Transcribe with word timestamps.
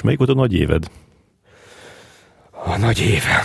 És 0.00 0.06
melyik 0.06 0.20
volt 0.20 0.30
a 0.30 0.40
nagy 0.40 0.52
éved? 0.52 0.90
A 2.50 2.76
nagy 2.76 3.00
évem. 3.00 3.44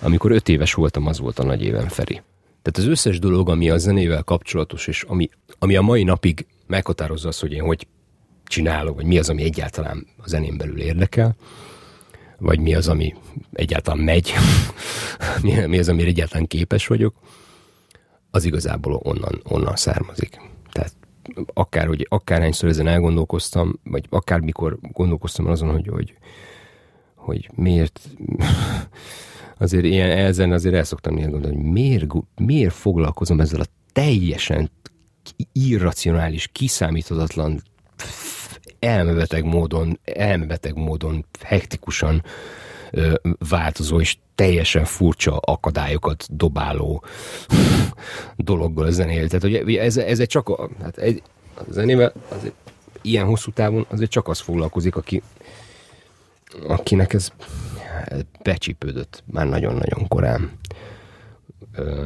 Amikor 0.00 0.30
öt 0.30 0.48
éves 0.48 0.74
voltam, 0.74 1.06
az 1.06 1.18
volt 1.18 1.38
a 1.38 1.44
nagy 1.44 1.62
évem, 1.62 1.88
Feri. 1.88 2.22
Tehát 2.62 2.78
az 2.78 2.86
összes 2.86 3.18
dolog, 3.18 3.48
ami 3.48 3.70
a 3.70 3.78
zenével 3.78 4.22
kapcsolatos, 4.22 4.86
és 4.86 5.02
ami, 5.02 5.28
ami 5.58 5.76
a 5.76 5.82
mai 5.82 6.02
napig 6.02 6.46
meghatározza 6.66 7.28
azt, 7.28 7.40
hogy 7.40 7.52
én 7.52 7.62
hogy 7.62 7.86
csinálok, 8.44 8.94
vagy 8.94 9.04
mi 9.04 9.18
az, 9.18 9.28
ami 9.28 9.42
egyáltalán 9.42 10.06
a 10.16 10.28
zenén 10.28 10.56
belül 10.56 10.80
érdekel, 10.80 11.36
vagy 12.38 12.60
mi 12.60 12.74
az, 12.74 12.88
ami 12.88 13.14
egyáltalán 13.52 14.00
megy, 14.00 14.34
mi 15.66 15.78
az, 15.78 15.88
amire 15.88 16.08
egyáltalán 16.08 16.46
képes 16.46 16.86
vagyok, 16.86 17.14
az 18.30 18.44
igazából 18.44 19.00
onnan, 19.02 19.40
onnan 19.42 19.76
származik. 19.76 20.49
Akár, 21.54 21.86
hogy 21.86 22.06
akárhányszor 22.08 22.68
ezen 22.68 22.86
elgondolkoztam, 22.86 23.78
vagy 23.84 24.06
akármikor 24.10 24.78
gondolkoztam 24.80 25.46
azon, 25.46 25.70
hogy, 25.70 25.86
hogy, 25.86 26.14
hogy 27.14 27.50
miért 27.54 28.00
azért 29.58 29.84
ilyen 29.84 30.10
ezen 30.10 30.52
azért 30.52 30.74
el 30.74 30.84
szoktam 30.84 31.16
ilyen 31.16 31.30
gondolni, 31.30 31.56
hogy 31.56 31.70
miért, 31.72 32.06
miért 32.36 32.74
foglalkozom 32.74 33.40
ezzel 33.40 33.60
a 33.60 33.66
teljesen 33.92 34.70
irracionális, 35.52 36.48
kiszámíthatatlan 36.52 37.62
elmebeteg 38.78 39.44
módon, 39.44 39.98
elmebeteg 40.04 40.76
módon, 40.76 41.26
hektikusan 41.40 42.22
változó 43.48 44.00
és 44.00 44.16
teljesen 44.34 44.84
furcsa 44.84 45.36
akadályokat 45.36 46.36
dobáló 46.36 47.04
dologgal 48.36 48.86
a 48.86 48.90
zenél. 48.90 49.28
Tehát, 49.28 49.42
hogy 49.42 49.76
ez, 49.76 49.96
ez 49.96 50.20
egy 50.20 50.28
csak 50.28 50.48
a, 50.48 50.68
hát 50.82 50.98
egy, 50.98 51.22
a 51.54 51.62
zenével 51.68 52.12
azért 52.28 52.54
ilyen 53.02 53.26
hosszú 53.26 53.50
távon 53.50 53.86
azért 53.88 54.10
csak 54.10 54.28
az 54.28 54.38
foglalkozik, 54.38 54.96
aki, 54.96 55.22
akinek 56.66 57.12
ez 57.12 57.32
becsípődött 58.42 59.22
már 59.26 59.48
nagyon-nagyon 59.48 60.08
korán. 60.08 60.50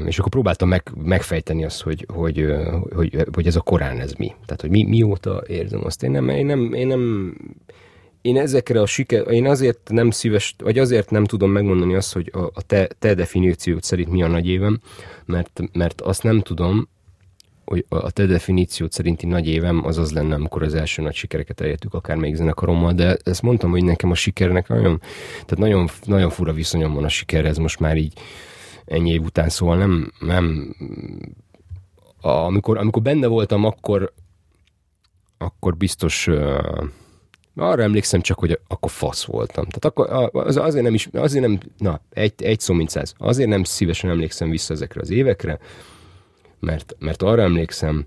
És 0.07 0.19
akkor 0.19 0.31
próbáltam 0.31 0.69
meg, 0.69 0.91
megfejteni 1.05 1.65
azt, 1.65 1.83
hogy, 1.83 2.07
hogy, 2.13 2.47
hogy, 2.95 3.27
hogy 3.33 3.47
ez 3.47 3.57
a 3.57 3.61
korán 3.61 4.01
ez 4.01 4.13
mi. 4.13 4.35
Tehát, 4.45 4.61
hogy 4.61 4.71
mi, 4.71 4.85
mióta 4.85 5.43
érzem 5.47 5.85
azt. 5.85 6.03
Én 6.03 6.11
nem, 6.11 6.29
én 6.29 6.47
nem, 6.47 6.73
én 6.73 6.87
nem 6.87 7.35
én 8.25 8.37
ezekre 8.37 8.81
a 8.81 8.87
siker, 8.87 9.31
én 9.31 9.47
azért 9.47 9.91
nem 9.91 10.11
szíves, 10.11 10.55
vagy 10.59 10.79
azért 10.79 11.11
nem 11.11 11.25
tudom 11.25 11.51
megmondani 11.51 11.95
azt, 11.95 12.13
hogy 12.13 12.31
a, 12.33 12.39
a 12.39 12.63
te, 12.63 12.89
te 12.99 13.15
definíciót 13.15 13.83
szerint 13.83 14.11
mi 14.11 14.23
a 14.23 14.29
nagy 14.29 14.49
évem, 14.49 14.81
mert, 15.25 15.61
mert 15.73 16.01
azt 16.01 16.23
nem 16.23 16.41
tudom, 16.41 16.89
hogy 17.65 17.85
a 17.89 18.11
te 18.11 18.27
definíciót 18.27 18.93
szerinti 18.93 19.27
nagy 19.27 19.49
évem 19.49 19.85
az 19.87 19.99
az 19.99 20.13
lenne, 20.13 20.35
amikor 20.35 20.63
az 20.63 20.75
első 20.75 21.03
nagy 21.03 21.15
sikereket 21.15 21.61
elértük 21.61 21.95
akármelyik 21.95 22.35
zenekarommal, 22.35 22.93
de 22.93 23.17
ezt 23.25 23.43
mondtam, 23.43 23.71
hogy 23.71 23.85
nekem 23.85 24.11
a 24.11 24.15
sikernek 24.15 24.69
nagyon, 24.69 24.99
tehát 25.33 25.59
nagyon, 25.59 25.89
nagyon 26.05 26.31
fura 26.31 26.53
viszonyom 26.53 26.95
van 26.95 27.05
a 27.05 27.09
sikerhez 27.09 27.59
most 27.59 27.81
már 27.81 27.97
így 27.97 28.13
ennyi 28.85 29.11
év 29.11 29.23
után, 29.23 29.49
szóval 29.49 29.77
nem, 29.77 30.13
nem 30.21 30.75
amikor, 32.21 32.79
amikor 32.79 33.03
benne 33.03 33.27
voltam, 33.27 33.65
akkor 33.65 34.13
akkor 35.39 35.77
biztos 35.77 36.27
uh, 36.27 36.85
arra 37.57 37.83
emlékszem 37.83 38.21
csak, 38.21 38.39
hogy 38.39 38.59
akkor 38.69 38.91
fasz 38.91 39.25
voltam. 39.25 39.65
Tehát 39.65 39.85
akkor 39.85 40.31
az, 40.47 40.57
azért 40.57 40.85
nem 40.85 40.95
is, 40.95 41.09
azért 41.13 41.47
nem, 41.47 41.59
na, 41.79 42.01
egy, 42.11 42.43
egy 42.43 42.61
szó 42.61 42.75
mint 42.75 42.89
száz. 42.89 43.15
Azért 43.19 43.49
nem 43.49 43.65
szívesen 43.65 44.11
emlékszem 44.11 44.51
vissza 44.51 44.73
ezekre 44.73 45.01
az 45.01 45.11
évekre, 45.11 45.59
mert, 46.61 46.97
mert 46.99 47.23
arra 47.23 47.43
emlékszem, 47.43 48.05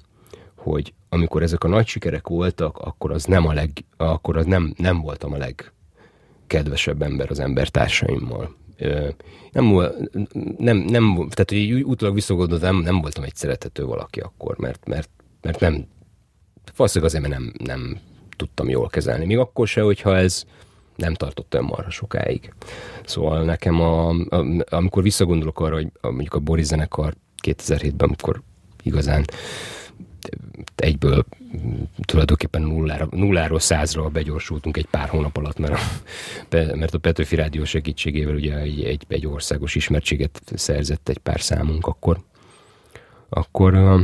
hogy 0.55 0.93
amikor 1.09 1.43
ezek 1.43 1.63
a 1.63 1.67
nagy 1.67 1.87
sikerek 1.87 2.27
voltak, 2.27 2.77
akkor 2.77 3.11
az 3.11 3.25
nem 3.25 3.47
a 3.47 3.53
leg, 3.53 3.69
akkor 3.97 4.37
az 4.37 4.45
nem, 4.45 4.73
nem 4.77 5.01
voltam 5.01 5.33
a 5.33 5.37
legkedvesebb 5.37 7.01
ember 7.01 7.29
az 7.29 7.39
embertársaimmal. 7.39 8.55
Nem, 9.51 9.65
nem, 10.57 10.77
nem, 10.77 11.15
tehát 11.15 11.49
hogy 11.49 11.83
utólag 11.83 12.15
visszagondolod, 12.15 12.61
nem, 12.61 12.77
nem 12.77 13.01
voltam 13.01 13.23
egy 13.23 13.35
szeretető 13.35 13.85
valaki 13.85 14.19
akkor, 14.19 14.57
mert, 14.57 14.87
mert, 14.87 15.09
mert 15.41 15.59
nem, 15.59 15.87
valószínűleg 16.75 17.13
azért, 17.13 17.27
mert 17.27 17.41
nem, 17.41 17.53
nem 17.77 17.99
tudtam 18.37 18.69
jól 18.69 18.87
kezelni. 18.87 19.25
Még 19.25 19.37
akkor 19.37 19.67
se, 19.67 19.81
hogyha 19.81 20.17
ez 20.17 20.43
nem 20.95 21.13
tartott 21.13 21.53
olyan 21.53 21.65
marha 21.65 21.89
sokáig. 21.89 22.53
Szóval 23.05 23.43
nekem, 23.43 23.81
a, 23.81 24.09
a, 24.09 24.63
amikor 24.69 25.03
visszagondolok 25.03 25.59
arra, 25.59 25.75
hogy 25.75 25.87
a, 26.01 26.09
mondjuk 26.09 26.33
a 26.33 26.39
Boris 26.39 26.65
zenekar 26.65 27.13
2007-ben, 27.43 28.07
amikor 28.07 28.41
igazán 28.83 29.25
egyből 30.75 31.25
tulajdonképpen 32.01 32.61
nullára, 32.61 33.07
nulláról 33.11 33.59
százra 33.59 34.09
begyorsultunk 34.09 34.77
egy 34.77 34.85
pár 34.85 35.09
hónap 35.09 35.37
alatt, 35.37 35.57
mert 35.57 35.73
a, 35.73 35.79
mert 36.75 36.93
a 36.93 36.97
Petőfi 36.97 37.35
Rádió 37.35 37.63
segítségével 37.63 38.35
ugye 38.35 38.57
egy, 38.57 38.83
egy, 38.83 39.05
egy 39.07 39.27
országos 39.27 39.75
ismertséget 39.75 40.41
szerzett 40.55 41.09
egy 41.09 41.17
pár 41.17 41.41
számunk, 41.41 41.87
akkor, 41.87 42.19
akkor 43.29 43.99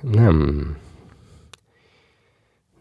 nem, 0.00 0.76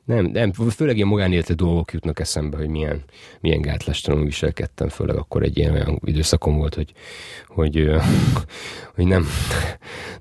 nem, 0.07 0.25
nem, 0.25 0.51
főleg 0.51 0.95
ilyen 0.95 1.07
magánéleti 1.07 1.53
dolgok 1.53 1.93
jutnak 1.93 2.19
eszembe, 2.19 2.57
hogy 2.57 2.67
milyen, 2.67 3.03
milyen 3.39 3.61
gátlástalanul 3.61 4.25
viselkedtem, 4.25 4.89
főleg 4.89 5.15
akkor 5.15 5.43
egy 5.43 5.57
ilyen 5.57 5.71
olyan 5.71 5.99
időszakom 6.03 6.57
volt, 6.57 6.75
hogy, 6.75 6.93
hogy, 7.47 7.91
hogy 8.95 9.05
nem, 9.05 9.27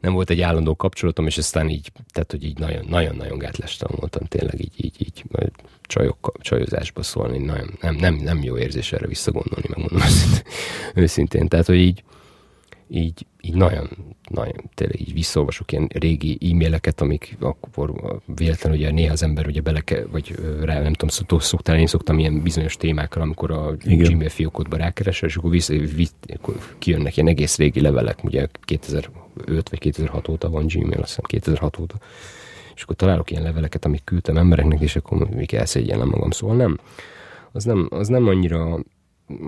nem 0.01 0.13
volt 0.13 0.31
egy 0.31 0.41
állandó 0.41 0.77
kapcsolatom, 0.77 1.27
és 1.27 1.39
aztán 1.39 1.69
így, 1.69 1.93
tehát, 2.13 2.31
hogy 2.31 2.45
így 2.45 2.59
nagyon-nagyon 2.89 3.39
gátlástalan 3.39 3.97
voltam, 4.01 4.25
tényleg 4.25 4.61
így, 4.61 4.85
így, 4.85 4.97
így 4.99 5.25
csajok, 5.83 6.33
csajozásba 6.41 7.03
szólni, 7.03 7.39
nagyon, 7.39 7.79
nem, 7.81 7.95
nem, 7.95 8.15
nem 8.15 8.43
jó 8.43 8.59
érzés 8.59 8.93
erre 8.93 9.07
visszagondolni, 9.07 9.67
megmondom 9.69 10.01
őszintén, 10.01 10.43
őszintén. 11.03 11.49
Tehát, 11.49 11.67
hogy 11.67 11.77
így, 11.77 12.03
így, 12.89 13.27
így 13.41 13.55
nagyon, 13.55 13.89
nagyon 14.29 14.71
tényleg 14.75 15.01
így 15.01 15.13
visszaolvasok 15.13 15.73
ilyen 15.73 15.89
régi 15.95 16.39
e-maileket, 16.51 17.01
amik 17.01 17.37
akkor 17.41 17.93
véletlenül 18.37 18.79
ugye 18.79 18.91
néha 18.91 19.13
az 19.13 19.23
ember 19.23 19.47
ugye 19.47 19.61
bele 19.61 19.83
vagy 20.11 20.35
rá 20.61 20.81
nem 20.81 20.93
tudom, 20.93 21.09
szó, 21.09 21.39
szoktál, 21.39 21.79
én 21.79 21.87
szoktam 21.87 22.19
ilyen 22.19 22.43
bizonyos 22.43 22.77
témákra, 22.77 23.23
amikor 23.23 23.51
a 23.51 23.75
Igen. 23.85 24.13
Gmail 24.13 24.29
fiókodba 24.29 24.77
rákeresel, 24.77 25.29
és 25.29 25.37
akkor, 25.37 25.51
vissza, 25.51 25.75
visz, 25.79 26.15
akkor 26.37 26.55
kijönnek 26.79 27.17
ilyen 27.17 27.29
egész 27.29 27.57
régi 27.57 27.81
levelek, 27.81 28.25
ugye 28.25 28.47
2005 28.61 29.69
vagy 29.69 29.79
2006 29.79 30.29
óta 30.29 30.51
van 30.51 30.67
Gmail, 30.67 31.01
azt 31.01 31.09
hiszem 31.09 31.25
2006 31.27 31.79
óta, 31.79 31.95
és 32.75 32.83
akkor 32.83 32.97
találok 32.97 33.31
ilyen 33.31 33.43
leveleket, 33.43 33.85
amik 33.85 34.05
küldtem 34.05 34.37
embereknek, 34.37 34.81
és 34.81 34.97
akkor 34.97 35.29
még 35.29 35.55
elszégyenlem 35.55 36.09
magam, 36.09 36.31
szóval 36.31 36.57
nem, 36.57 36.79
az 37.53 37.65
nem, 37.65 37.89
az 37.91 38.09
nem 38.09 38.29
annyira 38.29 38.79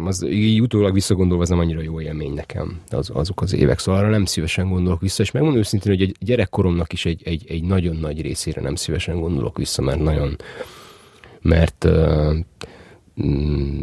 az 0.04 0.24
így 0.24 0.60
utólag 0.60 0.92
visszagondolva 0.92 1.42
az 1.42 1.48
nem 1.48 1.58
annyira 1.58 1.80
jó 1.80 2.00
élmény 2.00 2.32
nekem, 2.32 2.80
az, 2.90 3.10
azok 3.12 3.42
az 3.42 3.54
évek. 3.54 3.78
Szóval 3.78 4.00
arra 4.00 4.10
nem 4.10 4.24
szívesen 4.24 4.68
gondolok 4.68 5.00
vissza, 5.00 5.22
és 5.22 5.30
megmondom 5.30 5.60
őszintén, 5.60 5.96
hogy 5.96 6.14
a 6.20 6.24
gyerekkoromnak 6.24 6.92
is 6.92 7.04
egy, 7.04 7.22
egy, 7.24 7.44
egy 7.48 7.64
nagyon 7.64 7.96
nagy 7.96 8.20
részére 8.20 8.60
nem 8.60 8.74
szívesen 8.74 9.20
gondolok 9.20 9.56
vissza, 9.56 9.82
mert 9.82 10.00
nagyon, 10.00 10.36
mert 11.40 11.84
uh, 11.84 12.36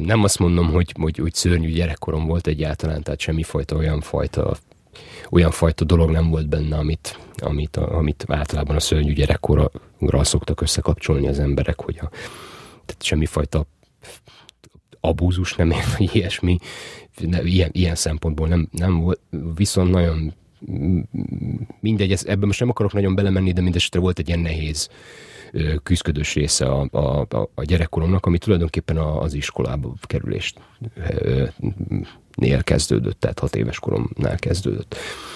nem 0.06 0.23
azt 0.23 0.39
mondom, 0.39 0.72
hogy, 0.72 0.94
hogy, 1.00 1.17
hogy 1.17 1.33
szörnyű 1.33 1.72
gyerekkorom 1.72 2.25
volt 2.25 2.47
egyáltalán, 2.47 3.03
tehát 3.03 3.19
semmifajta 3.19 3.75
olyan 3.75 4.01
fajta 4.01 4.57
olyan 5.29 5.51
fajta 5.51 5.85
dolog 5.85 6.12
nem 6.12 6.29
volt 6.29 6.47
benne, 6.47 6.77
amit, 6.77 7.19
amit, 7.38 7.77
amit 7.77 8.25
általában 8.27 8.75
a 8.75 8.79
szörnyű 8.79 9.13
gyerekkorra 9.13 9.72
szoktak 10.22 10.62
összekapcsolni 10.62 11.27
az 11.27 11.39
emberek, 11.39 11.81
hogy 11.81 11.97
a, 12.01 12.09
tehát 12.85 13.03
semmifajta 13.03 13.66
abúzus, 15.07 15.55
nem 15.55 15.71
hogy 15.97 16.09
ilyesmi, 16.16 16.57
ne, 17.19 17.43
ilyen, 17.43 17.69
ilyen 17.71 17.95
szempontból 17.95 18.47
nem, 18.47 18.67
nem 18.71 18.99
volt, 18.99 19.19
viszont 19.55 19.91
nagyon 19.91 20.33
mindegy, 21.79 22.11
ez, 22.11 22.25
ebben 22.25 22.47
most 22.47 22.59
nem 22.59 22.69
akarok 22.69 22.93
nagyon 22.93 23.15
belemenni, 23.15 23.51
de 23.51 23.61
mindesetre 23.61 23.99
volt 23.99 24.19
egy 24.19 24.27
ilyen 24.27 24.39
nehéz 24.39 24.89
küzdködős 25.83 26.33
része 26.33 26.65
a, 26.65 26.88
a, 26.91 27.27
a 27.56 27.63
gyerekkoromnak, 27.63 28.25
ami 28.25 28.38
tulajdonképpen 28.38 28.97
az 28.97 29.33
iskolába 29.33 29.94
kerülést 30.01 30.59
nél 32.35 32.63
kezdődött, 32.63 33.19
tehát 33.19 33.39
hat 33.39 33.55
éves 33.55 33.79
koromnál 33.79 34.37
kezdődött. 34.37 34.95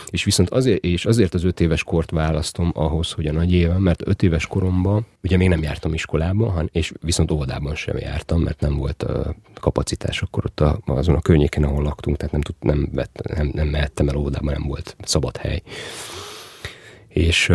És 0.10 0.24
viszont 0.24 0.50
azért, 0.50 0.84
és 0.84 1.06
azért 1.06 1.34
az 1.34 1.44
öt 1.44 1.60
éves 1.60 1.84
kort 1.84 2.12
választom 2.12 2.72
ahhoz, 2.76 3.12
hogy 3.12 3.28
a 3.28 3.32
nagy 3.32 3.54
évem, 3.54 3.82
mert 3.82 4.08
öt 4.08 4.24
éves 4.24 4.48
koromban 4.48 5.06
ugye 5.24 5.38
még 5.38 5.50
nem 5.50 5.62
jártam 5.62 5.94
iskolába, 5.94 6.64
és 6.72 6.92
viszont 7.02 7.32
óvodában 7.32 7.76
sem 7.76 7.98
jártam, 7.98 8.42
mert 8.42 8.60
nem 8.60 8.76
volt 8.76 9.06
kapacitás 9.60 10.22
akkor 10.22 10.46
ott 10.46 10.60
a, 10.60 10.80
azon 10.86 11.16
a 11.16 11.22
környéken, 11.22 11.64
ahol 11.64 11.84
laktunk, 11.84 12.18
tehát 12.18 12.34
nem, 12.34 12.42
tud, 12.42 12.56
nem, 12.60 12.90
vett, 12.94 13.22
nem, 13.36 13.52
nem 13.54 13.68
mehettem 13.68 14.08
el 14.10 14.16
óvodában, 14.16 14.54
nem 14.54 14.68
volt 14.68 14.96
szabad 15.02 15.38
hely. 15.38 15.62
És, 17.08 17.52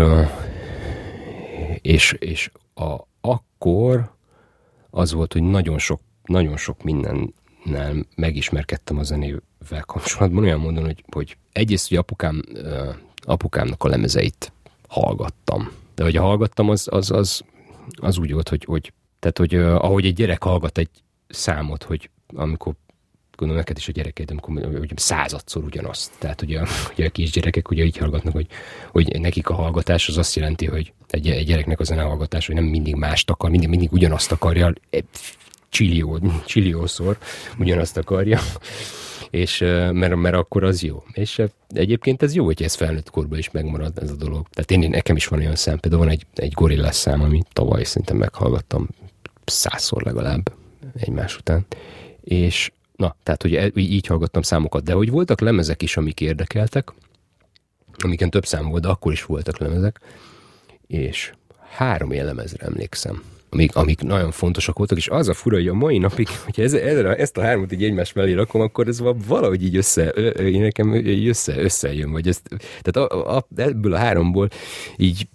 és, 1.81 2.17
és 2.19 2.51
a, 2.75 2.95
akkor 3.21 4.13
az 4.91 5.13
volt, 5.13 5.33
hogy 5.33 5.43
nagyon 5.43 5.79
sok, 5.79 6.01
nagyon 6.25 6.57
sok 6.57 6.83
minden 6.83 7.35
nál 7.65 8.07
megismerkedtem 8.17 8.99
a 8.99 9.03
zenével 9.03 9.83
kapcsolatban 9.87 10.45
olyan 10.45 10.61
módon, 10.61 10.85
hogy, 10.85 11.05
hogy 11.11 11.37
egyrészt, 11.53 11.89
hogy 11.89 11.97
apukám, 11.97 12.43
apukámnak 13.17 13.85
a 13.85 13.89
lemezeit 13.89 14.53
hallgattam. 14.89 15.71
De 15.95 16.03
hogy 16.03 16.17
hallgattam, 16.17 16.71
az, 16.71 16.89
az, 16.91 17.11
az, 17.11 17.45
az 17.95 18.19
úgy 18.19 18.33
volt, 18.33 18.49
hogy, 18.49 18.65
hogy 18.65 18.93
tehát, 19.19 19.39
hogy 19.39 19.55
ahogy 19.55 20.07
egy 20.07 20.15
gyerek 20.15 20.43
hallgat 20.43 20.79
egy 20.79 20.91
számot, 21.29 21.83
hogy 21.83 22.11
amikor 22.35 22.75
gondolom 23.37 23.63
neked 23.63 23.77
is 23.77 23.89
a 23.89 23.93
gyerekeid, 23.93 24.31
amikor 24.31 24.79
hogy 24.79 24.93
századszor 24.97 25.65
ugyanazt. 25.65 26.13
Tehát 26.19 26.43
ugye, 26.43 26.63
ugye 26.93 27.07
a 27.07 27.11
kisgyerekek 27.11 27.71
ugye 27.71 27.85
így 27.85 27.97
hallgatnak, 27.97 28.33
hogy, 28.33 28.47
hogy 28.91 29.21
nekik 29.21 29.49
a 29.49 29.55
hallgatás 29.55 30.09
az 30.09 30.17
azt 30.17 30.35
jelenti, 30.35 30.67
hogy 30.67 30.93
egy, 31.09 31.29
egy 31.29 31.47
gyereknek 31.47 31.81
a 31.81 31.95
hallgatás, 31.95 32.47
hogy 32.47 32.55
nem 32.55 32.65
mindig 32.65 32.95
mást 32.95 33.31
akar, 33.31 33.51
mindig, 33.51 33.69
mindig 33.69 33.93
ugyanazt 33.93 34.33
akarja, 34.33 34.73
csillió, 35.75 36.19
csilliószor 36.47 37.19
ugyanazt 37.59 37.97
akarja, 37.97 38.41
és 39.31 39.59
mert, 39.93 40.15
mert 40.15 40.35
akkor 40.35 40.65
az 40.65 40.83
jó. 40.83 41.03
És 41.13 41.43
egyébként 41.69 42.23
ez 42.23 42.35
jó, 42.35 42.45
hogy 42.45 42.63
ez 42.63 42.75
felnőtt 42.75 43.11
korban 43.11 43.39
is 43.39 43.51
megmarad 43.51 43.99
ez 43.99 44.11
a 44.11 44.17
dolog. 44.17 44.47
Tehát 44.51 44.71
én, 44.71 44.91
nekem 44.91 45.17
is 45.17 45.27
van 45.27 45.39
olyan 45.39 45.55
szám, 45.57 45.79
például 45.79 46.03
van 46.03 46.13
egy, 46.13 46.27
egy 46.35 46.53
gorillás 46.53 46.95
szám, 46.95 47.23
amit 47.23 47.47
tavaly 47.53 47.85
szerintem 47.85 48.17
meghallgattam 48.17 48.89
százszor 49.45 50.03
legalább 50.03 50.53
egymás 50.97 51.37
után. 51.37 51.67
És 52.21 52.73
na, 52.97 53.17
tehát 53.23 53.43
hogy 53.43 53.55
e, 53.55 53.71
így 53.75 54.07
hallgattam 54.07 54.43
számokat, 54.43 54.85
de 54.85 54.93
hogy 54.93 55.11
voltak 55.11 55.41
lemezek 55.41 55.83
is, 55.83 55.97
amik 55.97 56.21
érdekeltek, 56.21 56.93
amiken 57.97 58.31
több 58.31 58.47
szám 58.47 58.69
volt, 58.69 58.83
de 58.83 58.89
akkor 58.89 59.13
is 59.13 59.25
voltak 59.25 59.59
lemezek, 59.59 60.01
és 60.87 61.33
három 61.71 62.13
ilyen 62.13 62.27
lemezre 62.27 62.67
emlékszem 62.67 63.23
amik, 63.55 63.77
amik 63.77 64.01
nagyon 64.01 64.31
fontosak 64.31 64.79
voltak, 64.79 64.99
és 64.99 65.09
az 65.09 65.29
a 65.29 65.35
fura, 65.35 65.57
hogy 65.57 65.69
a 65.69 65.75
mai 65.75 65.99
napig, 65.99 66.29
hogyha 66.45 66.63
ez, 66.63 66.73
ez, 66.73 66.99
ezt 66.99 67.37
a 67.37 67.43
hármat 67.43 67.73
így 67.73 67.85
egymás 67.85 68.13
mellé 68.13 68.33
rakom, 68.33 68.61
akkor 68.61 68.89
ez 68.89 69.01
valahogy 69.27 69.65
így 69.65 69.77
össze, 69.77 70.09
én 70.39 70.61
nekem 70.61 70.95
így 70.95 71.29
össze, 71.29 71.57
összejön, 71.57 72.11
vagy 72.11 72.29
ezt, 72.29 72.49
tehát 72.83 73.11
a, 73.11 73.37
a, 73.37 73.47
ebből 73.57 73.95
a 73.95 73.99
háromból 73.99 74.49
így 74.97 75.29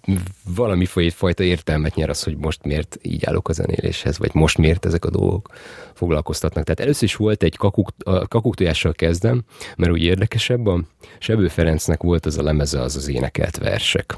valami 0.54 0.84
fajta 1.10 1.42
értelmet 1.42 1.94
nyer 1.94 2.08
az, 2.08 2.22
hogy 2.22 2.36
most 2.36 2.64
miért 2.64 2.98
így 3.02 3.24
állok 3.24 3.48
a 3.48 3.52
zenéléshez, 3.52 4.18
vagy 4.18 4.30
most 4.34 4.58
miért 4.58 4.84
ezek 4.84 5.04
a 5.04 5.10
dolgok 5.10 5.50
foglalkoztatnak. 5.94 6.64
Tehát 6.64 6.80
először 6.80 7.02
is 7.02 7.16
volt 7.16 7.42
egy 7.42 7.56
kakuk, 7.56 7.88
a 8.04 8.28
kakuktojással 8.28 8.92
kezdem, 8.92 9.42
mert 9.76 9.92
úgy 9.92 10.02
érdekesebb, 10.02 10.66
a 10.66 10.82
Sebő 11.18 11.48
Ferencnek 11.48 12.02
volt 12.02 12.26
az 12.26 12.38
a 12.38 12.42
lemeze, 12.42 12.80
az 12.80 12.96
az 12.96 13.08
énekelt 13.08 13.58
versek. 13.58 14.16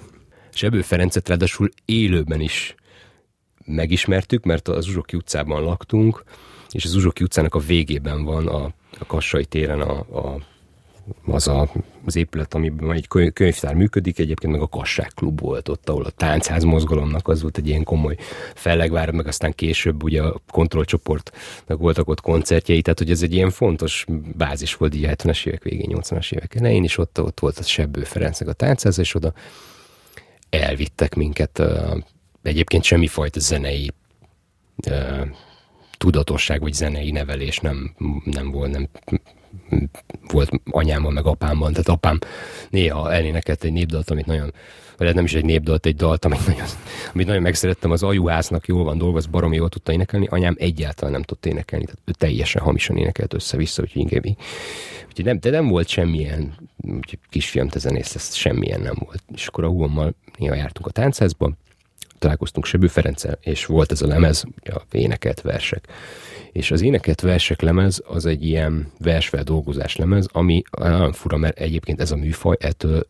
Sebő 0.54 0.82
Ferencet 0.82 1.28
ráadásul 1.28 1.69
élőben 1.84 2.40
is 2.40 2.75
megismertük, 3.64 4.44
mert 4.44 4.69
az 4.69 4.88
Uzsoki 4.88 5.17
utcában 5.17 5.62
laktunk, 5.62 6.25
és 6.70 6.85
az 6.85 6.94
Uzsoki 6.94 7.25
utcának 7.25 7.55
a 7.55 7.59
végében 7.59 8.25
van 8.25 8.47
a, 8.47 8.64
a 8.99 9.06
Kassai 9.06 9.44
téren 9.44 9.81
a, 9.81 9.99
a 9.99 10.38
az 11.26 11.49
a, 11.49 11.69
az 12.05 12.17
épület, 12.17 12.55
amiben 12.55 12.93
egy 12.93 13.09
könyvtár 13.32 13.75
működik, 13.75 14.19
egyébként 14.19 14.53
meg 14.53 14.62
a 14.62 14.69
Kassák 14.69 15.12
klub 15.14 15.41
volt 15.41 15.69
ott, 15.69 15.88
ahol 15.88 16.05
a 16.05 16.11
táncház 16.11 16.64
mozgalomnak 16.64 17.29
az 17.29 17.43
volt 17.43 17.59
egy 17.59 17.69
ilyen 17.69 17.85
komoly 17.85 18.17
fellegvár, 18.55 19.11
meg 19.11 19.26
aztán 19.26 19.53
később 19.55 20.03
ugye 20.03 20.23
a 20.23 20.41
kontrollcsoportnak 20.50 21.79
voltak 21.79 22.09
ott 22.09 22.20
koncertjei, 22.20 22.82
tehát 22.82 22.99
hogy 22.99 23.11
ez 23.11 23.23
egy 23.23 23.32
ilyen 23.35 23.50
fontos 23.50 24.06
bázis 24.37 24.75
volt 24.75 24.94
így 24.94 25.06
70-es 25.09 25.47
évek 25.47 25.62
végén, 25.62 25.97
80-as 26.00 26.32
évek 26.32 26.55
elején, 26.55 26.82
és 26.82 26.99
ott, 26.99 27.20
ott 27.20 27.41
volt 27.41 27.59
a 27.59 27.62
Sebbő 27.62 28.05
Ferencnek 28.05 28.49
a 28.49 28.53
táncház, 28.53 28.99
és 28.99 29.14
oda 29.14 29.32
elvittek 30.50 31.14
minket 31.14 31.62
egyébként 32.42 32.84
semmifajta 32.84 33.40
zenei 33.40 33.90
uh, 34.86 35.26
tudatosság 35.98 36.60
vagy 36.60 36.72
zenei 36.72 37.10
nevelés 37.10 37.58
nem, 37.58 37.94
nem 38.24 38.50
volt, 38.50 38.70
nem 38.70 38.88
volt 40.28 40.50
anyámban 40.70 41.12
meg 41.12 41.26
apámban. 41.26 41.70
Tehát 41.70 41.88
apám 41.88 42.18
néha 42.70 43.12
elénekelt 43.12 43.64
egy 43.64 43.72
népdalt, 43.72 44.10
amit 44.10 44.26
nagyon, 44.26 44.52
vagy 44.96 45.14
nem 45.14 45.24
is 45.24 45.34
egy 45.34 45.44
népdalt, 45.44 45.86
egy 45.86 45.96
dalt, 45.96 46.24
amit 46.24 46.46
nagyon, 46.46 46.66
amit 47.14 47.26
nagyon 47.26 47.42
megszerettem, 47.42 47.90
az 47.90 48.02
ajuháznak 48.02 48.66
jól 48.66 48.84
van 48.84 48.98
dolgoz, 48.98 49.26
baromi 49.26 49.56
jól 49.56 49.68
tudta 49.68 49.92
énekelni, 49.92 50.26
anyám 50.30 50.54
egyáltalán 50.58 51.12
nem 51.12 51.22
tudta 51.22 51.48
énekelni, 51.48 51.84
tehát 51.84 52.00
ő 52.04 52.12
teljesen 52.12 52.62
hamisan 52.62 52.96
énekelt 52.96 53.34
össze-vissza, 53.34 53.82
úgyhogy 53.82 54.00
inkább 54.00 54.24
úgyhogy 55.08 55.24
nem, 55.24 55.40
de 55.40 55.50
nem 55.50 55.68
volt 55.68 55.88
semmilyen, 55.88 56.54
úgyhogy 56.76 57.18
kisfiam, 57.30 57.68
te 57.68 57.78
zenész, 57.78 58.14
ez 58.14 58.34
semmilyen 58.34 58.80
nem 58.80 58.94
volt. 58.98 59.22
És 59.34 59.46
akkor 59.46 59.64
a 59.64 59.68
húgommal 59.68 60.14
néha 60.38 60.54
jártunk 60.54 60.86
a 60.86 60.90
táncházba, 60.90 61.52
találkoztunk 62.22 62.66
Sebő 62.66 62.86
Ferenccel, 62.86 63.38
és 63.40 63.66
volt 63.66 63.92
ez 63.92 64.02
a 64.02 64.06
lemez, 64.06 64.44
a 64.64 64.80
énekelt 64.90 65.40
versek. 65.40 65.88
És 66.52 66.70
az 66.70 66.82
énekelt 66.82 67.20
versek 67.20 67.60
lemez 67.60 68.02
az 68.06 68.26
egy 68.26 68.44
ilyen 68.44 68.92
versfeldolgozás 68.98 69.96
lemez, 69.96 70.28
ami 70.32 70.62
nagyon 70.78 71.12
fura, 71.12 71.36
mert 71.36 71.58
egyébként 71.58 72.00
ez 72.00 72.10
a 72.10 72.16
műfaj 72.16 72.56
ettől 72.60 73.06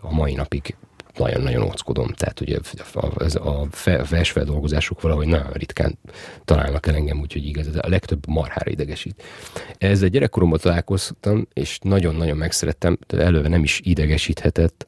a 0.00 0.14
mai 0.14 0.34
napig 0.34 0.76
nagyon-nagyon 1.16 1.62
óckodom. 1.62 2.08
Tehát 2.08 2.40
ugye 2.40 2.58
a, 2.92 3.06
a, 3.34 3.60
a 3.84 4.04
versfeldolgozások 4.10 5.00
valahogy 5.00 5.26
nagyon 5.26 5.52
ritkán 5.52 5.98
találnak 6.44 6.86
el 6.86 6.94
engem, 6.94 7.20
úgyhogy 7.20 7.46
igaz, 7.46 7.66
a 7.76 7.88
legtöbb 7.88 8.26
marhára 8.26 8.70
idegesít. 8.70 9.22
Ezzel 9.78 10.08
gyerekkoromban 10.08 10.58
találkoztam, 10.58 11.46
és 11.52 11.78
nagyon-nagyon 11.82 12.36
megszerettem, 12.36 12.98
de 13.06 13.22
előve 13.22 13.48
nem 13.48 13.62
is 13.62 13.80
idegesíthetett, 13.82 14.86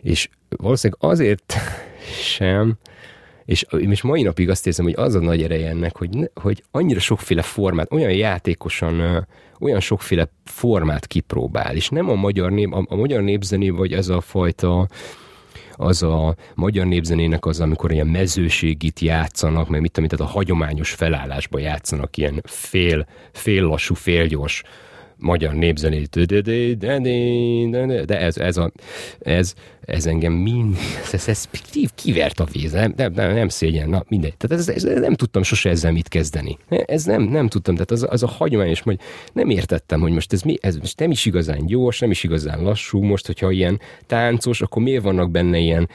és 0.00 0.28
valószínűleg 0.48 1.10
azért 1.10 1.54
sem, 2.36 2.78
és, 3.52 3.66
és 3.78 4.02
mai 4.02 4.22
napig 4.22 4.50
azt 4.50 4.66
érzem, 4.66 4.84
hogy 4.84 4.94
az 4.96 5.14
a 5.14 5.20
nagy 5.20 5.42
ereje 5.42 5.68
ennek, 5.68 5.96
hogy, 5.96 6.30
hogy 6.34 6.62
annyira 6.70 7.00
sokféle 7.00 7.42
formát, 7.42 7.92
olyan 7.92 8.12
játékosan, 8.12 9.26
olyan 9.60 9.80
sokféle 9.80 10.28
formát 10.44 11.06
kipróbál, 11.06 11.76
és 11.76 11.88
nem 11.88 12.08
a 12.08 12.14
magyar, 12.14 12.50
nép, 12.50 12.74
a, 12.74 12.84
a 12.88 12.96
magyar 12.96 13.22
népzené, 13.22 13.68
vagy 13.68 13.92
ez 13.92 14.08
a 14.08 14.20
fajta 14.20 14.88
az 15.76 16.02
a 16.02 16.34
magyar 16.54 16.86
népzenének 16.86 17.46
az, 17.46 17.60
amikor 17.60 17.92
ilyen 17.92 18.06
mezőségit 18.06 19.00
játszanak, 19.00 19.68
meg 19.68 19.80
mit 19.80 19.92
tudom, 19.92 20.08
tehát 20.08 20.32
a 20.32 20.32
hagyományos 20.32 20.90
felállásba 20.90 21.58
játszanak, 21.58 22.16
ilyen 22.16 22.42
fél, 22.44 23.06
fél 23.32 23.62
lassú, 23.62 23.94
fél 23.94 24.26
gyors 24.26 24.62
magyar 25.22 25.54
népzenét, 25.54 26.26
de 28.06 28.20
ez, 28.20 28.36
ez, 28.36 28.56
a, 28.56 28.72
ez, 29.18 29.54
ez 29.84 30.06
engem 30.06 30.32
mind, 30.32 30.76
ez, 31.12 31.28
ez 31.28 31.48
kivert 31.94 32.40
a 32.40 32.46
víz, 32.52 32.72
nem, 32.72 32.92
nem, 32.96 33.12
nem, 33.12 33.34
nem 33.34 33.48
szégyen, 33.48 33.88
na 33.88 34.04
mindegy. 34.08 34.36
Tehát 34.36 34.58
ez, 34.58 34.68
ez, 34.68 35.00
nem 35.00 35.14
tudtam 35.14 35.42
sose 35.42 35.70
ezzel 35.70 35.92
mit 35.92 36.08
kezdeni. 36.08 36.58
Ez 36.68 37.04
nem, 37.04 37.22
nem 37.22 37.48
tudtam, 37.48 37.74
tehát 37.74 37.90
az, 37.90 38.06
az 38.08 38.22
a 38.22 38.26
hagyományos, 38.26 38.80
hogy 38.80 38.98
nem 39.32 39.50
értettem, 39.50 40.00
hogy 40.00 40.12
most 40.12 40.32
ez 40.32 40.42
mi, 40.42 40.56
ez 40.60 40.76
most 40.76 40.98
nem 40.98 41.10
is 41.10 41.26
igazán 41.26 41.66
gyors, 41.66 41.98
nem 41.98 42.10
is 42.10 42.24
igazán 42.24 42.62
lassú, 42.62 43.02
most, 43.02 43.26
hogyha 43.26 43.50
ilyen 43.50 43.80
táncos, 44.06 44.60
akkor 44.60 44.82
miért 44.82 45.02
vannak 45.02 45.30
benne 45.30 45.58
ilyen 45.58 45.88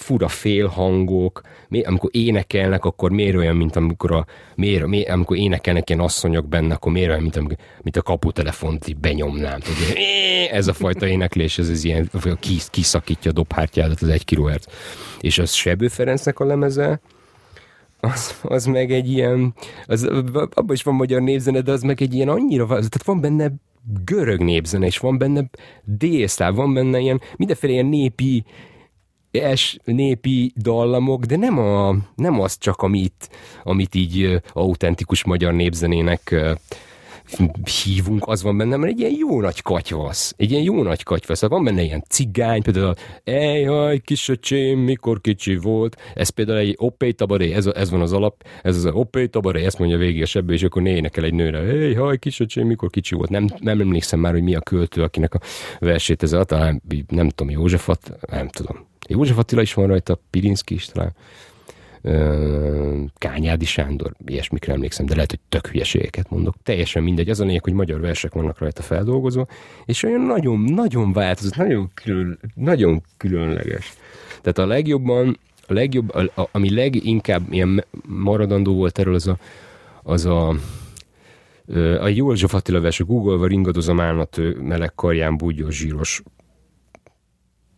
fura 0.00 0.28
félhangok, 0.28 1.40
amikor 1.82 2.10
énekelnek, 2.12 2.84
akkor 2.84 3.10
miért 3.10 3.36
olyan, 3.36 3.56
mint 3.56 3.76
amikor, 3.76 4.12
a, 4.12 4.26
miért, 4.54 4.86
miért, 4.86 5.08
amikor 5.08 5.36
énekelnek 5.36 5.90
ilyen 5.90 6.02
asszonyok 6.02 6.48
benne, 6.48 6.74
akkor 6.74 6.92
miért 6.92 7.08
olyan, 7.08 7.22
mint, 7.22 7.36
amikor, 7.36 7.56
mint 7.82 7.96
a 7.96 8.02
kaputelefont 8.02 8.88
így 8.88 8.96
benyomnám. 8.96 9.60
Tudod, 9.60 9.96
ez 10.50 10.66
a 10.66 10.72
fajta 10.72 11.06
éneklés, 11.06 11.58
ez 11.58 11.68
az 11.68 11.84
ilyen, 11.84 12.10
kis, 12.40 12.66
kiszakítja 12.70 13.30
a 13.30 13.34
dobhártyádat 13.34 14.02
az 14.02 14.08
egy 14.08 14.24
kilohertz. 14.24 14.66
És 15.20 15.38
az 15.38 15.52
Sebő 15.52 15.88
Ferencnek 15.88 16.38
a 16.38 16.44
lemeze, 16.44 17.00
az, 18.00 18.40
az 18.42 18.64
meg 18.64 18.92
egy 18.92 19.10
ilyen, 19.10 19.54
az, 19.86 20.04
abban 20.32 20.72
is 20.72 20.82
van 20.82 20.94
magyar 20.94 21.20
népzene, 21.20 21.60
de 21.60 21.72
az 21.72 21.82
meg 21.82 22.02
egy 22.02 22.14
ilyen 22.14 22.28
annyira, 22.28 22.66
tehát 22.66 23.04
van 23.04 23.20
benne 23.20 23.52
görög 24.04 24.40
népzene, 24.40 24.86
és 24.86 24.98
van 24.98 25.18
benne 25.18 25.50
délszláv, 25.84 26.54
van 26.54 26.74
benne 26.74 26.98
ilyen 26.98 27.20
mindenféle 27.36 27.72
ilyen 27.72 27.86
népi 27.86 28.44
es 29.30 29.78
népi 29.84 30.52
dallamok, 30.56 31.24
de 31.24 31.36
nem, 31.36 31.58
a, 31.58 31.96
nem 32.14 32.40
az 32.40 32.58
csak, 32.58 32.82
amit, 32.82 33.30
amit 33.62 33.94
így 33.94 34.40
autentikus 34.52 35.24
magyar 35.24 35.52
népzenének 35.52 36.34
hívunk, 37.84 38.26
az 38.26 38.42
van 38.42 38.56
benne, 38.56 38.76
mert 38.76 38.92
egy 38.92 38.98
ilyen 38.98 39.14
jó 39.18 39.40
nagy 39.40 39.62
katyvasz. 39.62 40.34
Egy 40.36 40.50
ilyen 40.50 40.62
jó 40.62 40.82
nagy 40.82 41.02
katyvasz. 41.02 41.42
Van 41.42 41.64
benne 41.64 41.82
ilyen 41.82 42.04
cigány, 42.08 42.62
például 42.62 42.94
Ejjaj, 43.24 43.98
kisöcsém, 43.98 44.78
mikor 44.78 45.20
kicsi 45.20 45.56
volt. 45.56 45.96
Ez 46.14 46.28
például 46.28 46.58
egy 46.58 46.74
oppé 46.78 47.10
tabaré, 47.10 47.52
ez, 47.52 47.66
ez 47.66 47.90
van 47.90 48.00
az 48.00 48.12
alap, 48.12 48.46
ez 48.62 48.76
az 48.76 48.86
oppé 48.86 49.26
tabaré, 49.26 49.64
ezt 49.64 49.78
mondja 49.78 49.98
végig 49.98 50.22
a 50.22 50.26
sebbe, 50.26 50.52
és 50.52 50.62
akkor 50.62 50.86
énekel 50.86 51.24
egy 51.24 51.34
nőre. 51.34 51.58
Ejjaj, 51.58 52.18
kisöcsém, 52.18 52.66
mikor 52.66 52.90
kicsi 52.90 53.14
volt. 53.14 53.30
Nem, 53.30 53.46
nem 53.58 53.80
emlékszem 53.80 54.20
már, 54.20 54.32
hogy 54.32 54.42
mi 54.42 54.54
a 54.54 54.60
költő, 54.60 55.02
akinek 55.02 55.34
a 55.34 55.40
versét 55.78 56.22
ez 56.22 56.36
talán 56.46 56.82
nem 57.08 57.28
tudom, 57.28 57.52
Józsefat, 57.52 58.16
nem 58.30 58.48
tudom. 58.48 58.89
József 59.10 59.38
Attila 59.38 59.62
is 59.62 59.74
van 59.74 59.86
rajta, 59.86 60.20
Pirinszki 60.30 60.74
is. 60.74 60.90
Kányádi 63.18 63.64
Sándor, 63.64 64.14
ilyesmikre 64.26 64.72
emlékszem, 64.72 65.06
de 65.06 65.14
lehet, 65.14 65.30
hogy 65.30 65.40
tök 65.48 65.66
hülyeségeket 65.66 66.30
mondok. 66.30 66.54
Teljesen 66.62 67.02
mindegy, 67.02 67.28
az 67.28 67.40
a 67.40 67.44
lényeg, 67.44 67.64
hogy 67.64 67.72
magyar 67.72 68.00
versek 68.00 68.32
vannak 68.32 68.58
rajta 68.58 68.82
feldolgozva, 68.82 69.46
és 69.84 70.02
olyan 70.02 70.20
nagyon, 70.20 70.60
nagyon 70.60 71.12
változott, 71.12 71.56
nagyon, 71.56 71.90
külön, 71.94 72.38
nagyon 72.54 73.02
különleges. 73.16 73.92
Tehát 74.40 74.58
a 74.58 74.66
legjobban, 74.66 75.38
a 75.66 75.72
legjobb, 75.72 76.14
a, 76.14 76.40
a, 76.40 76.48
ami 76.52 76.74
leginkább 76.74 77.52
ilyen 77.52 77.84
maradandó 78.06 78.74
volt 78.74 78.98
erről, 78.98 79.14
az 79.14 79.26
a, 79.26 79.38
az 80.02 80.24
a 80.24 80.54
a 82.00 82.08
József 82.08 82.54
Attila 82.54 82.80
vers, 82.80 83.00
a 83.00 83.04
Google-va 83.04 83.46
ringadozom 83.46 84.00
állat 84.00 84.40
meleg 84.62 84.94
karján 84.94 85.36
búgyos, 85.36 85.76
zsíros, 85.76 86.22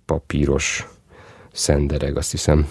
papíros 0.04 0.86
szendereg, 1.52 2.16
azt 2.16 2.30
hiszem. 2.30 2.68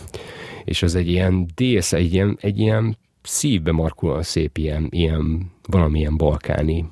És 0.64 0.84
az 0.84 0.96
egy 0.96 1.08
ilyen 1.08 1.48
dész, 1.56 1.94
egy 1.94 2.14
ilyen, 2.14 2.38
egy 2.42 2.60
ilyen 2.60 2.98
szívbe 3.24 3.72
markolóan 3.72 4.24
szép 4.24 4.58
ilyen, 4.58 4.88
ilyen 4.90 5.52
valamilyen 5.68 6.18
balkáni 6.18 6.86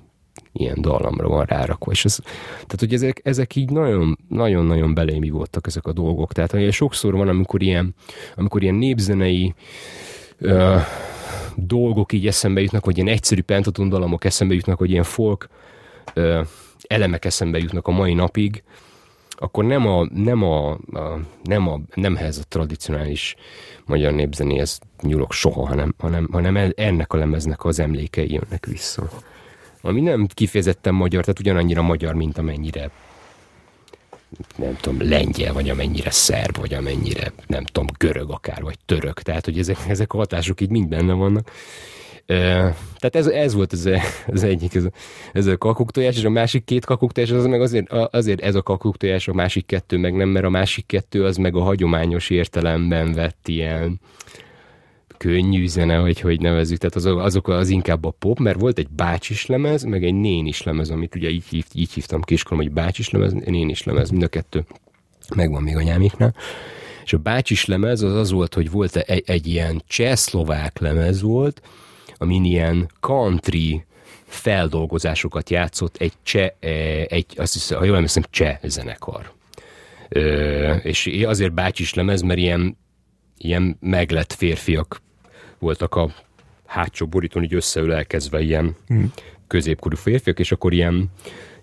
ilyen 0.53 0.81
dallamra 0.81 1.27
van 1.27 1.46
rárakva, 1.46 1.91
és 1.91 2.05
ez, 2.05 2.19
tehát 2.51 2.79
hogy 2.79 2.93
ezek, 2.93 3.22
ezek 3.24 3.55
így 3.55 3.69
nagyon, 3.69 4.17
nagyon-nagyon 4.27 4.93
belémi 4.93 5.29
voltak 5.29 5.67
ezek 5.67 5.86
a 5.86 5.93
dolgok, 5.93 6.34
tehát 6.34 6.51
hogy 6.51 6.72
sokszor 6.72 7.13
van, 7.13 7.27
amikor 7.27 7.62
ilyen, 7.62 7.96
amikor 8.36 8.62
ilyen 8.62 8.75
népzenei 8.75 9.53
ö, 10.38 10.77
dolgok 11.55 12.13
így 12.13 12.27
eszembe 12.27 12.62
jutnak, 12.62 12.86
vagy 12.86 12.98
ilyen 12.98 13.10
egyszerű 13.10 13.41
pentaton 13.41 13.89
dallamok 13.89 14.25
eszembe 14.25 14.53
jutnak, 14.53 14.79
vagy 14.79 14.89
ilyen 14.91 15.03
folk 15.03 15.50
ö, 16.13 16.41
elemek 16.88 17.25
eszembe 17.25 17.58
jutnak 17.58 17.88
a 17.88 17.91
mai 17.91 18.13
napig, 18.13 18.63
akkor 19.41 19.65
nem 19.65 19.88
a, 19.88 20.08
nem 20.13 20.43
a, 20.43 20.72
a 20.72 21.19
nem 21.43 21.67
a, 21.67 21.79
nem 21.93 22.15
ehhez 22.15 22.38
a 22.38 22.43
tradicionális 22.48 23.36
magyar 23.86 24.13
népzenéhez 24.13 24.79
nyúlok 25.01 25.34
soha, 25.34 25.67
hanem, 25.67 25.93
hanem, 25.98 26.27
hanem 26.31 26.72
ennek 26.75 27.13
a 27.13 27.17
lemeznek 27.17 27.65
az 27.65 27.79
emlékei 27.79 28.31
jönnek 28.31 28.65
vissza. 28.65 29.10
Ami 29.81 30.01
nem 30.01 30.27
kifejezetten 30.27 30.93
magyar, 30.93 31.22
tehát 31.22 31.39
ugyanannyira 31.39 31.81
magyar, 31.81 32.13
mint 32.13 32.38
amennyire 32.38 32.89
nem 34.55 34.77
tudom, 34.81 35.10
lengyel, 35.10 35.53
vagy 35.53 35.69
amennyire 35.69 36.12
szerb, 36.12 36.58
vagy 36.58 36.74
amennyire, 36.74 37.31
nem 37.48 37.63
tudom, 37.63 37.88
görög 37.98 38.31
akár, 38.31 38.62
vagy 38.62 38.77
török. 38.86 39.22
Tehát, 39.22 39.46
hogy 39.46 39.60
ezek, 39.60 39.77
ezek 39.88 40.13
a 40.13 40.17
hatások 40.17 40.62
így 40.62 40.69
mind 40.69 40.88
benne 40.88 41.13
vannak. 41.13 41.51
Tehát 42.29 43.15
ez, 43.15 43.27
ez 43.27 43.53
volt 43.53 43.74
az, 43.74 43.89
az 44.27 44.43
egyik, 44.43 44.75
ez, 44.75 44.88
ez 45.33 45.45
a 45.45 45.57
kakuktojás, 45.57 46.17
és 46.17 46.24
a 46.24 46.29
másik 46.29 46.63
két 46.63 46.86
kakuktojás 46.86 47.31
az 47.31 47.45
meg 47.45 47.62
azért, 47.62 47.91
azért 47.91 48.41
ez 48.41 48.55
a 48.55 48.62
kakuktojás, 48.62 49.27
a 49.27 49.33
másik 49.33 49.65
kettő 49.65 49.98
meg 49.98 50.13
nem, 50.13 50.29
mert 50.29 50.45
a 50.45 50.50
másik 50.50 50.86
kettő 50.86 51.25
az 51.25 51.38
meg 51.38 51.55
a 51.55 51.62
hagyományos 51.62 52.29
értelemben 52.29 53.13
vett 53.13 53.48
ilyen 53.48 54.00
könnyű 55.17 55.67
zene, 55.67 56.00
vagy 56.00 56.19
hogy 56.19 56.41
nevezzük, 56.41 56.77
tehát 56.77 56.95
azok, 56.95 57.19
azok 57.19 57.48
az 57.48 57.69
inkább 57.69 58.05
a 58.05 58.13
pop, 58.19 58.39
mert 58.39 58.59
volt 58.59 58.77
egy 58.77 58.89
bácsis 58.89 59.45
lemez, 59.45 59.83
meg 59.83 60.03
egy 60.03 60.13
nénis 60.13 60.63
lemez, 60.63 60.89
amit 60.89 61.15
ugye 61.15 61.29
így, 61.29 61.45
hív, 61.50 61.65
így 61.74 61.93
hívtam 61.93 62.21
kiskorom, 62.21 62.63
hogy 62.63 62.71
bácsis 62.71 63.09
lemez, 63.09 63.33
nénis 63.33 63.83
lemez, 63.83 64.09
mind 64.09 64.24
a 64.24 64.27
kettő 64.27 64.65
megvan 65.36 65.63
még 65.63 65.75
anyámiknál. 65.75 66.36
És 67.03 67.13
a 67.13 67.17
bácsis 67.17 67.65
lemez 67.65 68.01
az 68.01 68.15
az 68.15 68.31
volt, 68.31 68.53
hogy 68.53 68.71
volt 68.71 68.95
egy, 68.95 69.24
egy 69.25 69.48
ilyen 69.48 69.81
csehszlovák 69.88 70.79
lemez 70.79 71.21
volt, 71.21 71.62
amin 72.22 72.44
ilyen 72.44 72.90
country 73.00 73.84
feldolgozásokat 74.26 75.50
játszott 75.50 75.98
egy 75.98 76.14
cseh, 76.24 76.50
e, 76.60 76.70
egy, 77.08 77.26
azt 77.36 77.54
hiszem, 77.54 77.78
ha 77.78 77.86
jól 77.86 77.96
emlékszem, 77.96 78.24
cseh 78.30 78.58
zenekar. 78.64 79.32
Ö, 80.10 80.74
és 80.74 81.24
azért 81.26 81.54
bácsis 81.54 81.94
lemez, 81.94 82.22
mert 82.22 82.40
ilyen, 82.40 82.78
ilyen 83.38 83.78
meglett 83.80 84.34
férfiak 84.34 85.02
voltak 85.60 85.96
a 85.96 86.10
hátsó 86.66 87.08
borítón 87.08 87.44
így 87.44 87.54
összeülelkezve 87.54 88.42
ilyen 88.42 88.76
mm. 88.94 89.04
középkorú 89.48 89.96
férfiak, 89.96 90.40
és 90.40 90.52
akkor 90.52 90.74
ilyen 90.74 91.10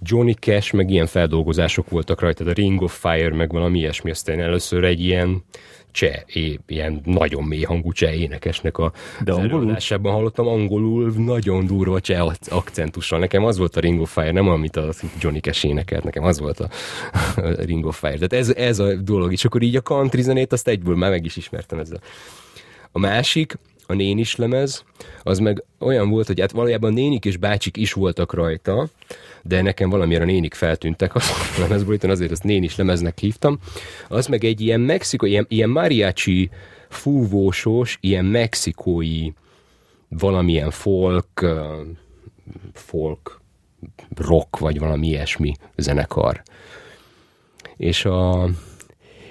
Johnny 0.01 0.35
Cash, 0.35 0.75
meg 0.75 0.91
ilyen 0.91 1.07
feldolgozások 1.07 1.91
voltak 1.91 2.21
rajta, 2.21 2.45
a 2.45 2.53
Ring 2.53 2.83
of 2.83 2.99
Fire, 3.01 3.35
meg 3.35 3.51
valami 3.53 3.79
ilyesmi, 3.79 4.11
aztán 4.11 4.41
először 4.41 4.85
egy 4.85 5.01
ilyen 5.01 5.45
cseh, 5.97 6.23
é, 6.26 6.59
ilyen 6.67 7.00
nagyon 7.05 7.45
mély 7.45 7.62
hangú 7.62 7.93
cseh 7.93 8.21
énekesnek 8.21 8.79
a 8.79 8.93
De 9.25 9.33
angolul? 9.33 9.76
hallottam 10.03 10.47
angolul 10.47 11.12
nagyon 11.17 11.67
durva 11.67 12.00
cseh 12.00 12.26
akcentussal. 12.49 13.19
Nekem 13.19 13.45
az 13.45 13.59
volt 13.59 13.76
a 13.76 13.81
Ring 13.81 14.00
of 14.00 14.12
Fire, 14.12 14.33
nem 14.33 14.49
amit 14.49 14.76
a 14.76 14.93
Johnny 15.21 15.41
Cash 15.41 15.65
énekelt, 15.65 16.05
nekem 16.05 16.25
az 16.25 16.41
volt 16.41 16.61
a, 16.61 16.69
a 17.37 17.62
Ring 17.71 17.87
of 17.87 17.99
Fire. 17.99 18.15
Tehát 18.15 18.33
ez, 18.33 18.49
ez 18.49 18.79
a 18.79 18.95
dolog, 18.95 19.33
és 19.33 19.45
akkor 19.45 19.62
így 19.62 19.76
a 19.76 19.81
country 19.81 20.23
zenét 20.23 20.53
azt 20.53 20.69
egyből 20.69 20.97
már 20.97 21.11
meg 21.11 21.25
is 21.25 21.37
ismertem 21.37 21.79
ezzel. 21.79 22.00
A 22.93 22.99
másik, 22.99 23.59
a 23.87 23.95
nénis 23.95 24.37
lemez, 24.37 24.85
az 25.23 25.38
meg 25.38 25.64
olyan 25.78 26.11
volt, 26.11 26.26
hogy 26.26 26.40
hát 26.40 26.50
valójában 26.50 26.93
nénik 26.93 27.25
és 27.25 27.37
bácsik 27.37 27.76
is 27.76 27.93
voltak 27.93 28.33
rajta, 28.33 28.88
de 29.43 29.62
nekem 29.62 29.90
valamiért 29.90 30.23
a 30.23 30.25
nénik 30.25 30.55
feltűntek 30.55 31.14
a 31.14 31.21
lemezboríton, 31.61 32.11
azért 32.11 32.31
azt 32.31 32.43
nénis 32.45 32.76
lemeznek 32.76 33.19
hívtam. 33.19 33.59
Az 34.09 34.26
meg 34.26 34.45
egy 34.45 34.61
ilyen 34.61 34.81
mexikói, 34.81 35.31
ilyen, 35.31 35.47
ilyen 35.49 35.71
mariachi 35.71 36.50
fúvósos, 36.88 37.99
ilyen 38.00 38.25
mexikói 38.25 39.31
valamilyen 40.09 40.71
folk, 40.71 41.47
folk 42.73 43.40
rock, 44.16 44.59
vagy 44.59 44.78
valami 44.78 45.07
ilyesmi 45.07 45.55
zenekar. 45.76 46.43
És 47.76 48.05
a, 48.05 48.49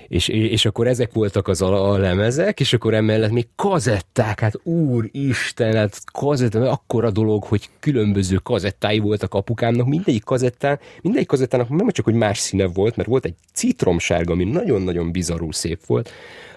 és, 0.07 0.27
és 0.27 0.65
akkor 0.65 0.88
ezek 0.88 1.13
voltak 1.13 1.47
az 1.47 1.62
a, 1.62 1.91
a 1.91 1.97
lemezek, 1.97 2.59
és 2.59 2.74
akkor 2.74 2.93
emellett 2.93 3.31
még 3.31 3.47
kazetták, 3.55 4.39
hát 4.39 4.59
úristen, 4.63 5.75
hát 5.75 6.01
kazetta, 6.12 6.71
akkora 6.71 7.12
dolog, 7.12 7.43
hogy 7.43 7.69
különböző 7.79 8.35
kazettái 8.35 9.00
voltak 9.00 9.33
apukámnak, 9.33 9.88
mindegyik 9.88 10.24
kazettán, 10.24 10.79
mindegyik 11.01 11.27
kazettának 11.27 11.69
nem 11.69 11.89
csak, 11.89 12.05
hogy 12.05 12.13
más 12.13 12.38
színe 12.38 12.67
volt, 12.67 12.95
mert 12.95 13.09
volt 13.09 13.25
egy 13.25 13.35
citromsárga, 13.53 14.31
ami 14.31 14.43
nagyon-nagyon 14.43 15.12
bizarul 15.12 15.53
szép 15.53 15.85
volt, 15.85 16.09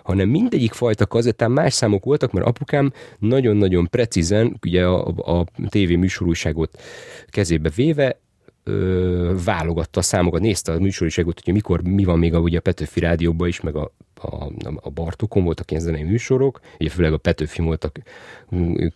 hanem 0.02 0.28
mindegyik 0.28 0.72
fajta 0.72 1.06
kazettán 1.06 1.50
más 1.50 1.74
számok 1.74 2.04
voltak, 2.04 2.32
mert 2.32 2.46
apukám 2.46 2.92
nagyon-nagyon 3.18 3.88
precízen, 3.90 4.56
ugye 4.62 4.84
a, 4.84 5.06
a, 5.06 5.38
a 5.38 5.46
tévé 5.68 5.96
műsorúságot 5.96 6.80
kezébe 7.26 7.70
véve, 7.74 8.20
ö, 8.68 9.34
válogatta 9.44 10.00
a 10.00 10.02
számokat, 10.02 10.40
nézte 10.40 10.72
a 10.72 10.78
műsoriságot, 10.78 11.40
hogy 11.44 11.52
mikor, 11.52 11.82
mi 11.82 12.04
van 12.04 12.18
még 12.18 12.34
a, 12.34 12.38
ugye 12.38 12.58
a 12.58 12.60
Petőfi 12.60 13.00
rádióban 13.00 13.48
is, 13.48 13.60
meg 13.60 13.76
a, 13.76 13.92
a, 14.20 14.52
a 14.80 14.90
Bartokon 14.90 15.44
voltak 15.44 15.70
ilyen 15.70 15.82
zenei 15.82 16.02
műsorok, 16.02 16.60
ugye 16.78 16.90
főleg 16.90 17.12
a 17.12 17.16
Petőfi 17.16 17.62
voltak 17.62 17.98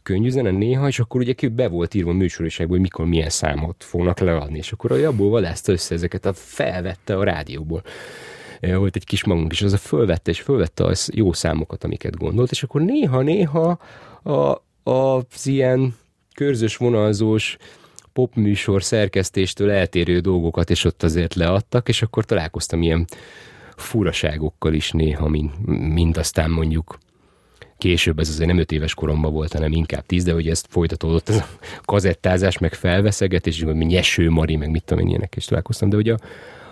könnyű 0.02 0.28
zene 0.28 0.50
néha, 0.50 0.88
és 0.88 0.98
akkor 0.98 1.20
ugye 1.20 1.48
be 1.48 1.68
volt 1.68 1.94
írva 1.94 2.10
a 2.10 2.14
műsoriságban, 2.14 2.74
hogy 2.74 2.86
mikor 2.86 3.06
milyen 3.06 3.28
számot 3.28 3.84
fognak 3.84 4.18
leadni, 4.18 4.58
és 4.58 4.72
akkor 4.72 4.92
a 4.92 5.06
abból 5.06 5.30
valászta 5.30 5.72
össze 5.72 5.94
ezeket, 5.94 6.26
a 6.26 6.32
felvette 6.32 7.16
a 7.16 7.24
rádióból. 7.24 7.82
Volt 8.60 8.96
egy 8.96 9.04
kis 9.04 9.24
magunk, 9.24 9.52
és 9.52 9.62
az 9.62 9.72
a 9.72 9.76
fölvette, 9.76 10.30
és 10.30 10.40
fölvette 10.40 10.84
az 10.84 11.10
jó 11.14 11.32
számokat, 11.32 11.84
amiket 11.84 12.16
gondolt, 12.16 12.50
és 12.50 12.62
akkor 12.62 12.80
néha-néha 12.80 13.78
a, 14.22 14.62
az 14.90 15.46
ilyen 15.46 15.94
körzös 16.34 16.76
vonalzós 16.76 17.56
popműsor 18.12 18.82
szerkesztéstől 18.82 19.70
eltérő 19.70 20.20
dolgokat, 20.20 20.70
és 20.70 20.84
ott 20.84 21.02
azért 21.02 21.34
leadtak, 21.34 21.88
és 21.88 22.02
akkor 22.02 22.24
találkoztam 22.24 22.82
ilyen 22.82 23.06
furaságokkal 23.76 24.72
is 24.72 24.90
néha, 24.90 25.28
mint, 25.28 25.66
mint 25.94 26.16
aztán 26.16 26.50
mondjuk 26.50 26.98
később, 27.78 28.18
ez 28.18 28.28
azért 28.28 28.48
nem 28.48 28.58
öt 28.58 28.72
éves 28.72 28.94
koromban 28.94 29.32
volt, 29.32 29.52
hanem 29.52 29.72
inkább 29.72 30.06
tíz, 30.06 30.24
de 30.24 30.32
hogy 30.32 30.48
ezt 30.48 30.66
folytatódott 30.70 31.28
ez 31.28 31.36
a 31.36 31.46
kazettázás, 31.84 32.58
meg 32.58 32.74
felveszegetés, 32.74 33.58
és 33.58 33.64
mi 33.64 33.84
nyeső 33.84 34.30
Mari, 34.30 34.56
meg 34.56 34.70
mit 34.70 34.84
tudom 34.84 35.02
én 35.02 35.08
ilyenek 35.08 35.36
is 35.36 35.44
találkoztam, 35.44 35.88
de 35.88 35.96
hogy 35.96 36.08
a, 36.08 36.18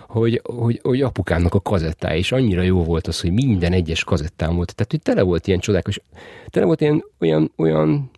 hogy, 0.07 0.41
hogy, 0.43 0.79
hogy 0.83 1.01
apukámnak 1.01 1.53
a 1.53 1.61
kazettája, 1.61 2.17
és 2.17 2.31
annyira 2.31 2.61
jó 2.61 2.83
volt 2.83 3.07
az, 3.07 3.21
hogy 3.21 3.31
minden 3.31 3.73
egyes 3.73 4.03
kazettám 4.03 4.55
volt. 4.55 4.75
Tehát, 4.75 4.91
hogy 4.91 5.01
tele 5.01 5.21
volt 5.21 5.47
ilyen 5.47 5.59
csodák, 5.59 5.87
és 5.87 6.01
tele 6.49 6.65
volt 6.65 6.81
ilyen 6.81 7.03
olyan, 7.19 7.51
olyan 7.55 8.10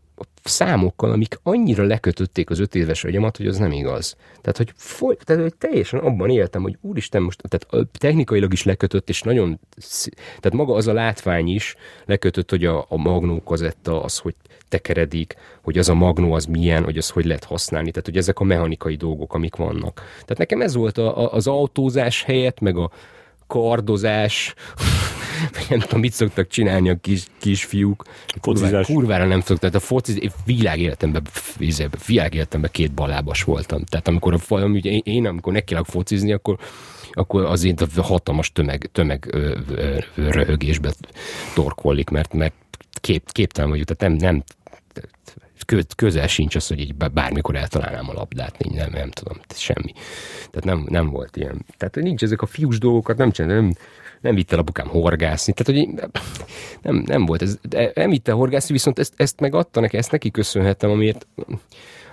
számokkal, 0.43 1.11
amik 1.11 1.39
annyira 1.43 1.83
lekötötték 1.83 2.49
az 2.49 2.59
öt 2.59 2.75
éves 2.75 3.03
agyamat, 3.03 3.37
hogy 3.37 3.47
az 3.47 3.57
nem 3.57 3.71
igaz. 3.71 4.15
Tehát, 4.41 4.57
hogy, 4.57 4.71
foly, 4.75 5.15
tehát, 5.23 5.41
hogy 5.41 5.55
teljesen 5.55 5.99
abban 5.99 6.29
éltem, 6.29 6.61
hogy 6.61 6.77
úristen, 6.81 7.21
most 7.21 7.41
tehát 7.49 7.87
technikailag 7.97 8.53
is 8.53 8.63
lekötött, 8.63 9.09
és 9.09 9.21
nagyon, 9.21 9.59
tehát 10.25 10.53
maga 10.53 10.73
az 10.73 10.87
a 10.87 10.93
látvány 10.93 11.47
is 11.47 11.75
lekötött, 12.05 12.49
hogy 12.49 12.65
a, 12.65 12.85
a 12.89 12.97
magnó 12.97 13.43
kazetta 13.43 14.03
az, 14.03 14.17
hogy 14.17 14.35
tekeredik, 14.69 15.35
hogy 15.61 15.77
az 15.77 15.89
a 15.89 15.93
magnó 15.93 16.33
az 16.33 16.45
milyen, 16.45 16.83
hogy 16.83 16.97
az 16.97 17.09
hogy 17.09 17.25
lehet 17.25 17.43
használni, 17.43 17.89
tehát 17.89 18.05
hogy 18.05 18.17
ezek 18.17 18.39
a 18.39 18.43
mechanikai 18.43 18.95
dolgok, 18.95 19.33
amik 19.33 19.55
vannak. 19.55 20.01
Tehát 20.11 20.37
nekem 20.37 20.61
ez 20.61 20.75
volt 20.75 20.97
a, 20.97 21.17
a, 21.17 21.33
az 21.33 21.47
autózás 21.47 22.23
helyett, 22.23 22.59
meg 22.59 22.77
a 22.77 22.91
kardozás, 23.47 24.53
nem 25.69 25.79
tudom, 25.79 25.99
mit 25.99 26.13
szoktak 26.13 26.47
csinálni 26.47 26.89
a 26.89 26.95
kis, 27.01 27.23
kisfiúk. 27.39 28.03
Focizás. 28.41 28.85
Kurvára 28.85 29.25
nem 29.25 29.39
szoktak. 29.39 29.59
Tehát 29.59 29.75
a 29.75 29.79
fociz, 29.79 30.21
én 30.21 30.31
világéletemben, 30.45 31.23
világéletemben 32.05 32.69
két 32.73 32.91
balábas 32.91 33.43
voltam. 33.43 33.83
Tehát 33.83 34.07
amikor 34.07 34.33
a, 34.49 34.55
ugye 34.55 34.91
én, 34.91 35.27
amikor 35.27 35.53
nekiállok 35.53 35.87
focizni, 35.87 36.31
akkor 36.31 36.57
akkor 37.15 37.45
azért 37.45 37.81
a 37.81 38.01
hatalmas 38.01 38.51
tömeg, 38.51 38.89
tömeg 38.91 39.27
ö, 39.31 39.57
ö, 39.75 39.97
röhögésbe 40.15 40.93
torkollik, 41.53 42.09
mert, 42.09 42.33
mert 42.33 42.53
kép, 42.91 43.31
képtelen 43.31 43.69
vagyok, 43.69 43.85
tehát 43.85 44.19
nem, 44.19 44.31
nem 44.31 44.43
közel 45.95 46.27
sincs 46.27 46.55
az, 46.55 46.67
hogy 46.67 46.79
így 46.79 46.95
bármikor 46.95 47.55
eltalálnám 47.55 48.09
a 48.09 48.13
labdát, 48.13 48.69
nem, 48.73 48.89
nem 48.91 49.09
tudom, 49.09 49.37
semmi. 49.55 49.93
Tehát 50.51 50.63
nem, 50.63 50.85
nem 50.89 51.09
volt 51.09 51.37
ilyen. 51.37 51.65
Tehát 51.77 51.95
nincs 51.95 52.23
ezek 52.23 52.41
a 52.41 52.45
fiús 52.45 52.77
dolgokat, 52.77 53.17
nem 53.17 53.31
csinál, 53.31 53.55
nem, 53.55 53.73
nem 54.23 54.35
vitte 54.35 54.55
a 54.55 54.59
apukám 54.59 54.87
horgászni. 54.87 55.53
Tehát, 55.53 55.81
hogy 55.81 56.09
nem, 56.81 57.03
nem 57.05 57.25
volt 57.25 57.41
ez. 57.41 57.57
De 57.69 57.91
nem 57.95 58.09
vitte 58.09 58.31
horgászni, 58.31 58.73
viszont 58.73 58.99
ezt, 58.99 59.13
ezt 59.17 59.39
megadta 59.39 59.79
neki, 59.79 59.97
ezt 59.97 60.11
neki 60.11 60.31
köszönhetem, 60.31 60.89
amiért 60.89 61.27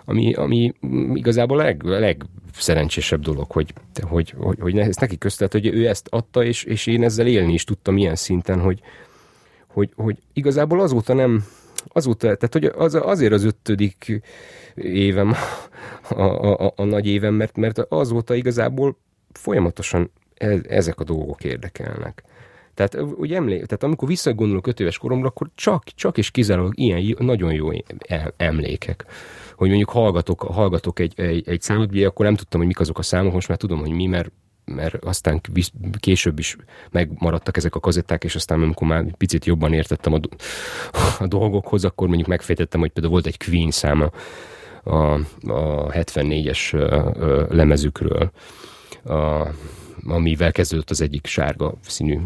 ami, 0.05 0.35
ami 0.35 0.73
igazából 1.15 1.59
a 1.59 1.63
leg, 1.63 1.83
legszerencsésebb 1.83 3.21
dolog, 3.21 3.51
hogy, 3.51 3.73
hogy, 4.01 4.35
hogy, 4.39 4.59
hogy 4.61 4.79
ezt 4.79 5.01
neki 5.01 5.19
köztelt, 5.19 5.53
hogy 5.53 5.67
ő 5.67 5.89
ezt 5.89 6.07
adta, 6.11 6.45
és, 6.45 6.65
és 6.65 6.87
én 6.87 7.05
ezzel 7.05 7.27
élni 7.27 7.53
is 7.53 7.65
tudtam 7.65 7.97
ilyen 7.97 8.17
szinten, 8.17 8.61
hogy, 8.61 8.81
hogy, 9.67 9.91
hogy 9.97 10.17
igazából 10.33 10.81
azóta 10.81 11.15
nem, 11.15 11.45
azóta, 11.89 12.37
tehát 12.37 12.53
hogy 12.53 12.65
az, 12.65 12.95
azért 12.95 13.33
az 13.33 13.45
ötödik 13.45 14.23
évem 14.75 15.35
a, 16.09 16.23
a, 16.23 16.67
a, 16.67 16.73
a 16.77 16.85
nagy 16.85 17.07
évem, 17.07 17.35
mert, 17.35 17.57
mert 17.57 17.79
azóta 17.79 18.35
igazából 18.35 18.97
folyamatosan 19.33 20.11
ezek 20.69 21.01
a 21.01 21.05
dolgok 21.05 21.45
érdekelnek. 21.45 22.23
Tehát, 22.75 23.13
úgy 23.17 23.33
emlék, 23.33 23.65
tehát 23.65 23.83
amikor 23.83 24.09
visszagondolok 24.09 24.67
öt 24.67 24.81
éves 24.81 24.99
koromra, 24.99 25.29
akkor 25.29 25.51
csak, 25.55 25.85
csak 25.85 26.19
és 26.19 26.31
kizárólag 26.31 26.79
ilyen 26.79 27.17
nagyon 27.19 27.53
jó 27.53 27.69
emlékek. 28.37 29.05
Hogy 29.57 29.69
mondjuk 29.69 29.91
hallgatok, 29.91 30.41
hallgatok 30.41 30.99
egy, 30.99 31.13
egy, 31.17 31.49
egy 31.49 31.61
számot, 31.61 31.91
ugye 31.91 32.07
akkor 32.07 32.25
nem 32.25 32.35
tudtam, 32.35 32.61
hogy 32.61 32.69
mik 32.69 32.81
azok 32.81 32.99
a 32.99 33.03
számok, 33.03 33.33
most 33.33 33.49
már 33.49 33.59
tudom, 33.59 33.79
hogy 33.79 33.91
mi, 33.91 34.07
mert 34.07 34.33
mert 34.65 35.05
aztán 35.05 35.41
később 36.01 36.39
is 36.39 36.57
megmaradtak 36.91 37.57
ezek 37.57 37.75
a 37.75 37.81
kazetták, 37.81 38.25
és 38.25 38.35
aztán 38.35 38.63
amikor 38.63 38.87
már 38.89 39.17
picit 39.17 39.45
jobban 39.45 39.73
értettem 39.73 40.13
a, 40.13 40.21
a 41.19 41.27
dolgokhoz, 41.27 41.85
akkor 41.85 42.07
mondjuk 42.07 42.29
megfejtettem, 42.29 42.81
hogy 42.81 42.91
például 42.91 43.15
volt 43.15 43.27
egy 43.27 43.45
Queen 43.45 43.71
száma 43.71 44.11
a, 44.83 44.97
a 45.53 45.87
74-es 45.91 46.73
lemezükről, 47.51 48.31
a, 49.05 49.47
amivel 50.05 50.53
kezdődött 50.53 50.91
az 50.91 51.01
egyik 51.01 51.27
sárga 51.27 51.75
színű 51.81 52.19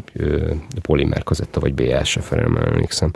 polimer 0.82 1.22
kazetta, 1.22 1.60
vagy 1.60 1.74
BS, 1.74 2.18
fel 2.20 2.40
nem 2.40 2.56
emlékszem. 2.56 3.10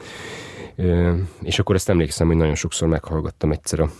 Ö, 0.76 1.14
és 1.42 1.58
akkor 1.58 1.74
ezt 1.74 1.88
emlékszem, 1.88 2.26
hogy 2.26 2.36
nagyon 2.36 2.54
sokszor 2.54 2.88
meghallgattam 2.88 3.52
egyszer 3.52 3.80
a, 3.80 3.90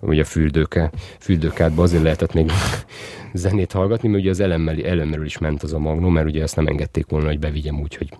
ugye 0.00 0.22
a 0.22 0.24
fürdőke, 0.24 0.90
fürdőkádba 1.18 1.82
azért 1.82 2.02
lehetett 2.02 2.32
még 2.32 2.50
zenét 3.32 3.72
hallgatni, 3.72 4.08
mert 4.08 4.20
ugye 4.20 4.30
az 4.30 4.40
elemmel, 4.40 4.84
elemmel 4.84 5.24
is 5.24 5.38
ment 5.38 5.62
az 5.62 5.72
a 5.72 5.78
magnum, 5.78 6.12
mert 6.12 6.26
ugye 6.26 6.42
ezt 6.42 6.56
nem 6.56 6.66
engedték 6.66 7.06
volna, 7.06 7.26
hogy 7.26 7.38
bevigyem 7.38 7.80
úgy, 7.80 7.96
hogy 7.96 8.14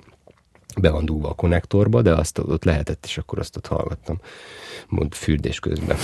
be 0.80 0.90
van 0.90 1.04
dugva 1.04 1.28
a 1.28 1.34
konnektorba, 1.34 2.02
de 2.02 2.14
azt 2.14 2.38
ott 2.38 2.64
lehetett, 2.64 3.04
és 3.04 3.18
akkor 3.18 3.38
azt 3.38 3.56
ott 3.56 3.66
hallgattam, 3.66 4.20
mond 4.88 5.14
fürdés 5.14 5.60
közben. 5.60 5.96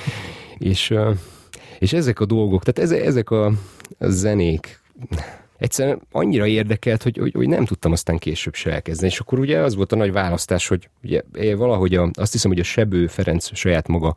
és, 0.58 0.94
és 1.78 1.92
ezek 1.92 2.20
a 2.20 2.24
dolgok, 2.24 2.62
tehát 2.64 2.92
ezek 2.92 3.30
a 3.30 3.52
zenék, 3.98 4.79
egyszerűen 5.60 6.00
annyira 6.12 6.46
érdekelt, 6.46 7.02
hogy, 7.02 7.16
hogy, 7.18 7.32
hogy 7.34 7.48
nem 7.48 7.64
tudtam 7.64 7.92
aztán 7.92 8.18
később 8.18 8.54
se 8.54 8.72
elkezdeni. 8.72 9.12
És 9.12 9.18
akkor 9.18 9.38
ugye 9.38 9.58
az 9.58 9.74
volt 9.74 9.92
a 9.92 9.96
nagy 9.96 10.12
választás, 10.12 10.68
hogy 10.68 10.88
ugye 11.02 11.22
valahogy 11.56 11.94
a, 11.94 12.10
azt 12.12 12.32
hiszem, 12.32 12.50
hogy 12.50 12.60
a 12.60 12.64
Sebő 12.64 13.06
Ferenc 13.06 13.56
saját 13.56 13.88
maga 13.88 14.16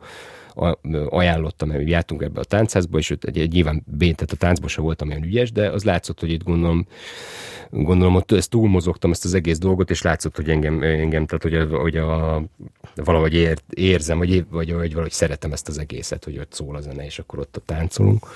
ajánlottam, 1.08 1.68
mert 1.68 1.88
jártunk 1.88 2.22
ebbe 2.22 2.40
a 2.40 2.44
táncházba, 2.44 2.98
és 2.98 3.10
egy, 3.10 3.38
egy 3.38 3.52
nyilván 3.52 3.82
bén, 3.86 4.14
tehát 4.14 4.32
a 4.32 4.36
táncban 4.36 4.68
sem 4.68 4.84
voltam 4.84 5.08
olyan 5.08 5.24
ügyes, 5.24 5.52
de 5.52 5.70
az 5.70 5.84
látszott, 5.84 6.20
hogy 6.20 6.30
itt 6.30 6.42
gondolom, 6.42 6.86
gondolom 7.70 8.14
ott 8.14 8.32
ezt 8.32 8.50
túlmozogtam 8.50 9.10
ezt 9.10 9.24
az 9.24 9.34
egész 9.34 9.58
dolgot, 9.58 9.90
és 9.90 10.02
látszott, 10.02 10.36
hogy 10.36 10.48
engem, 10.48 10.82
engem 10.82 11.26
tehát 11.26 11.42
hogy, 11.42 11.54
a, 11.54 11.78
hogy 11.78 11.96
a, 11.96 12.42
valahogy 12.94 13.34
ér, 13.34 13.58
érzem, 13.70 14.18
vagy, 14.18 14.44
vagy, 14.50 14.72
vagy 14.72 14.90
valahogy 14.90 15.12
szeretem 15.12 15.52
ezt 15.52 15.68
az 15.68 15.78
egészet, 15.78 16.24
hogy 16.24 16.38
ott 16.38 16.52
szól 16.52 16.76
a 16.76 16.80
zene, 16.80 17.04
és 17.04 17.18
akkor 17.18 17.38
ott 17.38 17.56
a 17.56 17.62
táncolunk 17.64 18.26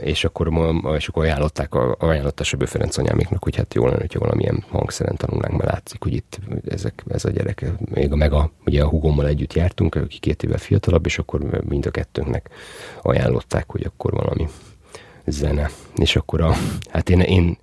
és 0.00 0.24
akkor, 0.24 0.72
és 0.96 1.08
akkor 1.08 1.24
ajánlották, 1.24 1.74
ajánlotta 1.74 2.44
Sebő 2.44 2.64
Ferenc 2.64 2.96
anyáméknak, 2.98 3.44
hogy 3.44 3.56
hát 3.56 3.74
jó 3.74 3.86
lenne, 3.86 4.00
hogyha 4.00 4.18
valamilyen 4.18 4.64
hangszeren 4.68 5.16
tanulnánk, 5.16 5.56
mert 5.56 5.70
látszik, 5.70 6.02
hogy 6.02 6.12
itt 6.12 6.38
ezek, 6.68 7.04
ez 7.08 7.24
a 7.24 7.30
gyerek, 7.30 7.64
még 7.94 8.12
a 8.12 8.16
meg 8.16 8.32
a, 8.32 8.50
ugye 8.66 8.82
a 8.82 8.88
hugommal 8.88 9.26
együtt 9.26 9.52
jártunk, 9.52 9.94
aki 9.94 10.18
két 10.18 10.42
évvel 10.42 10.58
fiatalabb, 10.58 11.06
és 11.06 11.18
akkor 11.18 11.40
mind 11.68 11.86
a 11.86 11.90
kettőnknek 11.90 12.50
ajánlották, 13.02 13.70
hogy 13.70 13.84
akkor 13.84 14.12
valami 14.12 14.48
zene. 15.26 15.70
És 15.96 16.16
akkor 16.16 16.40
a, 16.40 16.52
hát 16.90 17.10
én, 17.10 17.20
én 17.20 17.58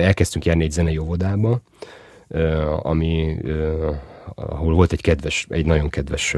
elkezdtünk 0.00 0.44
járni 0.44 0.64
egy 0.64 0.70
zene 0.70 1.00
óvodába, 1.00 1.60
ami 2.82 3.36
ahol 4.34 4.74
volt 4.74 4.92
egy 4.92 5.00
kedves, 5.00 5.46
egy 5.50 5.66
nagyon 5.66 5.88
kedves 5.88 6.36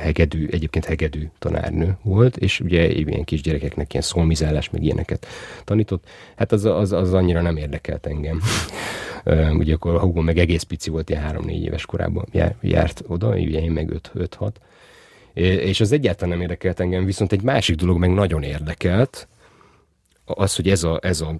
hegedű, 0.00 0.48
egyébként 0.50 0.84
hegedű 0.84 1.28
tanárnő 1.38 1.96
volt, 2.02 2.36
és 2.36 2.60
ugye 2.60 2.88
ilyen 2.88 3.24
kisgyerekeknek 3.24 3.92
ilyen 3.92 4.04
szolmizálás, 4.04 4.70
meg 4.70 4.82
ilyeneket 4.82 5.26
tanított. 5.64 6.04
Hát 6.36 6.52
az, 6.52 6.64
az, 6.64 6.92
az 6.92 7.14
annyira 7.14 7.40
nem 7.40 7.56
érdekelt 7.56 8.06
engem. 8.06 8.40
ugye 9.60 9.74
akkor 9.74 10.00
húgom 10.00 10.24
meg 10.24 10.38
egész 10.38 10.62
pici 10.62 10.90
volt, 10.90 11.10
ilyen 11.10 11.22
három-négy 11.22 11.62
éves 11.62 11.86
korában 11.86 12.26
járt 12.60 13.02
oda, 13.06 13.28
ugye 13.28 13.60
én 13.60 13.70
meg 13.70 14.00
5-6. 14.18 14.50
És 15.32 15.80
az 15.80 15.92
egyáltalán 15.92 16.30
nem 16.30 16.40
érdekelt 16.40 16.80
engem, 16.80 17.04
viszont 17.04 17.32
egy 17.32 17.42
másik 17.42 17.76
dolog 17.76 17.98
meg 17.98 18.10
nagyon 18.10 18.42
érdekelt, 18.42 19.28
az, 20.34 20.56
hogy 20.56 20.68
ez 20.68 20.82
a, 20.82 20.98
ez 21.02 21.20
a, 21.20 21.36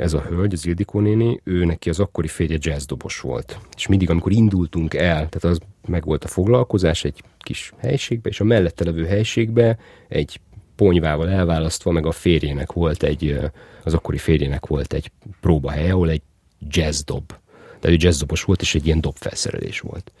ez 0.00 0.12
a 0.12 0.20
hölgy, 0.20 0.52
az 0.52 0.66
Ildikó 0.66 1.00
néni, 1.00 1.40
ő 1.44 1.64
neki 1.64 1.88
az 1.88 2.00
akkori 2.00 2.28
férje 2.28 2.58
jazzdobos 2.60 3.20
volt. 3.20 3.58
És 3.76 3.86
mindig, 3.86 4.10
amikor 4.10 4.32
indultunk 4.32 4.94
el, 4.94 5.28
tehát 5.28 5.44
az 5.44 5.58
meg 5.86 6.04
volt 6.04 6.24
a 6.24 6.28
foglalkozás 6.28 7.04
egy 7.04 7.22
kis 7.38 7.72
helységbe, 7.78 8.28
és 8.28 8.40
a 8.40 8.44
mellette 8.44 8.84
levő 8.84 9.06
helységbe 9.06 9.78
egy 10.08 10.40
ponyvával 10.76 11.28
elválasztva, 11.28 11.90
meg 11.90 12.06
a 12.06 12.12
férjének 12.12 12.72
volt 12.72 13.02
egy, 13.02 13.38
az 13.84 13.94
akkori 13.94 14.18
férjének 14.18 14.66
volt 14.66 14.92
egy 14.92 15.10
próbahely, 15.40 15.90
ahol 15.90 16.10
egy 16.10 16.22
jazzdob, 16.68 17.32
tehát 17.80 17.96
ő 17.96 18.06
jazzdobos 18.06 18.42
volt, 18.42 18.60
és 18.60 18.74
egy 18.74 18.86
ilyen 18.86 19.00
dobfelszerelés 19.00 19.80
volt. 19.80 20.12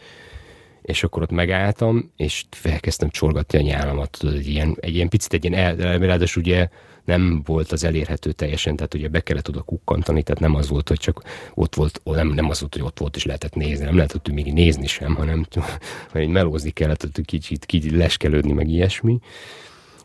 És 0.82 1.02
akkor 1.02 1.22
ott 1.22 1.30
megálltam, 1.30 2.12
és 2.16 2.44
felkezdtem 2.50 3.08
csorgatni 3.08 3.58
a 3.58 3.62
nyálamat, 3.62 4.18
tudod, 4.18 4.34
egy 4.34 4.48
ilyen, 4.48 4.76
egy 4.80 4.94
ilyen 4.94 5.08
picit, 5.08 5.32
egy 5.32 5.44
ilyen, 5.44 5.76
ráadásul 5.76 6.42
ugye 6.42 6.68
nem 7.04 7.42
volt 7.44 7.72
az 7.72 7.84
elérhető 7.84 8.32
teljesen, 8.32 8.76
tehát 8.76 8.94
ugye 8.94 9.08
be 9.08 9.20
kellett 9.20 9.48
oda 9.48 9.62
kukkantani, 9.62 10.22
tehát 10.22 10.40
nem 10.40 10.54
az 10.54 10.68
volt, 10.68 10.88
hogy 10.88 10.98
csak 10.98 11.22
ott 11.54 11.74
volt, 11.74 12.00
nem, 12.04 12.28
nem 12.28 12.50
az 12.50 12.60
volt, 12.60 12.74
hogy 12.74 12.82
ott 12.82 12.98
volt 12.98 13.16
és 13.16 13.24
lehetett 13.24 13.54
nézni, 13.54 13.84
nem 13.84 13.96
lehetett 13.96 14.30
még 14.30 14.52
nézni 14.52 14.86
sem, 14.86 15.14
hanem 15.14 15.46
hogy 16.12 16.28
melózni 16.28 16.70
kellett, 16.70 17.02
hogy 17.02 17.24
kicsit, 17.24 17.66
kicsit 17.66 17.92
leskelődni, 17.92 18.52
meg 18.52 18.68
ilyesmi. 18.68 19.18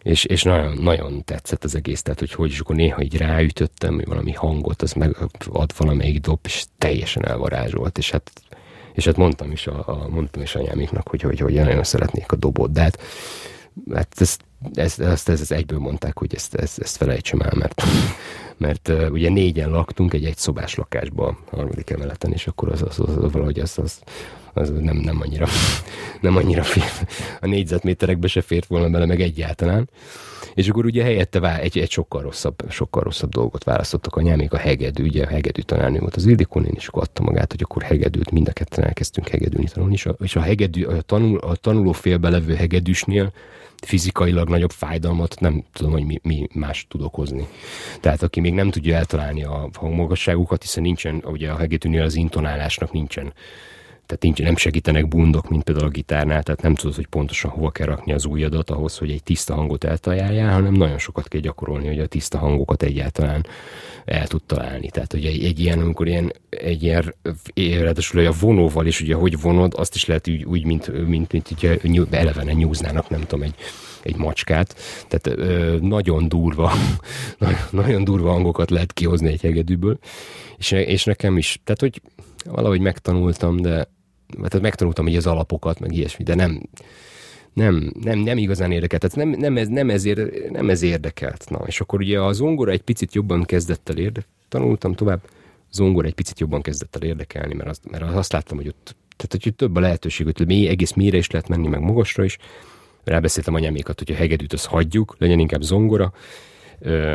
És, 0.02 0.24
és 0.24 0.44
nagyon, 0.44 0.78
nagyon 0.78 1.24
tetszett 1.24 1.64
az 1.64 1.76
egész, 1.76 2.02
tehát 2.02 2.20
hogy 2.20 2.32
hogy 2.32 2.52
is 2.52 2.60
akkor 2.60 2.76
néha 2.76 3.02
így 3.02 3.18
ráütöttem, 3.18 3.96
hogy 3.96 4.06
valami 4.06 4.32
hangot, 4.32 4.82
az 4.82 4.94
meg 4.94 5.18
ad 5.50 5.74
valamelyik 5.78 6.20
dob, 6.22 6.40
és 6.44 6.66
teljesen 6.78 7.26
elvarázsolt, 7.26 7.98
és 7.98 8.12
hát 8.12 8.32
és 8.96 9.06
hát 9.06 9.18
mondtam 9.18 9.52
is, 9.52 9.68
a, 9.68 9.84
a 9.88 10.08
mondtam 10.10 10.42
is 10.42 10.56
anyámiknak, 10.56 11.08
hogy, 11.08 11.22
hogy, 11.22 11.40
hogy 11.40 11.54
nagyon 11.54 11.84
szeretnék 11.84 12.32
a 12.32 12.36
dobot, 12.36 12.72
de 12.72 12.82
hát, 12.82 13.00
hát 13.94 14.16
ezt 14.18 14.44
ezt, 14.74 15.00
ezt, 15.00 15.30
ezt, 15.30 15.42
ezt 15.42 15.52
egyből 15.52 15.80
mondták, 15.80 16.18
hogy 16.18 16.36
ezt, 16.36 16.56
ezt, 16.56 16.80
ezt 16.80 16.98
felejtsem 16.98 17.42
el, 17.42 17.54
mert, 17.56 17.84
mert 18.58 18.88
uh, 18.88 19.08
ugye 19.12 19.30
négyen 19.30 19.70
laktunk 19.70 20.14
egy 20.14 20.26
egyszobás 20.26 20.76
lakásban 20.76 21.38
a 21.52 21.56
harmadik 21.56 21.90
emeleten, 21.90 22.32
és 22.32 22.48
akkor 22.48 22.72
az, 22.72 22.82
az, 22.82 23.00
az, 23.00 23.18
az 23.18 23.32
valahogy 23.32 23.60
az, 23.60 23.78
az, 23.78 24.00
az 24.44 24.45
nem, 24.56 24.98
nem 24.98 25.22
annyira, 25.22 25.48
nem 26.22 26.36
annyira 26.36 26.64
fér, 26.64 27.08
a 27.42 27.48
négyzetméterekbe 27.48 28.28
se 28.28 28.42
fért 28.42 28.66
volna 28.66 28.90
bele, 28.90 29.06
meg 29.06 29.22
egyáltalán. 29.22 29.90
És 30.54 30.70
akkor 30.70 30.86
ugye 30.86 31.04
helyette 31.04 31.40
vá- 31.40 31.62
egy, 31.62 31.78
egy 31.78 31.92
sokkal 31.92 32.22
rosszabb, 32.22 32.56
sokkal 32.70 33.04
rosszabb 33.04 33.30
dolgot 33.30 33.64
választottak 33.64 34.16
a 34.16 34.22
nyelmék, 34.22 34.54
a 34.54 34.58
hegedű, 34.58 35.04
ugye 35.04 35.24
a 35.24 35.28
hegedű 35.28 35.62
tanárnő 35.62 36.00
volt 36.00 36.16
az 36.16 36.26
Ildikon, 36.26 36.66
és 36.66 36.88
akkor 36.88 37.04
adta 37.04 37.24
magát, 37.24 37.52
hogy 37.52 37.62
akkor 37.64 37.82
hegedűt, 37.82 38.32
mind 38.32 38.48
a 38.48 38.52
ketten 38.52 38.84
elkezdtünk 38.84 39.28
hegedűni 39.28 39.68
tanulni, 39.68 39.94
és 39.94 40.06
a, 40.06 40.16
és 40.20 40.36
a, 40.36 40.42
hegedű, 40.42 40.84
a, 40.84 41.02
tanul, 41.02 41.38
a 41.38 41.56
tanuló 41.56 41.92
félbe 41.92 42.30
levő 42.30 42.56
hegedűsnél 42.56 43.32
fizikailag 43.82 44.50
nagyobb 44.50 44.72
fájdalmat 44.72 45.40
nem 45.40 45.64
tudom, 45.74 45.92
hogy 45.92 46.06
mi, 46.06 46.20
mi 46.24 46.48
más 46.54 46.86
tud 46.90 47.02
okozni. 47.02 47.48
Tehát 48.00 48.24
aki 48.24 48.40
még 48.40 48.54
nem 48.54 48.70
tudja 48.70 48.96
eltalálni 48.96 49.44
a 49.44 49.70
hangmagasságukat, 49.74 50.62
hiszen 50.62 50.84
nincsen, 50.84 51.24
ugye 51.26 51.52
a 51.52 51.58
hegedűnél 51.58 52.04
az 52.04 52.16
intonálásnak 52.16 52.92
nincsen 52.92 53.34
tehát 54.06 54.22
nincs, 54.22 54.42
nem 54.42 54.56
segítenek 54.56 55.08
bundok, 55.08 55.50
mint 55.50 55.64
például 55.64 55.88
a 55.88 55.90
gitárnál, 55.90 56.44
tehát 56.44 56.62
nem 56.62 56.76
tudod, 56.76 56.96
hogy 56.96 57.08
pontosan 57.08 57.52
hova 57.52 57.72
kell 57.72 57.86
rakni 57.86 58.14
az 58.14 58.26
ujjadat 58.26 58.70
ahhoz, 58.70 58.98
hogy 58.98 59.12
egy 59.12 59.24
tiszta 59.24 59.54
hangot 59.54 59.84
eltaláljál, 59.84 60.54
hanem 60.54 60.74
nagyon 60.74 60.98
sokat 60.98 61.28
kell 61.28 61.42
gyakorolni, 61.42 61.88
hogy 61.88 62.00
a 62.00 62.08
tiszta 62.08 62.38
hangokat 62.38 62.84
egyáltalán 62.84 63.46
el 64.06 64.28
tud 64.28 64.44
találni. 64.44 64.90
Tehát, 64.90 65.12
hogy 65.12 65.26
egy, 65.26 65.44
egy 65.44 65.60
ilyen, 65.60 65.80
amikor 65.80 66.08
ilyen, 66.08 66.34
egy 66.50 66.84
ilyen, 66.84 67.14
ráadásul 67.82 68.26
a 68.26 68.34
vonóval 68.40 68.86
is, 68.86 69.02
ugye, 69.02 69.16
hogy 69.16 69.42
vonod, 69.42 69.74
azt 69.76 69.96
is 69.96 70.06
lehet 70.06 70.28
úgy, 70.28 70.44
úgy 70.44 70.66
mint, 70.66 71.08
mint, 71.08 71.32
mint 71.32 71.52
ugye 71.84 72.06
elevene 72.12 72.54
nyúznának, 72.54 73.10
nem 73.10 73.22
tudom, 73.22 73.42
egy, 73.42 73.56
egy 74.02 74.16
macskát. 74.16 74.76
Tehát 75.08 75.40
ö, 75.40 75.78
nagyon 75.82 76.28
durva, 76.28 76.72
nagyon 77.72 78.04
durva 78.04 78.32
hangokat 78.32 78.70
lehet 78.70 78.94
kihozni 78.94 79.28
egy 79.32 79.42
hegedűből. 79.42 79.98
És, 80.58 80.72
és 80.72 81.04
nekem 81.04 81.38
is, 81.38 81.60
tehát, 81.64 81.80
hogy 81.80 82.02
valahogy 82.46 82.80
megtanultam, 82.80 83.62
de 83.62 83.88
tehát 84.36 84.62
megtanultam 84.62 85.08
így 85.08 85.16
az 85.16 85.28
alapokat, 85.28 85.80
meg 85.80 85.94
ilyesmi, 85.94 86.24
de 86.24 86.36
nem, 86.36 86.62
nem, 87.54 87.94
nem, 88.02 88.20
nem 88.20 88.38
igazán 88.38 88.72
érdekelt. 88.72 89.02
Tehát 89.02 89.30
nem, 89.30 89.40
nem, 89.40 89.58
ez, 89.58 89.68
nem, 89.68 89.90
ezért, 89.90 90.50
nem 90.50 90.70
ez 90.70 90.82
érdekelt. 90.82 91.50
Na, 91.50 91.60
és 91.66 91.82
akkor 91.82 92.00
ugye 92.00 92.20
a 92.20 92.34
zongora 92.34 92.72
egy 92.72 92.82
picit 92.82 93.14
jobban 93.14 93.44
kezdett 93.44 93.90
el 93.90 93.98
érdekelni, 93.98 94.34
tanultam 94.50 94.94
tovább, 94.94 95.22
zongora 95.72 96.08
egy 96.08 96.14
picit 96.14 96.40
jobban 96.40 96.62
kezdett 96.62 96.96
el 96.96 97.08
érdekelni, 97.08 97.54
mert 97.54 97.70
azt, 97.70 97.90
mert 97.92 98.04
azt 98.04 98.32
láttam, 98.32 98.58
hogy 98.58 98.68
ott, 98.68 98.96
tehát, 99.16 99.44
hogy 99.44 99.56
több 99.56 99.76
a 99.76 99.80
lehetőség, 99.80 100.26
hogy 100.26 100.48
mély, 100.48 100.68
egész 100.68 100.94
mélyre 100.94 101.18
is 101.18 101.32
lehet 101.32 101.48
menni, 101.48 101.68
meg 101.68 101.80
magasra 101.80 102.24
is. 102.24 102.38
Rábeszéltem 103.04 103.54
anyámékat, 103.54 104.00
hogy 104.00 104.12
a 104.12 104.16
hegedűt 104.16 104.54
azt 104.54 104.66
hagyjuk, 104.66 105.16
legyen 105.20 105.40
inkább 105.40 105.62
zongora, 105.62 106.14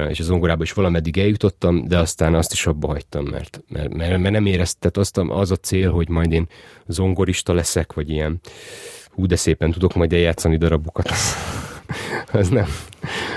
és 0.09 0.21
az 0.21 0.27
zongorába 0.27 0.63
is 0.63 0.73
valameddig 0.73 1.19
eljutottam, 1.19 1.89
de 1.89 1.99
aztán 1.99 2.35
azt 2.35 2.53
is 2.53 2.67
abba 2.67 2.87
hagytam, 2.87 3.25
mert, 3.25 3.63
mert, 3.69 3.95
mert, 3.95 4.19
mert 4.19 4.35
nem 4.35 4.47
éreztem, 4.47 4.91
azt 4.95 5.19
az 5.19 5.51
a 5.51 5.57
cél, 5.57 5.91
hogy 5.91 6.09
majd 6.09 6.33
én 6.33 6.49
zongorista 6.87 7.53
leszek, 7.53 7.93
vagy 7.93 8.11
ilyen 8.11 8.41
hú, 9.11 9.27
de 9.27 9.37
szépen 9.37 9.71
tudok 9.71 9.95
majd 9.95 10.13
eljátszani 10.13 10.57
darabokat, 10.57 11.11
az, 11.11 11.35
az 12.33 12.49
nem, 12.49 12.67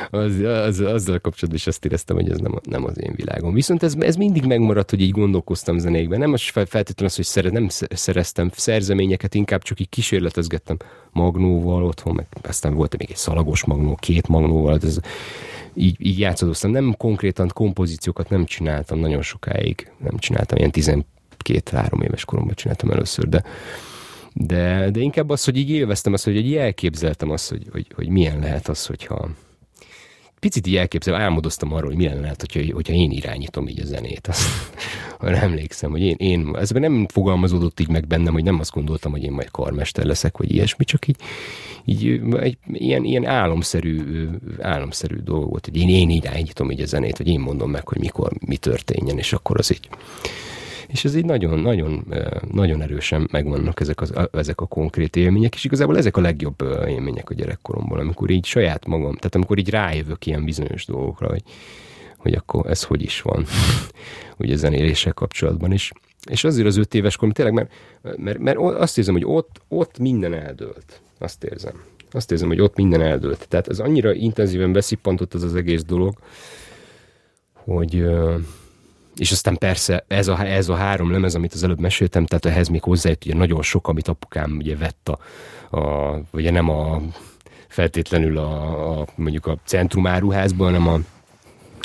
az, 0.10 0.40
az, 0.40 0.80
azzal 0.80 1.20
kapcsolatban 1.20 1.56
is 1.56 1.68
azt 1.68 1.86
éreztem, 1.86 2.16
hogy 2.16 2.30
ez 2.30 2.38
nem, 2.38 2.60
nem 2.64 2.86
az 2.86 3.00
én 3.02 3.14
világom. 3.16 3.54
Viszont 3.54 3.84
ez, 3.84 3.96
ez 4.00 4.16
mindig 4.16 4.46
megmaradt, 4.46 4.90
hogy 4.90 5.02
így 5.02 5.12
gondolkoztam 5.12 5.78
zenékben. 5.78 6.20
Nem 6.20 6.34
az 6.34 6.42
feltétlenül 6.42 7.06
az, 7.06 7.16
hogy 7.16 7.26
szere, 7.26 7.50
nem 7.50 7.68
szereztem 7.90 8.52
szerzeményeket, 8.56 9.36
inkább 9.36 9.62
csak 9.62 9.80
így 9.80 9.90
kísérletezgettem 9.90 10.78
magnóval 11.12 11.84
otthon, 11.84 12.16
meg 12.16 12.28
aztán 12.42 12.74
volt 12.74 12.98
még 12.98 13.10
egy 13.10 13.18
szalagos 13.18 13.66
magnó, 13.66 13.96
két 13.96 14.28
magnóval, 14.28 14.80
ez, 14.84 15.00
így, 15.76 15.96
így 16.00 16.20
játszadoztam. 16.20 16.72
Nem 16.72 16.96
konkrétan 16.98 17.50
kompozíciókat 17.54 18.30
nem 18.30 18.46
csináltam 18.46 19.00
nagyon 19.00 19.22
sokáig. 19.22 19.92
Nem 19.98 20.18
csináltam, 20.18 20.58
ilyen 20.58 21.04
12-3 21.40 22.04
éves 22.04 22.26
koromban 22.26 22.56
csináltam 22.56 22.90
először, 22.90 23.30
de, 23.30 23.44
de, 24.34 24.90
de 24.90 25.00
inkább 25.00 25.30
az, 25.30 25.44
hogy 25.44 25.58
így 25.58 25.70
élveztem 25.70 26.14
azt, 26.14 26.24
hogy 26.24 26.36
így 26.36 26.56
elképzeltem 26.56 27.30
azt, 27.30 27.50
hogy, 27.50 27.68
hogy, 27.72 27.88
hogy 27.96 28.08
milyen 28.08 28.40
lehet 28.40 28.68
az, 28.68 28.86
hogyha 28.86 29.30
picit 30.44 30.68
így 30.68 30.76
elképzelem, 30.76 31.22
álmodoztam 31.22 31.74
arról, 31.74 31.88
hogy 31.88 31.98
milyen 31.98 32.20
lehet, 32.20 32.40
hogyha, 32.40 32.74
hogyha 32.74 32.94
én 32.94 33.12
irányítom 33.12 33.68
így 33.68 33.80
a 33.80 33.86
zenét. 33.86 34.28
Azt, 34.28 34.48
emlékszem, 35.20 35.92
hogy 35.92 36.02
én, 36.02 36.16
én, 36.18 36.56
ez 36.60 36.70
nem 36.70 37.08
fogalmazódott 37.08 37.80
így 37.80 37.88
meg 37.88 38.08
bennem, 38.08 38.34
hogy 38.34 38.44
nem 38.44 38.60
azt 38.60 38.72
gondoltam, 38.72 39.12
hogy 39.12 39.24
én 39.24 39.32
majd 39.32 39.52
karmester 39.52 40.06
leszek, 40.06 40.38
vagy 40.38 40.52
ilyesmi, 40.52 40.86
csak 40.86 41.08
így, 41.08 41.16
így 41.86 42.22
egy 42.40 42.58
ilyen, 42.72 43.04
ilyen 43.04 43.26
álomszerű, 43.26 44.28
álomszerű 44.62 45.16
dolog 45.16 45.50
volt, 45.50 45.66
hogy 45.66 45.78
én, 45.78 45.90
én 45.90 46.10
irányítom 46.10 46.72
így 46.72 46.82
a 46.82 46.86
zenét, 46.86 47.18
hogy 47.18 47.28
én 47.28 47.40
mondom 47.40 47.72
meg, 47.72 47.88
hogy 47.88 48.00
mikor 48.00 48.32
mi 48.46 48.58
történjen, 48.58 49.18
és 49.18 49.34
akkor 49.34 49.58
az 49.58 49.72
így 49.72 49.90
és 50.94 51.06
ez 51.06 51.16
így 51.16 51.26
nagyon, 51.26 51.60
nagyon, 51.60 52.14
nagyon 52.52 52.82
erősen 52.82 53.28
megvannak 53.32 53.80
ezek, 53.80 54.02
az, 54.02 54.14
ezek 54.32 54.62
a 54.62 54.66
konkrét 54.66 55.16
élmények, 55.16 55.56
és 55.56 55.64
igazából 55.64 55.98
ezek 55.98 56.18
a 56.18 56.22
legjobb 56.22 56.62
élmények 56.88 57.30
a 57.30 57.34
gyerekkoromból, 57.34 58.00
amikor 58.00 58.30
így 58.30 58.46
saját 58.46 58.86
magam, 58.86 59.16
tehát 59.16 59.36
amikor 59.36 59.58
így 59.58 59.70
rájövök 59.70 60.26
ilyen 60.26 60.44
bizonyos 60.44 60.86
dolgokra, 60.86 61.28
hogy, 61.28 61.44
hogy 62.18 62.34
akkor 62.34 62.70
ez 62.70 62.84
hogy 62.84 63.02
is 63.02 63.22
van, 63.22 63.46
ugye 64.38 64.56
zenéléssel 64.56 65.14
kapcsolatban 65.14 65.72
is. 65.72 65.92
És 66.30 66.44
azért 66.44 66.68
az 66.68 66.78
öt 66.78 66.94
éves 66.94 67.16
korom, 67.16 67.34
tényleg, 67.34 67.54
mert, 67.54 67.72
mert, 68.18 68.40
mert 68.40 68.58
azt 68.58 68.98
érzem, 68.98 69.14
hogy 69.14 69.26
ott, 69.26 69.62
ott 69.68 70.00
minden 70.00 70.34
eldőlt. 70.34 71.02
Azt 71.20 71.44
érzem. 71.44 71.84
Azt 72.12 72.32
érzem, 72.32 72.48
hogy 72.48 72.62
ott 72.62 72.76
minden 72.76 73.02
eldőlt. 73.02 73.48
Tehát 73.50 73.68
ez 73.68 73.80
annyira 73.80 74.14
intenzíven 74.14 74.72
beszippantott 74.72 75.34
az 75.34 75.44
az 75.44 75.56
egész 75.56 75.84
dolog, 75.84 76.18
hogy, 77.54 78.06
és 79.16 79.32
aztán 79.32 79.58
persze 79.58 80.06
ez 80.08 80.28
a, 80.28 80.46
ez 80.46 80.70
a 80.70 80.76
három 80.76 81.12
lemez, 81.12 81.36
amit 81.36 81.54
az 81.54 81.64
előbb 81.64 81.80
meséltem, 81.80 82.26
tehát 82.26 82.46
ehhez 82.46 82.68
még 82.68 82.82
hozzájött 82.82 83.26
ugye 83.26 83.36
nagyon 83.36 83.62
sok, 83.62 83.88
amit 83.88 84.08
apukám 84.08 84.56
ugye 84.58 84.76
vett 84.78 85.10
a, 85.10 85.20
a 85.78 86.20
ugye 86.32 86.52
nem 86.52 86.70
a 86.70 87.02
feltétlenül 87.68 88.38
a, 88.38 89.00
a 89.00 89.08
mondjuk 89.16 89.46
a 89.46 89.58
centrumáruházban, 89.66 90.74
hanem 90.74 90.88
a 90.88 91.00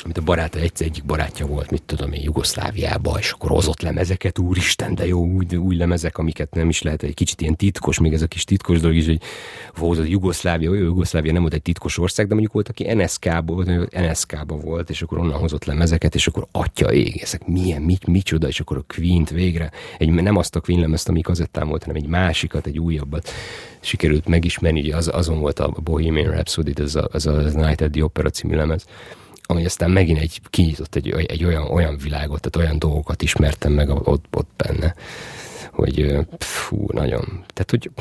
amit 0.03 0.17
a 0.17 0.21
baráta 0.21 0.59
egyszer 0.59 0.87
egyik 0.87 1.05
barátja 1.05 1.45
volt, 1.45 1.71
mit 1.71 1.83
tudom 1.83 2.13
én, 2.13 2.21
Jugoszláviába, 2.21 3.17
és 3.19 3.31
akkor 3.31 3.49
hozott 3.49 3.81
lemezeket, 3.81 4.39
úristen, 4.39 4.95
de 4.95 5.07
jó, 5.07 5.25
új, 5.25 5.45
új 5.55 5.75
lemezek, 5.75 6.17
amiket 6.17 6.53
nem 6.53 6.69
is 6.69 6.81
lehet, 6.81 7.03
egy 7.03 7.13
kicsit 7.13 7.41
ilyen 7.41 7.55
titkos, 7.55 7.99
még 7.99 8.13
ez 8.13 8.21
a 8.21 8.27
kis 8.27 8.43
titkos 8.43 8.79
dolog 8.79 8.95
is, 8.95 9.05
hogy 9.05 9.21
volt 9.77 9.99
a 9.99 10.03
Jugoszlávia, 10.03 10.73
jó, 10.73 10.83
Jugoszlávia 10.83 11.31
nem 11.31 11.41
volt 11.41 11.53
egy 11.53 11.61
titkos 11.61 11.97
ország, 11.97 12.27
de 12.27 12.33
mondjuk 12.33 12.53
volt, 12.53 12.69
aki 12.69 12.93
NSK-ba 12.93 13.53
volt, 13.53 13.91
NSK-ba 13.95 14.55
volt, 14.55 14.89
és 14.89 15.01
akkor 15.01 15.17
onnan 15.17 15.39
hozott 15.39 15.65
lemezeket, 15.65 16.15
és 16.15 16.27
akkor 16.27 16.47
atya 16.51 16.93
ég, 16.93 17.19
ezek 17.21 17.47
milyen, 17.47 17.81
mit, 17.81 18.07
micsoda, 18.07 18.47
és 18.47 18.59
akkor 18.59 18.77
a 18.77 18.93
Queen-t 18.95 19.29
végre, 19.29 19.71
egy, 19.97 20.09
nem 20.09 20.35
azt 20.35 20.55
a 20.55 20.61
Queen 20.61 20.81
lemezt, 20.81 21.09
ami 21.09 21.21
kazettán 21.21 21.67
volt, 21.67 21.83
hanem 21.83 22.01
egy 22.01 22.07
másikat, 22.07 22.65
egy 22.65 22.79
újabbat 22.79 23.29
sikerült 23.79 24.27
megismerni, 24.27 24.79
ugye 24.79 24.95
az, 24.95 25.09
azon 25.13 25.39
volt 25.39 25.59
a 25.59 25.73
Bohemian 25.83 26.31
Rhapsody, 26.31 26.73
ez 26.75 26.95
a, 26.95 27.09
ez 27.13 27.25
a 27.25 27.41
Night 27.41 27.81
at 27.81 27.91
the 27.91 28.03
Opera 28.03 28.29
című 28.29 28.55
lemez 28.55 28.85
ami 29.51 29.65
aztán 29.65 29.91
megint 29.91 30.19
egy, 30.19 30.41
kinyitott 30.49 30.95
egy, 30.95 31.09
egy 31.09 31.43
olyan, 31.43 31.67
olyan 31.67 31.97
világot, 31.97 32.41
tehát 32.41 32.67
olyan 32.67 32.79
dolgokat 32.79 33.21
ismertem 33.21 33.71
meg 33.71 33.89
ott, 33.89 34.25
ott 34.31 34.49
benne, 34.55 34.95
hogy 35.71 36.17
fú, 36.39 36.85
nagyon, 36.91 37.25
tehát 37.53 37.69
hogy 37.69 37.91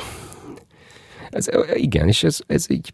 ez, 1.31 1.47
igen, 1.75 2.09
és 2.09 2.23
ez, 2.23 2.39
ez 2.47 2.71
így 2.71 2.93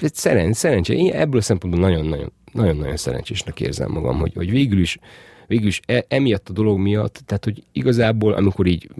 ez 0.00 0.10
szeren, 0.14 0.52
szerencsé, 0.52 0.96
én 0.96 1.12
ebből 1.12 1.40
a 1.40 1.42
szempontból 1.42 1.82
nagyon-nagyon 1.82 2.32
nagyon-nagyon 2.52 2.96
szerencsésnek 2.96 3.60
érzem 3.60 3.90
magam, 3.90 4.18
hogy, 4.18 4.32
hogy 4.34 4.50
végül 4.50 4.80
is 4.80 4.98
végül 5.46 5.66
is 5.66 5.80
e, 5.86 6.04
emiatt 6.08 6.48
a 6.48 6.52
dolog 6.52 6.78
miatt, 6.78 7.22
tehát 7.26 7.44
hogy 7.44 7.62
igazából 7.72 8.32
amikor 8.32 8.66
így 8.66 8.90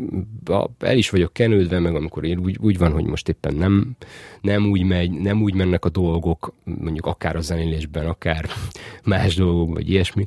el 0.79 0.97
is 0.97 1.11
vagyok 1.11 1.33
kenődve, 1.33 1.79
meg 1.79 1.95
amikor 1.95 2.25
én 2.25 2.39
úgy, 2.39 2.59
úgy 2.61 2.79
van, 2.79 2.93
hogy 2.93 3.05
most 3.05 3.29
éppen 3.29 3.55
nem, 3.55 3.97
nem 4.41 4.67
úgy 4.67 4.83
megy, 4.83 5.11
nem 5.11 5.43
úgy 5.43 5.55
mennek 5.55 5.85
a 5.85 5.89
dolgok, 5.89 6.55
mondjuk 6.65 7.07
akár 7.07 7.37
a 7.37 7.41
zenélésben, 7.41 8.07
akár 8.07 8.49
más 9.05 9.35
dolgok, 9.35 9.75
vagy 9.75 9.91
ilyesmi, 9.91 10.27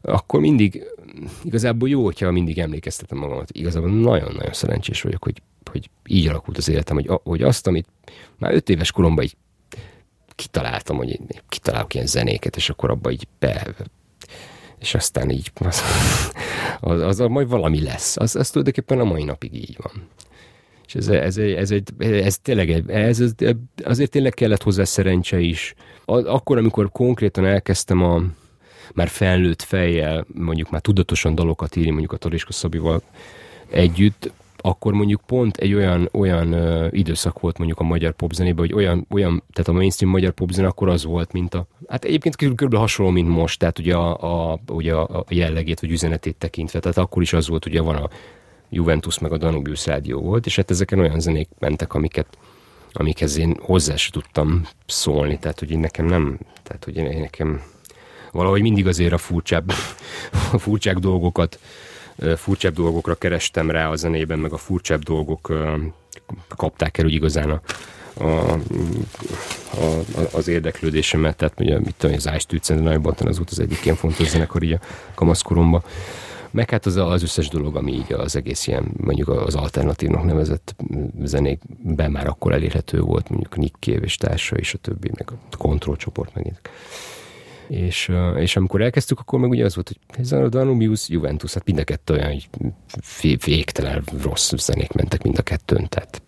akkor 0.00 0.40
mindig 0.40 0.82
igazából 1.42 1.88
jó, 1.88 2.04
hogyha 2.04 2.30
mindig 2.30 2.58
emlékeztetem 2.58 3.18
magamat. 3.18 3.50
Igazából 3.52 3.90
nagyon-nagyon 3.90 4.52
szerencsés 4.52 5.02
vagyok, 5.02 5.24
hogy, 5.24 5.42
hogy 5.70 5.90
így 6.06 6.28
alakult 6.28 6.56
az 6.56 6.68
életem, 6.68 6.96
hogy, 6.96 7.10
hogy 7.22 7.42
azt, 7.42 7.66
amit 7.66 7.86
már 8.38 8.54
öt 8.54 8.68
éves 8.68 8.92
koromban 8.92 9.24
így 9.24 9.36
kitaláltam, 10.34 10.96
hogy 10.96 11.08
én 11.08 11.26
kitalálok 11.48 11.94
ilyen 11.94 12.06
zenéket, 12.06 12.56
és 12.56 12.70
akkor 12.70 12.90
abba 12.90 13.10
így 13.10 13.26
be, 13.38 13.74
és 14.80 14.94
aztán 14.94 15.30
így 15.30 15.50
az, 15.54 15.82
az, 16.80 17.00
az, 17.00 17.20
az 17.20 17.28
majd 17.28 17.48
valami 17.48 17.82
lesz. 17.82 18.16
Az, 18.16 18.36
az 18.36 18.50
tulajdonképpen 18.50 19.00
a 19.00 19.04
mai 19.04 19.24
napig 19.24 19.54
így 19.54 19.76
van. 19.82 20.08
És 20.86 20.94
ez, 20.94 21.08
ez, 21.08 21.36
ez, 21.36 21.70
egy, 21.70 21.92
ez 21.98 22.38
tényleg, 22.38 22.70
ez, 22.90 23.20
ez, 23.20 23.34
azért 23.84 24.10
tényleg 24.10 24.34
kellett 24.34 24.62
hozzá 24.62 24.84
szerencse 24.84 25.38
is. 25.40 25.74
Akkor, 26.04 26.56
amikor 26.58 26.90
konkrétan 26.92 27.46
elkezdtem 27.46 28.02
a 28.02 28.22
már 28.94 29.08
felnőtt 29.08 29.62
fejjel, 29.62 30.26
mondjuk 30.34 30.70
már 30.70 30.80
tudatosan 30.80 31.34
dalokat 31.34 31.76
írni, 31.76 31.90
mondjuk 31.90 32.12
a 32.12 32.16
Taliska 32.16 32.52
Szabival 32.52 33.02
együtt, 33.70 34.32
akkor 34.62 34.92
mondjuk 34.92 35.20
pont 35.26 35.56
egy 35.56 35.74
olyan, 35.74 36.08
olyan 36.12 36.52
ö, 36.52 36.86
időszak 36.90 37.40
volt 37.40 37.58
mondjuk 37.58 37.80
a 37.80 37.84
magyar 37.84 38.12
popzenében, 38.12 38.66
hogy 38.66 38.74
olyan, 38.74 39.06
olyan, 39.10 39.42
tehát 39.52 39.68
a 39.68 39.72
mainstream 39.72 40.12
magyar 40.12 40.32
popzene 40.32 40.66
akkor 40.66 40.88
az 40.88 41.04
volt, 41.04 41.32
mint 41.32 41.54
a, 41.54 41.66
hát 41.88 42.04
egyébként 42.04 42.36
kb. 42.36 42.74
hasonló, 42.74 43.12
mint 43.12 43.28
most, 43.28 43.58
tehát 43.58 43.78
ugye 43.78 43.94
a, 43.94 44.50
a, 44.50 44.60
ugye 44.68 44.94
a 44.94 45.24
jellegét 45.28 45.80
vagy 45.80 45.90
üzenetét 45.90 46.36
tekintve, 46.36 46.80
tehát 46.80 46.98
akkor 46.98 47.22
is 47.22 47.32
az 47.32 47.48
volt, 47.48 47.66
ugye 47.66 47.80
van 47.80 47.96
a 47.96 48.08
Juventus 48.70 49.18
meg 49.18 49.32
a 49.32 49.38
Danubius 49.38 49.86
rádió 49.86 50.20
volt, 50.20 50.46
és 50.46 50.56
hát 50.56 50.70
ezeken 50.70 50.98
olyan 50.98 51.20
zenék 51.20 51.48
mentek, 51.58 51.94
amiket 51.94 52.38
amikhez 52.92 53.38
én 53.38 53.56
hozzá 53.60 53.96
sem 53.96 54.10
tudtam 54.10 54.62
szólni, 54.86 55.38
tehát 55.38 55.58
hogy 55.58 55.70
én 55.70 55.78
nekem 55.78 56.06
nem, 56.06 56.38
tehát 56.62 56.84
hogy 56.84 56.96
én 56.96 57.20
nekem 57.20 57.62
valahogy 58.32 58.62
mindig 58.62 58.86
azért 58.86 59.12
a 59.12 59.18
furcsább, 59.18 59.72
a 60.52 60.58
furcság 60.58 60.98
dolgokat 60.98 61.58
furcsább 62.36 62.74
dolgokra 62.74 63.14
kerestem 63.14 63.70
rá 63.70 63.88
a 63.88 63.96
zenében, 63.96 64.38
meg 64.38 64.52
a 64.52 64.56
furcsább 64.56 65.02
dolgok 65.02 65.52
kapták 66.56 66.98
el 66.98 67.04
úgy 67.04 67.12
igazán 67.12 67.50
a, 67.50 67.60
a, 68.24 68.52
a, 69.72 70.02
az 70.32 70.48
érdeklődésemet, 70.48 71.36
tehát 71.36 71.60
ugye 71.60 71.78
mit 71.78 71.94
tudom, 71.96 72.16
az 72.16 72.30
Ice 72.50 72.74
nagyon 72.74 73.04
az 73.04 73.36
volt 73.36 73.50
az 73.50 73.60
egyik 73.60 73.84
ilyen 73.84 73.96
fontos 73.96 74.28
zenekar 74.28 74.62
így 74.62 74.72
a 74.72 74.80
kamaszkoromban. 75.14 75.82
Meg 76.50 76.70
hát 76.70 76.86
az, 76.86 76.96
az 76.96 77.22
összes 77.22 77.48
dolog, 77.48 77.76
ami 77.76 77.92
így 77.92 78.12
az 78.12 78.36
egész 78.36 78.66
ilyen, 78.66 78.92
mondjuk 78.96 79.28
az 79.28 79.54
alternatívnak 79.54 80.24
nevezett 80.24 80.74
zenékben 81.22 82.10
már 82.10 82.26
akkor 82.26 82.52
elérhető 82.52 83.00
volt, 83.00 83.28
mondjuk 83.28 83.56
Nick 83.56 83.76
Cave 83.80 84.04
és 84.04 84.16
társa, 84.16 84.56
és 84.56 84.74
a 84.74 84.78
többi, 84.78 85.10
meg 85.14 85.30
a 85.50 85.56
kontrollcsoport 85.56 86.34
megint. 86.34 86.60
És, 87.68 88.12
és 88.36 88.56
amikor 88.56 88.80
elkezdtük, 88.80 89.20
akkor 89.20 89.38
meg 89.38 89.50
ugye 89.50 89.64
az 89.64 89.74
volt, 89.74 89.88
hogy 89.88 90.20
ez 90.24 90.32
a 90.32 90.48
Danubius, 90.48 91.08
Juventus, 91.08 91.54
hát 91.54 91.64
mind 91.64 91.78
a 91.78 91.84
kettő 91.84 92.14
olyan 92.14 92.28
hogy 92.28 92.48
végtelen 93.44 94.04
rossz 94.22 94.52
zenék 94.56 94.92
mentek 94.92 95.22
mind 95.22 95.38
a 95.38 95.42
kettőn, 95.42 95.88
tehát 95.88 96.22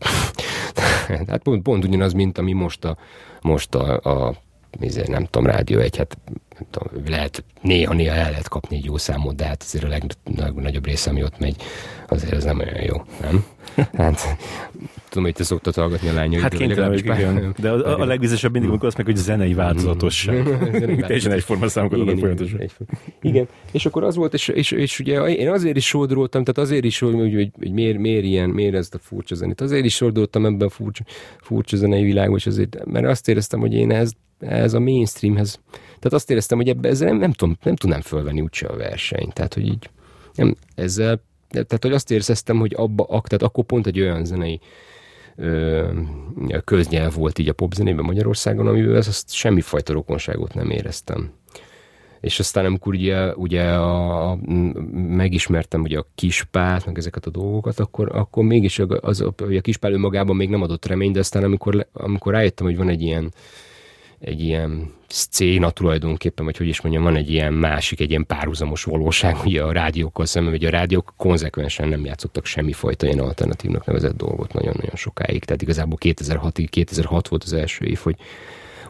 hát 1.31 1.43
pont, 1.43 1.63
pont 1.63 1.85
ugyanaz, 1.85 2.13
mint 2.13 2.39
ami 2.39 2.53
most 2.53 2.85
a, 2.85 2.97
most 3.41 3.75
a, 3.75 4.01
a 4.27 4.35
ezért 4.81 5.09
nem 5.09 5.25
tudom, 5.25 5.47
rádió 5.47 5.79
egy, 5.79 5.97
hát 5.97 6.19
nem 6.59 6.67
tudom, 6.71 7.03
lehet, 7.07 7.45
néha-néha 7.63 8.15
el 8.15 8.31
lehet 8.31 8.49
kapni 8.49 8.77
egy 8.77 8.85
jó 8.85 8.97
számot, 8.97 9.35
de 9.35 9.45
hát 9.45 9.63
azért 9.63 9.85
a 9.85 9.99
legnagyobb 10.37 10.87
része, 10.87 11.11
ami 11.11 11.23
ott 11.23 11.39
megy, 11.39 11.57
azért 12.09 12.33
ez 12.33 12.45
nem 12.45 12.59
olyan 12.59 12.83
jó, 12.83 13.03
nem? 13.21 13.45
Hát, 13.93 14.37
tudom, 15.09 15.25
hogy 15.25 15.35
te 15.35 15.45
szoktad 15.45 15.75
hallgatni 15.75 16.09
a 16.09 16.13
lányait. 16.13 16.43
Hát 16.43 16.55
kénytelen 16.55 16.89
vagyok, 16.89 17.19
igen. 17.19 17.55
De 17.59 17.71
a, 17.71 17.87
a, 17.87 18.01
a 18.01 18.05
legbiztosabb 18.05 18.53
mindig, 18.53 18.71
amikor 18.71 18.87
azt 18.87 18.97
meg, 18.97 19.07
hogy 19.07 19.17
zenei 19.17 19.55
változatosság. 19.55 20.43
Teljesen 21.07 21.33
egyforma 21.33 21.69
számokat 21.69 21.99
adok 21.99 22.19
folyamatosan. 22.19 22.71
Igen, 23.23 23.49
és 23.73 23.87
akkor 23.87 24.05
az 24.05 24.17
volt, 24.17 24.35
és, 24.35 24.49
és, 24.49 24.71
és 24.71 25.01
ugye 25.01 25.21
én 25.21 25.51
azért 25.51 25.77
is 25.77 25.87
sodroltam, 25.87 26.45
tehát 26.45 26.71
azért 26.71 26.85
is, 26.85 26.99
hogy, 26.99 27.15
hogy, 27.15 27.51
hogy, 27.59 27.73
miért, 27.73 27.99
miért 27.99 28.25
ilyen, 28.25 28.51
miért 28.51 28.75
ez 28.75 28.89
a 28.93 28.99
furcsa 28.99 29.35
zenét. 29.35 29.61
Azért 29.61 29.85
is 29.85 29.95
sodroltam 29.95 30.47
ebben 30.47 30.67
a 30.67 30.71
furcsa, 30.71 31.05
furcsa 31.41 31.77
zenei 31.77 32.05
világban, 32.05 32.37
és 32.37 32.47
azért, 32.47 32.85
mert 32.85 33.07
azt 33.07 33.29
éreztem, 33.29 33.61
hogy 33.61 33.75
én 33.75 33.91
ez, 33.93 34.13
ez 34.39 34.75
a 34.75 34.81
mainstreamhez, 34.81 35.61
tehát 35.71 36.13
azt 36.13 36.31
éreztem, 36.31 36.59
hogy 36.59 36.69
ebbe 36.69 36.89
ezzel 36.89 37.09
nem, 37.09 37.19
nem, 37.19 37.33
tudom, 37.33 37.57
nem 37.63 37.77
tudnám 37.77 38.01
fölvenni 38.01 38.41
úgyse 38.41 38.67
a 38.67 38.77
versenyt. 38.77 39.35
Tehát, 39.35 39.55
hogy 39.55 39.67
így 39.67 39.91
nem, 40.35 40.57
ezzel, 40.75 41.23
tehát, 41.51 41.83
hogy 41.83 41.93
azt 41.93 42.11
érzeztem, 42.11 42.59
hogy 42.59 42.75
abba, 42.77 43.05
tehát 43.07 43.43
akkor 43.43 43.65
pont 43.65 43.87
egy 43.87 44.01
olyan 44.01 44.25
zenei 44.25 44.61
köznyelv 46.65 47.15
volt 47.15 47.39
így 47.39 47.49
a 47.49 47.53
popzenében 47.53 48.05
Magyarországon, 48.05 48.67
amivel 48.67 48.97
azt 48.97 49.33
semmifajta 49.33 49.93
rokonságot 49.93 50.55
nem 50.55 50.71
éreztem. 50.71 51.33
És 52.21 52.39
aztán 52.39 52.65
amikor 52.65 52.95
ugye, 52.95 53.35
ugye 53.35 53.63
a, 53.63 54.31
a, 54.31 54.39
megismertem 54.93 55.81
ugye 55.81 55.99
a 55.99 56.07
kispát, 56.15 56.87
meg 56.87 56.99
ezeket 56.99 57.27
a 57.27 57.31
dolgokat, 57.31 57.81
akkor, 57.81 58.17
akkor 58.17 58.45
mégis 58.45 58.79
az, 59.01 59.25
hogy 59.37 59.57
a 59.57 59.61
kispál 59.61 59.93
önmagában 59.93 60.37
még 60.37 60.49
nem 60.49 60.63
adott 60.63 60.87
reményt, 60.87 61.13
de 61.13 61.19
aztán 61.19 61.45
amikor, 61.45 61.87
amikor 61.93 62.33
rájöttem, 62.33 62.67
hogy 62.67 62.77
van 62.77 62.89
egy 62.89 63.03
ilyen 63.03 63.33
egy 64.21 64.41
ilyen 64.41 64.93
szcéna 65.13 65.71
tulajdonképpen, 65.71 66.45
vagy 66.45 66.57
hogy 66.57 66.69
is 66.69 66.81
mondjam, 66.81 67.05
van 67.05 67.17
egy 67.17 67.31
ilyen 67.31 67.53
másik, 67.53 68.01
egy 68.01 68.11
ilyen 68.11 68.27
párhuzamos 68.27 68.85
valóság, 68.85 69.37
ugye 69.45 69.63
a 69.63 69.73
rádiókkal 69.73 70.27
szemben, 70.27 70.53
hogy 70.53 70.65
a 70.65 70.71
rádiók 70.71 71.13
konzekvensen 71.17 71.89
nem 71.89 72.05
játszottak 72.05 72.47
semmifajta 72.47 73.07
ilyen 73.07 73.19
alternatívnak 73.19 73.87
nevezett 73.87 74.17
dolgot 74.17 74.53
nagyon-nagyon 74.53 74.95
sokáig. 74.95 75.45
Tehát 75.45 75.63
igazából 75.63 75.99
2006-ig, 76.01 76.67
2006 76.71 77.29
volt 77.29 77.45
az 77.45 77.53
első 77.53 77.85
év, 77.85 77.99
hogy 77.99 78.17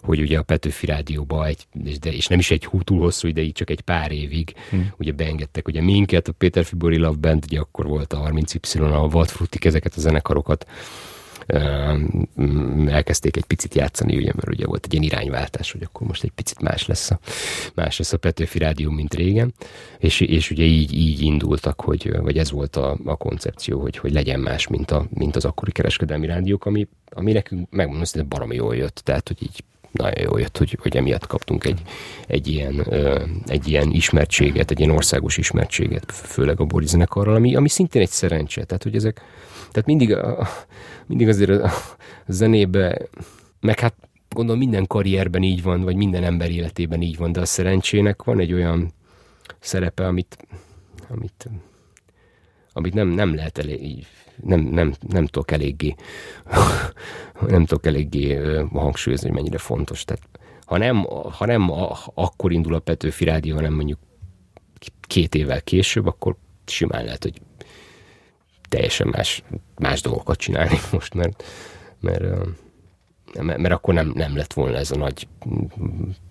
hogy 0.03 0.21
ugye 0.21 0.39
a 0.39 0.43
Petőfi 0.43 0.87
Rádióba 0.87 1.47
egy, 1.47 1.67
de, 2.01 2.13
és 2.13 2.27
nem 2.27 2.39
is 2.39 2.51
egy 2.51 2.69
túl 2.85 2.99
hosszú 2.99 3.29
ideig, 3.29 3.53
csak 3.53 3.71
egy 3.71 3.81
pár 3.81 4.13
évig 4.13 4.55
hmm. 4.71 4.93
ugye 4.99 5.13
beengedtek 5.13 5.69
ugye 5.69 5.83
minket, 5.83 6.29
a 6.29 6.33
Péter 6.33 6.65
Fibori 6.65 6.97
Love 6.97 7.19
Band, 7.21 7.45
ugye 7.47 7.59
akkor 7.59 7.87
volt 7.87 8.13
a 8.13 8.31
30Y, 8.33 8.93
a 8.93 9.09
Vadfrutik, 9.09 9.65
ezeket 9.65 9.95
a 9.97 10.01
zenekarokat 10.01 10.67
elkezdték 12.87 13.37
egy 13.37 13.45
picit 13.45 13.75
játszani, 13.75 14.17
ugye, 14.17 14.33
mert 14.35 14.49
ugye 14.49 14.67
volt 14.67 14.85
egy 14.85 14.93
ilyen 14.93 15.05
irányváltás, 15.05 15.73
hogy 15.73 15.83
akkor 15.83 16.07
most 16.07 16.23
egy 16.23 16.31
picit 16.31 16.61
más 16.61 16.87
lesz 16.87 17.11
a, 17.11 17.19
más 17.75 17.99
lesz 17.99 18.13
a 18.13 18.19
Petőfi 18.19 18.59
Rádió, 18.59 18.91
mint 18.91 19.15
régen, 19.15 19.55
és, 19.99 20.21
és 20.21 20.51
ugye 20.51 20.65
így, 20.65 20.95
így 20.95 21.21
indultak, 21.21 21.81
hogy, 21.81 22.17
vagy 22.21 22.39
ez 22.39 22.51
volt 22.51 22.77
a, 22.77 22.99
a 23.05 23.17
koncepció, 23.17 23.81
hogy, 23.81 23.97
hogy 23.97 24.13
legyen 24.13 24.41
más, 24.41 24.67
mint, 24.67 24.91
a, 24.91 25.07
mint 25.11 25.37
az 25.37 25.45
akkori 25.45 25.73
kereskedelmi 25.73 26.27
rádiók, 26.27 26.67
ami, 26.67 26.89
ami 27.11 27.33
nekünk 27.33 27.71
megmondom, 27.71 28.05
hogy 28.13 28.27
baromi 28.27 28.55
jól 28.55 28.77
jött, 28.77 29.01
tehát 29.05 29.29
hogy 29.29 29.43
így 29.43 29.65
nagyon 29.93 30.23
jól 30.23 30.41
jött, 30.41 30.59
hogy, 30.59 30.79
hogy 30.83 30.97
emiatt 30.97 31.27
kaptunk 31.27 31.65
egy, 31.65 31.83
egy, 32.27 32.49
ilyen, 32.49 32.87
egy 33.47 33.69
ilyen 33.69 33.91
ismertséget, 33.91 34.71
egy 34.71 34.79
ilyen 34.79 34.91
országos 34.91 35.37
ismertséget, 35.37 36.13
főleg 36.13 36.61
a 36.61 36.65
Boris 36.65 36.89
zenekarral, 36.89 37.35
ami, 37.35 37.55
ami 37.55 37.69
szintén 37.69 38.03
egy 38.03 38.11
szerencse. 38.11 38.65
Tehát, 38.65 38.83
hogy 38.83 38.95
ezek, 38.95 39.21
tehát 39.71 39.87
mindig, 39.87 40.15
a, 40.15 40.49
mindig 41.07 41.29
azért 41.29 41.51
a, 41.51 41.71
zenébe, 42.27 42.99
meg 43.61 43.81
hát 43.81 43.95
gondolom 44.29 44.61
minden 44.61 44.87
karrierben 44.87 45.43
így 45.43 45.63
van, 45.63 45.83
vagy 45.83 45.97
minden 45.97 46.25
ember 46.25 46.51
életében 46.51 47.03
így 47.03 47.17
van, 47.17 47.33
de 47.33 47.41
a 47.41 47.45
szerencsének 47.45 48.23
van 48.23 48.41
egy 48.41 48.53
olyan 48.53 48.93
szerepe, 49.61 50.07
amit, 50.07 50.37
amit, 51.09 51.49
amit 52.73 52.95
nem, 52.95 53.09
nem 53.09 53.35
lehet 53.35 53.59
elég, 53.59 54.07
nem, 54.45 54.61
nem, 54.61 54.95
nem 55.09 55.27
tudok 55.27 55.51
eléggé 55.51 55.95
nem 57.47 57.65
tudok 57.65 57.87
eléggé 57.87 58.39
hangsúlyozni, 58.73 59.29
hogy 59.29 59.37
mennyire 59.37 59.59
fontos. 59.59 60.05
Tehát, 60.05 60.23
ha 60.65 60.79
nem, 60.79 61.05
ha 61.39 61.47
nem 61.47 61.71
akkor 62.15 62.53
indul 62.53 62.75
a 62.75 62.79
Petőfi 62.79 63.25
Rádió, 63.25 63.55
hanem 63.55 63.75
mondjuk 63.75 63.99
két 65.01 65.35
évvel 65.35 65.63
később, 65.63 66.07
akkor 66.07 66.37
simán 66.67 67.05
lehet, 67.05 67.23
hogy 67.23 67.41
teljesen 68.69 69.09
más, 69.09 69.43
más 69.79 70.01
dolgokat 70.01 70.39
csinálni 70.39 70.79
most, 70.93 71.15
mert, 71.15 71.45
mert, 72.01 72.25
mert, 73.39 73.71
akkor 73.71 73.95
nem, 73.95 74.13
nem 74.15 74.37
lett 74.37 74.53
volna 74.53 74.77
ez 74.77 74.91
a 74.91 74.97
nagy 74.97 75.29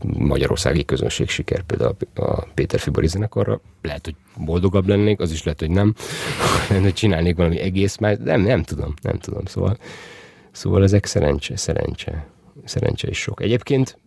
magyarországi 0.01 0.85
közönség 0.85 1.29
siker, 1.29 1.61
például 1.63 1.95
a 2.15 2.47
Péter 2.53 2.79
Fibori 2.79 3.07
zenekarra. 3.07 3.61
Lehet, 3.81 4.05
hogy 4.05 4.15
boldogabb 4.37 4.87
lennék, 4.87 5.19
az 5.19 5.31
is 5.31 5.43
lehet, 5.43 5.59
hogy 5.59 5.69
nem, 5.69 5.95
hogy 6.81 6.93
csinálnék 6.93 7.35
valami 7.35 7.59
egész 7.59 7.97
más, 7.97 8.17
nem, 8.23 8.41
nem 8.41 8.63
tudom, 8.63 8.93
nem 9.01 9.17
tudom, 9.17 9.45
szóval, 9.45 9.77
szóval 10.51 10.83
ezek 10.83 11.05
szerencse, 11.05 11.57
szerencse, 11.57 12.27
szerencse 12.63 13.07
is 13.07 13.19
sok. 13.19 13.41
Egyébként 13.41 13.97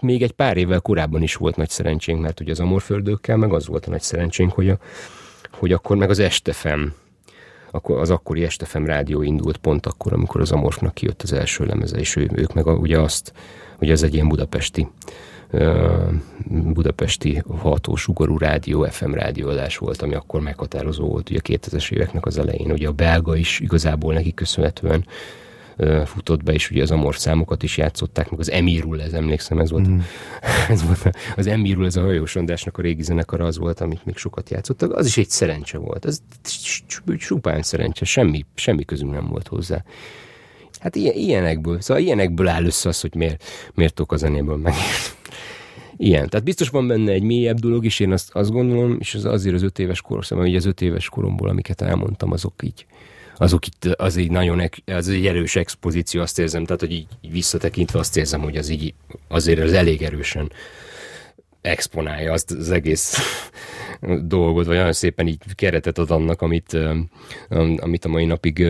még 0.00 0.22
egy 0.22 0.32
pár 0.32 0.56
évvel 0.56 0.80
korábban 0.80 1.22
is 1.22 1.34
volt 1.34 1.56
nagy 1.56 1.70
szerencsénk, 1.70 2.20
mert 2.20 2.40
ugye 2.40 2.50
az 2.50 2.60
Amorföldőkkel 2.60 3.36
meg 3.36 3.52
az 3.52 3.66
volt 3.66 3.86
a 3.86 3.90
nagy 3.90 4.02
szerencsénk, 4.02 4.52
hogy, 4.52 4.68
a, 4.68 4.78
hogy 5.50 5.72
akkor 5.72 5.96
meg 5.96 6.10
az 6.10 6.18
Estefem 6.18 6.94
akkor 7.70 7.98
az 7.98 8.10
akkori 8.10 8.44
Estefem 8.44 8.86
rádió 8.86 9.22
indult 9.22 9.56
pont 9.56 9.86
akkor, 9.86 10.12
amikor 10.12 10.40
az 10.40 10.52
Amorfnak 10.52 10.94
kijött 10.94 11.22
az 11.22 11.32
első 11.32 11.64
lemeze, 11.64 11.98
és 11.98 12.16
ő, 12.16 12.30
ők 12.34 12.54
meg 12.54 12.66
a, 12.66 12.72
ugye 12.72 12.98
azt, 12.98 13.32
hogy 13.78 13.90
ez 13.90 14.02
egy 14.02 14.14
ilyen 14.14 14.28
budapesti 14.28 14.88
budapesti 16.48 17.42
hatósugarú 17.58 18.38
rádió, 18.38 18.86
FM 18.90 19.12
rádióadás 19.12 19.78
volt, 19.78 20.02
ami 20.02 20.14
akkor 20.14 20.40
meghatározó 20.40 21.08
volt 21.08 21.30
ugye 21.30 21.38
a 21.38 21.48
2000-es 21.48 21.90
éveknek 21.92 22.26
az 22.26 22.38
elején. 22.38 22.70
Ugye 22.70 22.88
a 22.88 22.92
belga 22.92 23.36
is 23.36 23.60
igazából 23.60 24.14
neki 24.14 24.34
köszönhetően 24.34 25.06
futott 26.04 26.42
be, 26.42 26.52
és 26.52 26.70
ugye 26.70 26.82
az 26.82 26.90
Amor 26.90 27.16
számokat 27.16 27.62
is 27.62 27.76
játszották, 27.76 28.30
meg 28.30 28.40
az 28.40 28.50
Emirul, 28.50 29.02
ez 29.02 29.12
emlékszem, 29.12 29.58
ez 29.58 29.70
volt, 29.70 29.88
mm. 29.88 29.98
ez 30.68 30.82
volt 30.84 31.10
az 31.36 31.46
Emirul, 31.46 31.86
ez 31.86 31.96
a 31.96 32.00
hajósondásnak 32.00 32.78
a 32.78 32.82
régi 32.82 33.02
zenekar 33.02 33.40
az 33.40 33.58
volt, 33.58 33.80
amit 33.80 34.04
még 34.04 34.16
sokat 34.16 34.50
játszottak, 34.50 34.92
az 34.92 35.06
is 35.06 35.16
egy 35.16 35.30
szerencse 35.30 35.78
volt, 35.78 36.04
ez 36.04 36.18
csupán 37.18 37.62
szerencse, 37.62 38.04
semmi, 38.04 38.44
semmi 38.54 38.84
közünk 38.84 39.12
nem 39.12 39.26
volt 39.26 39.48
hozzá. 39.48 39.84
Hát 40.80 40.96
ilyen, 40.96 41.14
ilyenekből, 41.14 41.80
szóval 41.80 42.02
ilyenekből 42.02 42.48
áll 42.48 42.64
össze 42.64 42.88
az, 42.88 43.00
hogy 43.00 43.14
miért, 43.14 43.44
miért 43.74 44.00
a 44.00 44.16
zenéből 44.16 44.56
meg. 44.56 44.74
Ilyen. 45.96 46.28
Tehát 46.28 46.44
biztos 46.44 46.68
van 46.68 46.86
benne 46.86 47.12
egy 47.12 47.22
mélyebb 47.22 47.58
dolog 47.58 47.84
is, 47.84 48.00
én 48.00 48.12
azt, 48.12 48.34
azt 48.34 48.50
gondolom, 48.50 48.96
és 48.98 49.14
az 49.14 49.24
azért 49.24 49.54
az 49.54 49.62
öt 49.62 49.78
éves 49.78 50.00
korosztály, 50.00 50.38
hogy 50.38 50.56
az 50.56 50.64
öt 50.64 50.80
éves 50.80 51.08
koromból, 51.08 51.48
amiket 51.48 51.80
elmondtam, 51.80 52.32
azok 52.32 52.54
így, 52.62 52.86
azok 53.40 53.66
itt 53.66 53.84
az 53.84 54.16
egy 54.16 54.30
nagyon, 54.30 54.62
az 54.86 55.08
egy 55.08 55.26
erős 55.26 55.56
expozíció, 55.56 56.20
azt 56.20 56.38
érzem, 56.38 56.64
tehát, 56.64 56.80
hogy 56.80 56.92
így, 56.92 57.06
így 57.20 57.32
visszatekintve 57.32 57.98
azt 57.98 58.16
érzem, 58.16 58.40
hogy 58.40 58.56
az 58.56 58.68
így 58.68 58.94
azért 59.28 59.60
az 59.60 59.72
elég 59.72 60.02
erősen 60.02 60.52
exponálja 61.60 62.32
azt 62.32 62.50
az 62.50 62.70
egész 62.70 63.18
dolgot, 64.22 64.66
vagy 64.66 64.76
nagyon 64.76 64.92
szépen 64.92 65.26
így 65.26 65.38
keretet 65.54 65.98
ad 65.98 66.10
annak, 66.10 66.42
amit, 66.42 66.76
amit 67.76 68.04
a 68.04 68.08
mai 68.08 68.24
napig 68.24 68.66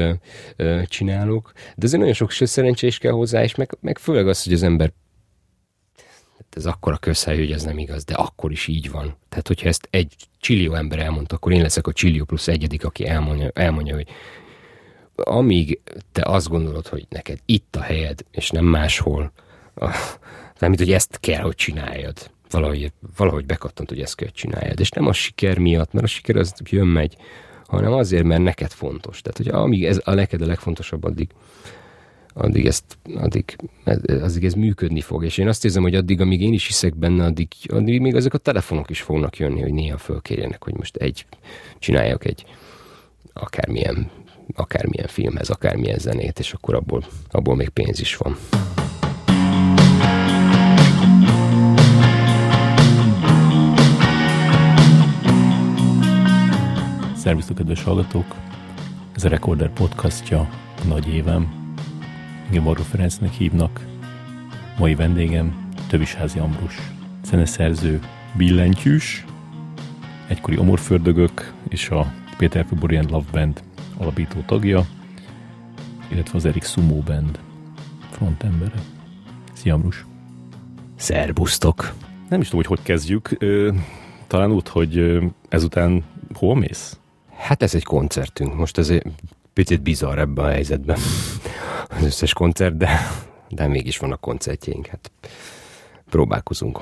csinálok. 0.84 1.52
De 1.54 1.86
azért 1.86 2.00
nagyon 2.00 2.14
sok 2.14 2.32
szerencsé 2.32 2.86
is 2.86 2.98
kell 2.98 3.12
hozzá, 3.12 3.42
és 3.42 3.54
meg, 3.54 3.76
meg 3.80 3.98
főleg 3.98 4.28
az, 4.28 4.44
hogy 4.44 4.52
az 4.52 4.62
ember 4.62 4.92
hát 6.36 6.56
ez 6.56 6.66
akkora 6.66 6.96
közhely, 6.96 7.38
hogy 7.38 7.52
ez 7.52 7.62
nem 7.62 7.78
igaz, 7.78 8.04
de 8.04 8.14
akkor 8.14 8.50
is 8.50 8.66
így 8.66 8.90
van. 8.90 9.16
Tehát, 9.28 9.46
hogyha 9.46 9.68
ezt 9.68 9.88
egy 9.90 10.14
csillió 10.38 10.74
ember 10.74 10.98
elmondta, 10.98 11.34
akkor 11.34 11.52
én 11.52 11.62
leszek 11.62 11.86
a 11.86 11.92
csillió 11.92 12.24
plusz 12.24 12.48
egyedik, 12.48 12.84
aki 12.84 13.06
elmondja, 13.06 13.50
elmondja 13.54 13.94
hogy 13.94 14.08
amíg 15.24 15.80
te 16.12 16.22
azt 16.24 16.48
gondolod, 16.48 16.86
hogy 16.86 17.06
neked 17.08 17.38
itt 17.46 17.76
a 17.76 17.80
helyed, 17.80 18.24
és 18.30 18.50
nem 18.50 18.64
máshol, 18.64 19.32
nem, 20.58 20.74
hogy 20.76 20.92
ezt 20.92 21.18
kell, 21.20 21.42
hogy 21.42 21.54
csináljad. 21.54 22.30
Valahogy, 22.50 22.92
valahogy 23.16 23.46
bekattant, 23.46 23.88
hogy 23.88 24.00
ezt 24.00 24.14
kell, 24.14 24.28
hogy 24.28 24.36
csináljad. 24.36 24.80
És 24.80 24.90
nem 24.90 25.06
a 25.06 25.12
siker 25.12 25.58
miatt, 25.58 25.92
mert 25.92 26.04
a 26.04 26.08
siker 26.08 26.36
az 26.36 26.54
jön, 26.64 26.86
megy, 26.86 27.16
hanem 27.66 27.92
azért, 27.92 28.24
mert 28.24 28.42
neked 28.42 28.70
fontos. 28.70 29.20
Tehát, 29.20 29.36
hogy 29.36 29.48
amíg 29.48 29.84
ez 29.84 30.00
a 30.04 30.14
neked 30.14 30.42
a 30.42 30.46
legfontosabb, 30.46 31.04
addig, 31.04 31.30
addig, 32.34 32.66
ezt, 32.66 32.98
addig, 33.16 33.56
addig 34.08 34.44
ez 34.44 34.54
működni 34.54 35.00
fog. 35.00 35.24
És 35.24 35.38
én 35.38 35.48
azt 35.48 35.64
érzem, 35.64 35.82
hogy 35.82 35.94
addig, 35.94 36.20
amíg 36.20 36.42
én 36.42 36.52
is 36.52 36.66
hiszek 36.66 36.94
benne, 36.94 37.24
addig, 37.24 37.48
addig 37.68 38.00
még 38.00 38.14
ezek 38.14 38.34
a 38.34 38.38
telefonok 38.38 38.90
is 38.90 39.00
fognak 39.00 39.36
jönni, 39.36 39.60
hogy 39.60 39.72
néha 39.72 39.98
fölkérjenek, 39.98 40.64
hogy 40.64 40.74
most 40.74 40.96
egy, 40.96 41.26
csináljak 41.78 42.24
egy 42.24 42.44
akármilyen 43.32 44.10
akármilyen 44.56 45.06
filmhez, 45.06 45.48
akármilyen 45.48 45.98
zenét, 45.98 46.38
és 46.38 46.52
akkor 46.52 46.74
abból, 46.74 47.04
abból 47.28 47.56
még 47.56 47.68
pénz 47.68 48.00
is 48.00 48.16
van. 48.16 48.36
Szervusztok, 57.16 57.56
kedves 57.56 57.82
hallgatók! 57.82 58.36
Ez 59.14 59.24
a 59.24 59.28
Recorder 59.28 59.70
podcastja 59.72 60.38
a 60.82 60.86
nagy 60.86 61.08
évem. 61.08 61.74
Engem 62.46 62.64
Varga 62.64 62.82
Ferencnek 62.82 63.32
hívnak. 63.32 63.86
Mai 64.78 64.94
vendégem 64.94 65.68
Tövisházi 65.88 66.38
Ambrus, 66.38 66.76
zeneszerző, 67.24 68.00
billentyűs, 68.36 69.24
egykori 70.28 70.58
Omorfördögök 70.58 71.52
és 71.68 71.88
a 71.88 72.12
Péter 72.36 72.64
Fiborian 72.68 73.06
Love 73.10 73.30
Band 73.32 73.62
alapító 74.00 74.40
tagja, 74.46 74.86
illetve 76.08 76.38
az 76.38 76.44
Erik 76.44 76.64
Sumo 76.64 76.94
Band 76.94 77.38
frontembere. 78.10 78.82
Szia, 79.52 79.74
Amrus! 79.74 80.04
Szerbusztok! 80.96 81.92
Nem 82.28 82.40
is 82.40 82.48
tudom, 82.48 82.64
hogy 82.66 82.76
hogy 82.78 82.86
kezdjük. 82.86 83.36
Talán 84.26 84.52
úgy, 84.52 84.68
hogy 84.68 85.18
ezután 85.48 86.04
hol 86.34 86.56
mész? 86.56 86.98
Hát 87.36 87.62
ez 87.62 87.74
egy 87.74 87.84
koncertünk. 87.84 88.54
Most 88.54 88.78
ez 88.78 88.90
egy 88.90 89.02
picit 89.52 89.82
bizarr 89.82 90.18
ebben 90.18 90.44
a 90.44 90.48
helyzetben. 90.48 90.98
Az 91.88 92.02
összes 92.04 92.32
koncert, 92.32 92.76
de, 92.76 93.00
de 93.48 93.66
mégis 93.66 93.98
vannak 93.98 94.20
koncertjeink. 94.20 94.86
Hát 94.86 95.10
próbálkozunk 96.10 96.80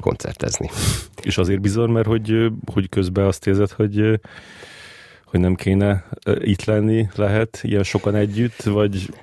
koncertezni. 0.00 0.70
És 1.22 1.38
azért 1.38 1.60
bizarr, 1.60 1.88
mert 1.88 2.06
hogy, 2.06 2.52
hogy 2.72 2.88
közben 2.88 3.26
azt 3.26 3.46
érzed, 3.46 3.70
hogy 3.70 4.20
hogy 5.30 5.40
nem 5.40 5.54
kéne 5.54 6.04
itt 6.38 6.64
lenni, 6.64 7.08
lehet 7.14 7.60
ilyen 7.62 7.82
sokan 7.82 8.14
együtt, 8.14 8.62
vagy... 8.62 9.14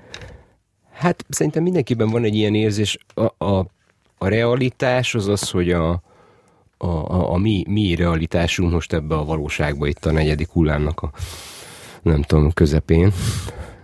Hát 0.92 1.26
szerintem 1.30 1.64
mindenkiben 1.64 2.10
van 2.10 2.24
egy 2.24 2.36
ilyen 2.36 2.56
érzés. 2.56 2.98
A, 3.14 3.46
a, 3.46 3.66
a 4.18 4.28
realitás 4.28 5.16
az 5.16 5.28
az, 5.28 5.50
hogy 5.50 5.72
a, 5.72 5.90
a, 6.78 6.88
a, 6.88 7.34
a 7.34 7.38
mi, 7.38 7.64
mi 7.68 7.96
realitásunk 7.96 8.72
most 8.72 8.94
ebbe 8.94 9.16
a 9.16 9.26
valóságba 9.26 9.88
itt 9.88 10.06
a 10.06 10.12
negyedik 10.12 10.50
hullámnak 10.50 11.02
a 11.02 11.12
nem 12.02 12.22
tudom, 12.22 12.52
közepén. 12.52 13.12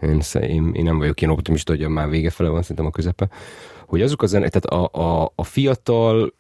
Én, 0.02 0.22
én, 0.42 0.72
én 0.74 0.84
nem 0.84 0.98
vagyok 0.98 1.22
ilyen 1.22 1.34
optimista, 1.34 1.76
hogy 1.76 1.88
már 1.88 2.10
vége 2.10 2.30
fele 2.30 2.50
van, 2.50 2.62
szerintem 2.62 2.86
a 2.86 2.92
közepe. 2.92 3.30
Hogy 3.88 4.02
azok 4.02 4.22
a 4.22 4.26
zenek, 4.26 4.50
tehát 4.50 4.90
a, 4.92 5.00
a, 5.02 5.32
a 5.36 5.44
fiatal 5.44 6.34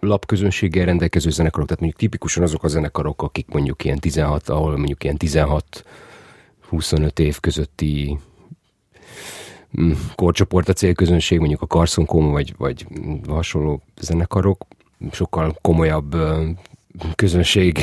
lapközönséggel 0.00 0.84
rendelkező 0.84 1.30
zenekarok, 1.30 1.66
tehát 1.66 1.82
mondjuk 1.82 2.00
tipikusan 2.00 2.42
azok 2.42 2.64
a 2.64 2.68
zenekarok, 2.68 3.22
akik 3.22 3.46
mondjuk 3.48 3.84
ilyen 3.84 3.98
16, 3.98 4.48
ahol 4.48 4.76
mondjuk 4.76 5.04
ilyen 5.04 5.16
16-25 6.70 7.18
év 7.18 7.40
közötti 7.40 8.18
mm, 9.80 9.92
korcsoport 10.14 10.68
a 10.68 10.72
célközönség, 10.72 11.38
mondjuk 11.38 11.62
a 11.62 11.66
Carson 11.66 12.04
Coma 12.04 12.30
vagy, 12.30 12.54
vagy 12.58 12.86
hasonló 13.28 13.82
zenekarok, 14.00 14.66
sokkal 15.12 15.56
komolyabb 15.60 16.16
közönség 17.14 17.78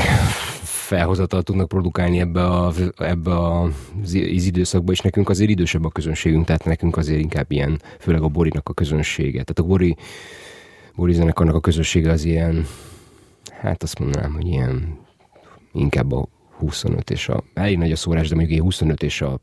felhozatal 0.64 1.42
tudnak 1.42 1.68
produkálni 1.68 2.20
ebbe, 2.20 2.46
a, 2.46 2.74
ebbe 2.98 3.60
az 3.60 4.14
időszakba, 4.14 4.92
és 4.92 5.00
nekünk 5.00 5.30
azért 5.30 5.50
idősebb 5.50 5.86
a 5.86 5.90
közönségünk, 5.90 6.46
tehát 6.46 6.66
nekünk 6.66 6.98
azért 6.98 7.20
inkább 7.20 7.52
ilyen, 7.52 7.82
főleg 8.00 8.22
a 8.22 8.28
Borinak 8.28 8.70
a 8.70 8.74
közönsége. 8.74 9.44
Tehát 9.44 9.60
a 9.60 9.64
Bori 9.64 9.96
Bori 10.98 11.14
zenekarnak 11.14 11.56
a 11.56 11.60
közössége 11.60 12.12
az 12.12 12.24
ilyen, 12.24 12.66
hát 13.52 13.84
azt 13.84 14.00
mondanám, 14.00 14.34
hogy 14.34 14.48
ilyen 14.48 14.98
inkább 15.74 16.12
a 16.12 16.28
25 16.58 17.10
és 17.10 17.30
a, 17.30 17.44
elég 17.54 17.78
nagy 17.78 17.92
a 17.92 17.96
szórás, 17.96 18.30
de 18.30 18.36
mondjuk 18.36 18.62
25 18.62 19.04
és 19.04 19.22
a, 19.22 19.40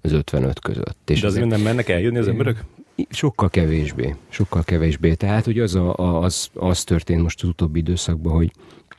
az 0.00 0.12
55 0.12 0.60
között. 0.60 1.10
És 1.10 1.20
de 1.20 1.26
azért 1.26 1.46
nem 1.46 1.60
mennek 1.60 1.88
eljönni 1.88 2.18
az 2.18 2.28
emberek? 2.28 2.64
Sokkal 3.10 3.50
kevésbé, 3.50 4.14
sokkal 4.28 4.62
kevésbé. 4.62 5.14
Tehát, 5.14 5.44
hogy 5.44 5.58
az, 5.58 5.74
a, 5.74 6.22
az, 6.22 6.48
az 6.54 6.84
történt 6.84 7.22
most 7.22 7.42
az 7.42 7.48
utóbbi 7.48 7.78
időszakban, 7.78 8.32
hogy, 8.32 8.50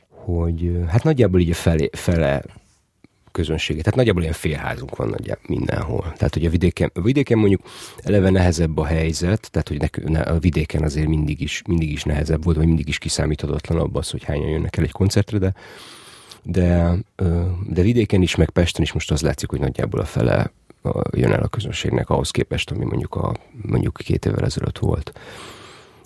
hogy 0.08 0.80
hát 0.88 1.02
nagyjából 1.02 1.40
így 1.40 1.50
a 1.50 1.54
fele, 1.54 1.88
fele 1.92 2.42
közönséget. 3.38 3.82
Tehát 3.82 3.98
nagyjából 3.98 4.22
ilyen 4.22 4.34
félházunk 4.34 4.96
van 4.96 5.08
nagyjából 5.08 5.44
mindenhol. 5.48 6.12
Tehát, 6.16 6.34
hogy 6.34 6.46
a 6.46 6.50
vidéken, 6.50 6.90
a 6.94 7.00
vidéken 7.00 7.38
mondjuk 7.38 7.62
eleve 8.02 8.30
nehezebb 8.30 8.78
a 8.78 8.84
helyzet, 8.84 9.50
tehát, 9.50 9.68
hogy 9.68 10.10
ne, 10.10 10.20
a 10.20 10.38
vidéken 10.38 10.82
azért 10.82 11.06
mindig 11.06 11.40
is, 11.40 11.62
mindig 11.66 11.92
is 11.92 12.02
nehezebb 12.02 12.44
volt, 12.44 12.56
vagy 12.56 12.66
mindig 12.66 12.88
is 12.88 12.98
kiszámíthatatlanabb 12.98 13.94
az, 13.94 14.10
hogy 14.10 14.24
hányan 14.24 14.48
jönnek 14.48 14.76
el 14.76 14.84
egy 14.84 14.92
koncertre, 14.92 15.38
de, 15.38 15.54
de, 16.42 16.94
de 17.68 17.82
vidéken 17.82 18.22
is, 18.22 18.34
meg 18.34 18.50
Pesten 18.50 18.82
is 18.82 18.92
most 18.92 19.10
az 19.10 19.20
látszik, 19.20 19.50
hogy 19.50 19.60
nagyjából 19.60 20.00
a 20.00 20.04
fele 20.04 20.52
jön 21.10 21.32
el 21.32 21.42
a 21.42 21.48
közönségnek 21.48 22.10
ahhoz 22.10 22.30
képest, 22.30 22.70
ami 22.70 22.84
mondjuk, 22.84 23.14
a, 23.14 23.34
mondjuk 23.62 23.96
két 24.04 24.26
évvel 24.26 24.44
ezelőtt 24.44 24.78
volt. 24.78 25.12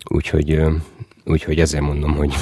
Úgyhogy, 0.05 0.63
úgyhogy 1.25 1.61
ezért 1.61 1.83
mondom, 1.83 2.15
hogy 2.15 2.35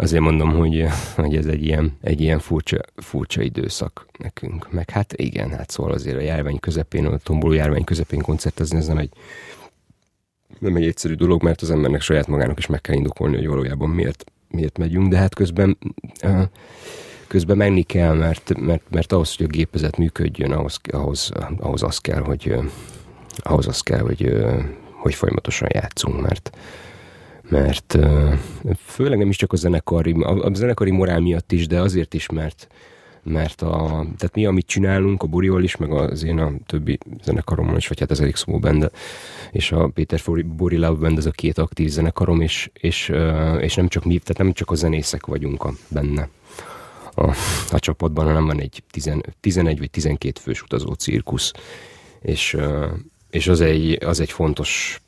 azért 0.00 0.22
mondom, 0.22 0.52
hogy, 0.52 0.86
hogy 1.14 1.36
ez 1.36 1.46
egy 1.46 1.64
ilyen, 1.64 1.96
egy 2.02 2.20
ilyen 2.20 2.38
furcsa, 2.38 2.78
furcsa 2.96 3.42
időszak 3.42 4.06
nekünk. 4.18 4.72
Meg 4.72 4.90
hát 4.90 5.12
igen, 5.12 5.50
hát 5.50 5.70
szóval 5.70 5.92
azért 5.92 6.16
a 6.16 6.20
járvány 6.20 6.60
közepén, 6.60 7.06
a 7.06 7.16
tomboló 7.16 7.52
járvány 7.52 7.84
közepén 7.84 8.20
koncertezni, 8.20 8.78
ez 8.78 8.86
nem 8.86 8.98
egy, 8.98 9.12
nem 10.58 10.76
egy 10.76 10.86
egyszerű 10.86 11.14
dolog, 11.14 11.42
mert 11.42 11.62
az 11.62 11.70
embernek 11.70 12.00
saját 12.00 12.26
magának 12.26 12.58
is 12.58 12.66
meg 12.66 12.80
kell 12.80 12.94
indokolni, 12.94 13.36
hogy 13.36 13.46
valójában 13.46 13.90
miért, 13.90 14.24
miért 14.48 14.78
megyünk, 14.78 15.08
de 15.08 15.16
hát 15.16 15.34
közben 15.34 15.78
közben 17.26 17.56
menni 17.56 17.82
kell, 17.82 18.14
mert, 18.14 18.58
mert, 18.58 18.82
mert 18.90 19.12
ahhoz, 19.12 19.36
hogy 19.36 19.46
a 19.46 19.48
gépezet 19.48 19.96
működjön, 19.96 20.52
ahhoz, 20.52 20.80
ahhoz, 20.92 21.32
ahhoz 21.58 21.82
az 21.82 21.98
kell, 21.98 22.20
hogy 22.20 22.54
ahhoz 23.36 23.66
az 23.66 23.80
kell, 23.80 24.00
hogy, 24.00 24.36
hogy 24.92 25.14
folyamatosan 25.14 25.68
játszunk, 25.72 26.20
mert, 26.20 26.50
mert 27.50 27.98
főleg 28.76 29.18
nem 29.18 29.28
is 29.28 29.36
csak 29.36 29.52
a 29.52 29.56
zenekari, 29.56 30.12
a, 30.12 30.54
zenekari 30.54 30.90
morál 30.90 31.20
miatt 31.20 31.52
is, 31.52 31.66
de 31.66 31.80
azért 31.80 32.14
is, 32.14 32.28
mert 32.28 32.68
mert 33.22 33.62
a, 33.62 34.06
tehát 34.16 34.34
mi, 34.34 34.46
amit 34.46 34.66
csinálunk, 34.66 35.22
a 35.22 35.26
Buriol 35.26 35.62
is, 35.62 35.76
meg 35.76 35.92
az 35.92 36.24
én 36.24 36.38
a 36.38 36.52
többi 36.66 36.98
zenekarommal 37.22 37.76
is, 37.76 37.88
vagy 37.88 38.00
hát 38.00 38.10
az 38.10 38.20
Erik 38.20 38.36
Szó 38.36 38.58
Band, 38.58 38.90
és 39.50 39.72
a 39.72 39.88
Péter 39.88 40.20
Buri 40.44 40.76
Love 40.76 40.98
Band, 40.98 41.18
ez 41.18 41.26
a 41.26 41.30
két 41.30 41.58
aktív 41.58 41.88
zenekarom, 41.88 42.40
és, 42.40 42.70
és, 42.74 43.12
és 43.60 43.74
nem 43.74 43.88
csak 43.88 44.04
mi, 44.04 44.18
tehát 44.18 44.42
nem 44.42 44.52
csak 44.52 44.70
a 44.70 44.74
zenészek 44.74 45.26
vagyunk 45.26 45.64
a, 45.64 45.72
benne 45.88 46.28
a, 47.14 47.34
a 47.70 47.78
csapatban, 47.78 48.26
hanem 48.26 48.46
van 48.46 48.60
egy 48.60 48.82
10, 48.90 49.10
11 49.40 49.78
vagy 49.78 49.90
12 49.90 50.40
fős 50.40 50.62
utazó 50.62 50.92
cirkusz, 50.92 51.52
és, 52.20 52.56
és 53.30 53.48
az 53.48 53.60
egy, 53.60 54.04
az 54.04 54.20
egy 54.20 54.30
fontos 54.32 55.00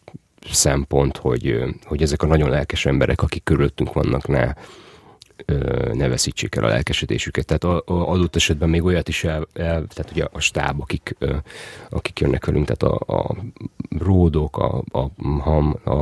szempont, 0.50 1.16
hogy, 1.16 1.62
hogy 1.84 2.02
ezek 2.02 2.22
a 2.22 2.26
nagyon 2.26 2.50
lelkes 2.50 2.86
emberek, 2.86 3.22
akik 3.22 3.44
körülöttünk 3.44 3.92
vannak, 3.92 4.28
ne, 4.28 4.52
ne 5.92 6.08
veszítsék 6.08 6.54
el 6.54 6.64
a 6.64 6.68
lelkesedésüket. 6.68 7.46
Tehát 7.46 7.64
a, 7.64 7.92
a, 7.92 8.10
adott 8.10 8.36
esetben 8.36 8.68
még 8.68 8.84
olyat 8.84 9.08
is 9.08 9.24
el, 9.24 9.46
el 9.52 9.86
tehát 9.86 10.10
ugye 10.10 10.24
a 10.32 10.40
stáb, 10.40 10.80
akik, 10.80 11.16
akik 11.90 12.20
jönnek 12.20 12.46
velünk, 12.46 12.66
tehát 12.66 12.96
a, 12.96 13.14
a 13.18 13.36
ródok, 13.98 14.58
a, 14.58 14.82
a, 14.92 15.10
ham, 15.40 15.76
a 15.84 15.96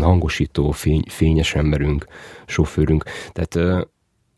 hangosító, 0.00 0.70
fény, 0.70 1.02
fényes 1.08 1.54
emberünk, 1.54 2.06
sofőrünk, 2.46 3.04
tehát 3.32 3.86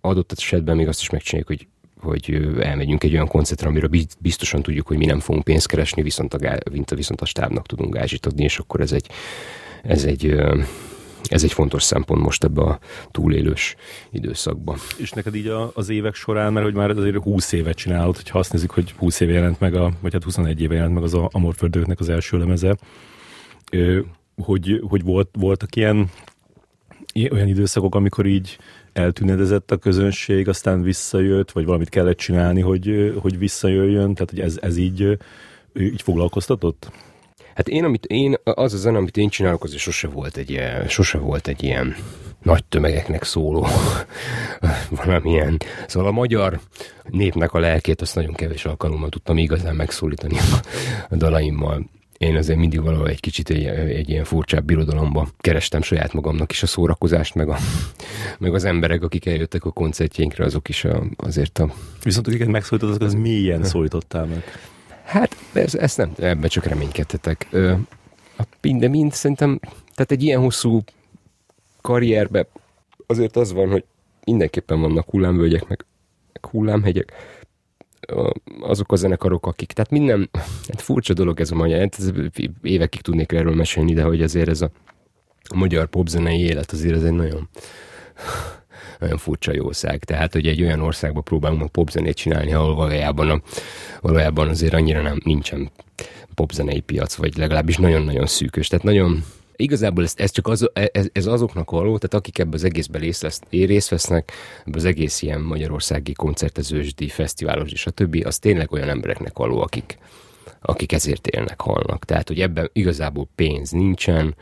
adott 0.01 0.33
esetben 0.33 0.77
még 0.77 0.89
azt 0.89 1.01
is 1.01 1.11
megcsináljuk, 1.11 1.49
hogy 1.49 1.67
hogy 2.01 2.49
elmegyünk 2.61 3.05
egy 3.05 3.13
olyan 3.13 3.29
koncertre, 3.29 3.69
amiről 3.69 3.91
biztosan 4.19 4.63
tudjuk, 4.63 4.87
hogy 4.87 4.97
mi 4.97 5.05
nem 5.05 5.21
fogunk 5.21 5.45
pénzt 5.45 5.67
keresni, 5.67 6.03
viszont 6.03 6.35
a, 6.35 6.59
viszont 6.95 7.21
a 7.21 7.25
stábnak 7.25 7.67
tudunk 7.67 7.95
gázsit 7.95 8.27
adni, 8.27 8.45
és 8.45 8.59
akkor 8.59 8.81
ez 8.81 8.93
egy, 8.93 9.07
ez 9.83 10.05
egy, 10.05 10.37
ez 11.29 11.45
egy 11.45 11.53
fontos 11.53 11.83
szempont 11.83 12.23
most 12.23 12.45
ebbe 12.45 12.63
a 12.63 12.79
túlélős 13.11 13.77
időszakban. 14.11 14.77
És 14.99 15.11
neked 15.11 15.35
így 15.35 15.53
az 15.75 15.89
évek 15.89 16.15
során, 16.15 16.53
mert 16.53 16.65
hogy 16.65 16.75
már 16.75 16.91
azért 16.91 17.23
20 17.23 17.53
évet 17.53 17.77
csinálod, 17.77 18.17
hogyha 18.17 18.39
azt 18.39 18.53
nézzük, 18.53 18.71
hogy 18.71 18.93
20 18.97 19.21
éve 19.21 19.33
jelent 19.33 19.61
meg, 19.61 19.75
a, 19.75 19.93
vagy 20.01 20.13
hát 20.13 20.25
21 20.25 20.61
éve 20.61 20.75
jelent 20.75 20.95
meg 20.95 21.03
az 21.03 21.15
Amorföldőknek 21.15 22.01
az 22.01 22.09
első 22.09 22.39
lemeze, 22.39 22.77
hogy, 24.37 24.81
hogy 24.89 25.03
volt, 25.03 25.29
voltak 25.39 25.77
ilyen 25.77 26.11
olyan 27.31 27.49
időszakok, 27.49 27.95
amikor 27.95 28.27
így 28.27 28.59
eltűnedezett 28.99 29.71
a 29.71 29.77
közönség, 29.77 30.49
aztán 30.49 30.83
visszajött, 30.83 31.51
vagy 31.51 31.65
valamit 31.65 31.89
kellett 31.89 32.17
csinálni, 32.17 32.61
hogy, 32.61 33.15
hogy 33.21 33.39
visszajöjjön, 33.39 34.15
tehát 34.15 34.31
hogy 34.31 34.41
ez, 34.41 34.59
ez 34.61 34.77
így, 34.77 35.19
így 35.79 36.03
foglalkoztatott? 36.03 36.91
Hát 37.55 37.69
én, 37.69 37.85
amit 37.85 38.05
én, 38.05 38.35
az 38.45 38.75
a 38.75 38.77
zene, 38.77 38.99
amit 38.99 39.17
én 39.17 39.29
csinálok, 39.29 39.65
az 39.65 39.77
sose 39.77 40.09
volt 40.09 40.37
egy 40.37 40.51
ilyen, 40.51 40.89
sose 40.89 41.19
volt 41.19 41.49
egy 41.49 41.63
ilyen 41.63 41.97
nagy 42.43 42.65
tömegeknek 42.65 43.23
szóló 43.23 43.67
valamilyen. 45.05 45.57
Szóval 45.87 46.09
a 46.09 46.13
magyar 46.13 46.61
népnek 47.11 47.53
a 47.53 47.59
lelkét 47.59 48.01
azt 48.01 48.15
nagyon 48.15 48.35
kevés 48.35 48.65
alkalommal 48.65 49.09
tudtam 49.09 49.39
igazán 49.39 49.77
megszólítani 49.77 50.37
a 51.09 51.17
dalaimmal 51.17 51.89
én 52.19 52.37
azért 52.37 52.59
mindig 52.59 52.83
valahol 52.83 53.09
egy 53.09 53.21
kicsit 53.21 53.51
egy, 53.51 53.65
egy 53.67 54.09
ilyen 54.09 54.25
furcsább 54.25 54.65
birodalomba 54.65 55.29
kerestem 55.39 55.83
saját 55.83 56.13
magamnak 56.13 56.51
is 56.51 56.63
a 56.63 56.67
szórakozást, 56.67 57.35
meg, 57.35 57.49
a, 57.49 57.57
meg 58.39 58.55
az 58.55 58.65
emberek, 58.65 59.03
akik 59.03 59.27
eljöttek 59.27 59.65
a 59.65 59.71
koncertjénkre, 59.71 60.45
azok 60.45 60.69
is 60.69 60.85
a, 60.85 61.03
azért 61.17 61.59
a... 61.59 61.73
Viszont 62.03 62.27
akiket 62.27 62.49
megszólítottad, 62.49 62.97
azok 63.03 63.09
az 63.09 63.21
milyen 63.23 63.65
szólítottál 63.65 64.25
meg? 64.25 64.43
Hát 65.05 65.37
ez, 65.53 65.75
ezt 65.75 65.97
nem, 65.97 66.13
ebbe 66.19 66.49
csak 66.49 66.65
reménykedtetek. 66.65 67.47
Ö, 67.51 67.75
de 68.61 68.89
mind 68.89 69.13
szerintem, 69.13 69.61
tehát 69.95 70.11
egy 70.11 70.23
ilyen 70.23 70.41
hosszú 70.41 70.83
karrierbe 71.81 72.47
azért 73.07 73.37
az 73.37 73.53
van, 73.53 73.69
hogy 73.69 73.85
mindenképpen 74.25 74.81
vannak 74.81 75.11
hullámvölgyek, 75.11 75.69
meg, 75.69 75.85
meg 76.33 76.51
hullámhegyek, 76.51 77.12
azok 78.61 78.93
a 78.93 78.97
zenekarok, 78.97 79.47
akik, 79.47 79.73
tehát 79.73 79.91
minden, 79.91 80.31
hát 80.69 80.81
furcsa 80.81 81.15
dolog 81.15 81.41
ez 81.41 81.51
a 81.51 81.55
magyar, 81.55 81.79
hát 81.79 81.97
ez 81.99 82.13
évekig 82.63 83.01
tudnék 83.01 83.33
erről 83.33 83.55
mesélni, 83.55 83.95
de 83.95 84.03
hogy 84.03 84.23
azért 84.23 84.49
ez 84.49 84.61
a, 84.61 84.71
magyar 85.55 85.87
popzenei 85.87 86.41
élet 86.41 86.73
azért 86.73 86.97
ez 86.97 87.03
egy 87.03 87.13
nagyon 87.13 87.49
nagyon 88.99 89.19
furcsa 89.19 89.53
jószág. 89.55 90.05
Tehát, 90.05 90.33
hogy 90.33 90.47
egy 90.47 90.63
olyan 90.63 90.81
országban 90.81 91.23
próbálunk 91.23 91.61
meg 91.61 91.69
popzenét 91.69 92.17
csinálni, 92.17 92.53
ahol 92.53 92.75
valójában, 92.75 93.31
a, 93.31 93.41
valójában 94.01 94.49
azért 94.49 94.75
annyira 94.75 95.03
nem, 95.03 95.21
nincsen 95.25 95.71
popzenei 96.35 96.81
piac, 96.81 97.15
vagy 97.15 97.37
legalábbis 97.37 97.77
nagyon-nagyon 97.77 98.27
szűkös. 98.27 98.69
Tehát 98.69 98.85
nagyon, 98.85 99.25
igazából 99.59 100.05
ez, 100.05 100.13
ez 100.17 100.31
csak 100.31 100.47
az, 100.47 100.71
ez, 100.73 101.09
ez 101.13 101.27
azoknak 101.27 101.71
való, 101.71 101.99
tehát 101.99 102.15
akik 102.15 102.39
ebbe 102.39 102.55
az 102.55 102.65
egészben 102.65 103.01
részt, 103.01 103.23
vesz, 103.23 103.41
részt 103.51 103.89
vesznek, 103.89 104.33
ebbe 104.67 104.77
az 104.77 104.85
egész 104.85 105.23
ilyen 105.23 105.41
magyarországi 105.41 106.13
koncertezősdi, 106.13 107.09
fesztiválos 107.09 107.73
és 107.73 107.87
a 107.87 107.91
többi, 107.91 108.21
az 108.21 108.39
tényleg 108.39 108.73
olyan 108.73 108.89
embereknek 108.89 109.39
való, 109.39 109.61
akik, 109.61 109.99
akik 110.61 110.93
ezért 110.93 111.27
élnek, 111.27 111.61
halnak. 111.61 112.05
Tehát, 112.05 112.29
hogy 112.29 112.41
ebben 112.41 112.71
igazából 112.73 113.29
pénz 113.35 113.71
nincsen, 113.71 114.35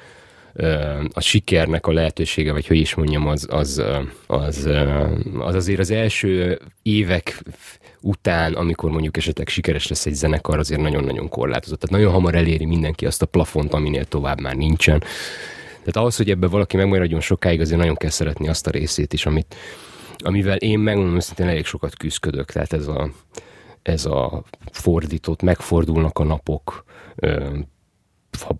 a 1.12 1.20
sikernek 1.20 1.86
a 1.86 1.92
lehetősége, 1.92 2.52
vagy 2.52 2.66
hogy 2.66 2.76
is 2.76 2.94
mondjam, 2.94 3.26
az, 3.26 3.46
az, 3.50 3.82
az, 4.26 4.68
az 5.38 5.54
azért 5.54 5.80
az 5.80 5.90
első 5.90 6.60
évek 6.82 7.42
után, 8.06 8.52
amikor 8.52 8.90
mondjuk 8.90 9.16
esetleg 9.16 9.48
sikeres 9.48 9.88
lesz 9.88 10.06
egy 10.06 10.14
zenekar, 10.14 10.58
azért 10.58 10.80
nagyon-nagyon 10.80 11.28
korlátozott. 11.28 11.80
Tehát 11.80 11.96
nagyon 11.96 12.12
hamar 12.12 12.34
eléri 12.34 12.64
mindenki 12.64 13.06
azt 13.06 13.22
a 13.22 13.26
plafont, 13.26 13.74
aminél 13.74 14.04
tovább 14.04 14.40
már 14.40 14.56
nincsen. 14.56 14.98
Tehát 15.78 15.96
ahhoz, 15.96 16.16
hogy 16.16 16.30
ebben 16.30 16.50
valaki 16.50 16.76
megmaradjon 16.76 17.20
sokáig, 17.20 17.60
azért 17.60 17.78
nagyon 17.78 17.96
kell 17.96 18.10
szeretni 18.10 18.48
azt 18.48 18.66
a 18.66 18.70
részét 18.70 19.12
is, 19.12 19.26
amit, 19.26 19.54
amivel 20.18 20.56
én 20.56 20.78
megmondom 20.78 21.16
őszintén 21.16 21.48
elég 21.48 21.64
sokat 21.64 21.96
küzdök. 21.96 22.50
Tehát 22.52 22.72
ez 22.72 22.86
a, 22.86 23.10
ez 23.82 24.04
a 24.04 24.42
fordított, 24.72 25.42
megfordulnak 25.42 26.18
a 26.18 26.24
napok, 26.24 26.84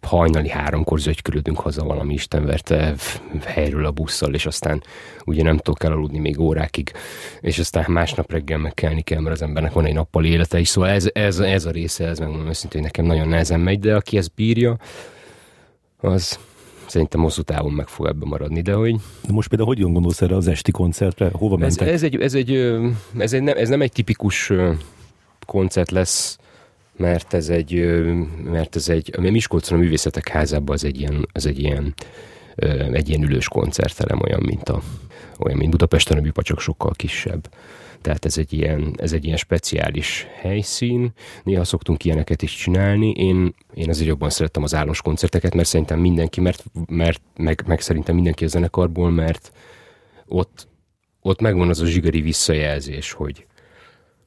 hajnali 0.03 0.49
háromkor 0.49 0.99
zögykülödünk 0.99 1.61
haza 1.61 1.85
valami 1.85 2.13
istenverte 2.15 2.95
helyről 3.45 3.87
a 3.87 3.91
busszal, 3.91 4.35
és 4.35 4.47
aztán 4.47 4.83
ugye 5.25 5.43
nem 5.43 5.57
tudok 5.57 5.85
elaludni 5.85 6.19
még 6.19 6.41
órákig, 6.41 6.93
és 7.41 7.59
aztán 7.59 7.85
másnap 7.89 8.33
reggel 8.33 8.59
megkelni 8.59 9.03
kell, 9.03 9.21
mert 9.21 9.35
az 9.35 9.43
embernek 9.43 9.73
van 9.73 9.85
egy 9.85 9.95
nappal 9.95 10.25
élete 10.25 10.59
is, 10.59 10.69
szóval 10.69 10.91
ez, 10.91 11.11
ez, 11.13 11.39
ez 11.39 11.65
a 11.65 11.71
része, 11.71 12.07
ez 12.07 12.19
megmondom 12.19 12.49
őszintén, 12.49 12.83
nekem 12.83 13.05
nagyon 13.05 13.29
nehezen 13.29 13.61
megy, 13.61 13.79
de 13.79 13.95
aki 13.95 14.17
ezt 14.17 14.35
bírja, 14.35 14.77
az 16.01 16.39
szerintem 16.87 17.21
hosszú 17.21 17.43
távon 17.43 17.73
meg 17.73 17.89
fog 17.89 18.07
ebbe 18.07 18.27
maradni, 18.27 18.61
de 18.61 18.73
hogy... 18.73 18.95
De 19.27 19.33
most 19.33 19.49
például 19.49 19.69
hogyan 19.69 19.93
gondolsz 19.93 20.23
erre 20.23 20.37
az 20.37 20.49
esti 20.49 20.71
koncertre? 20.71 21.31
Hova 21.33 21.57
mentek? 21.57 21.89
Ez, 21.89 21.95
ez, 21.95 22.03
egy, 22.03 22.21
ez, 22.21 22.35
egy, 22.35 22.53
ez, 23.19 23.33
egy, 23.33 23.43
nem, 23.43 23.57
ez 23.57 23.69
nem 23.69 23.83
egy 23.83 23.93
tipikus 23.93 24.53
koncert 25.47 25.91
lesz, 25.91 26.39
mert 26.97 27.35
ez 27.35 27.49
egy, 27.49 27.73
mert 28.45 28.77
ez 28.77 28.89
egy, 28.89 29.11
a 29.17 29.21
Miskolcon 29.21 29.79
a 29.79 29.81
Művészetek 29.81 30.29
Házában 30.29 30.75
az 30.75 30.85
egy 30.85 31.01
ilyen, 31.01 31.29
az 31.33 31.47
egy 31.47 31.59
ilyen, 31.59 31.95
egy 32.93 33.09
ilyen 33.09 33.23
ülős 33.23 33.49
koncertterem, 33.49 34.21
olyan, 34.21 34.43
mint 34.43 34.69
a, 34.69 34.83
olyan, 35.39 35.59
mint 35.59 35.71
Budapesten, 35.71 36.19
a 36.19 36.21
műpa 36.21 36.43
csak 36.43 36.61
sokkal 36.61 36.93
kisebb. 36.97 37.49
Tehát 38.01 38.25
ez 38.25 38.39
egy, 38.39 38.53
ilyen, 38.53 38.95
ez 38.97 39.13
egy 39.13 39.25
ilyen 39.25 39.37
speciális 39.37 40.27
helyszín. 40.41 41.13
Néha 41.43 41.65
szoktunk 41.65 42.05
ilyeneket 42.05 42.43
is 42.43 42.55
csinálni. 42.55 43.11
Én, 43.11 43.55
én 43.75 43.89
azért 43.89 44.09
jobban 44.09 44.31
szerettem 44.31 44.63
az 44.63 44.75
állós 44.75 45.03
koncerteket, 45.03 45.55
mert 45.55 45.69
szerintem 45.69 46.01
mindenki, 46.01 46.41
mert, 46.41 46.65
mert 46.87 47.21
meg, 47.37 47.63
meg 47.67 47.81
szerintem 47.81 48.15
mindenki 48.15 48.45
a 48.45 48.49
zenekarból, 48.49 49.11
mert 49.11 49.53
ott, 50.27 50.69
ott 51.21 51.41
megvan 51.41 51.69
az 51.69 51.81
a 51.81 51.87
zsigeri 51.87 52.21
visszajelzés, 52.21 53.13
hogy, 53.13 53.47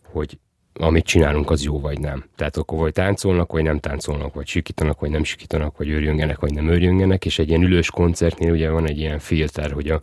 hogy 0.03 0.39
amit 0.81 1.05
csinálunk, 1.05 1.49
az 1.49 1.63
jó 1.63 1.79
vagy 1.79 1.99
nem. 1.99 2.25
Tehát 2.35 2.57
akkor 2.57 2.77
vagy 2.77 2.93
táncolnak, 2.93 3.51
vagy 3.51 3.63
nem 3.63 3.79
táncolnak, 3.79 4.33
vagy 4.33 4.47
sikítanak, 4.47 4.99
vagy 4.99 5.09
nem 5.09 5.23
sikítanak, 5.23 5.77
vagy 5.77 5.89
őrjöngenek, 5.89 6.39
vagy 6.39 6.53
nem 6.53 6.69
őrjöngenek, 6.69 7.25
és 7.25 7.39
egy 7.39 7.49
ilyen 7.49 7.63
ülős 7.63 7.89
koncertnél 7.89 8.51
ugye 8.51 8.69
van 8.69 8.87
egy 8.87 8.99
ilyen 8.99 9.19
filter, 9.19 9.71
hogy 9.71 9.89
a, 9.89 10.01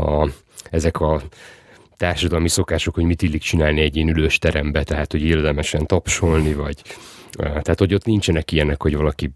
a, 0.00 0.28
ezek 0.70 1.00
a 1.00 1.20
társadalmi 1.96 2.48
szokások, 2.48 2.94
hogy 2.94 3.04
mit 3.04 3.22
illik 3.22 3.42
csinálni 3.42 3.80
egy 3.80 3.96
ilyen 3.96 4.08
ülős 4.08 4.38
terembe, 4.38 4.82
tehát 4.82 5.12
hogy 5.12 5.22
érdemesen 5.22 5.86
tapsolni, 5.86 6.54
vagy 6.54 6.82
tehát, 7.38 7.78
hogy 7.78 7.94
ott 7.94 8.04
nincsenek 8.04 8.52
ilyenek, 8.52 8.82
hogy 8.82 8.96
valaki 8.96 9.30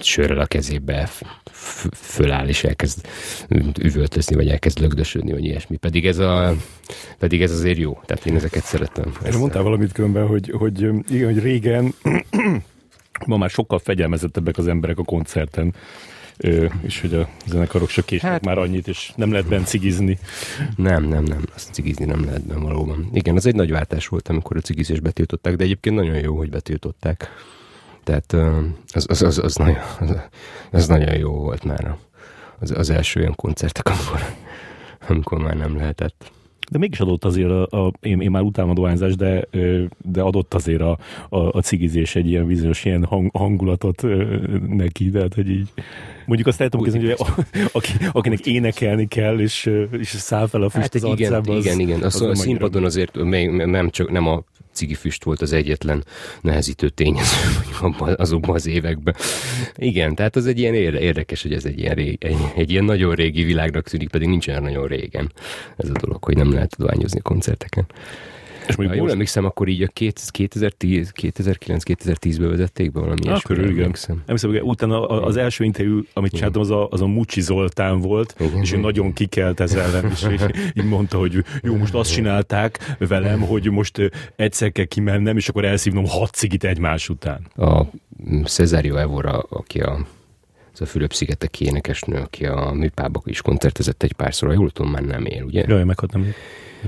sörrel 0.00 0.38
a 0.38 0.46
kezébe 0.46 1.08
föláll 1.92 2.48
és 2.48 2.64
elkezd 2.64 3.06
üvöltözni, 3.80 4.34
vagy 4.34 4.48
elkezd 4.48 4.80
lögdösödni, 4.80 5.32
vagy 5.32 5.44
ilyesmi. 5.44 5.76
Pedig 5.76 6.06
ez, 6.06 6.18
a, 6.18 6.54
pedig 7.18 7.42
ez 7.42 7.50
azért 7.50 7.78
jó. 7.78 8.00
Tehát 8.06 8.26
én 8.26 8.34
ezeket 8.34 8.64
szeretem. 8.64 9.12
Ezt 9.22 9.38
mondtál 9.38 9.62
valamit 9.62 9.92
különben, 9.92 10.26
hogy, 10.26 10.50
hogy, 10.50 10.80
igen, 11.10 11.32
hogy 11.32 11.42
régen 11.42 11.94
ma 13.26 13.36
már 13.36 13.50
sokkal 13.50 13.78
fegyelmezettebbek 13.78 14.58
az 14.58 14.68
emberek 14.68 14.98
a 14.98 15.04
koncerten. 15.04 15.74
Ö, 16.40 16.66
és 16.82 17.00
hogy 17.00 17.14
a 17.14 17.28
zenekarok 17.46 17.88
se 17.88 18.02
késnek 18.02 18.30
hát, 18.30 18.44
már 18.44 18.58
annyit, 18.58 18.88
és 18.88 19.12
nem 19.16 19.30
lehet 19.30 19.48
benne 19.48 19.64
cigizni. 19.64 20.18
Nem, 20.76 21.04
nem, 21.04 21.24
nem, 21.24 21.42
azt 21.54 21.72
cigizni 21.72 22.04
nem 22.04 22.24
lehet 22.24 22.46
benne 22.46 22.60
valóban. 22.60 23.10
Igen, 23.12 23.36
az 23.36 23.46
egy 23.46 23.54
nagy 23.54 23.70
váltás 23.70 24.08
volt, 24.08 24.28
amikor 24.28 24.56
a 24.56 24.60
cigizést 24.60 25.02
betiltották, 25.02 25.56
de 25.56 25.64
egyébként 25.64 25.96
nagyon 25.96 26.18
jó, 26.18 26.36
hogy 26.36 26.50
betiltották. 26.50 27.30
Tehát 28.08 28.32
az, 28.92 29.06
az, 29.08 29.22
az, 29.22 29.38
az, 29.38 29.56
nagyon, 29.56 29.76
az, 30.00 30.16
az 30.70 30.86
nagyon 30.88 31.18
jó 31.18 31.32
volt 31.32 31.64
már 31.64 31.96
az, 32.58 32.70
az 32.70 32.90
első 32.90 33.20
olyan 33.20 33.34
koncertek, 33.34 33.86
amikor, 33.88 34.20
amikor 35.08 35.38
már 35.38 35.56
nem 35.56 35.76
lehetett. 35.76 36.32
De 36.70 36.78
mégis 36.78 37.00
adott 37.00 37.24
azért, 37.24 37.50
a, 37.50 37.86
a, 37.86 37.92
én, 38.00 38.20
én 38.20 38.30
már 38.30 38.42
utálom 38.42 38.70
a 38.70 38.74
dohányzás, 38.74 39.16
de, 39.16 39.48
de 40.04 40.22
adott 40.22 40.54
azért 40.54 40.80
a, 40.80 40.98
a, 41.28 41.38
a 41.38 41.60
cigizés 41.60 42.16
egy 42.16 42.26
ilyen 42.26 42.46
bizonyos 42.46 42.84
ilyen 42.84 43.04
hang, 43.04 43.36
hangulatot 43.36 44.02
neki, 44.68 45.10
tehát 45.10 45.34
hogy 45.34 45.50
így 45.50 45.68
mondjuk 46.26 46.48
azt 46.48 46.58
tudom 46.58 46.82
képzelni, 46.82 47.06
hogy 47.06 47.26
a, 47.26 47.42
aki, 47.72 47.92
akinek 48.12 48.46
énekelni 48.46 49.06
kell, 49.06 49.38
és, 49.38 49.70
és 49.90 50.08
száll 50.08 50.46
fel 50.46 50.62
a 50.62 50.68
füst 50.68 50.82
hát, 50.82 50.94
az 50.94 51.04
igen, 51.04 51.32
arcába, 51.32 51.56
az, 51.56 51.64
igen, 51.64 51.80
igen. 51.80 52.02
Az, 52.02 52.14
az 52.14 52.28
a 52.28 52.34
színpadon 52.34 52.84
azért 52.84 53.22
még 53.22 53.50
nem, 53.50 53.90
csak, 53.90 54.10
nem 54.10 54.26
a 54.26 54.44
cigifüst 54.78 55.24
volt 55.24 55.42
az 55.42 55.52
egyetlen 55.52 56.04
nehezítő 56.40 56.88
tényező 56.88 57.36
azokban 58.16 58.54
az 58.54 58.66
években. 58.66 59.14
Igen, 59.74 60.14
tehát 60.14 60.36
az 60.36 60.46
egy 60.46 60.58
ilyen 60.58 60.74
érdekes, 60.74 61.42
hogy 61.42 61.52
ez 61.52 61.64
egy 61.64 61.78
ilyen, 61.78 61.94
rég, 61.94 62.24
egy, 62.24 62.36
egy 62.56 62.70
ilyen 62.70 62.84
nagyon 62.84 63.14
régi 63.14 63.42
világnak 63.42 63.88
tűnik, 63.88 64.08
pedig 64.08 64.28
nincs 64.28 64.48
olyan 64.48 64.62
nagyon 64.62 64.86
régen 64.86 65.32
ez 65.76 65.88
a 65.88 65.98
dolog, 66.00 66.24
hogy 66.24 66.36
nem 66.36 66.52
lehet 66.52 66.76
tudványozni 66.76 67.20
koncerteken. 67.20 67.86
És 68.68 68.76
mondjuk 68.76 68.98
ha 68.98 69.04
jól 69.04 69.10
emlékszem, 69.10 69.44
akkor 69.44 69.68
így 69.68 69.82
a 69.82 69.86
2009-2010-ben 69.86 72.48
vezették 72.48 72.92
be 72.92 73.00
valami 73.00 73.28
ah, 73.28 73.42
körül, 73.42 73.64
igen. 73.64 73.78
Emlékszem. 73.78 74.22
emlékszem, 74.26 74.50
hogy 74.50 74.60
utána 74.62 75.06
az 75.06 75.36
első 75.36 75.64
interjú, 75.64 76.02
amit 76.12 76.32
csináltam, 76.32 76.62
az 76.62 76.70
a, 76.70 76.88
az 76.88 77.00
a 77.00 77.06
Mucsi 77.06 77.40
Zoltán 77.40 78.00
volt, 78.00 78.34
igen, 78.38 78.60
és 78.60 78.72
ő 78.72 78.76
nagyon 78.76 79.12
kikelt 79.12 79.60
ez 79.60 79.74
ellen, 79.74 80.10
és 80.10 80.26
így 80.74 80.84
mondta, 80.84 81.18
hogy 81.18 81.44
jó, 81.62 81.76
most 81.76 81.94
azt 81.94 82.12
csinálták 82.12 82.96
velem, 82.98 83.40
hogy 83.40 83.70
most 83.70 84.10
egyszer 84.36 84.72
kell 84.72 84.84
kimennem, 84.84 85.36
és 85.36 85.48
akkor 85.48 85.64
elszívnom 85.64 86.06
hat 86.06 86.34
cigit 86.34 86.64
egymás 86.64 87.08
után. 87.08 87.40
A 87.56 87.82
Cesario 88.44 88.96
Evora, 88.96 89.38
aki 89.38 89.80
a 89.80 90.06
ez 90.72 90.80
a 90.80 90.86
Fülöp-szigetek 90.90 91.60
énekesnő, 91.60 92.16
aki 92.16 92.46
a 92.46 92.72
műpába 92.72 93.22
is 93.24 93.42
koncertezett 93.42 94.02
egy 94.02 94.12
párszor, 94.12 94.52
jól 94.52 94.70
tudom, 94.70 94.90
már 94.90 95.02
nem 95.02 95.24
él, 95.24 95.42
ugye? 95.42 95.64
Jaj, 95.68 95.84
meghalt 95.84 96.12
nem 96.12 96.32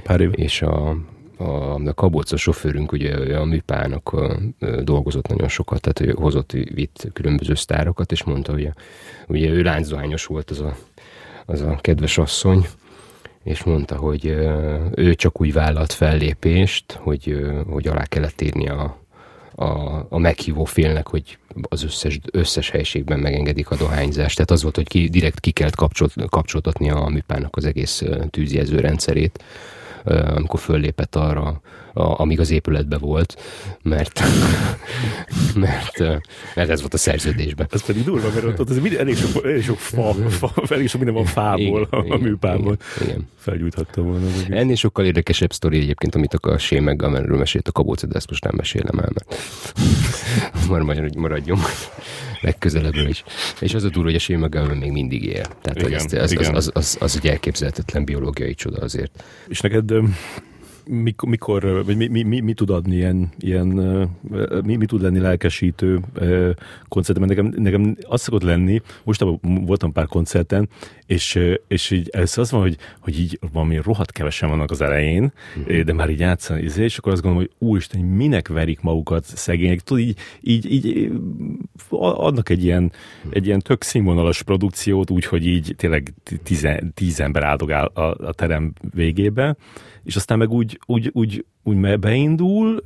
pár 0.03 0.20
éve. 0.20 0.33
És 0.33 0.62
a 0.62 0.97
a, 1.41 1.74
a 1.74 1.95
Kabóc, 1.95 2.32
a 2.32 2.36
sofőrünk 2.36 2.93
ugye 2.93 3.36
a 3.38 3.45
műpának 3.45 4.14
dolgozott 4.82 5.28
nagyon 5.28 5.49
sokat, 5.49 5.80
tehát 5.80 6.01
ő 6.01 6.20
hozott, 6.20 6.53
vitt 6.53 7.09
különböző 7.12 7.55
sztárokat, 7.55 8.12
és 8.12 8.24
mondta, 8.24 8.53
hogy 8.53 8.70
ugye 9.28 9.49
ő 9.49 9.62
lányzóhányos 9.62 10.26
volt 10.26 10.51
az 10.51 10.61
a, 10.61 10.76
az 11.47 11.61
a 11.61 11.78
kedves 11.80 12.18
asszony, 12.18 12.66
és 13.43 13.62
mondta, 13.62 13.97
hogy 13.97 14.26
ő 14.95 15.14
csak 15.14 15.41
úgy 15.41 15.53
vállalt 15.53 15.93
fellépést, 15.93 16.93
hogy, 16.93 17.53
hogy 17.68 17.88
alá 17.88 18.05
kellett 18.05 18.41
írni 18.41 18.68
a, 18.68 18.99
a, 19.55 19.66
a 20.09 20.18
meghívó 20.18 20.64
félnek, 20.64 21.09
hogy 21.09 21.38
az 21.68 21.82
összes, 21.82 22.18
összes 22.32 22.70
helyiségben 22.70 23.18
megengedik 23.18 23.70
a 23.70 23.76
dohányzást. 23.76 24.34
Tehát 24.34 24.51
az 24.51 24.62
volt, 24.62 24.76
hogy 24.76 24.88
ki, 24.88 25.09
direkt 25.09 25.41
ki 25.41 25.51
kellett 25.51 25.76
kapcsoltatni 26.28 26.91
a 26.91 27.09
műpának 27.09 27.57
az 27.57 27.64
egész 27.64 28.03
tűzjelző 28.30 28.80
rendszerét 28.80 29.45
amikor 30.36 30.59
föllépett 30.59 31.16
arra, 31.16 31.57
a, 31.93 32.20
amíg 32.20 32.41
az 32.41 32.51
épületben 32.51 32.99
volt, 33.01 33.36
mert, 33.82 34.20
mert, 35.55 35.99
mert 36.55 36.70
ez 36.70 36.80
volt 36.80 36.95
a 36.95 36.99
szerződésben. 36.99 37.66
Ez 37.70 37.84
pedig 37.84 38.05
durva, 38.05 38.28
mert 38.34 38.59
ott, 38.59 38.70
az 38.70 38.78
mind, 38.78 38.95
elég, 38.95 39.16
sok, 39.16 39.45
elég 39.45 39.62
sok 39.62 39.78
fa, 39.78 40.12
fa, 40.12 40.53
elég 40.68 40.88
sok 40.88 41.01
minden 41.01 41.22
van 41.22 41.32
fából, 41.32 41.88
igen, 41.91 42.11
a 42.11 42.16
műpából. 42.16 42.76
Igen, 42.97 43.09
igen. 43.09 43.28
Felgyújthatta 43.36 44.03
volna. 44.03 44.26
Ennél 44.49 44.74
sokkal 44.74 45.05
érdekesebb 45.05 45.53
sztori 45.53 45.78
egyébként, 45.78 46.14
amit 46.14 46.34
a 46.34 46.59
Shane 46.59 46.93
McGowanről 46.93 47.38
mesélt 47.38 47.68
a 47.68 47.72
Kabóca, 47.72 48.07
de 48.07 48.16
ezt 48.16 48.30
most 48.30 48.45
nem 48.45 48.55
mesélem 48.57 48.99
el, 48.99 49.11
mert 49.14 49.38
majd 50.68 51.16
maradjon 51.16 51.59
legközelebb 52.41 52.95
is. 52.95 53.24
És 53.61 53.74
az 53.74 53.84
a 53.84 53.88
durva, 53.88 54.11
hogy 54.11 54.34
a 54.34 54.38
McGowan 54.38 54.76
még 54.76 54.91
mindig 54.91 55.24
él. 55.24 55.45
Tehát 55.62 55.78
igen, 55.78 55.82
hogy 55.82 55.93
ezt, 55.93 56.12
az, 56.12 56.36
az, 56.38 56.49
az, 56.53 56.70
az, 56.74 56.97
az, 57.01 57.16
egy 57.16 57.26
elképzelhetetlen 57.26 58.05
biológiai 58.05 58.55
csoda 58.55 58.80
azért. 58.80 59.24
És 59.49 59.61
neked 59.61 59.93
mikor, 60.91 61.28
mikor 61.28 61.84
vagy 61.84 61.97
mi, 61.97 62.07
mi, 62.07 62.22
mi, 62.22 62.41
mi, 62.41 62.53
tud 62.53 62.70
adni 62.70 62.97
ilyen, 62.97 63.28
ilyen 63.38 63.66
mi, 64.64 64.76
mi 64.76 64.86
tud 64.86 65.03
lenni 65.03 65.18
lelkesítő 65.18 66.01
koncertben? 66.88 67.28
Nekem, 67.28 67.53
nekem 67.57 67.97
az 68.09 68.20
szokott 68.20 68.43
lenni, 68.43 68.80
most 69.05 69.24
voltam 69.43 69.93
pár 69.93 70.07
koncerten, 70.07 70.68
és, 71.07 71.38
és 71.68 71.91
így 71.91 72.09
ez 72.12 72.38
az 72.38 72.51
van, 72.51 72.61
hogy, 72.61 72.76
hogy 73.01 73.20
így 73.20 73.38
valami 73.53 73.76
rohadt 73.76 74.12
kevesen 74.12 74.49
vannak 74.49 74.70
az 74.70 74.80
elején, 74.80 75.32
uh-huh. 75.57 75.80
de 75.80 75.93
már 75.93 76.11
így 76.11 76.20
játszani, 76.20 76.62
izé, 76.62 76.84
és 76.84 76.99
akkor 76.99 77.12
azt 77.12 77.22
gondolom, 77.22 77.47
hogy 77.49 77.68
úristen, 77.68 78.01
minek 78.01 78.49
verik 78.49 78.80
magukat 78.80 79.24
szegények, 79.24 79.80
tudod, 79.80 80.03
így, 80.03 80.16
így, 80.41 80.72
így 80.72 81.12
adnak 81.99 82.49
egy 82.49 82.64
ilyen, 82.64 82.93
egy 83.30 83.47
ilyen 83.47 83.61
tök 83.61 83.82
színvonalas 83.82 84.43
produkciót, 84.43 85.11
úgyhogy 85.11 85.47
így 85.47 85.74
tényleg 85.76 86.14
tíz, 86.43 86.68
tíz 86.95 87.20
ember 87.20 87.43
áldogál 87.43 87.84
a, 87.84 88.01
a 88.01 88.32
terem 88.32 88.72
végébe, 88.95 89.57
és 90.05 90.16
aztán 90.16 90.38
meg 90.38 90.51
úgy, 90.51 90.80
úgy, 90.86 91.11
úgy, 91.12 91.44
úgy 91.62 91.98
beindul, 91.98 92.76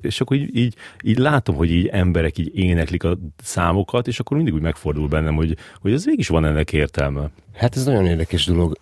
és 0.00 0.20
akkor 0.20 0.36
így, 0.36 0.56
így, 0.56 0.74
így 1.04 1.18
látom, 1.18 1.56
hogy 1.56 1.70
így 1.70 1.86
emberek 1.86 2.38
így 2.38 2.56
éneklik 2.56 3.04
a 3.04 3.18
számokat, 3.42 4.06
és 4.06 4.20
akkor 4.20 4.36
mindig 4.36 4.54
úgy 4.54 4.62
megfordul 4.62 5.08
bennem, 5.08 5.34
hogy, 5.34 5.56
hogy 5.80 5.92
ez 5.92 6.04
végig 6.04 6.20
is 6.20 6.28
van 6.28 6.44
ennek 6.44 6.72
értelme. 6.72 7.30
Hát 7.54 7.76
ez 7.76 7.84
nagyon 7.84 8.06
érdekes 8.06 8.44
dolog. 8.46 8.78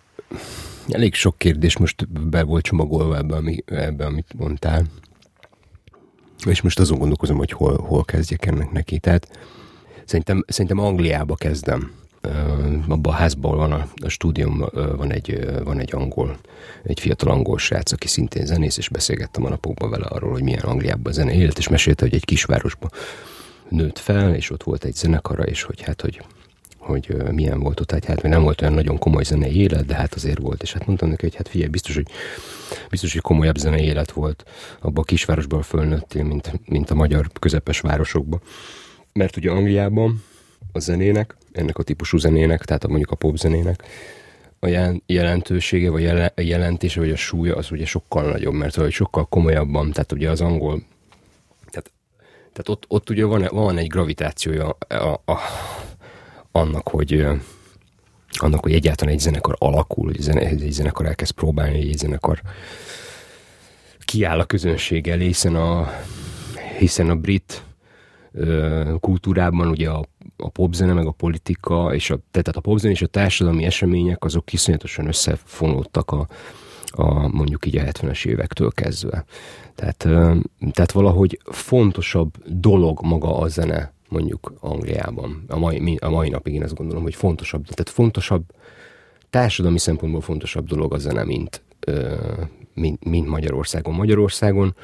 Elég 0.89 1.13
sok 1.13 1.37
kérdés 1.37 1.77
most 1.77 2.09
be 2.29 2.43
volt 2.43 2.63
csomagolva 2.63 3.17
ebbe, 3.17 3.35
ami, 3.35 3.63
ebbe 3.65 4.05
amit 4.05 4.33
mondtál. 4.37 4.83
És 6.45 6.61
most 6.61 6.79
azon 6.79 6.97
gondolkozom, 6.97 7.37
hogy 7.37 7.51
hol, 7.51 7.77
hol 7.77 8.03
kezdjek 8.03 8.45
ennek 8.45 8.71
neki. 8.71 8.99
Tehát 8.99 9.39
szerintem, 10.05 10.43
szerintem 10.47 10.79
Angliába 10.79 11.35
kezdem 11.35 11.91
abban 12.87 13.13
a 13.13 13.15
házban 13.15 13.57
van 13.57 13.71
a, 13.71 13.87
a 13.95 14.07
stúdium, 14.07 14.65
van 14.73 15.11
egy, 15.11 15.49
van 15.63 15.79
egy 15.79 15.95
angol, 15.95 16.37
egy 16.83 16.99
fiatal 16.99 17.31
angol 17.31 17.57
srác, 17.57 17.91
aki 17.91 18.07
szintén 18.07 18.45
zenész, 18.45 18.77
és 18.77 18.89
beszélgettem 18.89 19.45
a 19.45 19.49
napokban 19.49 19.89
vele 19.89 20.05
arról, 20.05 20.31
hogy 20.31 20.43
milyen 20.43 20.63
Angliában 20.63 21.13
zene 21.13 21.33
élt, 21.33 21.57
és 21.57 21.67
mesélte, 21.67 22.03
hogy 22.03 22.13
egy 22.13 22.25
kisvárosban 22.25 22.91
nőtt 23.69 23.99
fel, 23.99 24.35
és 24.35 24.49
ott 24.49 24.63
volt 24.63 24.83
egy 24.83 24.95
zenekara, 24.95 25.43
és 25.43 25.63
hogy 25.63 25.81
hát, 25.81 26.01
hogy 26.01 26.21
hogy 26.87 27.15
milyen 27.31 27.59
volt 27.59 27.79
ott, 27.79 27.91
hát 27.91 28.21
még 28.21 28.31
nem 28.31 28.41
volt 28.41 28.61
olyan 28.61 28.73
nagyon 28.73 28.97
komoly 28.97 29.23
zenei 29.23 29.55
élet, 29.55 29.85
de 29.85 29.95
hát 29.95 30.13
azért 30.13 30.39
volt, 30.39 30.61
és 30.61 30.73
hát 30.73 30.85
mondtam 30.85 31.09
neki, 31.09 31.25
hogy 31.25 31.35
hát 31.35 31.47
figyelj, 31.47 31.69
biztos, 31.69 31.95
hogy, 31.95 32.07
biztos, 32.89 33.13
hogy 33.13 33.21
komolyabb 33.21 33.57
zenei 33.57 33.85
élet 33.85 34.11
volt 34.11 34.43
abban 34.79 35.03
a 35.03 35.05
kisvárosban 35.05 35.61
fölnőttél, 35.61 36.23
mint, 36.23 36.51
mint 36.65 36.89
a 36.89 36.95
magyar 36.95 37.27
közepes 37.39 37.79
városokban. 37.79 38.41
Mert 39.13 39.37
ugye 39.37 39.51
Angliában 39.51 40.23
a 40.71 40.79
zenének, 40.79 41.35
ennek 41.51 41.77
a 41.77 41.83
típusú 41.83 42.17
zenének, 42.17 42.65
tehát 42.65 42.83
a, 42.83 42.87
mondjuk 42.87 43.11
a 43.11 43.15
popzenének, 43.15 43.83
a 44.59 44.99
jelentősége, 45.05 45.89
vagy 45.89 46.05
a 46.05 46.31
jelentése, 46.35 46.99
vagy 46.99 47.11
a 47.11 47.15
súlya 47.15 47.55
az 47.55 47.71
ugye 47.71 47.85
sokkal 47.85 48.29
nagyobb, 48.29 48.53
mert 48.53 48.75
hogy 48.75 48.91
sokkal 48.91 49.25
komolyabban, 49.25 49.91
tehát 49.91 50.11
ugye 50.11 50.29
az 50.29 50.41
angol, 50.41 50.83
tehát, 51.69 51.91
tehát 52.53 52.69
ott, 52.69 52.85
ott 52.87 53.09
ugye 53.09 53.25
van, 53.25 53.47
van 53.51 53.77
egy 53.77 53.87
gravitációja 53.87 54.77
a, 54.87 55.21
a, 55.25 55.37
annak, 56.51 56.87
hogy 56.87 57.25
annak, 58.29 58.63
hogy 58.63 58.73
egyáltalán 58.73 59.13
egy 59.13 59.19
zenekar 59.19 59.55
alakul, 59.57 60.05
hogy 60.05 60.21
zene, 60.21 60.39
egy 60.39 60.71
zenekar 60.71 61.05
elkezd 61.05 61.31
próbálni, 61.31 61.77
egy 61.77 61.97
zenekar 61.97 62.41
kiáll 63.99 64.39
a 64.39 64.45
közönség 64.45 65.07
elé, 65.07 65.25
hiszen 65.25 65.55
a, 65.55 65.91
hiszen 66.77 67.09
a 67.09 67.15
brit 67.15 67.63
kultúrában 68.99 69.67
ugye 69.67 69.89
a, 69.89 70.05
a 70.37 70.49
popzene, 70.49 70.93
meg 70.93 71.05
a 71.05 71.11
politika, 71.11 71.93
és 71.93 72.09
a, 72.09 72.19
tehát 72.31 72.47
a 72.47 72.61
popzene 72.61 72.93
és 72.93 73.01
a 73.01 73.07
társadalmi 73.07 73.63
események 73.63 74.23
azok 74.23 74.53
iszonyatosan 74.53 75.07
összefonódtak 75.07 76.11
a, 76.11 76.27
a 76.91 77.27
mondjuk 77.27 77.65
így 77.65 77.77
a 77.77 77.83
70-es 77.83 78.25
évektől 78.25 78.71
kezdve. 78.71 79.25
Tehát, 79.75 79.97
tehát 80.71 80.91
valahogy 80.91 81.39
fontosabb 81.43 82.33
dolog 82.45 82.99
maga 83.01 83.37
a 83.37 83.47
zene, 83.47 83.93
mondjuk 84.09 84.53
Angliában. 84.59 85.43
A 85.47 85.57
mai, 85.57 85.97
a 86.01 86.09
mai 86.09 86.29
napig 86.29 86.53
én 86.53 86.63
azt 86.63 86.75
gondolom, 86.75 87.03
hogy 87.03 87.15
fontosabb, 87.15 87.63
tehát 87.63 87.89
fontosabb, 87.89 88.43
társadalmi 89.29 89.79
szempontból 89.79 90.21
fontosabb 90.21 90.67
dolog 90.67 90.93
a 90.93 90.97
zene, 90.97 91.23
mint, 91.23 91.61
mint, 92.73 93.05
mint 93.05 93.27
Magyarországon. 93.27 93.93
Magyarországon 93.93 94.75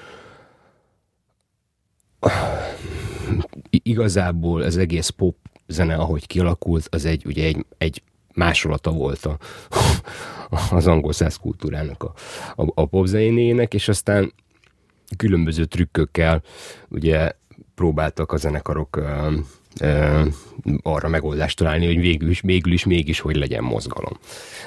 igazából 3.69 4.61
az 4.61 4.77
egész 4.77 5.09
pop 5.09 5.35
zene, 5.67 5.95
ahogy 5.95 6.27
kialakult, 6.27 6.87
az 6.91 7.05
egy, 7.05 7.25
ugye 7.25 7.45
egy, 7.45 7.65
egy 7.77 8.01
másolata 8.33 8.91
volt 8.91 9.25
a, 9.25 9.37
az 10.75 10.87
angol 10.87 11.13
száz 11.13 11.35
kultúrának 11.35 12.03
a, 12.03 12.13
a, 12.55 12.71
a 12.73 12.85
popzenének, 12.85 13.73
és 13.73 13.87
aztán 13.87 14.33
különböző 15.17 15.65
trükkökkel 15.65 16.41
ugye 16.89 17.31
próbáltak 17.75 18.31
a 18.31 18.37
zenekarok 18.37 18.95
ö, 18.95 19.35
ö, 19.79 20.21
arra 20.81 21.07
megoldást 21.07 21.57
találni, 21.57 21.85
hogy 21.85 21.99
végül 21.99 22.29
is, 22.29 22.41
végül 22.41 22.73
is 22.73 22.85
mégis 22.85 23.19
hogy 23.19 23.35
legyen 23.35 23.63
mozgalom. 23.63 24.19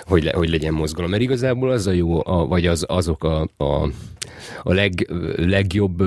Hogy, 0.03 0.23
le, 0.23 0.33
hogy 0.33 0.49
legyen 0.49 0.73
mozgalom. 0.73 1.11
Mert 1.11 1.23
igazából 1.23 1.71
az 1.71 1.87
a 1.87 1.93
jó, 1.93 2.27
a, 2.27 2.47
vagy 2.47 2.67
az, 2.67 2.85
azok 2.89 3.25
a, 3.25 3.49
a, 3.57 3.91
a 4.62 4.73
leg, 4.73 5.11
legjobb 5.37 6.03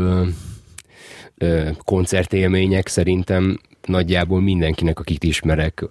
koncertélmények 1.84 2.88
szerintem 2.88 3.60
nagyjából 3.86 4.42
mindenkinek, 4.42 5.00
akit 5.00 5.24
ismerek, 5.24 5.86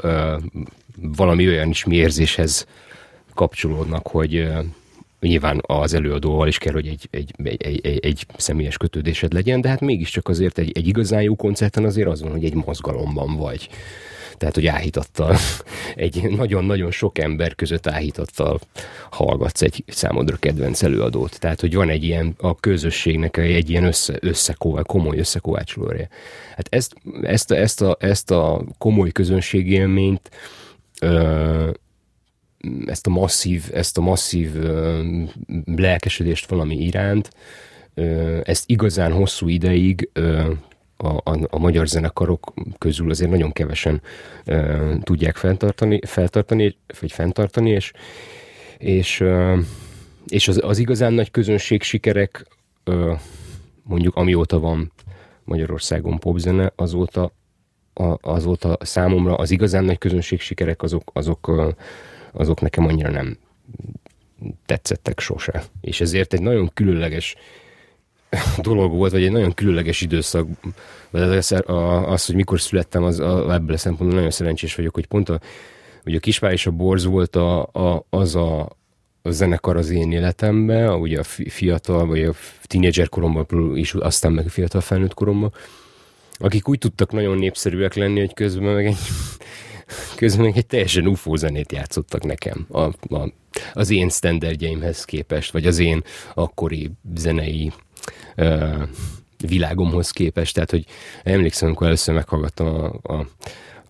valami 1.17 1.47
olyan 1.47 1.69
is 1.69 1.85
érzéshez 1.89 2.67
kapcsolódnak, 3.35 4.07
hogy 4.07 4.49
nyilván 5.21 5.61
az 5.67 5.95
előadóval 5.95 6.49
is 6.49 6.59
kell, 6.59 6.73
hogy 6.73 6.87
egy, 6.87 7.09
egy, 7.11 7.35
egy, 7.59 7.81
egy, 7.83 7.99
egy 8.05 8.27
személyes 8.37 8.77
kötődésed 8.77 9.33
legyen, 9.33 9.61
de 9.61 9.69
hát 9.69 9.81
mégiscsak 9.81 10.29
azért 10.29 10.59
egy, 10.59 10.73
egy 10.75 10.87
igazán 10.87 11.23
jó 11.23 11.35
koncerten 11.35 11.85
azért 11.85 12.09
az 12.09 12.23
van, 12.23 12.31
hogy 12.31 12.45
egy 12.45 12.55
mozgalomban 12.55 13.37
vagy 13.37 13.69
tehát 14.39 14.55
hogy 14.55 14.67
áhítattal, 14.67 15.37
egy 15.95 16.23
nagyon-nagyon 16.23 16.91
sok 16.91 17.19
ember 17.19 17.55
között 17.55 17.87
áhítattal 17.87 18.61
hallgatsz 19.11 19.63
egy 19.63 19.85
számodra 19.87 20.37
kedvenc 20.37 20.83
előadót. 20.83 21.41
Tehát, 21.41 21.61
hogy 21.61 21.75
van 21.75 21.89
egy 21.89 22.05
ilyen, 22.05 22.35
a 22.39 22.55
közösségnek 22.55 23.37
egy 23.37 23.71
ilyen 23.71 23.85
össze, 23.85 24.19
összekóval, 24.21 24.85
komoly 24.85 25.19
összekovácsolója. 25.19 26.09
Hát 26.57 26.67
ezt, 26.71 26.95
ezt, 27.23 27.51
a, 27.51 27.57
ezt, 27.57 27.81
a, 27.81 27.97
ezt 28.01 28.31
a 28.31 28.65
komoly 28.79 29.11
közönségélményt 29.11 30.31
ö, 31.01 31.71
ezt 32.87 33.07
a 33.07 33.11
masszív, 33.11 33.65
ezt 33.73 33.99
a 33.99 34.01
masszív 34.01 34.55
lelkesedést 35.65 36.49
valami 36.49 36.77
iránt, 36.77 37.31
ezt 38.43 38.71
igazán 38.71 39.13
hosszú 39.13 39.49
ideig 39.49 40.11
a, 40.97 41.07
a, 41.07 41.39
a 41.51 41.59
magyar 41.59 41.87
zenekarok 41.87 42.55
közül 42.79 43.11
azért 43.11 43.31
nagyon 43.31 43.53
kevesen 43.53 44.03
tudják 45.03 45.37
fenntartani, 45.37 46.01
feltartani, 46.07 46.77
vagy 47.01 47.13
fenntartani, 47.13 47.71
és, 47.71 47.93
és, 48.79 49.25
és 50.27 50.49
az, 50.49 50.61
az 50.65 50.79
igazán 50.79 51.13
nagy 51.13 51.31
közönség 51.31 51.83
sikerek, 51.83 52.47
mondjuk 53.83 54.17
amióta 54.17 54.59
van 54.59 54.93
Magyarországon 55.45 56.19
popzene, 56.19 56.73
azóta, 56.77 57.33
azóta 58.21 58.77
számomra 58.81 59.35
az 59.37 59.51
igazán 59.51 59.85
nagy 59.85 59.99
közönség 59.99 60.41
sikerek 60.41 60.83
azok, 60.83 61.11
azok, 61.13 61.75
azok 62.39 62.61
nekem 62.61 62.87
annyira 62.87 63.11
nem 63.11 63.39
tetszettek 64.67 65.21
sose. 65.21 65.65
És 65.81 66.01
ezért 66.01 66.33
egy 66.33 66.43
nagyon 66.43 66.71
különleges 66.75 67.37
dolog 68.59 68.93
volt, 68.93 69.13
vagy 69.13 69.25
egy 69.25 69.33
nagyon 69.33 69.55
különleges 69.55 70.01
időszak. 70.01 70.47
Az, 71.11 71.53
az, 72.07 72.27
hogy 72.27 72.35
mikor 72.35 72.61
születtem, 72.61 73.03
az, 73.03 73.21
a, 73.21 73.53
ebből 73.53 73.75
a 73.75 73.79
szempontból 73.79 74.17
nagyon 74.17 74.31
szerencsés 74.31 74.75
vagyok, 74.75 74.95
hogy 74.95 75.07
pont 75.07 75.29
a, 75.29 75.41
hogy 76.03 76.15
a 76.15 76.21
Kispár 76.21 76.53
és 76.53 76.67
a 76.67 76.71
Borz 76.71 77.05
volt 77.05 77.37
a, 77.37 77.63
a, 77.63 78.07
az 78.11 78.35
a, 78.35 78.61
a 79.23 79.31
zenekar 79.31 79.77
az 79.77 79.91
én 79.91 80.13
életemben, 80.13 81.01
ugye 81.01 81.19
a 81.19 81.25
fiatal, 81.49 82.07
vagy 82.07 82.23
a 82.23 82.35
tínédzser 82.63 83.09
koromban, 83.09 83.77
és 83.77 83.95
aztán 83.95 84.33
meg 84.33 84.47
a 84.47 84.51
fiatal 84.51 84.81
felnőtt 84.81 85.15
koromban, 85.15 85.53
akik 86.39 86.69
úgy 86.69 86.79
tudtak 86.79 87.13
nagyon 87.13 87.39
népszerűek 87.39 87.95
lenni, 87.95 88.21
hogy 88.21 88.35
közben 88.35 88.75
meg 88.75 88.87
egy, 88.87 88.97
közben 90.17 90.45
meg 90.45 90.57
egy 90.57 90.67
teljesen 90.67 91.07
UFO 91.07 91.37
zenét 91.37 91.73
játszottak 91.73 92.25
nekem 92.25 92.67
a, 92.71 92.81
a, 93.15 93.33
az 93.73 93.91
én 93.91 94.09
standardjaimhez 94.09 95.05
képest, 95.05 95.53
vagy 95.53 95.67
az 95.67 95.79
én 95.79 96.03
akkori 96.35 96.91
zenei 97.15 97.73
világomhoz 99.47 100.11
képest. 100.11 100.55
Tehát, 100.55 100.71
hogy 100.71 100.85
emlékszem, 101.23 101.69
amikor 101.69 101.87
először 101.87 102.15
meghallgattam 102.15 102.67
a, 102.67 103.01
a, 103.03 103.27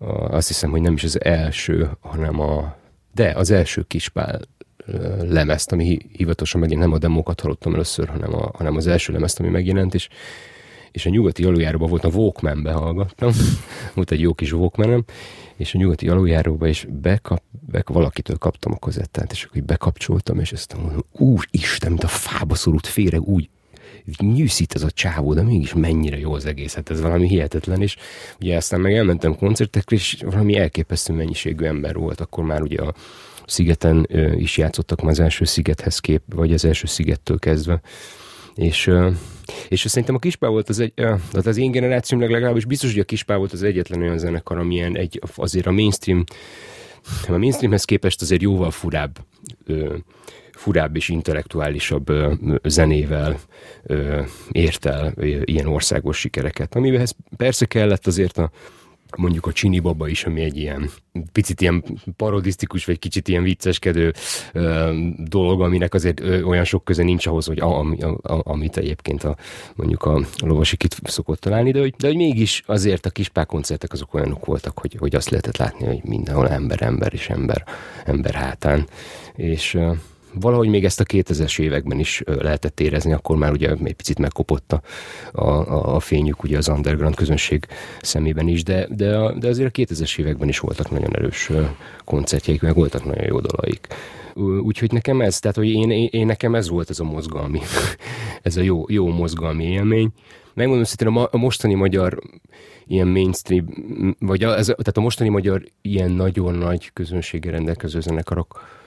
a, 0.04 0.34
azt 0.34 0.48
hiszem, 0.48 0.70
hogy 0.70 0.80
nem 0.80 0.92
is 0.92 1.04
az 1.04 1.24
első, 1.24 1.90
hanem 2.00 2.40
a, 2.40 2.76
de 3.14 3.32
az 3.36 3.50
első 3.50 3.82
kispál 3.82 4.40
lemezt, 5.20 5.72
ami 5.72 5.98
hivatalosan 6.12 6.60
megint 6.60 6.80
nem 6.80 6.92
a 6.92 6.98
demókat 6.98 7.40
hallottam 7.40 7.74
először, 7.74 8.08
hanem, 8.08 8.34
a, 8.34 8.50
hanem 8.54 8.76
az 8.76 8.86
első 8.86 9.12
lemezt, 9.12 9.40
ami 9.40 9.48
megjelent, 9.48 9.94
és, 9.94 10.08
és 10.90 11.06
a 11.06 11.10
nyugati 11.10 11.44
aluljáróban 11.44 11.88
volt 11.88 12.04
a 12.04 12.08
Walkman-be 12.08 12.72
hallgattam, 12.72 13.32
volt 13.94 14.10
egy 14.10 14.20
jó 14.20 14.34
kis 14.34 14.52
walkman 14.52 15.04
és 15.56 15.74
a 15.74 15.78
nyugati 15.78 16.08
aluljáróba 16.08 16.66
is 16.66 16.86
bekap, 16.90 17.42
bek, 17.70 17.88
valakitől 17.88 18.36
kaptam 18.36 18.72
a 18.72 18.76
kozettát, 18.76 19.32
és 19.32 19.44
akkor 19.44 19.62
bekapcsoltam, 19.62 20.38
és 20.40 20.52
ezt 20.52 20.76
mondom, 20.76 21.36
Isten, 21.50 21.90
mint 21.90 22.04
a 22.04 22.08
fába 22.08 22.54
szorult 22.54 22.86
féreg, 22.86 23.22
úgy 23.22 23.48
nyűszít 24.18 24.74
ez 24.74 24.82
a 24.82 24.90
csávó, 24.90 25.34
de 25.34 25.42
mégis 25.42 25.74
mennyire 25.74 26.18
jó 26.18 26.32
az 26.32 26.46
egész, 26.46 26.74
hát 26.74 26.90
ez 26.90 27.00
valami 27.00 27.28
hihetetlen, 27.28 27.82
és 27.82 27.96
ugye 28.40 28.56
aztán 28.56 28.80
meg 28.80 28.94
elmentem 28.94 29.36
koncertekre, 29.36 29.96
és 29.96 30.16
valami 30.24 30.56
elképesztő 30.56 31.12
mennyiségű 31.12 31.64
ember 31.64 31.96
volt, 31.96 32.20
akkor 32.20 32.44
már 32.44 32.62
ugye 32.62 32.82
a 32.82 32.94
szigeten 33.46 34.06
is 34.36 34.56
játszottak 34.56 35.00
már 35.00 35.10
az 35.10 35.20
első 35.20 35.44
szigethez 35.44 35.98
kép, 35.98 36.22
vagy 36.34 36.52
az 36.52 36.64
első 36.64 36.86
szigettől 36.86 37.38
kezdve, 37.38 37.80
és, 38.58 38.90
és 39.68 39.80
szerintem 39.80 40.14
a 40.14 40.18
Kispá 40.18 40.48
volt 40.48 40.68
az 40.68 40.78
egy, 40.80 40.92
tehát 40.94 41.46
az 41.46 41.56
én 41.56 41.70
generációmnak 41.70 42.30
legalábbis 42.30 42.64
biztos, 42.64 42.90
hogy 42.90 43.00
a 43.00 43.04
Kispá 43.04 43.36
volt 43.36 43.52
az 43.52 43.62
egyetlen 43.62 44.00
olyan 44.00 44.18
zenekar, 44.18 44.58
amilyen 44.58 44.96
egy, 44.96 45.20
azért 45.34 45.66
a 45.66 45.70
mainstream, 45.70 46.24
a 47.28 47.36
mainstreamhez 47.36 47.84
képest 47.84 48.22
azért 48.22 48.42
jóval 48.42 48.70
furább 48.70 49.18
furább 50.52 50.96
és 50.96 51.08
intellektuálisabb 51.08 52.12
zenével 52.64 53.38
ért 54.50 54.86
el 54.86 55.12
ilyen 55.44 55.66
országos 55.66 56.18
sikereket, 56.18 56.74
amihez 56.74 57.14
persze 57.36 57.66
kellett 57.66 58.06
azért 58.06 58.38
a, 58.38 58.50
mondjuk 59.16 59.46
a 59.46 59.52
Csini 59.52 59.78
Baba 59.78 60.08
is, 60.08 60.24
ami 60.24 60.42
egy 60.42 60.56
ilyen 60.56 60.90
picit 61.32 61.60
ilyen 61.60 61.84
parodisztikus, 62.16 62.84
vagy 62.84 62.98
kicsit 62.98 63.28
ilyen 63.28 63.42
vicceskedő 63.42 64.12
ö, 64.52 64.98
dolog, 65.16 65.60
aminek 65.60 65.94
azért 65.94 66.20
ö, 66.20 66.42
olyan 66.42 66.64
sok 66.64 66.84
köze 66.84 67.02
nincs 67.02 67.26
ahhoz, 67.26 67.46
hogy 67.46 67.60
a, 67.60 67.80
a, 67.80 68.18
a, 68.22 68.40
amit 68.44 68.76
egyébként 68.76 69.24
a, 69.24 69.36
mondjuk 69.74 70.04
a, 70.04 70.20
lovasikit 70.44 70.96
szokott 71.04 71.40
találni, 71.40 71.70
de 71.70 71.80
hogy, 71.80 71.94
de 71.98 72.06
hogy 72.06 72.16
mégis 72.16 72.62
azért 72.66 73.06
a 73.06 73.10
kispák 73.10 73.46
koncertek 73.46 73.92
azok 73.92 74.14
olyanok 74.14 74.44
voltak, 74.44 74.78
hogy, 74.78 74.96
hogy 74.98 75.14
azt 75.14 75.30
lehetett 75.30 75.56
látni, 75.56 75.86
hogy 75.86 76.00
mindenhol 76.04 76.48
ember, 76.48 76.82
ember 76.82 77.12
és 77.12 77.28
ember, 77.28 77.64
ember 78.04 78.34
hátán. 78.34 78.86
És 79.34 79.74
ö, 79.74 79.92
valahogy 80.34 80.68
még 80.68 80.84
ezt 80.84 81.00
a 81.00 81.04
2000-es 81.04 81.60
években 81.60 81.98
is 81.98 82.22
lehetett 82.24 82.80
érezni, 82.80 83.12
akkor 83.12 83.36
már 83.36 83.52
ugye 83.52 83.70
egy 83.70 83.94
picit 83.94 84.18
megkopott 84.18 84.72
a, 84.72 84.80
a, 85.42 85.94
a 85.94 86.00
fényük 86.00 86.42
ugye 86.42 86.56
az 86.56 86.68
underground 86.68 87.14
közönség 87.14 87.66
szemében 88.00 88.48
is, 88.48 88.62
de, 88.62 88.86
de, 88.90 89.32
de 89.38 89.48
azért 89.48 89.68
a 89.68 89.80
2000-es 89.80 90.18
években 90.18 90.48
is 90.48 90.58
voltak 90.58 90.90
nagyon 90.90 91.16
erős 91.16 91.50
koncertjeik, 92.04 92.62
meg 92.62 92.74
voltak 92.74 93.04
nagyon 93.04 93.24
jó 93.24 93.40
dalaik. 93.40 93.86
Úgyhogy 94.62 94.92
nekem 94.92 95.20
ez, 95.20 95.38
tehát 95.38 95.56
hogy 95.56 95.68
én, 95.68 95.90
én, 95.90 96.26
nekem 96.26 96.54
ez 96.54 96.68
volt 96.68 96.90
ez 96.90 97.00
a 97.00 97.04
mozgalmi, 97.04 97.60
ez 98.42 98.56
a 98.56 98.60
jó, 98.60 98.84
jó 98.88 99.08
mozgalmi 99.08 99.64
élmény. 99.64 100.08
Megmondom 100.54 100.84
szerintem 100.84 101.22
a, 101.22 101.28
a 101.30 101.36
mostani 101.36 101.74
magyar 101.74 102.18
ilyen 102.86 103.06
mainstream, 103.06 103.66
vagy 104.18 104.42
a, 104.42 104.56
ez, 104.56 104.66
tehát 104.66 104.96
a 104.96 105.00
mostani 105.00 105.28
magyar 105.28 105.62
ilyen 105.82 106.10
nagyon 106.10 106.54
nagy 106.54 106.90
közönséggel 106.92 107.52
rendelkező 107.52 108.00
zenekarok, 108.00 108.77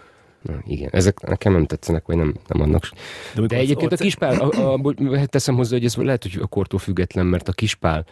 Na, 0.42 0.62
igen, 0.68 0.89
ezek 0.92 1.20
nekem 1.20 1.52
nem 1.54 1.66
tetszenek, 1.66 2.06
vagy 2.06 2.16
nem, 2.16 2.36
nem 2.48 2.62
annak. 2.62 2.89
De, 3.36 3.46
De 3.46 3.56
egyébként 3.56 3.92
a 3.92 3.96
kispál, 3.96 4.39
a, 4.39 4.74
a, 4.74 4.94
a, 4.98 5.26
teszem 5.26 5.56
hozzá, 5.56 5.76
hogy 5.76 5.86
ez 5.86 5.96
lehet, 5.96 6.24
hogy 6.24 6.38
a 6.42 6.48
kortól 6.48 6.80
független, 6.80 7.26
mert 7.26 7.48
a 7.48 7.52
kispál 7.52 8.06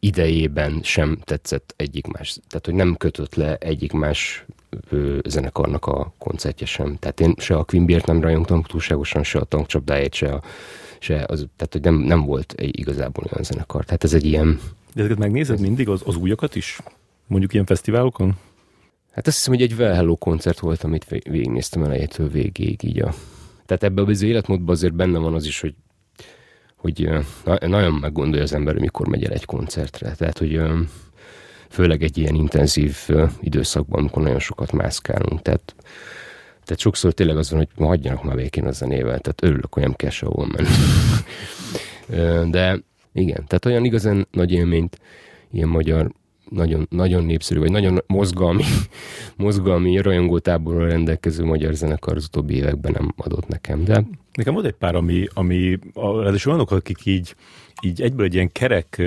idejében 0.00 0.80
sem 0.82 1.18
tetszett 1.24 1.74
egyik 1.76 2.06
más. 2.06 2.38
Tehát, 2.48 2.66
hogy 2.66 2.74
nem 2.74 2.96
kötött 2.96 3.34
le 3.34 3.56
egyik 3.56 3.92
más 3.92 4.44
ö, 4.90 5.18
zenekarnak 5.24 5.86
a 5.86 6.12
koncertje 6.18 6.66
sem. 6.66 6.96
Tehát 6.98 7.20
én 7.20 7.34
se 7.38 7.54
a 7.54 7.64
Quimbiert 7.64 8.06
nem 8.06 8.20
rajongtam 8.20 8.62
túlságosan, 8.62 9.22
se 9.22 9.38
a 9.38 9.44
tankcsapdáját, 9.44 10.14
se, 10.14 10.32
a, 10.32 10.42
se 10.98 11.14
az, 11.14 11.46
tehát, 11.56 11.72
hogy 11.72 11.82
nem, 11.82 11.94
nem 11.94 12.24
volt 12.24 12.52
egy 12.56 12.78
igazából 12.78 13.24
olyan 13.32 13.44
zenekar. 13.44 13.84
Tehát 13.84 14.04
ez 14.04 14.14
egy 14.14 14.24
ilyen... 14.24 14.60
De 14.94 15.00
ezeket 15.00 15.18
megnézed 15.18 15.60
mindig, 15.60 15.88
az, 15.88 16.02
az 16.04 16.16
újakat 16.16 16.54
is? 16.54 16.78
Mondjuk 17.26 17.52
ilyen 17.52 17.66
fesztiválokon? 17.66 18.36
Hát 19.12 19.26
azt 19.26 19.36
hiszem, 19.36 19.52
hogy 19.52 19.62
egy 19.62 19.72
Well 19.72 19.94
Hello 19.94 20.16
koncert 20.16 20.58
volt, 20.58 20.84
amit 20.84 21.06
végignéztem 21.08 21.82
elejétől 21.82 22.28
végéig 22.28 22.82
így 22.84 23.00
a... 23.00 23.14
Tehát 23.66 23.82
ebben 23.82 24.06
az 24.06 24.22
életmódban 24.22 24.74
azért 24.74 24.94
benne 24.94 25.18
van 25.18 25.34
az 25.34 25.44
is, 25.44 25.60
hogy, 25.60 25.74
hogy 26.76 27.08
na, 27.44 27.58
nagyon 27.66 27.94
meggondolja 27.94 28.42
az 28.42 28.52
ember, 28.52 28.78
mikor 28.78 29.08
megy 29.08 29.24
el 29.24 29.32
egy 29.32 29.44
koncertre. 29.44 30.14
Tehát, 30.14 30.38
hogy 30.38 30.60
főleg 31.68 32.02
egy 32.02 32.18
ilyen 32.18 32.34
intenzív 32.34 32.96
időszakban, 33.40 34.00
amikor 34.00 34.22
nagyon 34.22 34.38
sokat 34.38 34.72
mászkálunk. 34.72 35.42
Tehát, 35.42 35.74
tehát 36.64 36.80
sokszor 36.80 37.12
tényleg 37.12 37.36
az 37.36 37.50
van, 37.50 37.58
hogy 37.58 37.86
hagyjanak 37.86 38.24
már 38.24 38.36
végén 38.36 38.66
a 38.66 38.72
zenével, 38.72 39.18
tehát 39.18 39.42
örülök, 39.42 39.74
hogy 39.74 39.82
nem 39.82 39.94
kell 39.94 40.10
sehol 40.10 40.46
menni. 40.46 40.68
De 42.50 42.78
igen, 43.12 43.44
tehát 43.46 43.64
olyan 43.64 43.84
igazán 43.84 44.26
nagy 44.30 44.52
élményt 44.52 44.98
ilyen 45.50 45.68
magyar 45.68 46.12
nagyon, 46.54 46.86
nagyon 46.90 47.24
népszerű, 47.24 47.58
vagy 47.58 47.70
nagyon 47.70 48.02
mozgalmi, 48.06 48.62
mozgalmi 49.36 50.00
rajongótáborral 50.00 50.88
rendelkező 50.88 51.44
magyar 51.44 51.74
zenekar 51.74 52.16
az 52.16 52.24
utóbbi 52.24 52.54
években 52.54 52.92
nem 52.92 53.12
adott 53.16 53.48
nekem, 53.48 53.84
de... 53.84 54.04
Nekem 54.32 54.54
volt 54.54 54.66
egy 54.66 54.72
pár, 54.72 54.94
ami, 54.94 55.26
ami 55.34 55.78
ráadásul 55.94 56.52
olyanok, 56.52 56.70
akik 56.70 57.04
így, 57.04 57.34
így 57.82 58.02
egyből 58.02 58.26
egy 58.26 58.34
ilyen 58.34 58.52
kerek 58.52 59.02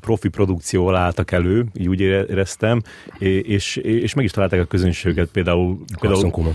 profi 0.00 0.28
produkcióval 0.28 0.96
álltak 0.96 1.30
elő, 1.30 1.66
így 1.74 1.88
úgy 1.88 2.00
éreztem, 2.00 2.82
és, 3.18 3.76
és 3.76 4.14
meg 4.14 4.24
is 4.24 4.30
találták 4.30 4.60
a 4.60 4.64
közönséget, 4.64 5.28
például... 5.28 5.78
például 6.00 6.54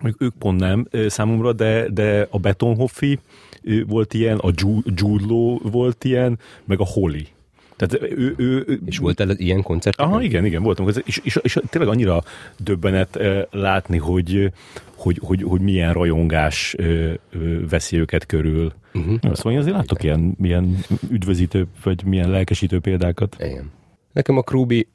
ők 0.18 0.34
pont 0.38 0.60
nem 0.60 0.88
számomra, 1.06 1.52
de, 1.52 1.88
de 1.88 2.26
a 2.30 2.38
Betonhoffi 2.38 3.18
volt 3.86 4.14
ilyen, 4.14 4.38
a 4.38 4.50
Jude 4.84 5.58
volt 5.62 6.04
ilyen, 6.04 6.38
meg 6.64 6.80
a 6.80 6.84
Holly. 6.84 7.26
Tehát 7.76 8.10
ő, 8.12 8.34
ő, 8.36 8.64
ő, 8.66 8.80
és 8.84 8.98
volt 8.98 9.20
el 9.20 9.30
ilyen 9.30 9.62
koncert? 9.62 10.00
Aha, 10.00 10.22
igen, 10.22 10.44
igen, 10.44 10.62
voltam. 10.62 10.88
És, 11.04 11.20
és, 11.22 11.38
és, 11.42 11.58
tényleg 11.70 11.90
annyira 11.90 12.22
döbbenet 12.58 13.18
látni, 13.50 13.98
hogy, 13.98 14.52
hogy, 14.94 15.20
hogy, 15.22 15.42
hogy 15.42 15.60
milyen 15.60 15.92
rajongás 15.92 16.76
veszi 17.70 17.96
őket 17.98 18.26
körül. 18.26 18.72
Uh-huh. 18.94 19.34
Szóval 19.34 19.58
azért 19.58 19.74
látok 19.74 20.02
ilyen, 20.02 20.34
milyen 20.38 20.78
üdvözítő, 21.10 21.66
vagy 21.82 22.04
milyen 22.04 22.30
lelkesítő 22.30 22.80
példákat. 22.80 23.36
Igen. 23.38 23.70
Nekem 24.12 24.36
a 24.36 24.42
Krúbi 24.42 24.88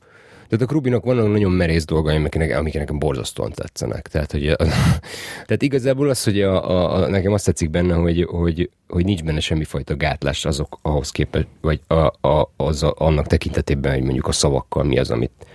tehát 0.52 0.66
a 0.66 0.70
Krubinak 0.70 1.04
vannak 1.04 1.32
nagyon 1.32 1.52
merész 1.52 1.86
dolgai, 1.86 2.16
amik, 2.16 2.56
amik 2.56 2.74
nekem 2.74 3.00
borzasztóan 3.00 3.52
tetszenek. 3.52 4.08
Tehát, 4.08 4.32
hogy, 4.32 4.56
tehát 5.46 5.62
igazából 5.62 6.10
az, 6.10 6.24
hogy 6.24 6.42
a, 6.42 6.70
a, 6.70 6.94
a, 6.94 7.08
nekem 7.08 7.34
azt 7.34 7.46
tetszik 7.46 7.70
benne, 7.70 7.94
hogy, 7.94 8.24
hogy, 8.24 8.70
hogy 8.88 9.06
nincs 9.06 9.24
benne 9.24 9.40
semmifajta 9.40 9.96
gátlás 9.96 10.46
azok 10.46 10.80
ahhoz 10.82 11.10
képest, 11.10 11.48
vagy 11.62 11.82
a, 11.88 12.28
a, 12.28 12.52
az 12.56 12.84
a, 12.84 12.94
annak 12.98 13.28
tekintetében, 13.28 13.94
hogy 13.94 14.04
mondjuk 14.04 14.28
a 14.28 14.32
szavakkal 14.32 14.84
mi 14.84 15.00
az, 15.00 15.12
amit 15.12 15.46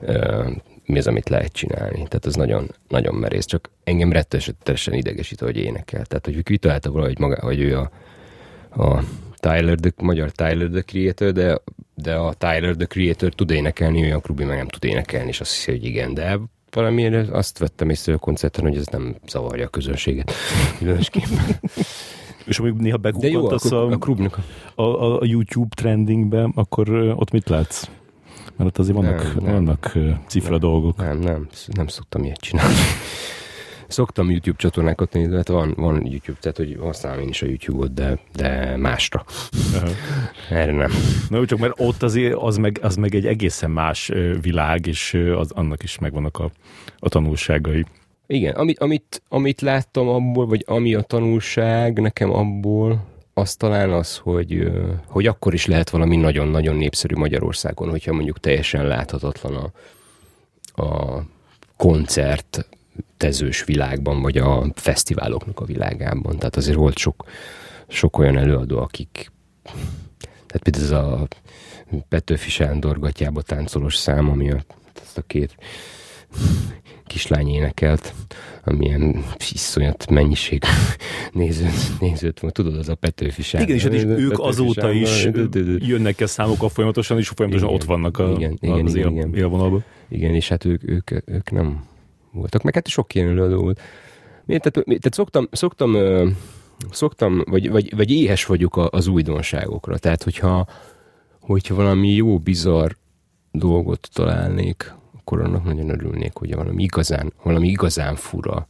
uh, 0.00 0.46
mi 0.84 0.98
az, 0.98 1.06
amit 1.06 1.28
lehet 1.28 1.52
csinálni. 1.52 1.94
Tehát 1.94 2.24
az 2.24 2.34
nagyon, 2.34 2.74
nagyon 2.88 3.14
merész. 3.14 3.44
Csak 3.44 3.70
engem 3.84 4.12
rettenetesen 4.12 4.94
idegesít, 4.94 5.40
hogy 5.40 5.56
énekel. 5.56 6.04
Tehát, 6.04 6.24
hogy 6.24 6.42
kitalálta 6.42 6.90
valahogy 6.90 7.18
maga, 7.18 7.38
hogy 7.40 7.60
ő 7.60 7.78
a, 7.78 7.90
a 8.82 9.02
Tyler, 9.34 9.78
the, 9.78 9.90
magyar 9.96 10.30
Tyler 10.30 10.68
the 10.68 10.82
Creator, 10.82 11.32
de, 11.32 11.60
de 12.02 12.14
a 12.14 12.34
Tyler 12.34 12.74
the 12.74 12.86
Creator 12.86 13.32
tud 13.32 13.50
énekelni, 13.50 14.02
olyan 14.02 14.20
Krubi 14.20 14.44
meg 14.44 14.56
nem 14.56 14.68
tud 14.68 14.84
énekelni, 14.84 15.28
és 15.28 15.40
azt 15.40 15.54
hiszi, 15.54 15.70
hogy 15.70 15.84
igen, 15.84 16.14
de 16.14 16.38
valamiért 16.70 17.30
azt 17.30 17.58
vettem 17.58 17.90
észre 17.90 18.12
a 18.12 18.18
koncerten, 18.18 18.64
hogy 18.64 18.76
ez 18.76 18.86
nem 18.86 19.16
zavarja 19.26 19.64
a 19.64 19.68
közönséget. 19.68 20.32
És 22.44 22.58
amíg 22.58 22.72
néha 22.72 22.96
begugoltasz 22.96 23.72
a, 23.72 23.88
a, 23.88 23.98
a, 24.74 24.82
a, 24.82 25.20
a 25.20 25.24
YouTube 25.24 25.74
trendingbe, 25.74 26.48
akkor 26.54 26.90
ott 26.90 27.30
mit 27.30 27.48
látsz? 27.48 27.88
Mert 28.56 28.70
ott 28.70 28.78
azért 28.78 28.96
vannak, 28.96 29.22
nem, 29.22 29.44
nem. 29.44 29.52
vannak 29.52 29.92
cifra 30.26 30.50
nem, 30.50 30.58
dolgok. 30.60 30.96
Nem, 30.96 31.18
nem, 31.18 31.48
nem 31.66 31.86
szoktam 31.86 32.24
ilyet 32.24 32.40
csinálni. 32.40 32.74
Szoktam 33.88 34.30
YouTube 34.30 34.56
csatornákat 34.56 35.12
nézni, 35.12 35.36
hát 35.36 35.48
van, 35.48 35.74
van 35.76 36.06
YouTube, 36.06 36.38
tehát 36.40 36.56
hogy 36.56 36.76
használom 36.80 37.20
én 37.20 37.28
is 37.28 37.42
a 37.42 37.46
YouTube-ot, 37.46 37.94
de, 37.94 38.18
de 38.34 38.76
másra. 38.76 39.24
Uh-huh. 39.74 39.90
Erre 40.60 40.72
nem. 40.72 40.90
Na, 41.28 41.46
csak 41.46 41.58
mert 41.58 41.80
ott 41.80 42.02
azért 42.02 42.34
az 42.34 42.56
meg, 42.56 42.78
az 42.82 42.96
meg 42.96 43.14
egy 43.14 43.26
egészen 43.26 43.70
más 43.70 44.12
világ, 44.40 44.86
és 44.86 45.14
az, 45.36 45.50
annak 45.50 45.82
is 45.82 45.98
megvannak 45.98 46.38
a, 46.38 46.50
a 46.98 47.08
tanulságai. 47.08 47.84
Igen, 48.26 48.54
amit, 48.54 48.78
amit, 48.78 49.22
amit 49.28 49.60
láttam 49.60 50.08
abból, 50.08 50.46
vagy 50.46 50.64
ami 50.66 50.94
a 50.94 51.02
tanulság 51.02 52.00
nekem 52.00 52.30
abból, 52.30 53.06
az 53.34 53.54
talán 53.54 53.92
az, 53.92 54.16
hogy, 54.16 54.70
hogy 55.06 55.26
akkor 55.26 55.54
is 55.54 55.66
lehet 55.66 55.90
valami 55.90 56.16
nagyon-nagyon 56.16 56.76
népszerű 56.76 57.14
Magyarországon, 57.14 57.90
hogyha 57.90 58.12
mondjuk 58.12 58.40
teljesen 58.40 58.86
láthatatlan 58.86 59.54
a, 59.54 59.72
a 60.82 61.22
koncert 61.76 62.68
tezős 63.16 63.64
világban, 63.64 64.22
vagy 64.22 64.38
a 64.38 64.66
fesztiváloknak 64.74 65.60
a 65.60 65.64
világában. 65.64 66.38
Tehát 66.38 66.56
azért 66.56 66.76
volt 66.76 66.98
sok, 66.98 67.24
sok 67.88 68.18
olyan 68.18 68.36
előadó, 68.36 68.78
akik 68.78 69.30
tehát 70.46 70.62
például 70.62 70.84
ez 70.84 70.90
a 70.90 71.28
Petőfi 72.08 72.50
Sándor 72.50 72.98
gatyába 72.98 73.42
táncolós 73.42 73.96
szám, 73.96 74.30
ami 74.30 74.50
a, 74.50 74.64
ezt 75.02 75.18
a 75.18 75.22
két 75.22 75.56
kislány 77.06 77.48
énekelt, 77.48 78.14
amilyen 78.64 79.24
iszonyat 79.52 80.10
mennyiség 80.10 80.62
nézőt, 81.32 82.00
nézőt 82.00 82.40
van. 82.40 82.50
Tudod, 82.50 82.76
az 82.76 82.88
a 82.88 82.94
Petőfi 82.94 83.42
Sándor. 83.42 83.68
Igen, 83.68 83.94
és 83.94 84.02
hát 84.02 84.18
ők 84.18 84.38
azóta 84.38 84.92
is 84.92 85.28
jönnek 85.78 86.20
el 86.20 86.26
számokkal 86.26 86.68
folyamatosan, 86.68 87.18
és 87.18 87.28
folyamatosan 87.28 87.68
igen, 87.68 87.80
ott 87.80 87.86
vannak 87.88 88.18
a, 88.18 88.32
igen, 88.36 88.58
igen, 88.60 88.84
az 88.84 88.94
igen, 88.94 89.16
él, 89.16 89.30
élvonalban. 89.34 89.84
Igen, 90.08 90.34
és 90.34 90.48
hát 90.48 90.64
ők, 90.64 90.88
ők, 90.88 91.10
ők 91.24 91.50
nem 91.50 91.84
voltak, 92.32 92.62
meg 92.62 92.74
hát 92.74 92.88
sok 92.88 93.14
ilyen 93.14 93.28
előadó 93.28 93.60
volt. 93.60 93.80
Tehát, 94.46 94.72
tehát 94.72 95.14
szoktam, 95.14 95.48
szoktam, 95.50 95.96
szoktam 96.90 97.42
vagy, 97.46 97.70
vagy, 97.70 97.96
vagy 97.96 98.10
éhes 98.10 98.46
vagyok 98.46 98.76
az 98.90 99.06
újdonságokra. 99.06 99.98
Tehát, 99.98 100.22
hogyha, 100.22 100.66
hogyha 101.40 101.74
valami 101.74 102.08
jó, 102.08 102.38
bizarr 102.38 102.90
dolgot 103.52 104.08
találnék, 104.12 104.94
akkor 105.18 105.40
annak 105.40 105.64
nagyon 105.64 105.88
örülnék, 105.88 106.32
hogy 106.34 106.54
valami 106.54 106.82
igazán, 106.82 107.32
valami 107.42 107.68
igazán 107.68 108.14
fura, 108.16 108.66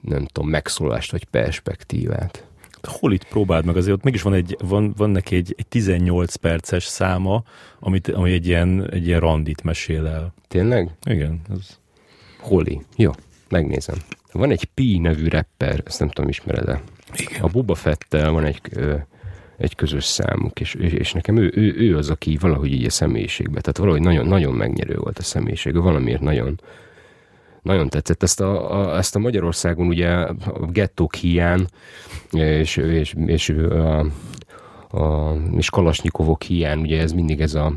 nem 0.00 0.26
tudom, 0.26 0.50
megszólást 0.50 1.10
vagy 1.10 1.24
perspektívát. 1.24 2.46
Hol 2.82 3.12
itt 3.12 3.24
próbáld 3.24 3.64
meg? 3.64 3.76
Azért 3.76 3.96
ott 3.96 4.02
mégis 4.02 4.22
van, 4.22 4.34
egy, 4.34 4.56
van, 4.60 4.94
van 4.96 5.10
neki 5.10 5.36
egy, 5.36 5.54
egy 5.56 5.66
18 5.66 6.34
perces 6.34 6.84
száma, 6.84 7.42
amit, 7.80 8.08
ami 8.08 8.32
egy 8.32 8.46
ilyen, 8.46 8.90
egy 8.90 9.06
ilyen 9.06 9.20
randit 9.20 9.62
mesél 9.62 10.06
el. 10.06 10.34
Tényleg? 10.48 10.90
Igen. 11.04 11.40
Ez... 11.50 11.78
Holi. 12.46 12.80
Jó, 12.96 13.10
megnézem. 13.48 13.96
Van 14.32 14.50
egy 14.50 14.64
Pi 14.64 14.98
nevű 14.98 15.28
rapper, 15.28 15.82
ezt 15.84 15.98
nem 15.98 16.08
tudom, 16.08 16.30
ismered-e? 16.30 16.82
Igen. 17.16 17.42
A 17.42 17.46
Buba 17.48 17.74
Fettel 17.74 18.30
van 18.30 18.44
egy 18.44 18.60
egy 19.56 19.74
közös 19.74 20.04
számuk, 20.04 20.60
és, 20.60 20.74
és 20.74 21.12
nekem 21.12 21.36
ő, 21.36 21.52
ő, 21.54 21.74
ő 21.76 21.96
az, 21.96 22.10
aki 22.10 22.36
valahogy 22.40 22.72
így 22.72 22.84
a 22.84 22.90
személyiségbe, 22.90 23.60
tehát 23.60 23.78
valahogy 23.78 24.00
nagyon, 24.00 24.26
nagyon 24.26 24.54
megnyerő 24.54 24.96
volt 24.96 25.18
a 25.18 25.22
személyiség, 25.22 25.76
valamiért 25.76 26.20
nagyon, 26.20 26.60
nagyon 27.62 27.88
tetszett. 27.88 28.22
Ezt 28.22 28.40
a, 28.40 28.80
a, 28.80 28.96
ezt 28.96 29.16
a 29.16 29.18
Magyarországon 29.18 29.86
ugye 29.86 30.08
a 30.08 30.66
gettók 30.70 31.14
hiány, 31.14 31.66
és, 32.30 32.76
és, 32.76 33.14
és 33.26 33.48
a, 33.48 33.98
a, 34.90 35.36
és 35.56 35.70
Kalasnyikovok 35.70 36.42
hiány, 36.42 36.80
ugye 36.80 37.00
ez 37.00 37.12
mindig 37.12 37.40
ez 37.40 37.54
a, 37.54 37.72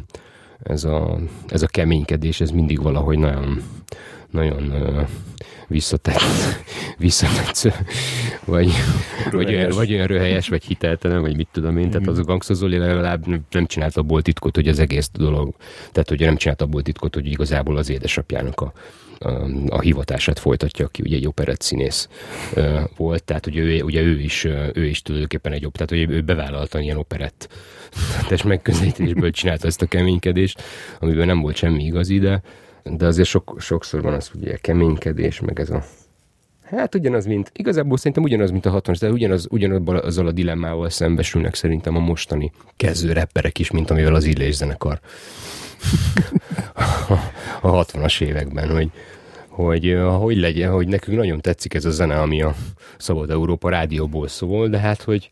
ez 0.63 0.83
a, 0.83 1.19
ez 1.47 1.61
a 1.61 1.67
keménykedés, 1.67 2.41
ez 2.41 2.51
mindig 2.51 2.81
valahogy 2.81 3.19
nagyon, 3.19 3.61
nagyon 4.31 4.73
visszatett, 5.67 6.21
visszatetsző, 6.97 7.73
vagy, 8.45 8.71
vagy, 9.31 9.47
olyan, 9.53 9.69
vagy 9.69 9.93
olyan 9.93 10.07
röhelyes, 10.07 10.47
vagy 10.47 10.63
hiteltelen, 10.63 11.21
vagy 11.21 11.35
mit 11.35 11.47
tudom 11.51 11.77
én. 11.77 11.89
Tehát 11.89 12.07
az 12.07 12.17
a 12.17 12.23
Gangsta 12.23 12.53
Zoli 12.53 12.77
legalább 12.77 13.25
nem 13.49 13.65
csinált 13.65 13.97
abból 13.97 14.21
titkot, 14.21 14.55
hogy 14.55 14.67
az 14.67 14.79
egész 14.79 15.09
dolog, 15.13 15.55
tehát 15.91 16.09
hogy 16.09 16.19
nem 16.19 16.35
csinált 16.35 16.61
abból 16.61 16.81
titkot, 16.81 17.13
hogy 17.13 17.25
igazából 17.25 17.77
az 17.77 17.89
édesapjának 17.89 18.61
a, 18.61 18.73
a, 19.19 19.29
a 19.67 19.79
hivatását 19.79 20.39
folytatja, 20.39 20.85
aki 20.85 21.01
ugye 21.01 21.15
egy 21.15 21.27
operett 21.27 21.61
színész 21.61 22.09
uh, 22.55 22.79
volt, 22.97 23.23
tehát 23.23 23.45
ugye 23.45 23.61
ő, 23.61 23.81
ugye 23.81 24.01
ő 24.01 24.19
is, 24.19 24.43
ő 24.73 24.85
is 24.85 25.01
tulajdonképpen 25.01 25.51
egy, 25.51 25.67
tehát 25.71 25.89
hogy 25.89 26.15
ő 26.15 26.21
bevállalta 26.21 26.79
ilyen 26.79 26.97
operett 26.97 27.49
test 28.29 28.43
megközelítésből 28.43 29.31
csinálta 29.31 29.67
ezt 29.67 29.81
a 29.81 29.85
keménykedést, 29.85 30.61
amiben 30.99 31.25
nem 31.25 31.41
volt 31.41 31.55
semmi 31.55 31.83
igazi, 31.83 32.19
de 32.19 32.41
de 32.83 33.05
azért 33.05 33.27
sok, 33.27 33.55
sokszor 33.59 34.01
van 34.01 34.13
az 34.13 34.31
ugye 34.35 34.57
keménykedés, 34.57 35.39
meg 35.39 35.59
ez 35.59 35.69
a 35.69 35.83
Hát 36.69 36.95
ugyanaz, 36.95 37.25
mint, 37.25 37.51
igazából 37.53 37.97
szerintem 37.97 38.23
ugyanaz, 38.23 38.51
mint 38.51 38.65
a 38.65 38.69
60 38.69 38.95
de 38.99 39.09
ugyanaz, 39.09 39.47
ugyanabban 39.49 39.95
azzal 39.95 40.27
a 40.27 40.31
dilemmával 40.31 40.89
szembesülnek 40.89 41.55
szerintem 41.55 41.95
a 41.95 41.99
mostani 41.99 42.51
kezdő 42.75 43.13
rapperek 43.13 43.59
is, 43.59 43.71
mint 43.71 43.89
amivel 43.89 44.15
az 44.15 44.23
Illés 44.23 44.55
zenekar. 44.55 44.99
A 47.61 47.85
60-as 47.85 48.21
években, 48.21 48.69
hogy, 48.69 48.91
hogy 49.47 49.97
hogy 50.19 50.37
legyen, 50.37 50.71
hogy 50.71 50.87
nekünk 50.87 51.17
nagyon 51.17 51.41
tetszik 51.41 51.73
ez 51.73 51.85
a 51.85 51.91
zene, 51.91 52.19
ami 52.19 52.41
a 52.41 52.55
Szabad 52.97 53.29
Európa 53.29 53.69
rádióból 53.69 54.27
szól, 54.27 54.67
de 54.67 54.77
hát, 54.77 55.01
hogy 55.01 55.29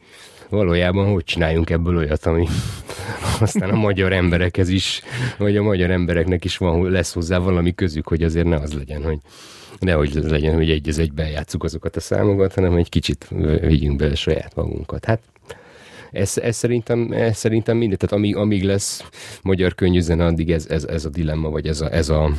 valójában 0.50 1.12
hogy 1.12 1.24
csináljunk 1.24 1.70
ebből 1.70 1.98
olyat, 1.98 2.26
ami 2.26 2.48
aztán 3.40 3.70
a 3.70 3.76
magyar 3.76 4.14
emberekhez 4.14 4.70
is, 4.70 5.02
vagy 5.38 5.58
a 5.58 5.64
magyar 5.64 5.92
embereknek 5.92 6.46
is 6.46 6.58
van, 6.58 6.92
lesz 6.92 7.14
hozzá 7.14 7.38
valami 7.38 7.76
közük, 7.76 8.08
hogy 8.08 8.24
azért 8.24 8.46
ne 8.46 8.56
az 8.56 8.74
legyen, 8.74 9.04
hogy 9.04 9.20
nehogy 9.80 10.14
legyen, 10.14 10.56
hogy 10.56 10.70
egy 10.70 10.90
az 10.90 11.00
egyben 11.00 11.46
azokat 11.58 11.96
a 11.96 12.00
számokat, 12.00 12.54
hanem 12.54 12.76
egy 12.76 12.90
kicsit 12.90 13.28
vigyünk 13.62 13.96
bele 13.96 14.16
saját 14.16 14.56
magunkat. 14.56 15.06
Hát 15.06 15.20
ez, 16.12 16.38
ez, 16.38 16.56
szerintem, 16.56 17.12
ez 17.12 17.38
szerintem 17.38 17.78
mindegy, 17.78 17.98
tehát 17.98 18.16
amíg, 18.16 18.36
amíg 18.36 18.64
lesz 18.64 19.04
magyar 19.42 19.76
könnyűzene, 19.76 20.26
addig 20.26 20.52
ez, 20.52 20.66
ez, 20.70 20.84
ez 20.84 21.06
a 21.06 21.10
dilemma, 21.10 21.50
vagy 21.50 21.68
ez, 21.68 21.82
a, 21.82 21.94
ez, 21.94 22.10
a, 22.10 22.32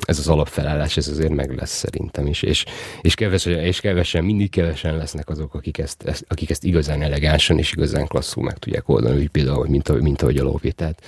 ez 0.00 0.18
az 0.18 0.28
alapfelállás, 0.28 0.96
ez 0.96 1.08
azért 1.08 1.34
meg 1.34 1.56
lesz 1.56 1.76
szerintem 1.76 2.26
is, 2.26 2.42
és, 2.42 2.64
és, 3.00 3.14
kevesen, 3.14 3.58
és 3.58 3.80
kevesen, 3.80 4.24
mindig 4.24 4.50
kevesen 4.50 4.96
lesznek 4.96 5.28
azok, 5.28 5.54
akik 5.54 5.78
ezt, 5.78 6.02
ezt, 6.02 6.24
akik 6.28 6.50
ezt 6.50 6.64
igazán 6.64 7.02
elegánsan 7.02 7.58
és 7.58 7.72
igazán 7.72 8.06
klasszul 8.06 8.44
meg 8.44 8.58
tudják 8.58 8.88
oldani, 8.88 9.18
úgy 9.18 9.28
például, 9.28 9.66
mint, 9.68 10.00
mint 10.00 10.22
ahogy 10.22 10.36
a 10.36 10.42
lóvé. 10.42 10.70
Tehát, 10.70 11.02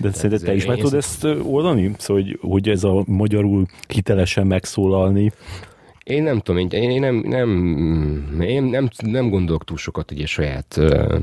de 0.00 0.12
szerinted 0.12 0.46
te 0.46 0.54
is 0.54 0.66
meg 0.66 0.76
tudod 0.76 0.94
ezt 0.94 1.24
oldani? 1.24 1.94
Szóval, 1.98 2.22
hogy, 2.22 2.38
hogy 2.40 2.68
ez 2.68 2.84
a 2.84 3.02
magyarul 3.06 3.66
hitelesen 3.88 4.46
megszólalni, 4.46 5.32
én 6.08 6.22
nem 6.22 6.40
tudom, 6.40 6.68
én, 6.70 6.90
én 6.90 7.00
nem, 7.00 7.14
nem, 7.14 8.40
én 8.40 8.62
nem, 8.62 8.88
nem 8.98 9.30
gondolok 9.30 9.64
túl 9.64 9.76
sokat 9.76 10.10
ugye 10.10 10.26
saját, 10.26 10.74
uh, 10.76 11.20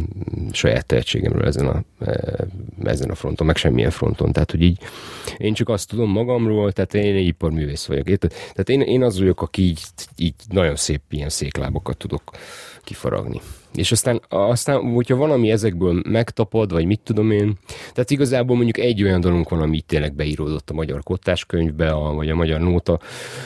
saját 0.51 0.86
tehetségemről 0.86 1.45
ezen 1.45 1.67
a, 1.67 1.83
ezen 2.83 3.09
a 3.09 3.15
fronton, 3.15 3.47
meg 3.47 3.55
semmilyen 3.55 3.91
fronton. 3.91 4.31
Tehát, 4.31 4.51
hogy 4.51 4.61
így 4.61 4.77
én 5.38 5.53
csak 5.53 5.69
azt 5.69 5.89
tudom 5.89 6.09
magamról, 6.09 6.71
tehát 6.71 6.93
én 6.93 7.15
egy 7.15 7.25
iparművész 7.27 7.86
vagyok. 7.86 8.09
Érted? 8.09 8.29
Tehát 8.29 8.69
én, 8.69 8.81
én 8.81 9.03
az 9.03 9.19
vagyok, 9.19 9.41
aki 9.41 9.61
így, 9.61 9.79
így 10.15 10.36
nagyon 10.49 10.75
szép 10.75 11.01
ilyen 11.09 11.29
széklábokat 11.29 11.97
tudok 11.97 12.31
kifaragni. 12.83 13.41
És 13.76 13.91
aztán, 13.91 14.21
aztán, 14.30 14.93
hogyha 14.93 15.15
valami 15.15 15.51
ezekből 15.51 16.01
megtapad, 16.09 16.71
vagy 16.71 16.86
mit 16.86 16.99
tudom 17.03 17.32
én, 17.32 17.57
tehát 17.93 18.11
igazából 18.11 18.55
mondjuk 18.55 18.78
egy 18.78 19.03
olyan 19.03 19.21
dolog 19.21 19.45
van, 19.49 19.61
ami 19.61 19.82
tényleg 19.82 20.13
beíródott 20.13 20.69
a 20.69 20.73
magyar 20.73 21.03
kottáskönyvbe, 21.03 21.91
a, 21.91 22.13
vagy 22.13 22.30
a 22.30 22.36
magyar 22.36 22.59
nóta 22.59 22.99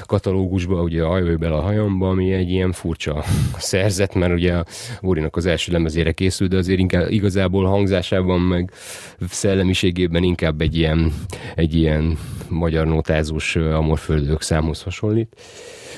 katalógusba, 0.05 0.82
ugye 0.82 1.03
a 1.03 1.07
Hajvőbel 1.07 1.53
a 1.53 1.61
hajamba, 1.61 2.09
ami 2.09 2.34
egy 2.34 2.49
ilyen 2.49 2.71
furcsa 2.71 3.23
szerzet, 3.57 4.15
mert 4.15 4.34
ugye 4.34 4.53
a 4.53 4.65
Bórinak 5.01 5.36
az 5.36 5.45
első 5.45 5.71
lemezére 5.71 6.11
készült, 6.11 6.49
de 6.49 6.57
azért 6.57 6.80
inkább 6.80 7.11
igazából 7.11 7.65
hangzásában, 7.65 8.39
meg 8.39 8.71
szellemiségében 9.30 10.23
inkább 10.23 10.61
egy 10.61 10.77
ilyen, 10.77 11.13
egy 11.55 11.75
ilyen 11.75 12.17
magyar 12.49 12.88
nótázós 12.88 13.55
amorföldők 13.55 14.41
számhoz 14.41 14.82
hasonlít 14.82 15.36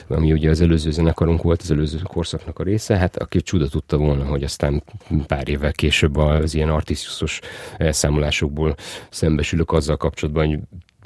ami 0.07 0.31
ugye 0.31 0.49
az 0.49 0.61
előző 0.61 0.91
zenekarunk 0.91 1.41
volt, 1.41 1.61
az 1.61 1.71
előző 1.71 1.99
korszaknak 2.03 2.59
a 2.59 2.63
része, 2.63 2.97
hát 2.97 3.17
aki 3.17 3.41
csuda 3.41 3.67
tudta 3.67 3.97
volna, 3.97 4.25
hogy 4.25 4.43
aztán 4.43 4.83
pár 5.27 5.49
évvel 5.49 5.71
később 5.71 6.17
az 6.17 6.53
ilyen 6.53 6.69
artiszusos 6.69 7.39
elszámolásokból 7.77 8.75
szembesülök 9.09 9.71
azzal 9.71 9.97
kapcsolatban, 9.97 10.47
hogy 10.47 10.59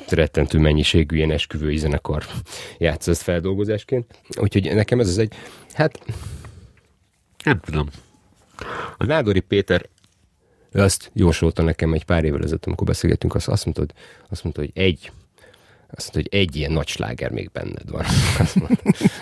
rettentő 0.10 0.60
mennyiségű 0.60 1.16
ilyen 1.16 1.32
esküvői 1.32 1.78
zenekar 1.78 2.26
játsz 2.78 3.08
ezt 3.08 3.22
feldolgozásként. 3.22 4.20
Úgyhogy 4.40 4.74
nekem 4.74 5.00
ez 5.00 5.08
az 5.08 5.18
egy, 5.18 5.34
hát 5.74 6.00
nem 7.44 7.60
tudom. 7.60 7.90
A 8.98 9.06
Nádori 9.06 9.40
Péter 9.40 9.90
azt 10.72 11.12
jósolta 11.14 11.62
nekem 11.62 11.94
egy 11.94 12.06
pár 12.06 12.24
évvel 12.24 12.44
ezelőtt, 12.44 12.66
amikor 12.66 12.88
beszélgettünk, 12.88 13.36
azt, 13.36 13.48
azt, 13.48 13.66
mondta, 13.66 13.82
hogy, 13.82 13.94
azt 14.30 14.44
mondta, 14.44 14.62
hogy 14.62 14.72
egy 14.74 15.12
azt 15.90 16.14
mondta, 16.14 16.30
hogy 16.32 16.42
egy 16.42 16.56
ilyen 16.56 16.72
nagy 16.72 16.88
sláger 16.88 17.32
még 17.32 17.50
benned 17.54 17.90
van. 17.90 18.04
Azt 18.40 18.56
mondta, 18.56 18.82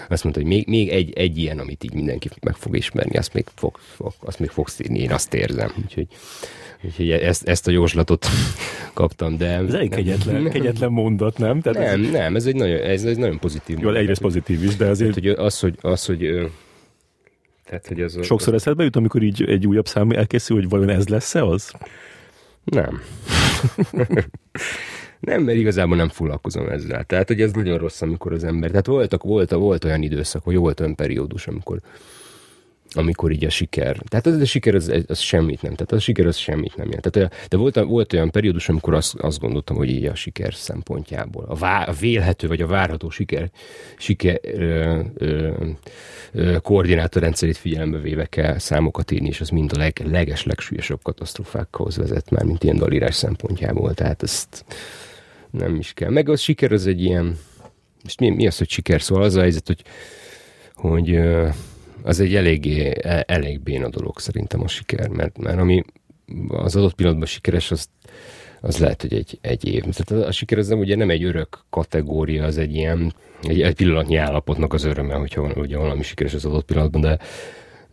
azt 0.09 0.24
mondta 0.24 0.41
hogy 0.41 0.49
még, 0.49 0.68
még 0.68 0.89
egy, 0.89 1.14
egy 1.14 1.38
ilyen, 1.38 1.59
amit 1.59 1.84
így 1.84 1.93
mindenki 1.93 2.30
meg 2.41 2.55
fog 2.55 2.78
ismerni, 2.78 3.18
azt 3.18 3.34
még, 3.34 3.45
fog, 3.55 3.78
fog, 3.95 4.14
azt 4.20 4.39
még 4.39 4.49
fogsz 4.49 4.80
írni, 4.80 4.99
én 4.99 5.11
azt 5.11 5.34
érzem. 5.34 5.74
Úgyhogy, 5.84 6.07
úgyhogy 6.82 7.11
ezt, 7.11 7.47
ezt 7.47 7.68
a 7.68 7.72
jóslatot 7.72 8.28
kaptam, 8.93 9.38
de... 9.38 9.47
Ez 9.47 9.74
egy 9.74 9.89
kegyetlen, 9.89 10.49
kegyetlen 10.49 10.91
mondat, 10.91 11.38
nem? 11.38 11.61
Tehát 11.61 11.80
nem, 11.80 12.05
ez... 12.05 12.11
nem, 12.11 12.36
ez 12.36 12.45
egy 12.45 12.55
nagyon, 12.55 12.82
ez, 12.82 13.03
ez 13.03 13.18
nagyon 13.18 13.39
pozitív. 13.39 13.80
Jó, 13.80 13.93
egyrészt 13.93 14.22
pozitív 14.22 14.64
is, 14.64 14.76
de 14.76 14.86
azért... 14.86 15.14
Tehát, 15.14 15.36
hogy 15.36 15.45
az, 15.45 15.59
hogy, 15.59 15.78
az, 15.82 16.05
hogy 16.05 16.51
tehát, 17.66 17.88
hogy 17.88 18.01
az, 18.01 18.18
Sokszor 18.22 18.53
az... 18.53 18.61
eszedbe 18.61 18.84
jut, 18.84 18.95
amikor 18.95 19.22
így 19.22 19.43
egy 19.43 19.68
újabb 19.68 19.88
szám 19.88 20.11
elkészül, 20.11 20.57
hogy 20.57 20.70
vajon 20.70 20.89
ez 20.89 21.07
lesz-e 21.07 21.45
az? 21.45 21.72
Nem. 22.64 23.01
Nem, 25.26 25.44
mert 25.44 25.58
igazából 25.58 25.96
nem 25.96 26.10
foglalkozom 26.10 26.68
ezzel. 26.68 27.04
Tehát, 27.04 27.28
hogy 27.28 27.42
ez 27.42 27.52
nagyon 27.52 27.78
rossz, 27.78 28.02
amikor 28.02 28.34
az 28.34 28.44
ember... 28.44 28.70
Tehát 28.70 28.86
voltak, 28.86 29.24
volt, 29.24 29.52
volt 29.52 29.84
olyan 29.84 30.02
időszak, 30.02 30.44
hogy 30.44 30.56
volt 30.56 30.80
olyan 30.80 30.96
periódus, 30.96 31.48
amikor 31.48 31.82
amikor 32.96 33.32
így 33.32 33.46
a 33.46 33.50
siker. 33.50 33.98
Tehát 34.08 34.26
az, 34.26 34.42
a 34.42 34.46
siker 34.46 34.76
az, 34.76 35.04
az 35.08 35.20
semmit 35.20 35.62
nem. 35.62 35.74
Tehát 35.74 35.92
a 35.92 36.00
siker 36.00 36.26
az 36.26 36.36
semmit 36.36 36.76
nem 36.76 36.86
jelent. 36.86 37.12
Tehát, 37.12 37.48
de 37.50 37.58
volt, 37.58 37.76
volt 37.76 38.14
olyan 38.14 38.32
periódus, 38.32 38.70
amikor 38.70 38.94
azt, 38.94 39.16
azt 39.16 39.40
gondoltam, 39.40 39.76
hogy 39.76 39.90
így 39.90 40.06
a 40.06 40.16
siker 40.16 40.54
szempontjából, 40.54 41.46
a, 41.48 41.56
vá, 41.56 41.84
a 41.84 41.92
vélhető 41.92 42.48
vagy 42.48 42.62
a 42.62 42.68
várható 42.68 43.10
siker, 43.10 43.50
siker 43.98 44.40
ö, 44.42 45.00
ö, 45.14 45.52
ö, 46.32 46.58
koordinátorrendszerét 46.62 47.58
figyelembe 47.58 47.98
véve 47.98 48.26
kell 48.26 48.58
számokat 48.58 49.12
írni, 49.12 49.28
és 49.28 49.42
az 49.42 49.50
mind 49.50 49.72
a 49.74 49.78
leg, 49.78 50.02
leges, 50.06 50.46
legsúlyosabb 50.46 51.02
katasztrofákhoz 51.02 51.98
vezet 51.98 52.30
már, 52.30 52.44
mint 52.44 52.64
ilyen 52.64 52.78
dalírás 52.78 53.16
szempontjából. 53.16 53.94
Tehát 53.94 54.24
ezt 54.24 54.66
nem 55.58 55.76
is 55.76 55.93
kell. 55.93 56.10
Meg 56.10 56.30
az 56.30 56.39
siker 56.39 56.72
az 56.72 56.88
egy 56.88 57.01
ilyen, 57.01 57.38
és 58.04 58.18
mi, 58.18 58.30
mi 58.30 58.47
az, 58.47 58.58
hogy 58.58 58.70
siker? 58.70 59.01
Szóval 59.01 59.24
az 59.24 59.36
a 59.36 59.39
helyzet, 59.39 59.68
hogy, 59.68 59.84
hogy 60.74 61.20
az 62.04 62.20
egy 62.20 62.36
eléggé, 62.36 62.93
e, 63.01 63.24
elég 63.28 63.60
béna 63.60 63.89
dolog 63.89 64.20
szerintem 64.20 64.62
a 64.62 64.68
siker, 64.68 65.08
mert, 65.08 65.38
mert 65.38 65.60
ami 65.60 65.84
az 66.47 66.76
adott 66.76 66.93
pillanatban 66.93 67.28
sikeres, 67.28 67.72
az, 67.72 67.89
az 68.62 68.78
lehet, 68.78 69.01
hogy 69.01 69.14
egy, 69.14 69.38
egy 69.41 69.66
év. 69.66 69.82
Tehát 69.82 70.24
a, 70.24 70.28
a 70.28 70.32
siker 70.32 70.58
az 70.58 70.68
nem, 70.68 70.80
ugye 70.80 70.95
nem 70.95 71.10
egy 71.10 71.24
örök 71.24 71.66
kategória, 71.70 72.45
az 72.45 72.58
egy 72.58 72.76
ilyen, 72.76 73.14
egy, 73.41 73.62
egy 73.62 73.76
pillanatnyi 73.76 74.16
állapotnak 74.16 74.74
az 74.74 74.84
öröme, 74.84 75.14
hogyha 75.14 75.51
ugye 75.56 75.78
valami 75.78 76.04
sikeres 76.04 76.34
az 76.34 76.45
adott 76.45 76.66
pillanatban, 76.66 77.01
de, 77.01 77.20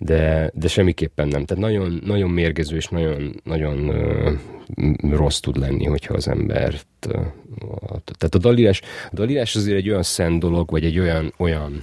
de, 0.02 0.50
de 0.54 0.68
semmiképpen 0.68 1.28
nem. 1.28 1.44
Tehát 1.44 1.62
nagyon, 1.62 2.00
nagyon 2.04 2.30
mérgező 2.30 2.76
és 2.76 2.88
nagyon, 2.88 3.40
nagyon 3.44 3.88
uh, 3.88 5.16
rossz 5.16 5.38
tud 5.38 5.56
lenni, 5.56 5.84
hogyha 5.84 6.14
az 6.14 6.28
embert... 6.28 6.86
Uh, 7.08 7.26
tehát 8.18 8.34
a 8.34 8.38
dalírás, 8.38 8.80
a 9.10 9.14
dalírás 9.14 9.56
azért 9.56 9.76
egy 9.76 9.88
olyan 9.88 10.02
szent 10.02 10.40
dolog, 10.40 10.70
vagy 10.70 10.84
egy 10.84 10.98
olyan, 10.98 11.32
olyan 11.36 11.82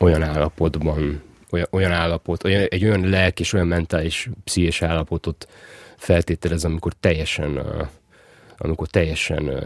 olyan 0.00 0.22
állapotban, 0.22 1.22
olyan, 1.50 1.66
olyan 1.70 1.92
állapot, 1.92 2.44
olyan, 2.44 2.66
egy 2.68 2.84
olyan 2.84 3.08
lelk 3.08 3.40
és 3.40 3.52
olyan 3.52 3.66
mentális, 3.66 4.28
pszichés 4.44 4.82
állapotot 4.82 5.48
feltételez, 5.96 6.64
amikor 6.64 6.92
teljesen, 7.00 7.60
amikor 8.56 8.88
teljesen 8.88 9.64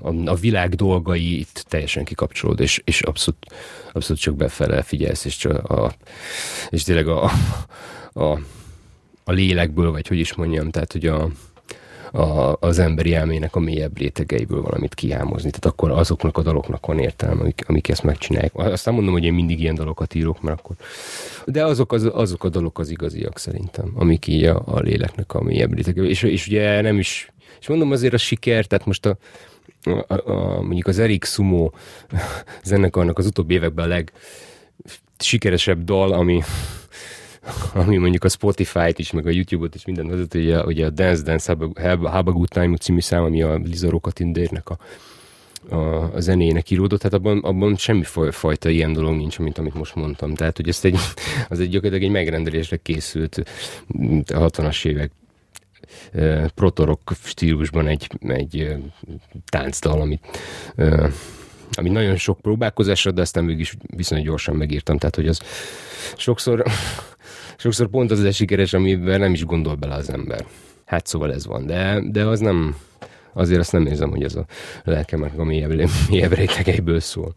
a, 0.00 0.30
a 0.30 0.34
világ 0.34 0.74
dolgait 0.74 1.64
teljesen 1.68 2.04
kikapcsolód, 2.04 2.60
és, 2.60 2.82
és 2.84 3.00
abszolút, 3.00 3.46
abszolút 3.92 4.22
csak 4.22 4.36
befele 4.36 4.82
figyelsz, 4.82 5.24
és, 5.24 5.36
csak 5.36 5.70
a, 5.70 5.94
és 6.70 6.82
tényleg 6.82 7.08
a, 7.08 7.30
a, 8.12 8.38
a 9.24 9.32
lélekből, 9.32 9.90
vagy 9.90 10.06
hogy 10.06 10.18
is 10.18 10.34
mondjam, 10.34 10.70
tehát 10.70 10.92
hogy 10.92 11.06
a, 11.06 11.30
a, 12.14 12.56
az 12.60 12.78
emberi 12.78 13.14
elmének 13.14 13.56
a 13.56 13.60
mélyebb 13.60 13.98
rétegeiből 13.98 14.62
valamit 14.62 14.94
kihámozni. 14.94 15.50
Tehát 15.50 15.64
akkor 15.64 15.90
azoknak 15.90 16.38
a 16.38 16.42
daloknak 16.42 16.86
van 16.86 16.98
értelme, 16.98 17.40
amik, 17.40 17.64
amik 17.66 17.88
ezt 17.88 18.02
megcsinálják. 18.02 18.54
Azt 18.54 18.84
nem 18.84 18.94
mondom, 18.94 19.12
hogy 19.12 19.24
én 19.24 19.32
mindig 19.32 19.60
ilyen 19.60 19.74
dalokat 19.74 20.14
írok, 20.14 20.42
mert 20.42 20.58
akkor... 20.58 20.76
De 21.44 21.64
azok, 21.64 21.92
az, 21.92 22.10
azok 22.12 22.44
a 22.44 22.48
dalok 22.48 22.78
az 22.78 22.90
igaziak 22.90 23.38
szerintem, 23.38 23.92
amik 23.94 24.26
így 24.26 24.44
a, 24.44 24.62
a 24.66 24.80
léleknek 24.80 25.34
a 25.34 25.42
mélyebb 25.42 25.74
rétegeiből. 25.74 26.10
És, 26.10 26.22
és 26.22 26.46
ugye 26.46 26.80
nem 26.80 26.98
is... 26.98 27.32
És 27.60 27.68
mondom 27.68 27.90
azért 27.90 28.14
a 28.14 28.18
siker, 28.18 28.66
tehát 28.66 28.86
most 28.86 29.06
a, 29.06 29.16
a, 29.84 30.30
a, 30.30 30.60
mondjuk 30.62 30.86
az 30.86 30.98
Erik 30.98 31.24
Sumo 31.24 31.70
zenekarnak 32.64 33.18
az 33.18 33.26
utóbbi 33.26 33.54
években 33.54 33.84
a 33.84 33.88
leg 33.88 34.12
sikeresebb 35.18 35.84
dal, 35.84 36.12
ami 36.12 36.42
ami 37.74 37.96
mondjuk 37.96 38.24
a 38.24 38.28
Spotify-t 38.28 38.98
is, 38.98 39.10
meg 39.10 39.26
a 39.26 39.30
YouTube-ot 39.30 39.74
is 39.74 39.84
minden 39.84 40.08
vezet, 40.08 40.34
ugye, 40.34 40.64
ugye 40.64 40.86
a 40.86 40.90
Dance 40.90 41.22
Dance 41.22 41.56
Have, 41.74 42.08
a 42.08 42.22
Good 42.22 42.48
Time 42.48 42.76
című 42.76 43.00
szám, 43.00 43.22
ami 43.22 43.42
a 43.42 43.54
Liza 43.54 43.90
Rokatindérnek 43.90 44.68
a, 44.68 44.78
a, 45.68 46.14
a 46.14 46.20
zenének 46.20 46.70
íródott, 46.70 47.00
tehát 47.00 47.14
abban, 47.14 47.38
abban 47.38 47.76
semmi 47.76 48.02
fajta 48.30 48.68
ilyen 48.68 48.92
dolog 48.92 49.16
nincs, 49.16 49.38
mint 49.38 49.58
amit 49.58 49.74
most 49.74 49.94
mondtam. 49.94 50.34
Tehát, 50.34 50.56
hogy 50.56 50.68
ezt 50.68 50.84
egy, 50.84 50.98
az 51.48 51.60
egy 51.60 51.68
gyakorlatilag 51.68 52.02
egy 52.02 52.16
megrendelésre 52.16 52.76
készült 52.76 53.42
a 54.32 54.50
60-as 54.50 54.86
évek 54.86 55.10
protorok 56.54 57.00
stílusban 57.24 57.86
egy, 57.86 58.06
egy 58.20 58.76
táncdal, 59.48 60.00
amit 60.00 60.26
ami 61.76 61.90
nagyon 61.90 62.16
sok 62.16 62.40
próbálkozásra, 62.40 63.10
de 63.10 63.20
aztán 63.20 63.44
mégis 63.44 63.76
viszonylag 63.96 64.26
gyorsan 64.26 64.56
megírtam, 64.56 64.98
tehát 64.98 65.14
hogy 65.14 65.28
az 65.28 65.40
sokszor 66.16 66.64
sokszor 67.56 67.88
pont 67.88 68.10
az 68.10 68.20
a 68.20 68.32
sikeres, 68.32 68.72
amiben 68.72 69.20
nem 69.20 69.32
is 69.32 69.44
gondol 69.44 69.74
bele 69.74 69.94
az 69.94 70.10
ember. 70.10 70.46
Hát 70.84 71.06
szóval 71.06 71.32
ez 71.32 71.46
van, 71.46 71.66
de, 71.66 72.02
de 72.10 72.24
az 72.24 72.40
nem, 72.40 72.76
azért 73.32 73.60
azt 73.60 73.72
nem 73.72 73.86
érzem, 73.86 74.10
hogy 74.10 74.22
ez 74.22 74.34
a 74.34 74.44
lelkemek 74.84 75.38
a 75.38 75.44
mélyebb, 75.44 75.90
mélyebb 76.10 76.32
rétegeiből 76.32 77.00
szól. 77.00 77.34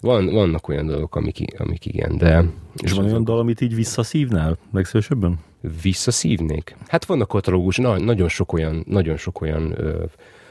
Van, 0.00 0.26
vannak 0.26 0.68
olyan 0.68 0.86
dolgok, 0.86 1.16
amik, 1.16 1.38
amik 1.58 1.86
igen, 1.86 2.18
de... 2.18 2.44
És 2.82 2.92
van 2.92 3.04
olyan 3.04 3.24
dal, 3.24 3.38
amit 3.38 3.60
így 3.60 3.74
visszaszívnál 3.74 4.58
legszívesebben? 4.72 5.38
Visszaszívnék? 5.82 6.76
Hát 6.86 7.04
vannak 7.04 7.28
katalógus, 7.28 7.76
na, 7.76 7.98
nagyon 7.98 8.28
sok 8.28 8.52
olyan, 8.52 8.84
nagyon 8.86 9.16
sok 9.16 9.40
olyan 9.40 9.74
ö, 9.76 10.04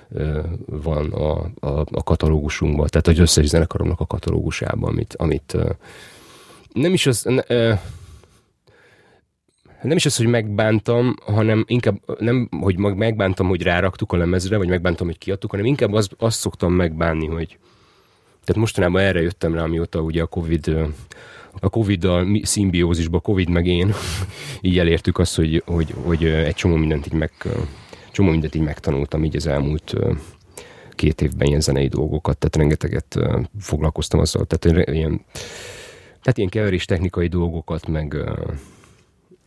ö, 0.10 0.40
van 0.66 1.12
a, 1.12 1.40
a, 1.68 1.86
a 1.92 2.04
katalógusunkban, 2.04 2.88
tehát 2.88 3.08
az 3.08 3.20
összes 3.20 3.46
zenekaromnak 3.46 4.00
a 4.00 4.06
katalógusában, 4.06 4.92
amit, 4.92 5.14
amit 5.18 5.54
ö, 5.54 5.70
nem 6.74 6.94
is 6.94 7.06
az... 7.06 7.28
Ö, 7.48 7.74
nem 9.82 9.98
is 9.98 10.06
az, 10.06 10.18
hogy 10.18 10.26
megbántam, 10.26 11.16
hanem 11.26 11.64
inkább 11.68 12.20
nem, 12.20 12.50
hogy 12.60 12.78
megbántam, 12.78 13.48
hogy 13.48 13.62
ráraktuk 13.62 14.12
a 14.12 14.18
lemezre, 14.18 14.58
vagy 14.58 14.68
megbántam, 14.68 15.08
hogy 15.08 15.18
kiadtuk, 15.18 15.52
hanem 15.52 15.66
inkább 15.66 15.94
az, 15.94 16.10
azt 16.18 16.40
szoktam 16.40 16.74
megbánni, 16.74 17.28
hogy 17.28 17.58
tehát 18.44 18.62
mostanában 18.62 19.02
erre 19.02 19.22
jöttem 19.22 19.54
rá, 19.54 19.64
amióta 19.64 20.00
ugye 20.00 20.22
a 20.22 20.28
Covid 20.28 20.76
a 21.60 21.70
Covid-dal 21.70 22.40
szimbiózisba, 22.44 23.20
Covid 23.20 23.50
meg 23.50 23.66
én, 23.66 23.94
így 24.62 24.80
elértük 24.80 25.18
azt, 25.18 25.36
hogy, 25.36 25.64
hogy, 25.66 25.94
hogy 26.04 26.26
egy 26.26 26.56
csomó 26.56 26.76
mindent 26.76 27.06
így 27.06 27.14
meg, 27.14 27.32
csomó 28.12 28.30
mindent 28.30 28.56
így 28.56 28.62
megtanultam 28.62 29.24
így 29.24 29.36
az 29.36 29.48
elmúlt 29.48 29.94
két 30.92 31.22
évben 31.22 31.48
ilyen 31.48 31.62
zenei 31.62 31.88
dolgokat, 31.88 32.38
tehát 32.38 32.56
rengeteget 32.56 33.20
foglalkoztam 33.60 34.20
azzal, 34.20 34.46
tehát 34.46 34.88
ilyen, 34.88 35.22
tehát 36.22 36.38
ilyen 36.38 36.50
keverés 36.50 36.86
technikai 36.86 37.28
dolgokat, 37.28 37.88
meg 37.88 38.16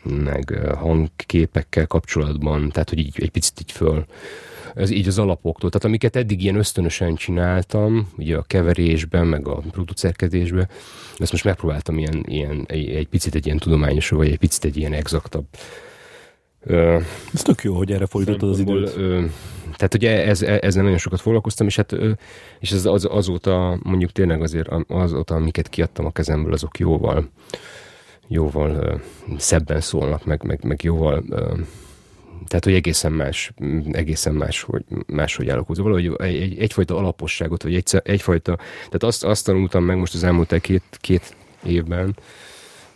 meg 0.05 0.59
hangképekkel 0.79 1.87
kapcsolatban, 1.87 2.71
tehát 2.71 2.89
hogy 2.89 2.99
így 2.99 3.15
egy 3.17 3.31
picit 3.31 3.61
így 3.61 3.73
föl, 3.73 4.05
ez 4.75 4.91
így 4.91 5.09
az 5.09 5.19
alapoktól, 5.19 5.71
tehát 5.71 5.87
amiket 5.87 6.17
eddig 6.17 6.43
ilyen 6.43 6.57
ösztönösen 6.57 7.15
csináltam, 7.15 8.09
ugye 8.17 8.37
a 8.37 8.43
keverésben, 8.43 9.27
meg 9.27 9.49
a 9.49 9.63
producerkedésben, 9.71 10.69
ezt 11.19 11.33
most 11.33 11.45
megpróbáltam 11.45 11.99
ilyen, 11.99 12.25
ilyen 12.29 12.65
egy, 12.67 12.89
egy 12.89 13.09
picit 13.09 13.35
egy 13.35 13.47
ilyen 13.47 13.59
tudományos, 13.59 14.09
vagy 14.09 14.31
egy 14.31 14.39
picit 14.39 14.65
egy 14.65 14.77
ilyen 14.77 14.93
exaktabb 14.93 15.45
ez 17.33 17.43
tök 17.43 17.63
jó, 17.63 17.75
hogy 17.75 17.93
erre 17.93 18.07
fordítottad 18.07 18.49
az 18.49 18.59
időt. 18.59 18.97
Ö, 18.97 19.25
tehát 19.77 19.95
ugye 19.95 20.27
ez, 20.27 20.43
e, 20.43 20.59
ezzel 20.63 20.83
nagyon 20.83 20.99
sokat 20.99 21.21
foglalkoztam, 21.21 21.67
és 21.67 21.77
hát 21.77 21.93
ö, 21.93 22.11
és 22.59 22.71
ez 22.71 22.85
az, 22.85 23.07
azóta 23.11 23.79
mondjuk 23.83 24.13
tényleg 24.13 24.43
azért 24.43 24.69
azóta, 24.89 25.35
amiket 25.35 25.69
kiadtam 25.69 26.07
a 26.07 26.11
kezemből, 26.11 26.53
azok 26.53 26.79
jóval 26.79 27.31
jóval 28.29 29.01
szebben 29.37 29.81
szólnak, 29.81 30.25
meg, 30.25 30.43
meg, 30.43 30.65
meg 30.65 30.83
jóval 30.83 31.25
tehát, 32.47 32.65
hogy 32.65 32.75
egészen 32.75 33.13
más, 33.13 33.53
egészen 33.93 34.35
más, 34.35 34.63
hogy 34.63 34.85
máshogy 35.07 35.49
állok 35.49 35.77
Valahogy 35.77 36.15
egy, 36.19 36.37
egy, 36.37 36.59
egyfajta 36.59 36.97
alaposságot, 36.97 37.63
vagy 37.63 37.75
egy, 37.75 38.01
egyfajta, 38.03 38.57
tehát 38.57 39.03
azt, 39.03 39.25
azt 39.25 39.45
tanultam 39.45 39.85
meg 39.85 39.97
most 39.97 40.15
az 40.15 40.25
elmúlt 40.25 40.61
két, 40.61 40.83
két 41.01 41.37
évben, 41.65 42.17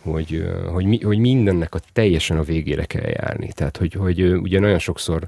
hogy, 0.01 0.45
hogy, 0.71 0.85
mi, 0.85 0.99
hogy 1.01 1.17
mindennek 1.17 1.75
a 1.75 1.79
teljesen 1.93 2.37
a 2.37 2.43
végére 2.43 2.85
kell 2.85 3.07
járni. 3.07 3.51
Tehát, 3.53 3.77
hogy, 3.77 3.93
hogy 3.93 4.21
ugye 4.21 4.59
nagyon 4.59 4.79
sokszor 4.79 5.27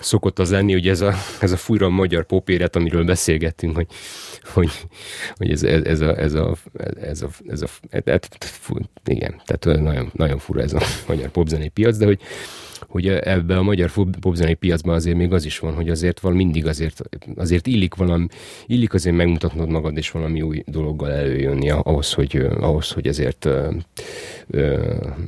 szokott 0.00 0.38
az 0.38 0.50
lenni, 0.50 0.72
hogy 0.72 0.88
ez 0.88 1.00
a, 1.00 1.14
ez 1.40 1.52
a 1.52 1.56
fújra 1.56 1.88
magyar 1.88 2.24
popéret, 2.24 2.76
amiről 2.76 3.04
beszélgettünk, 3.04 3.76
hogy, 3.76 3.86
hogy, 4.44 4.70
hogy 5.36 5.50
ez, 5.50 5.62
ez, 5.62 6.00
a, 6.00 6.18
ez 6.18 6.34
a, 6.34 6.56
ez 7.00 7.22
a, 7.22 7.28
ez 7.46 7.62
a, 7.62 7.68
ez 7.92 8.00
a 8.00 8.20
igen, 9.04 9.42
tehát 9.44 9.80
nagyon, 9.82 10.10
nagyon 10.14 10.38
fura 10.38 10.62
ez 10.62 10.72
a 10.72 10.80
magyar 11.06 11.28
popzenei 11.28 11.68
piac, 11.68 11.96
de 11.96 12.04
hogy, 12.04 12.20
hogy 12.88 13.08
ebbe 13.08 13.56
a 13.56 13.62
magyar 13.62 13.90
popzenei 14.20 14.54
piacban 14.54 14.94
azért 14.94 15.16
még 15.16 15.32
az 15.32 15.44
is 15.44 15.58
van, 15.58 15.74
hogy 15.74 15.88
azért 15.88 16.20
van 16.20 16.32
mindig 16.32 16.66
azért, 16.66 17.02
azért 17.36 17.66
illik 17.66 17.94
valami, 17.94 18.26
illik 18.66 18.94
azért 18.94 19.16
megmutatnod 19.16 19.68
magad, 19.68 19.96
és 19.96 20.10
valami 20.10 20.42
új 20.42 20.62
dologgal 20.66 21.10
előjönni 21.10 21.70
ahhoz, 21.70 22.12
hogy, 22.12 22.36
ahhoz, 22.60 22.90
hogy 22.90 23.06
ezért 23.06 23.48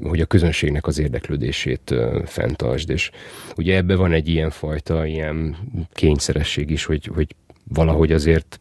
hogy 0.02 0.20
a 0.20 0.26
közönségnek 0.26 0.86
az 0.86 0.98
érdeklődését 0.98 1.94
fenntartsd, 2.24 2.90
és 2.90 3.10
ugye 3.56 3.76
ebbe 3.76 3.96
van 3.96 4.12
egy 4.12 4.28
ilyen 4.28 4.50
fajta 4.50 5.06
ilyen 5.06 5.56
kényszeresség 5.92 6.70
is, 6.70 6.84
hogy, 6.84 7.10
hogy 7.14 7.34
valahogy 7.64 8.12
azért 8.12 8.60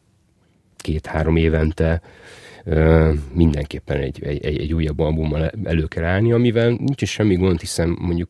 két-három 0.77 1.35
évente 1.35 2.01
mindenképpen 3.33 3.97
egy, 3.97 4.23
egy, 4.23 4.59
egy 4.59 4.73
újabb 4.73 4.99
albummal 4.99 5.51
elő 5.63 5.85
kell 5.85 6.03
állni, 6.03 6.31
amivel 6.31 6.69
nincs 6.69 7.01
is 7.01 7.11
semmi 7.11 7.35
gond, 7.35 7.59
hiszen 7.59 7.97
mondjuk 7.99 8.29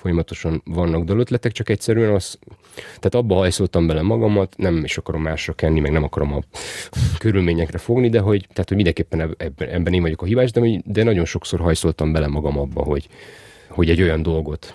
folyamatosan 0.00 0.62
vannak 0.64 1.04
dalötletek, 1.04 1.52
csak 1.52 1.68
egyszerűen 1.68 2.14
az, 2.14 2.38
tehát 2.74 3.14
abba 3.14 3.34
hajszoltam 3.34 3.86
bele 3.86 4.02
magamat, 4.02 4.54
nem 4.56 4.84
is 4.84 4.98
akarom 4.98 5.22
másra 5.22 5.52
kenni, 5.52 5.80
meg 5.80 5.92
nem 5.92 6.02
akarom 6.02 6.32
a 6.32 6.40
körülményekre 7.18 7.78
fogni, 7.78 8.08
de 8.08 8.20
hogy, 8.20 8.46
tehát, 8.52 8.68
hogy 8.68 8.76
mindenképpen 8.76 9.20
ebben, 9.20 9.68
ebben 9.68 9.92
én 9.92 10.02
vagyok 10.02 10.22
a 10.22 10.26
hibás, 10.26 10.50
de, 10.50 10.80
de 10.84 11.02
nagyon 11.02 11.24
sokszor 11.24 11.60
hajszoltam 11.60 12.12
bele 12.12 12.26
magam 12.26 12.58
abba, 12.58 12.82
hogy, 12.82 13.08
hogy 13.68 13.90
egy 13.90 14.02
olyan 14.02 14.22
dolgot 14.22 14.74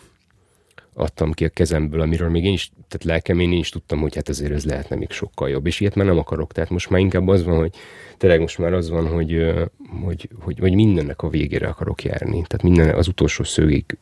adtam 0.93 1.31
ki 1.31 1.45
a 1.45 1.49
kezemből, 1.49 2.01
amiről 2.01 2.29
még 2.29 2.45
én 2.45 2.53
is, 2.53 2.71
tehát 2.87 3.03
lelkem 3.03 3.39
én 3.39 3.51
is 3.51 3.69
tudtam, 3.69 3.99
hogy 3.99 4.15
hát 4.15 4.29
ezért 4.29 4.51
ez 4.51 4.65
lehetne 4.65 4.95
még 4.95 5.11
sokkal 5.11 5.49
jobb, 5.49 5.65
és 5.65 5.79
ilyet 5.79 5.95
már 5.95 6.05
nem 6.05 6.17
akarok, 6.17 6.51
tehát 6.51 6.69
most 6.69 6.89
már 6.89 6.99
inkább 6.99 7.27
az 7.27 7.43
van, 7.43 7.57
hogy 7.57 7.75
tényleg 8.17 8.39
most 8.39 8.57
már 8.57 8.73
az 8.73 8.89
van, 8.89 9.07
hogy, 9.07 9.53
hogy, 10.03 10.29
hogy, 10.39 10.59
hogy 10.59 10.73
mindennek 10.73 11.21
a 11.21 11.29
végére 11.29 11.67
akarok 11.67 12.03
járni, 12.03 12.43
tehát 12.47 12.63
minden 12.63 12.95
az 12.95 13.07
utolsó 13.07 13.43
szögig 13.43 13.97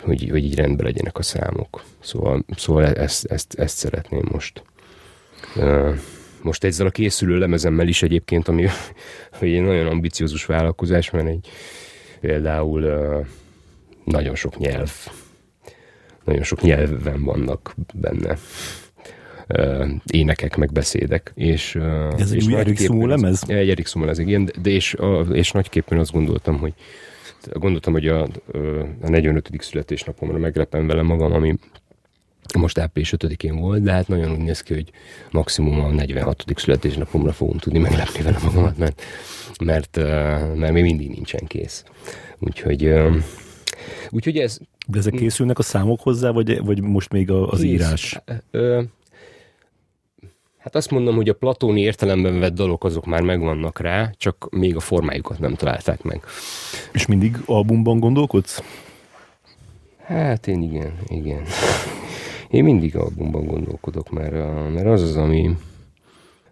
hogy, 0.00 0.28
hogy 0.30 0.44
így 0.44 0.54
rendben 0.54 0.86
legyenek 0.86 1.18
a 1.18 1.22
számok. 1.22 1.82
Szóval, 2.00 2.44
szóval 2.56 2.86
ezt, 2.86 3.24
ezt, 3.24 3.54
ezt 3.54 3.76
szeretném 3.76 4.28
most. 4.30 4.62
Most 6.42 6.64
ezzel 6.64 6.86
a 6.86 6.90
készülő 6.90 7.38
lemezemmel 7.38 7.88
is 7.88 8.02
egyébként, 8.02 8.48
ami 8.48 8.66
hogy 9.38 9.52
egy 9.52 9.62
nagyon 9.62 9.86
ambiciózus 9.86 10.46
vállalkozás, 10.46 11.10
mert 11.10 11.26
egy 11.26 11.48
például 12.20 12.80
nagyon 14.04 14.34
sok 14.34 14.58
nyelv, 14.58 14.92
nagyon 16.24 16.42
sok 16.42 16.60
nyelven 16.60 17.22
vannak 17.22 17.74
benne 17.94 18.38
énekek, 20.06 20.56
meg 20.56 20.72
beszédek. 20.72 21.32
És, 21.34 21.72
de 21.80 22.14
ez 22.18 22.32
és 22.32 22.46
egy 22.46 22.52
Erik 22.52 22.88
lemez? 22.88 23.42
Egy 23.46 23.70
Erik 23.70 23.94
lemez, 23.94 24.18
igen, 24.18 24.50
de 24.62 24.70
és, 24.70 24.94
a, 24.94 25.20
és 25.20 25.50
nagyképpen 25.50 25.98
azt 25.98 26.12
gondoltam, 26.12 26.58
hogy 26.58 26.72
gondoltam, 27.52 27.92
hogy 27.92 28.06
a, 28.06 28.22
a 29.02 29.08
45. 29.08 29.50
születésnapomra 29.58 30.38
meglepem 30.38 30.86
vele 30.86 31.02
magam, 31.02 31.32
ami 31.32 31.58
most 32.58 32.78
április 32.78 33.14
5-én 33.16 33.56
volt, 33.56 33.82
de 33.82 33.92
hát 33.92 34.08
nagyon 34.08 34.30
úgy 34.30 34.38
néz 34.38 34.60
ki, 34.60 34.74
hogy 34.74 34.90
maximum 35.30 35.80
a 35.80 35.88
46. 35.88 36.44
születésnapomra 36.56 37.32
fogom 37.32 37.58
tudni 37.58 37.78
meglepni 37.78 38.22
vele 38.22 38.38
magamat, 38.44 38.78
mert, 38.78 39.02
mert, 39.64 39.96
mert 40.56 40.72
még 40.72 40.82
mindig 40.82 41.10
nincsen 41.10 41.46
kész. 41.46 41.84
Úgyhogy, 42.38 42.94
úgyhogy 44.10 44.36
ez... 44.36 44.58
De 44.86 44.98
ezek 44.98 45.12
készülnek 45.12 45.58
a 45.58 45.62
számok 45.62 46.00
hozzá, 46.00 46.30
vagy, 46.30 46.64
vagy 46.64 46.82
most 46.82 47.12
még 47.12 47.30
az 47.30 47.60
kész. 47.60 47.70
írás? 47.70 48.20
Ö, 48.50 48.82
Hát 50.68 50.76
azt 50.76 50.90
mondom, 50.90 51.14
hogy 51.14 51.28
a 51.28 51.34
platóni 51.34 51.80
értelemben 51.80 52.38
vett 52.38 52.54
dalok 52.54 52.84
azok 52.84 53.06
már 53.06 53.22
megvannak 53.22 53.80
rá, 53.80 54.10
csak 54.16 54.48
még 54.50 54.76
a 54.76 54.80
formájukat 54.80 55.38
nem 55.38 55.54
találták 55.54 56.02
meg. 56.02 56.24
És 56.92 57.06
mindig 57.06 57.36
albumban 57.46 58.00
gondolkodsz? 58.00 58.62
Hát 60.02 60.46
én 60.46 60.62
igen, 60.62 60.98
igen. 61.06 61.42
Én 62.50 62.64
mindig 62.64 62.96
albumban 62.96 63.46
gondolkodok, 63.46 64.10
mert, 64.10 64.32
mert 64.72 64.86
az 64.86 65.02
az, 65.02 65.16
ami... 65.16 65.56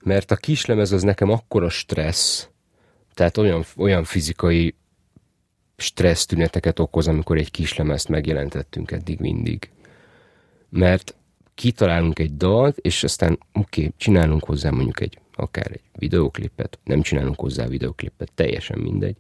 Mert 0.01 0.31
a 0.31 0.37
kislemez 0.37 0.93
az 0.93 1.03
nekem 1.03 1.31
akkora 1.31 1.69
stressz, 1.69 2.49
tehát 3.15 3.37
olyan, 3.37 3.65
olyan 3.77 4.05
fizikai 4.05 4.75
stressz 5.77 6.27
tüneteket 6.27 6.79
okoz, 6.79 7.09
amikor 7.09 7.37
egy 7.37 7.51
kislemezt 7.51 8.09
megjelentettünk 8.09 8.91
eddig 8.91 9.21
mindig. 9.21 9.71
Mert 10.69 11.15
kitalálunk 11.57 12.19
egy 12.19 12.37
dalt, 12.37 12.77
és 12.77 13.05
aztán 13.05 13.39
oké, 13.53 13.81
okay, 13.81 13.93
csinálunk 13.97 14.45
hozzá 14.45 14.71
mondjuk 14.71 15.01
egy, 15.01 15.19
akár 15.35 15.71
egy 15.71 15.81
videoklipet, 15.99 16.79
nem 16.85 17.03
csinálunk 17.03 17.41
hozzá 17.41 17.67
videoklipet, 17.67 18.31
teljesen 18.35 18.79
mindegy. 18.79 19.17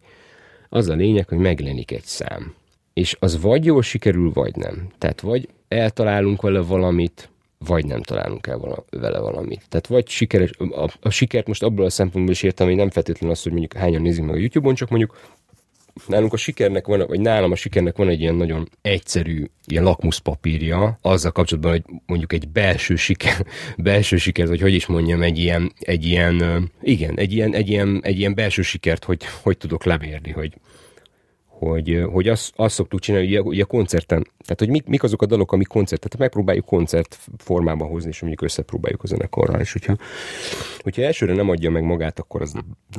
Az 0.68 0.89
a 0.89 0.95
lényeg, 0.95 1.28
hogy 1.28 1.39
megjelenik 1.39 1.91
egy 1.91 2.05
szám. 2.05 2.55
És 2.93 3.16
az 3.20 3.41
vagy 3.41 3.64
jól 3.64 3.82
sikerül, 3.82 4.30
vagy 4.32 4.57
nem. 4.57 4.89
Tehát 4.99 5.20
vagy 5.20 5.49
eltalálunk 5.68 6.43
vele 6.43 6.61
valamit, 6.61 7.30
vagy 7.59 7.87
nem 7.87 8.03
találunk 8.03 8.47
el 8.47 8.59
vala, 8.59 8.84
vele 8.91 9.18
valamit. 9.18 9.62
Tehát 9.68 9.87
vagy 9.87 10.09
sikeres, 10.09 10.51
a, 10.51 10.91
a 11.01 11.11
sikert 11.11 11.47
most 11.47 11.62
abból 11.62 11.84
a 11.84 11.91
szempontból 11.91 12.34
is 12.34 12.43
értem, 12.43 12.66
hogy 12.66 12.76
nem 12.76 12.91
feltétlenül 12.91 13.34
az, 13.34 13.43
hogy 13.43 13.53
mondjuk 13.53 13.72
hányan 13.72 14.03
nézik 14.03 14.24
meg 14.24 14.34
a 14.34 14.39
YouTube-on, 14.39 14.74
csak 14.74 14.89
mondjuk 14.89 15.18
nálunk 16.07 16.32
a 16.32 16.36
sikernek 16.36 16.86
van, 16.86 17.05
vagy 17.07 17.20
nálam 17.20 17.53
a 17.53 17.57
sikernek 17.57 17.97
van 17.97 18.09
egy 18.09 18.20
ilyen 18.20 18.34
nagyon 18.34 18.68
egyszerű 18.82 19.44
ilyen 19.66 19.84
lakmuszpapírja 19.84 20.99
azzal 21.03 21.32
kapcsolatban, 21.32 21.72
hogy 21.72 21.82
mondjuk 22.07 22.32
egy 22.32 22.49
belső 22.49 22.97
siker, 22.97 23.47
belső 23.76 24.16
siker, 24.16 24.47
vagy 24.47 24.61
hogy 24.61 24.74
is 24.74 24.86
mondjam, 24.86 25.22
egy 25.22 25.38
ilyen, 25.38 25.72
egy 25.80 26.05
ilyen, 26.05 26.70
igen, 26.82 27.18
egy 27.18 27.32
ilyen, 27.32 27.55
egy 27.55 27.68
ilyen, 27.68 28.01
egy 28.03 28.18
ilyen 28.18 28.34
belső 28.34 28.62
sikert, 28.62 29.05
hogy, 29.05 29.22
hogy 29.42 29.57
tudok 29.57 29.84
lemérni, 29.84 30.30
hogy, 30.30 30.55
hogy, 31.59 32.04
hogy 32.12 32.28
azt, 32.28 32.52
azt 32.57 32.74
szoktuk 32.74 33.00
csinálni, 33.00 33.36
hogy 33.36 33.61
a 33.61 33.64
koncerten, 33.64 34.22
tehát 34.22 34.59
hogy 34.59 34.68
mik, 34.68 34.86
mik 34.86 35.02
azok 35.02 35.22
a 35.22 35.26
dalok, 35.26 35.52
amik 35.52 35.66
koncert, 35.66 36.00
tehát 36.00 36.18
megpróbáljuk 36.18 36.64
koncert 36.64 37.18
formába 37.38 37.84
hozni, 37.84 38.09
és 38.09 38.20
mondjuk 38.20 38.42
összepróbáljuk 38.42 39.02
a 39.02 39.07
zenekarral, 39.07 39.61
és 39.61 39.72
hogyha, 39.72 39.96
hogyha 40.82 41.02
elsőre 41.02 41.34
nem 41.34 41.48
adja 41.48 41.70
meg 41.70 41.82
magát, 41.82 42.18
akkor 42.18 42.42
az, 42.42 42.54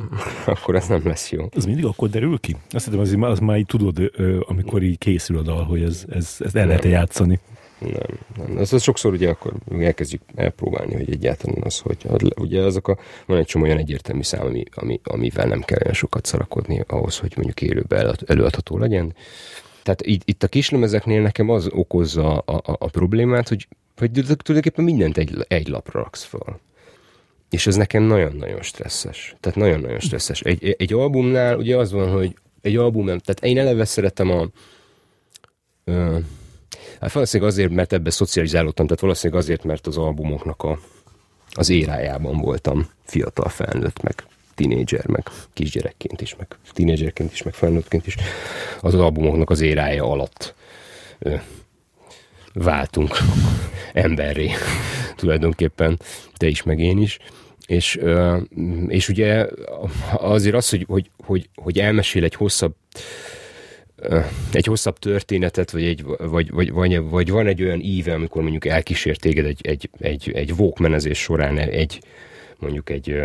akkor 0.45 0.76
az 0.76 0.88
nem 0.88 1.01
lesz 1.03 1.32
jó. 1.32 1.45
Az 1.55 1.66
mindig 1.66 1.86
akkor 1.86 2.10
derül 2.10 2.39
ki? 2.39 2.55
Azt 2.70 2.86
hiszem, 2.86 2.99
az, 2.99 3.16
az 3.20 3.39
már 3.39 3.58
így 3.58 3.66
tudod, 3.66 4.12
amikor 4.47 4.84
így 4.84 4.97
készül 4.97 5.38
a 5.38 5.41
dal, 5.41 5.64
hogy 5.64 5.82
ez, 5.82 6.05
ez, 6.10 6.36
ez 6.39 6.55
el 6.55 6.68
lehet 6.68 6.84
játszani. 6.84 7.39
Nem, 7.80 8.19
nem. 8.38 8.57
Ez, 8.57 8.73
az 8.73 8.82
sokszor 8.82 9.13
ugye 9.13 9.30
akkor 9.30 9.53
elkezdjük 9.80 10.21
elpróbálni, 10.36 10.95
hogy 10.95 11.11
egyáltalán 11.11 11.61
az, 11.63 11.80
hogy 11.80 12.05
ugye 12.36 12.61
azok 12.61 12.88
a, 12.88 12.97
van 13.25 13.38
egy 13.38 13.45
csomó 13.45 13.63
olyan 13.63 13.78
egyértelmű 13.78 14.21
szám, 14.21 14.45
ami, 14.45 14.63
ami, 14.73 14.99
amivel 15.03 15.47
nem 15.47 15.61
kell 15.61 15.80
olyan 15.82 15.93
sokat 15.93 16.25
szarakodni 16.25 16.84
ahhoz, 16.88 17.17
hogy 17.17 17.34
mondjuk 17.36 17.61
élőben 17.61 18.15
előadható 18.25 18.78
legyen. 18.78 19.15
Tehát 19.84 20.01
itt, 20.01 20.21
itt 20.25 20.43
a 20.43 20.47
kislemezeknél 20.47 21.21
nekem 21.21 21.49
az 21.49 21.67
okozza 21.71 22.38
a, 22.38 22.55
a, 22.55 22.75
a 22.80 22.88
problémát, 22.88 23.47
hogy, 23.47 23.67
hogy 23.97 24.11
tulajdonképpen 24.11 24.84
mindent 24.84 25.17
egy, 25.17 25.45
egy 25.47 25.67
lapra 25.67 26.01
raksz 26.01 26.23
fel. 26.23 26.59
És 27.49 27.67
ez 27.67 27.75
nekem 27.75 28.03
nagyon-nagyon 28.03 28.61
stresszes. 28.61 29.36
Tehát 29.39 29.57
nagyon-nagyon 29.57 29.99
stresszes. 29.99 30.41
Egy, 30.41 30.75
egy 30.78 30.93
albumnál 30.93 31.57
ugye 31.57 31.78
az 31.78 31.91
van, 31.91 32.11
hogy 32.11 32.36
egy 32.61 32.75
album 32.75 33.05
tehát 33.05 33.39
én 33.41 33.57
eleve 33.57 33.86
szeretem 33.86 34.32
a, 34.32 34.47
Hát 37.02 37.12
valószínűleg 37.12 37.52
azért, 37.52 37.72
mert 37.72 37.93
ebbe 37.93 38.10
szocializálódtam, 38.10 38.86
tehát 38.86 39.02
valószínűleg 39.02 39.43
azért, 39.43 39.64
mert 39.64 39.88
az 39.88 39.98
albumoknak 39.98 40.64
a, 40.64 40.80
az 41.52 41.70
érájában 41.70 42.38
voltam 42.38 42.89
fiatal 43.04 43.50
felnőtt, 43.50 44.02
meg 44.02 44.24
tinédzser, 44.56 45.08
meg 45.08 45.30
kisgyerekként 45.54 46.22
is, 46.22 46.36
meg 46.36 46.48
tinédzserként 46.74 47.32
is, 47.32 47.43
meg 47.43 47.54
felnőttként 47.54 48.08
is. 48.08 48.16
Az 48.82 48.95
albumoknak 48.95 49.50
az 49.50 49.62
érája 49.62 50.04
alatt 50.04 50.54
ö, 51.20 51.36
váltunk 52.54 53.18
emberré 53.93 54.52
tulajdonképpen, 55.16 56.00
te 56.36 56.48
is, 56.48 56.64
meg 56.64 56.80
én 56.80 56.98
is. 56.98 57.20
És, 57.68 58.00
és 58.88 59.10
ugye 59.10 59.45
azért 60.18 60.56
az, 60.56 60.70
hogy, 60.70 60.86
hogy, 60.88 61.10
hogy, 61.26 61.50
hogy 61.56 61.80
elmesél 61.80 62.24
egy 62.24 62.36
hosszabb 62.36 62.76
egy 64.52 64.66
hosszabb 64.66 65.00
történetet, 65.00 65.72
vagy, 65.72 65.84
egy, 65.84 66.04
vagy, 66.04 66.52
vagy, 66.52 66.72
vagy, 66.72 67.02
vagy 67.02 67.30
van 67.30 67.48
egy 67.48 67.64
olyan 67.64 67.80
íve, 67.80 68.14
amikor 68.14 68.41
mondjuk 68.41 68.66
elkísért 68.66 69.22
téged 69.22 69.45
egy, 69.45 69.60
egy, 69.68 69.89
egy, 70.00 70.32
egy 70.34 70.52
walkmanezés 70.52 71.20
során 71.20 71.58
egy, 71.58 72.02
mondjuk 72.60 72.89
egy, 72.89 73.22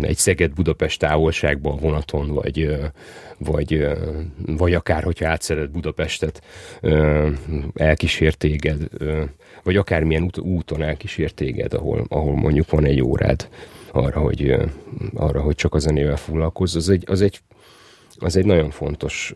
egy 0.00 0.16
Szeged-Budapest 0.16 0.98
távolságban 0.98 1.76
vonaton, 1.76 2.28
vagy, 2.28 2.76
vagy, 3.38 3.86
vagy 4.46 4.74
akár, 4.74 5.02
hogyha 5.02 5.28
átszered 5.28 5.70
Budapestet, 5.70 6.42
elkísért 7.74 8.38
téged, 8.38 8.88
vagy 9.62 9.76
akármilyen 9.76 10.22
út, 10.22 10.38
úton 10.38 10.82
elkísért 10.82 11.34
téged, 11.34 11.74
ahol, 11.74 12.04
ahol 12.08 12.34
mondjuk 12.34 12.70
van 12.70 12.84
egy 12.84 13.00
órád 13.00 13.48
arra, 13.92 14.20
hogy, 14.20 14.56
arra, 15.14 15.40
hogy 15.40 15.54
csak 15.54 15.74
a 15.74 15.78
zenével 15.78 16.16
foglalkozz, 16.16 16.76
az 16.76 16.88
egy, 16.88 17.04
az 17.06 17.20
egy 17.20 17.40
az 18.22 18.36
egy 18.36 18.44
nagyon 18.44 18.70
fontos 18.70 19.32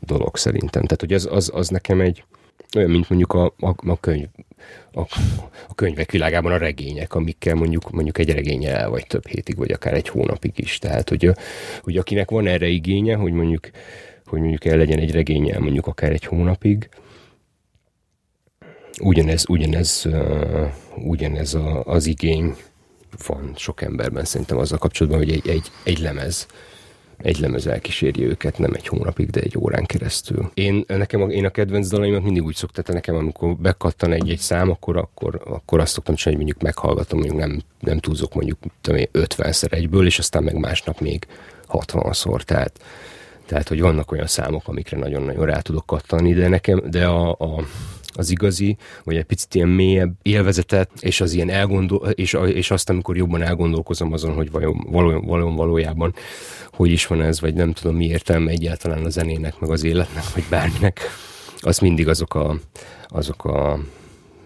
dolog 0.00 0.36
szerintem. 0.36 0.82
Tehát, 0.82 1.00
hogy 1.00 1.12
az, 1.12 1.28
az, 1.30 1.50
az 1.54 1.68
nekem 1.68 2.00
egy 2.00 2.24
olyan, 2.76 2.90
mint 2.90 3.08
mondjuk 3.08 3.32
a, 3.32 3.44
a, 3.44 3.74
a, 3.76 4.00
könyv, 4.00 4.26
a, 4.92 5.00
a 5.68 5.74
könyvek 5.74 6.10
világában 6.10 6.52
a 6.52 6.56
regények, 6.56 7.14
amikkel 7.14 7.54
mondjuk, 7.54 7.90
mondjuk 7.90 8.18
egy 8.18 8.32
regény 8.32 8.64
el 8.64 8.88
vagy 8.90 9.06
több 9.06 9.26
hétig, 9.26 9.56
vagy 9.56 9.72
akár 9.72 9.94
egy 9.94 10.08
hónapig 10.08 10.52
is. 10.56 10.78
Tehát, 10.78 11.08
hogy, 11.08 11.30
hogy 11.82 11.96
akinek 11.96 12.30
van 12.30 12.46
erre 12.46 12.66
igénye, 12.66 13.16
hogy 13.16 13.32
mondjuk, 13.32 13.70
hogy 14.26 14.40
mondjuk 14.40 14.64
el 14.64 14.76
legyen 14.76 14.98
egy 14.98 15.12
regénye 15.12 15.58
mondjuk 15.58 15.86
akár 15.86 16.12
egy 16.12 16.24
hónapig, 16.24 16.88
ugyanez, 19.00 19.48
ugyanez, 19.48 20.02
uh, 20.06 20.68
ugyanez 20.96 21.54
a, 21.54 21.84
az 21.84 22.06
igény 22.06 22.54
van 23.26 23.52
sok 23.56 23.82
emberben 23.82 24.24
szerintem 24.24 24.58
azzal 24.58 24.78
kapcsolatban, 24.78 25.20
hogy 25.20 25.32
egy, 25.32 25.48
egy, 25.48 25.70
egy 25.84 25.98
lemez 25.98 26.46
egy 27.18 27.38
lemez 27.38 27.66
elkíséri 27.66 28.24
őket, 28.24 28.58
nem 28.58 28.72
egy 28.74 28.86
hónapig, 28.86 29.30
de 29.30 29.40
egy 29.40 29.58
órán 29.58 29.86
keresztül. 29.86 30.50
Én, 30.54 30.84
nekem 30.86 31.22
a, 31.22 31.26
én 31.26 31.44
a 31.44 31.50
kedvenc 31.50 31.88
dalaimat 31.88 32.22
mindig 32.22 32.44
úgy 32.44 32.54
szoktam, 32.54 32.84
tehát 32.84 33.02
nekem 33.02 33.20
amikor 33.20 33.56
bekattan 33.56 34.12
egy-egy 34.12 34.38
szám, 34.38 34.70
akkor, 34.70 34.96
akkor, 34.96 35.40
akkor 35.44 35.80
azt 35.80 35.92
szoktam 35.92 36.14
csinálni, 36.14 36.44
hogy 36.44 36.54
mondjuk 36.54 36.74
meghallgatom, 36.74 37.18
mondjuk 37.18 37.40
nem, 37.40 37.60
nem 37.80 37.98
túlzok 37.98 38.34
mondjuk 38.34 38.58
50-szer 39.12 39.72
egyből, 39.72 40.06
és 40.06 40.18
aztán 40.18 40.42
meg 40.42 40.58
másnap 40.58 41.00
még 41.00 41.26
60-szor, 41.68 42.42
tehát 42.42 42.80
tehát, 43.46 43.68
hogy 43.68 43.80
vannak 43.80 44.12
olyan 44.12 44.26
számok, 44.26 44.68
amikre 44.68 44.98
nagyon-nagyon 44.98 45.46
rá 45.46 45.60
tudok 45.60 45.86
kattani, 45.86 46.34
de 46.34 46.48
nekem, 46.48 46.82
de 46.90 47.06
a, 47.06 47.30
a 47.30 47.64
az 48.18 48.30
igazi, 48.30 48.76
vagy 49.04 49.16
egy 49.16 49.24
picit 49.24 49.54
ilyen 49.54 49.68
mélyebb 49.68 50.12
élvezetet, 50.22 50.90
és 51.00 51.20
az 51.20 51.32
ilyen 51.32 51.50
elgondol, 51.50 52.08
és, 52.08 52.36
és 52.46 52.70
azt, 52.70 52.90
amikor 52.90 53.16
jobban 53.16 53.42
elgondolkozom 53.42 54.12
azon, 54.12 54.34
hogy 54.34 54.50
vajon, 54.50 54.86
valójában, 54.90 55.26
valójában, 55.26 55.56
valójában 55.56 56.14
hogy 56.72 56.90
is 56.90 57.06
van 57.06 57.22
ez, 57.22 57.40
vagy 57.40 57.54
nem 57.54 57.72
tudom 57.72 57.96
mi 57.96 58.06
értelme 58.06 58.50
egyáltalán 58.50 59.04
a 59.04 59.08
zenének, 59.08 59.58
meg 59.58 59.70
az 59.70 59.84
életnek, 59.84 60.32
vagy 60.34 60.44
bárminek, 60.50 61.00
az 61.60 61.78
mindig 61.78 62.08
azok 62.08 62.34
a, 62.34 62.58
azok 63.06 63.44
a 63.44 63.78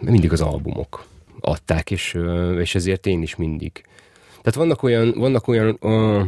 mindig 0.00 0.32
az 0.32 0.40
albumok 0.40 1.04
adták, 1.40 1.90
és, 1.90 2.18
és 2.58 2.74
ezért 2.74 3.06
én 3.06 3.22
is 3.22 3.36
mindig. 3.36 3.84
Tehát 4.28 4.54
vannak 4.54 4.82
olyan, 4.82 5.14
vannak 5.16 5.48
olyan 5.48 5.78
uh, 5.80 6.24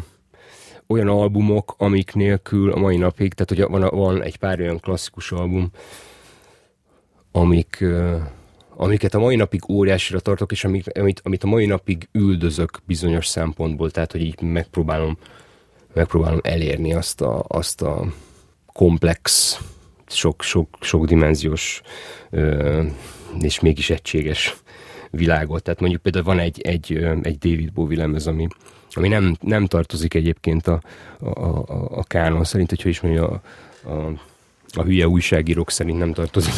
olyan 0.86 1.08
albumok, 1.08 1.74
amik 1.78 2.14
nélkül 2.14 2.72
a 2.72 2.78
mai 2.78 2.96
napig, 2.96 3.34
tehát 3.34 3.70
hogy 3.70 3.80
van, 3.80 3.96
van 3.98 4.22
egy 4.22 4.36
pár 4.36 4.60
olyan 4.60 4.80
klasszikus 4.80 5.32
album, 5.32 5.70
amik, 7.36 7.84
amiket 8.76 9.14
a 9.14 9.18
mai 9.18 9.36
napig 9.36 9.68
óriásira 9.68 10.20
tartok, 10.20 10.52
és 10.52 10.64
amit, 10.64 11.20
amit, 11.22 11.44
a 11.44 11.46
mai 11.46 11.66
napig 11.66 12.08
üldözök 12.12 12.78
bizonyos 12.86 13.26
szempontból, 13.26 13.90
tehát 13.90 14.12
hogy 14.12 14.20
így 14.20 14.40
megpróbálom, 14.40 15.18
megpróbálom 15.94 16.40
elérni 16.42 16.94
azt 16.94 17.20
a, 17.20 17.44
azt 17.48 17.82
a 17.82 18.06
komplex, 18.72 19.58
sok, 20.06 20.42
sok, 20.42 20.68
sok 20.80 21.04
dimenziós 21.04 21.82
és 23.40 23.60
mégis 23.60 23.90
egységes 23.90 24.56
világot. 25.10 25.62
Tehát 25.62 25.80
mondjuk 25.80 26.02
például 26.02 26.24
van 26.24 26.38
egy, 26.38 26.60
egy, 26.60 26.92
egy 27.22 27.38
David 27.38 27.72
Bowie 27.72 27.98
lemez, 27.98 28.26
ami, 28.26 28.46
ami 28.90 29.08
nem, 29.08 29.36
nem 29.40 29.66
tartozik 29.66 30.14
egyébként 30.14 30.66
a, 30.66 30.80
a, 31.18 31.28
a, 31.28 31.88
a 31.90 32.04
kánon 32.04 32.44
szerint, 32.44 32.68
hogyha 32.68 32.88
is 32.88 33.00
mondja, 33.00 33.28
a, 33.28 33.40
a, 33.90 34.12
a 34.76 34.82
hülye 34.82 35.08
újságírók 35.08 35.70
szerint 35.70 35.98
nem 35.98 36.12
tartozik 36.12 36.54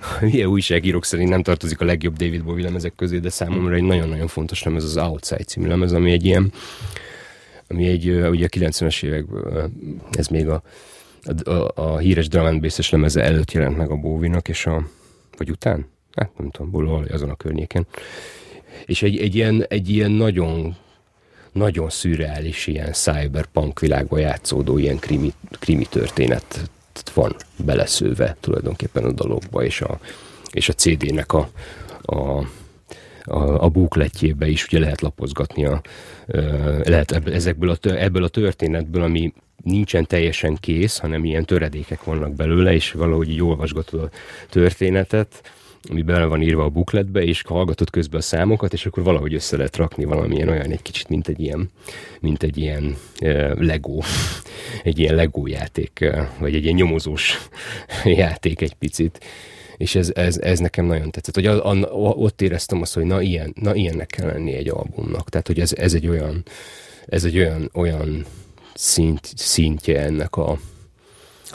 a 0.00 0.18
hülye 0.18 0.48
újságírók 0.48 1.04
szerint 1.04 1.28
nem 1.28 1.42
tartozik 1.42 1.80
a 1.80 1.84
legjobb 1.84 2.16
David 2.16 2.44
Bowie 2.44 2.64
lemezek 2.64 2.94
közé, 2.96 3.18
de 3.18 3.30
számomra 3.30 3.74
egy 3.74 3.82
nagyon-nagyon 3.82 4.26
fontos 4.26 4.62
lemez 4.62 4.84
az 4.84 4.96
Outside 4.96 5.44
című 5.44 5.68
lemez, 5.68 5.92
ami 5.92 6.10
egy 6.10 6.24
ilyen 6.24 6.52
ami 7.68 7.88
egy, 7.88 8.10
ugye 8.10 8.44
a 8.44 8.48
90-es 8.48 9.04
évekből, 9.04 9.70
ez 10.10 10.26
még 10.26 10.48
a, 10.48 10.62
a, 11.44 11.50
a, 11.50 11.72
a 11.74 11.98
híres 11.98 12.28
drum 12.28 12.44
and 12.44 12.72
lemeze 12.90 13.22
előtt 13.22 13.52
jelent 13.52 13.76
meg 13.76 13.90
a 13.90 13.96
Bowie-nak, 13.96 14.48
és 14.48 14.66
a, 14.66 14.88
vagy 15.36 15.50
után? 15.50 15.86
Hát 16.14 16.38
nem 16.38 16.50
tudom, 16.50 16.70
valahol 16.70 17.04
azon 17.10 17.30
a 17.30 17.36
környéken. 17.36 17.86
És 18.86 19.02
egy, 19.02 19.18
egy, 19.18 19.34
ilyen, 19.34 19.64
egy 19.68 19.88
ilyen 19.88 20.10
nagyon 20.10 20.76
nagyon 21.52 21.90
szürreális, 21.90 22.66
ilyen 22.66 22.92
cyberpunk 22.92 23.80
világban 23.80 24.20
játszódó 24.20 24.78
ilyen 24.78 24.98
krimi, 24.98 25.32
krimi 25.58 25.86
történet 25.90 26.70
van 27.14 27.36
beleszőve 27.56 28.36
tulajdonképpen 28.40 29.04
a 29.04 29.12
dalokba, 29.12 29.64
és 29.64 29.80
a, 29.80 29.98
és 30.52 30.68
a 30.68 30.72
CD-nek 30.72 31.32
a, 31.32 31.50
a, 32.02 32.46
a, 33.24 33.64
a 33.64 33.68
búkletjébe 33.68 34.48
is 34.48 34.66
ugye 34.66 34.78
lehet 34.78 35.00
lapozgatni 35.00 35.64
a, 35.64 35.80
lehet 36.84 37.28
ezekből 37.28 37.70
a, 37.70 37.76
ebből 37.82 38.24
a 38.24 38.28
történetből, 38.28 39.02
ami 39.02 39.32
nincsen 39.62 40.06
teljesen 40.06 40.56
kész, 40.60 40.98
hanem 40.98 41.24
ilyen 41.24 41.44
töredékek 41.44 42.04
vannak 42.04 42.34
belőle, 42.34 42.72
és 42.72 42.92
valahogy 42.92 43.30
így 43.30 43.42
olvasgatod 43.42 44.02
a 44.02 44.10
történetet, 44.48 45.42
ami 45.88 46.02
bele 46.02 46.24
van 46.24 46.42
írva 46.42 46.64
a 46.64 46.68
bukletbe, 46.68 47.22
és 47.22 47.42
hallgatod 47.42 47.90
közben 47.90 48.20
a 48.20 48.22
számokat, 48.22 48.72
és 48.72 48.86
akkor 48.86 49.02
valahogy 49.02 49.34
össze 49.34 49.56
lehet 49.56 49.76
rakni 49.76 50.04
valamilyen 50.04 50.48
olyan 50.48 50.70
egy 50.70 50.82
kicsit, 50.82 51.08
mint 51.08 51.28
egy 51.28 51.40
ilyen, 51.40 51.70
mint 52.20 52.42
egy 52.42 52.58
ilyen 52.58 52.96
uh, 53.22 53.60
Lego, 53.60 53.98
egy 54.84 54.98
ilyen 54.98 55.14
Lego 55.14 55.46
játék, 55.46 56.10
vagy 56.38 56.54
egy 56.54 56.62
ilyen 56.62 56.74
nyomozós 56.74 57.48
játék 58.04 58.60
egy 58.60 58.74
picit. 58.74 59.24
És 59.76 59.94
ez, 59.94 60.12
ez, 60.14 60.38
ez 60.38 60.58
nekem 60.58 60.84
nagyon 60.84 61.10
tetszett, 61.10 61.34
hogy 61.34 61.46
a, 61.46 61.70
a, 61.70 61.76
ott 61.98 62.42
éreztem 62.42 62.80
azt, 62.80 62.94
hogy 62.94 63.04
na, 63.04 63.20
ilyen, 63.20 63.54
na 63.60 63.74
ilyennek 63.74 64.06
kell 64.06 64.26
lenni 64.26 64.52
egy 64.52 64.68
albumnak. 64.68 65.28
Tehát, 65.28 65.46
hogy 65.46 65.60
ez, 65.60 65.72
ez 65.72 65.94
egy 65.94 66.08
olyan, 66.08 66.44
ez 67.06 67.24
egy 67.24 67.38
olyan, 67.38 67.70
olyan 67.74 68.26
szint, 68.74 69.32
szintje 69.36 70.00
ennek 70.00 70.36
a, 70.36 70.58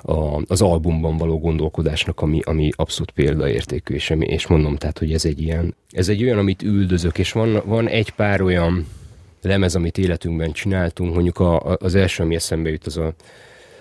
a, 0.03 0.41
az 0.47 0.61
albumban 0.61 1.17
való 1.17 1.39
gondolkodásnak, 1.39 2.21
ami, 2.21 2.39
ami 2.43 2.69
abszolút 2.75 3.11
példaértékű, 3.11 3.93
és, 3.93 4.13
és 4.19 4.47
mondom, 4.47 4.75
tehát, 4.75 4.97
hogy 4.97 5.13
ez 5.13 5.25
egy 5.25 5.41
ilyen, 5.41 5.75
ez 5.89 6.09
egy 6.09 6.23
olyan, 6.23 6.37
amit 6.37 6.61
üldözök, 6.61 7.17
és 7.17 7.31
van, 7.31 7.61
van 7.65 7.87
egy 7.87 8.09
pár 8.09 8.41
olyan 8.41 8.87
lemez, 9.41 9.75
amit 9.75 9.97
életünkben 9.97 10.51
csináltunk, 10.51 11.13
mondjuk 11.13 11.39
a, 11.39 11.77
az 11.79 11.95
első, 11.95 12.23
ami 12.23 12.35
eszembe 12.35 12.69
jut, 12.69 12.85
az 12.85 12.97
a, 12.97 13.13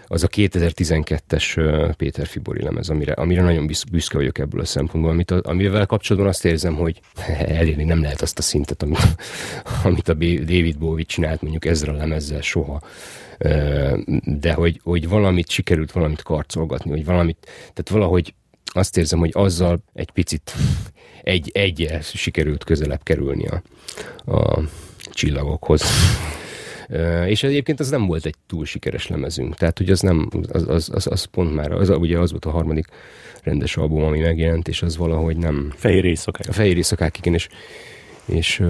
az 0.07 0.23
a 0.23 0.29
2012-es 0.29 1.95
Péter 1.97 2.27
Fibori 2.27 2.63
lemez, 2.63 2.89
amire, 2.89 3.13
amire 3.13 3.43
nagyon 3.43 3.71
büszke 3.91 4.17
vagyok 4.17 4.39
ebből 4.39 4.61
a 4.61 4.65
szempontból, 4.65 5.13
amit 5.13 5.31
a, 5.31 5.41
amivel 5.43 5.87
kapcsolatban 5.87 6.31
azt 6.31 6.45
érzem, 6.45 6.75
hogy 6.75 7.01
elérni 7.39 7.85
nem 7.85 8.03
lehet 8.03 8.23
azt 8.23 8.39
a 8.39 8.43
szintet, 8.43 8.83
amit, 8.83 9.17
amit 9.85 10.09
a 10.09 10.15
David 10.15 10.79
Bowie 10.79 11.05
csinált 11.05 11.43
mondjuk 11.43 11.65
ezzel 11.65 11.95
a 11.95 11.97
lemezzel 11.97 12.41
soha 12.41 12.81
de 14.25 14.53
hogy, 14.53 14.81
hogy 14.83 15.09
valamit 15.09 15.51
sikerült 15.51 15.93
valamit 15.93 16.23
karcolgatni, 16.23 16.91
hogy 16.91 17.05
valamit, 17.05 17.39
tehát 17.61 17.89
valahogy 17.91 18.35
azt 18.65 18.97
érzem, 18.97 19.19
hogy 19.19 19.31
azzal 19.33 19.83
egy 19.95 20.11
picit 20.11 20.55
egy, 21.23 21.51
egyel 21.55 22.01
sikerült 22.01 22.65
közelebb 22.65 23.03
kerülni 23.03 23.47
a, 23.47 23.63
a 24.33 24.63
csillagokhoz. 25.11 25.83
És 27.27 27.43
egyébként 27.43 27.81
az 27.81 27.91
nem 27.91 28.07
volt 28.07 28.27
egy 28.27 28.35
túl 28.47 28.65
sikeres 28.65 29.09
lemezünk. 29.09 29.55
Tehát, 29.55 29.79
hogy 29.79 29.91
az 29.91 30.01
nem, 30.01 30.29
az, 30.53 30.69
az, 30.69 30.91
az, 30.93 31.07
az 31.07 31.25
pont 31.25 31.55
már, 31.55 31.73
az, 31.73 31.89
ugye 31.89 32.19
az 32.19 32.31
volt 32.31 32.45
a 32.45 32.51
harmadik 32.51 32.87
rendes 33.43 33.77
album, 33.77 34.03
ami 34.03 34.21
megjelent, 34.21 34.69
és 34.69 34.83
az 34.83 34.97
valahogy 34.97 35.37
nem... 35.37 35.73
Fehér 35.77 36.05
éjszakák. 36.05 36.49
A 36.49 36.53
fehér 36.53 36.77
éjszakák, 36.77 37.19
igen, 37.19 37.35
és, 37.35 37.49
és, 38.25 38.63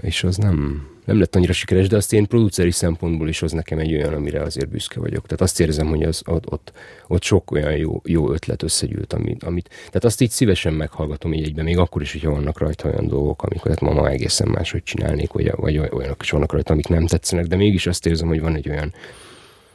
és 0.00 0.24
az 0.24 0.36
nem, 0.36 0.86
nem 1.10 1.18
lett 1.18 1.36
annyira 1.36 1.52
sikeres, 1.52 1.88
de 1.88 1.96
azt 1.96 2.12
én 2.12 2.26
produceri 2.26 2.70
szempontból 2.70 3.28
is 3.28 3.42
az 3.42 3.52
nekem 3.52 3.78
egy 3.78 3.94
olyan, 3.94 4.14
amire 4.14 4.42
azért 4.42 4.68
büszke 4.68 5.00
vagyok. 5.00 5.22
Tehát 5.22 5.40
azt 5.40 5.60
érzem, 5.60 5.86
hogy 5.86 6.02
az, 6.02 6.22
ott, 6.26 6.52
ott, 6.52 6.72
ott 7.08 7.22
sok 7.22 7.50
olyan 7.50 7.76
jó, 7.76 8.00
jó 8.04 8.32
ötlet 8.32 8.62
összegyűlt, 8.62 9.12
amit, 9.12 9.44
amit, 9.44 9.68
tehát 9.68 10.04
azt 10.04 10.20
így 10.20 10.30
szívesen 10.30 10.72
meghallgatom 10.72 11.32
így 11.32 11.44
egyben, 11.44 11.64
még 11.64 11.78
akkor 11.78 12.02
is, 12.02 12.12
hogyha 12.12 12.30
vannak 12.30 12.58
rajta 12.58 12.88
olyan 12.88 13.06
dolgok, 13.06 13.42
amiket 13.42 13.68
hát 13.68 13.80
ma, 13.80 13.92
ma 13.92 14.08
egészen 14.08 14.48
máshogy 14.48 14.82
csinálnék, 14.82 15.32
vagy, 15.32 15.52
vagy 15.56 15.78
olyanok 15.78 16.22
is 16.22 16.30
vannak 16.30 16.52
rajta, 16.52 16.72
amik 16.72 16.88
nem 16.88 17.06
tetszenek, 17.06 17.46
de 17.46 17.56
mégis 17.56 17.86
azt 17.86 18.06
érzem, 18.06 18.28
hogy 18.28 18.40
van 18.40 18.54
egy 18.54 18.68
olyan, 18.68 18.94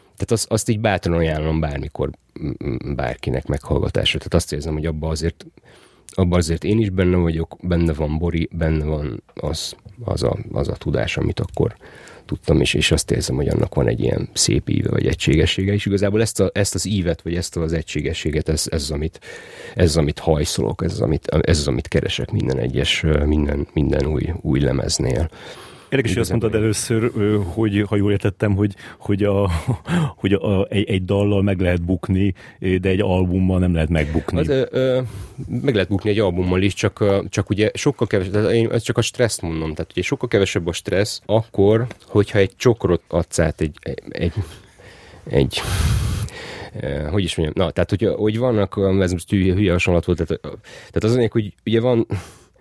tehát 0.01 0.31
azt, 0.31 0.51
azt 0.51 0.69
így 0.69 0.79
bátran 0.79 1.17
ajánlom 1.17 1.59
bármikor 1.59 2.09
bárkinek 2.95 3.45
meghallgatásra. 3.45 4.17
Tehát 4.17 4.33
azt 4.33 4.53
érzem, 4.53 4.73
hogy 4.73 4.85
abba 4.85 5.07
azért 5.07 5.45
abban 6.15 6.39
azért 6.39 6.63
én 6.63 6.79
is 6.79 6.89
benne 6.89 7.17
vagyok, 7.17 7.57
benne 7.61 7.93
van 7.93 8.17
Bori, 8.17 8.49
benne 8.51 8.83
van 8.83 9.23
az, 9.33 9.75
az, 10.03 10.23
a, 10.23 10.37
az 10.51 10.67
a 10.67 10.75
tudás, 10.75 11.17
amit 11.17 11.39
akkor 11.39 11.75
tudtam, 12.25 12.61
és, 12.61 12.73
és 12.73 12.91
azt 12.91 13.11
érzem, 13.11 13.35
hogy 13.35 13.47
annak 13.47 13.75
van 13.75 13.87
egy 13.87 13.99
ilyen 13.99 14.29
szép 14.33 14.69
íve, 14.69 14.89
vagy 14.89 15.07
egységessége, 15.07 15.73
és 15.73 15.85
igazából 15.85 16.21
ezt, 16.21 16.39
a, 16.39 16.49
ezt 16.53 16.75
az 16.75 16.85
ívet, 16.87 17.21
vagy 17.21 17.35
ezt 17.35 17.57
az 17.57 17.73
egységességet, 17.73 18.49
ez, 18.49 18.65
ez, 18.71 18.81
az, 18.81 18.91
amit, 18.91 19.19
ez 19.75 19.89
az, 19.89 19.97
amit 19.97 20.19
hajszolok, 20.19 20.83
ez 20.83 20.91
az, 20.91 21.01
amit, 21.01 21.27
ez 21.27 21.59
az, 21.59 21.67
amit 21.67 21.87
keresek 21.87 22.31
minden 22.31 22.57
egyes, 22.57 23.05
minden, 23.25 23.67
minden 23.73 24.05
új, 24.05 24.33
új 24.41 24.59
lemeznél. 24.59 25.29
Érdekes, 25.89 26.11
hogy 26.11 26.21
azt 26.21 26.29
mondtad 26.29 26.55
először, 26.55 27.11
hogy 27.43 27.85
ha 27.87 27.95
jól 27.95 28.11
értettem, 28.11 28.55
hogy, 28.55 28.75
hogy, 28.97 29.23
a, 29.23 29.49
hogy 30.21 30.33
a, 30.33 30.65
egy, 30.69 30.89
egy 30.89 31.05
dallal 31.05 31.41
meg 31.41 31.59
lehet 31.59 31.81
bukni, 31.81 32.33
de 32.59 32.89
egy 32.89 33.01
albummal 33.01 33.59
nem 33.59 33.73
lehet 33.73 33.89
megbukni. 33.89 34.37
Hát, 34.37 34.67
ö, 34.71 35.01
meg 35.47 35.73
lehet 35.73 35.89
bukni 35.89 36.09
egy 36.09 36.19
albummal 36.19 36.61
is, 36.61 36.73
csak, 36.73 37.03
csak 37.29 37.49
ugye 37.49 37.71
sokkal 37.73 38.07
kevesebb, 38.07 38.49
én 38.51 38.71
ezt 38.71 38.85
csak 38.85 38.97
a 38.97 39.01
stresszt 39.01 39.41
mondom, 39.41 39.73
tehát 39.73 39.91
ugye 39.91 40.01
sokkal 40.01 40.27
kevesebb 40.27 40.67
a 40.67 40.73
stressz 40.73 41.21
akkor, 41.25 41.87
hogyha 42.05 42.39
egy 42.39 42.51
csokrot 42.55 43.01
adsz 43.07 43.39
át 43.39 43.61
egy, 43.61 43.77
egy, 44.09 44.33
egy, 45.29 45.61
hogy 47.11 47.23
is 47.23 47.35
mondjam, 47.35 47.65
na, 47.65 47.71
tehát 47.71 47.89
hogy, 47.89 48.09
hogy 48.15 48.37
vannak, 48.37 48.79
ez 48.99 49.11
most 49.11 49.29
hülye, 49.29 49.53
hülye 49.53 49.71
hasonlat 49.71 50.05
volt, 50.05 50.25
tehát, 50.25 50.59
tehát 50.91 51.03
az 51.03 51.27
hogy 51.31 51.53
ugye 51.65 51.79
van 51.79 52.07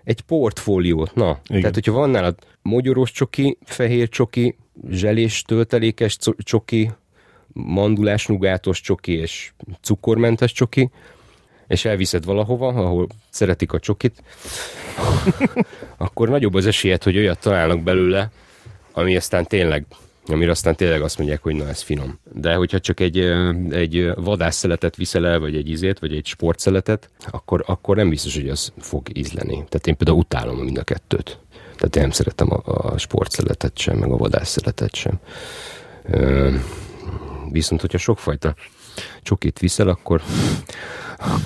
egy 0.04 0.20
portfóliót, 0.20 1.14
na. 1.14 1.40
Igen. 1.46 1.60
Tehát, 1.60 1.74
hogyha 1.74 1.92
van 1.92 2.10
nálad 2.10 2.34
mogyoros 2.62 3.10
csoki, 3.10 3.58
fehér 3.64 4.08
csoki, 4.08 4.56
zselés 4.90 5.42
töltelékes 5.42 6.18
csoki, 6.36 6.90
mandulás 7.52 8.26
nugátos 8.26 8.80
csoki 8.80 9.12
és 9.12 9.52
cukormentes 9.80 10.52
csoki, 10.52 10.90
és 11.66 11.84
elviszed 11.84 12.24
valahova, 12.24 12.68
ahol 12.68 13.06
szeretik 13.30 13.72
a 13.72 13.78
csokit, 13.78 14.22
akkor 15.96 16.28
nagyobb 16.28 16.54
az 16.54 16.66
esélyed, 16.66 17.02
hogy 17.02 17.16
olyat 17.16 17.40
találnak 17.40 17.82
belőle, 17.82 18.30
ami 18.92 19.16
aztán 19.16 19.46
tényleg 19.46 19.86
amire 20.26 20.50
aztán 20.50 20.76
tényleg 20.76 21.02
azt 21.02 21.18
mondják, 21.18 21.42
hogy 21.42 21.54
na 21.54 21.68
ez 21.68 21.80
finom. 21.82 22.18
De 22.32 22.54
hogyha 22.54 22.80
csak 22.80 23.00
egy, 23.00 23.18
egy 23.70 24.10
vadászszeletet 24.14 24.96
viszel 24.96 25.26
el, 25.26 25.38
vagy 25.38 25.56
egy 25.56 25.68
izét, 25.68 25.98
vagy 25.98 26.14
egy 26.14 26.26
sportszeletet, 26.26 27.10
akkor, 27.30 27.64
akkor 27.66 27.96
nem 27.96 28.08
biztos, 28.08 28.34
hogy 28.34 28.48
az 28.48 28.72
fog 28.78 29.18
ízleni. 29.18 29.54
Tehát 29.54 29.86
én 29.86 29.96
például 29.96 30.18
utálom 30.18 30.58
mind 30.58 30.78
a 30.78 30.82
kettőt. 30.82 31.38
Tehát 31.76 31.96
én 31.96 32.02
nem 32.02 32.10
szeretem 32.10 32.52
a, 32.52 32.62
a 32.64 32.98
sportszeletet 32.98 33.78
sem, 33.78 33.96
meg 33.96 34.10
a 34.10 34.16
vadászszeletet 34.16 34.94
sem. 34.94 35.20
Viszont, 37.50 37.80
hogyha 37.80 37.98
sokfajta 37.98 38.54
csokit 39.22 39.58
viszel, 39.58 39.88
akkor 39.88 40.22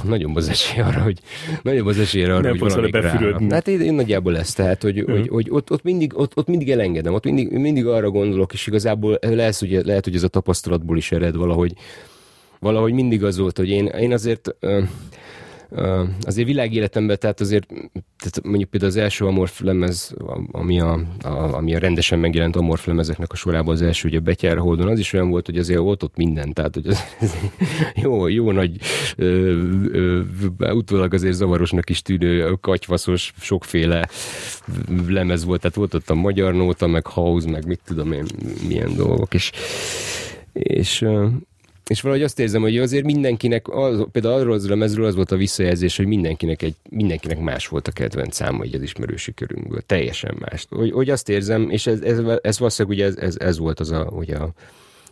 nagyobb 0.04 0.36
az 0.36 0.48
esély 0.48 0.82
arra, 0.82 1.02
hogy 1.02 1.18
nagyobb 1.62 1.86
az 1.86 1.98
esély 1.98 2.24
arra, 2.24 2.40
nem 2.40 2.58
hogy 2.58 2.70
valami 2.70 2.90
befürödni. 2.90 3.52
Hát 3.52 3.68
én, 3.68 3.80
én, 3.80 3.94
nagyjából 3.94 4.38
ezt, 4.38 4.56
tehát, 4.56 4.82
hogy, 4.82 5.00
uh-huh. 5.00 5.16
hogy, 5.16 5.28
hogy 5.28 5.46
ott, 5.50 5.70
ott, 5.70 5.82
mindig, 5.82 6.18
ott, 6.18 6.36
ott 6.36 6.46
mindig 6.46 6.70
elengedem, 6.70 7.14
ott 7.14 7.24
mindig, 7.24 7.50
mindig 7.50 7.86
arra 7.86 8.10
gondolok, 8.10 8.52
és 8.52 8.66
igazából 8.66 9.18
lesz, 9.20 9.62
ugye, 9.62 9.82
lehet, 9.84 10.04
hogy 10.04 10.14
ez 10.14 10.22
a 10.22 10.28
tapasztalatból 10.28 10.96
is 10.96 11.12
ered 11.12 11.36
valahogy, 11.36 11.72
valahogy 12.60 12.92
mindig 12.92 13.24
az 13.24 13.38
volt, 13.38 13.56
hogy 13.56 13.68
én, 13.68 13.86
én 13.86 14.12
azért 14.12 14.54
azért 16.20 16.46
világéletemben, 16.46 17.18
tehát 17.18 17.40
azért 17.40 17.66
tehát 18.18 18.42
mondjuk 18.42 18.70
például 18.70 18.92
az 18.92 18.98
első 18.98 19.24
amorf 19.24 19.60
lemez, 19.60 20.14
ami 20.52 20.80
a, 20.80 21.00
a, 21.22 21.28
ami 21.28 21.74
a 21.74 21.78
rendesen 21.78 22.18
megjelent 22.18 22.56
amorf 22.56 22.86
lemezeknek 22.86 23.32
a 23.32 23.36
sorában 23.36 23.74
az 23.74 23.82
első, 23.82 24.08
ugye 24.08 24.18
Betyár 24.18 24.56
Holdon, 24.58 24.88
az 24.88 24.98
is 24.98 25.12
olyan 25.12 25.30
volt, 25.30 25.46
hogy 25.46 25.58
azért 25.58 25.78
volt 25.78 26.02
ott 26.02 26.16
minden, 26.16 26.52
tehát 26.52 26.74
hogy 26.74 26.86
az, 26.86 27.04
ez 27.20 27.36
jó, 28.02 28.26
jó 28.26 28.52
nagy 28.52 28.76
ö, 29.16 30.20
utólag 30.58 31.14
azért 31.14 31.34
zavarosnak 31.34 31.90
is 31.90 32.02
tűnő 32.02 32.56
katyvaszos 32.60 33.32
sokféle 33.40 34.08
lemez 35.08 35.44
volt, 35.44 35.60
tehát 35.60 35.76
volt 35.76 35.94
ott 35.94 36.10
a 36.10 36.14
magyar 36.14 36.54
nóta, 36.54 36.86
meg 36.86 37.06
house, 37.06 37.50
meg 37.50 37.66
mit 37.66 37.80
tudom 37.84 38.12
én, 38.12 38.26
milyen 38.68 38.94
dolgok, 38.96 39.34
és 39.34 39.50
és, 40.52 41.06
és 41.88 42.00
valahogy 42.00 42.24
azt 42.24 42.38
érzem, 42.38 42.60
hogy 42.60 42.78
azért 42.78 43.04
mindenkinek, 43.04 43.68
az, 43.68 44.06
például 44.12 44.34
arról 44.34 44.52
az 44.52 44.68
lemezről 44.68 45.06
az 45.06 45.14
volt 45.14 45.32
a 45.32 45.36
visszajelzés, 45.36 45.96
hogy 45.96 46.06
mindenkinek, 46.06 46.62
egy, 46.62 46.74
mindenkinek 46.90 47.40
más 47.40 47.68
volt 47.68 47.88
a 47.88 47.92
kedvenc 47.92 48.34
száma 48.34 48.64
így 48.64 48.74
az 48.74 48.82
ismerősi 48.82 49.34
körünkből. 49.34 49.80
Teljesen 49.80 50.36
más. 50.38 50.66
Hogy, 50.70 50.90
hogy 50.90 51.10
azt 51.10 51.28
érzem, 51.28 51.70
és 51.70 51.86
ez, 51.86 52.00
ez, 52.00 52.18
ez 52.42 52.58
valószínűleg 52.58 52.98
ugye 52.98 53.06
ez, 53.06 53.16
ez, 53.16 53.36
ez 53.38 53.58
volt 53.58 53.80
az 53.80 53.90
a, 53.90 54.08
ugye 54.12 54.36
a, 54.36 54.52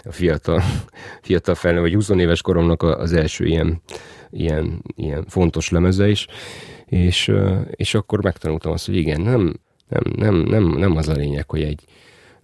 a 0.05 0.13
fiatal, 0.13 0.63
fiatal 1.23 1.55
felnő, 1.55 1.81
vagy 1.81 1.95
20 1.95 2.09
éves 2.09 2.43
koromnak 2.43 2.83
az 2.83 3.13
első 3.13 3.45
ilyen, 3.45 3.83
ilyen, 4.31 4.83
ilyen 4.97 5.25
fontos 5.29 5.71
lemeze 5.71 6.09
is, 6.09 6.27
és, 6.87 7.33
és 7.71 7.95
akkor 7.95 8.23
megtanultam 8.23 8.73
azt, 8.73 8.87
hogy 8.87 8.97
igen, 8.97 9.21
nem, 9.21 9.61
nem, 9.89 10.03
nem, 10.17 10.35
nem, 10.37 10.65
nem 10.65 10.97
az 10.97 11.09
a 11.09 11.13
lényeg, 11.13 11.51
hogy 11.51 11.63
egy, 11.63 11.85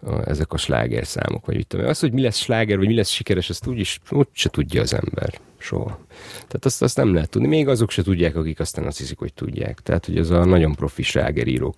a, 0.06 0.28
ezek 0.28 0.52
a 0.52 0.56
sláger 0.56 1.06
számok, 1.06 1.46
vagy 1.46 1.56
mit 1.56 1.66
tudom. 1.66 1.86
Az, 1.86 2.00
hogy 2.00 2.12
mi 2.12 2.22
lesz 2.22 2.36
sláger, 2.36 2.78
vagy 2.78 2.86
mi 2.86 2.94
lesz 2.94 3.10
sikeres, 3.10 3.50
azt 3.50 3.66
úgyis 3.66 4.00
úgy 4.10 4.28
se 4.32 4.48
tudja 4.48 4.80
az 4.80 4.94
ember. 4.94 5.40
Soha. 5.58 5.98
Tehát 6.34 6.64
azt, 6.64 6.82
azt 6.82 6.96
nem 6.96 7.14
lehet 7.14 7.30
tudni. 7.30 7.48
Még 7.48 7.68
azok 7.68 7.90
se 7.90 8.02
tudják, 8.02 8.36
akik 8.36 8.60
aztán 8.60 8.86
azt 8.86 8.98
hiszik, 8.98 9.18
hogy 9.18 9.34
tudják. 9.34 9.80
Tehát, 9.80 10.06
hogy 10.06 10.18
az 10.18 10.30
a 10.30 10.44
nagyon 10.44 10.74
profi 10.74 11.02
slágerírók 11.02 11.76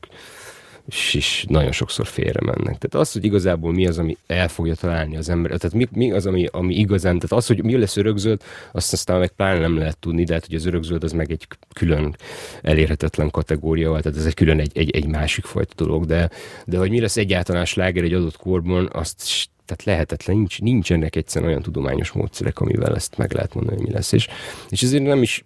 és 0.86 1.14
is 1.14 1.44
nagyon 1.48 1.72
sokszor 1.72 2.06
félre 2.06 2.40
mennek. 2.40 2.78
Tehát 2.78 2.94
az, 2.94 3.12
hogy 3.12 3.24
igazából 3.24 3.72
mi 3.72 3.86
az, 3.86 3.98
ami 3.98 4.16
el 4.26 4.48
fogja 4.48 4.74
találni 4.74 5.16
az 5.16 5.28
ember, 5.28 5.50
tehát 5.50 5.76
mi, 5.76 5.88
mi 5.92 6.12
az, 6.12 6.26
ami, 6.26 6.46
ami 6.50 6.74
igazán, 6.74 7.18
tehát 7.18 7.32
az, 7.32 7.46
hogy 7.46 7.62
mi 7.62 7.78
lesz 7.78 7.96
örökzöld, 7.96 8.42
azt 8.72 8.92
aztán 8.92 9.18
meg 9.18 9.30
pláne 9.30 9.58
nem 9.58 9.78
lehet 9.78 9.98
tudni, 9.98 10.24
de 10.24 10.32
hát, 10.32 10.46
hogy 10.46 10.54
az 10.54 10.66
örökzöld 10.66 11.04
az 11.04 11.12
meg 11.12 11.30
egy 11.30 11.46
külön 11.72 12.16
elérhetetlen 12.62 13.30
kategória, 13.30 14.00
tehát 14.00 14.18
ez 14.18 14.26
egy 14.26 14.34
külön 14.34 14.60
egy, 14.60 14.70
egy, 14.74 14.90
egy 14.90 15.06
másik 15.06 15.44
fajta 15.44 15.84
dolog, 15.84 16.06
de, 16.06 16.30
de 16.66 16.78
hogy 16.78 16.90
mi 16.90 17.00
lesz 17.00 17.16
egyáltalán 17.16 17.64
sláger 17.64 18.04
egy 18.04 18.14
adott 18.14 18.36
korban, 18.36 18.88
azt 18.92 19.52
tehát 19.66 19.84
lehetetlen, 19.84 20.36
nincs, 20.36 20.60
nincsenek 20.60 21.16
egyszerűen 21.16 21.50
olyan 21.50 21.62
tudományos 21.62 22.12
módszerek, 22.12 22.60
amivel 22.60 22.94
ezt 22.94 23.16
meg 23.16 23.32
lehet 23.32 23.54
mondani, 23.54 23.76
hogy 23.76 23.86
mi 23.86 23.92
lesz. 23.92 24.12
És, 24.12 24.28
és 24.68 24.82
ezért 24.82 25.02
nem 25.02 25.22
is, 25.22 25.44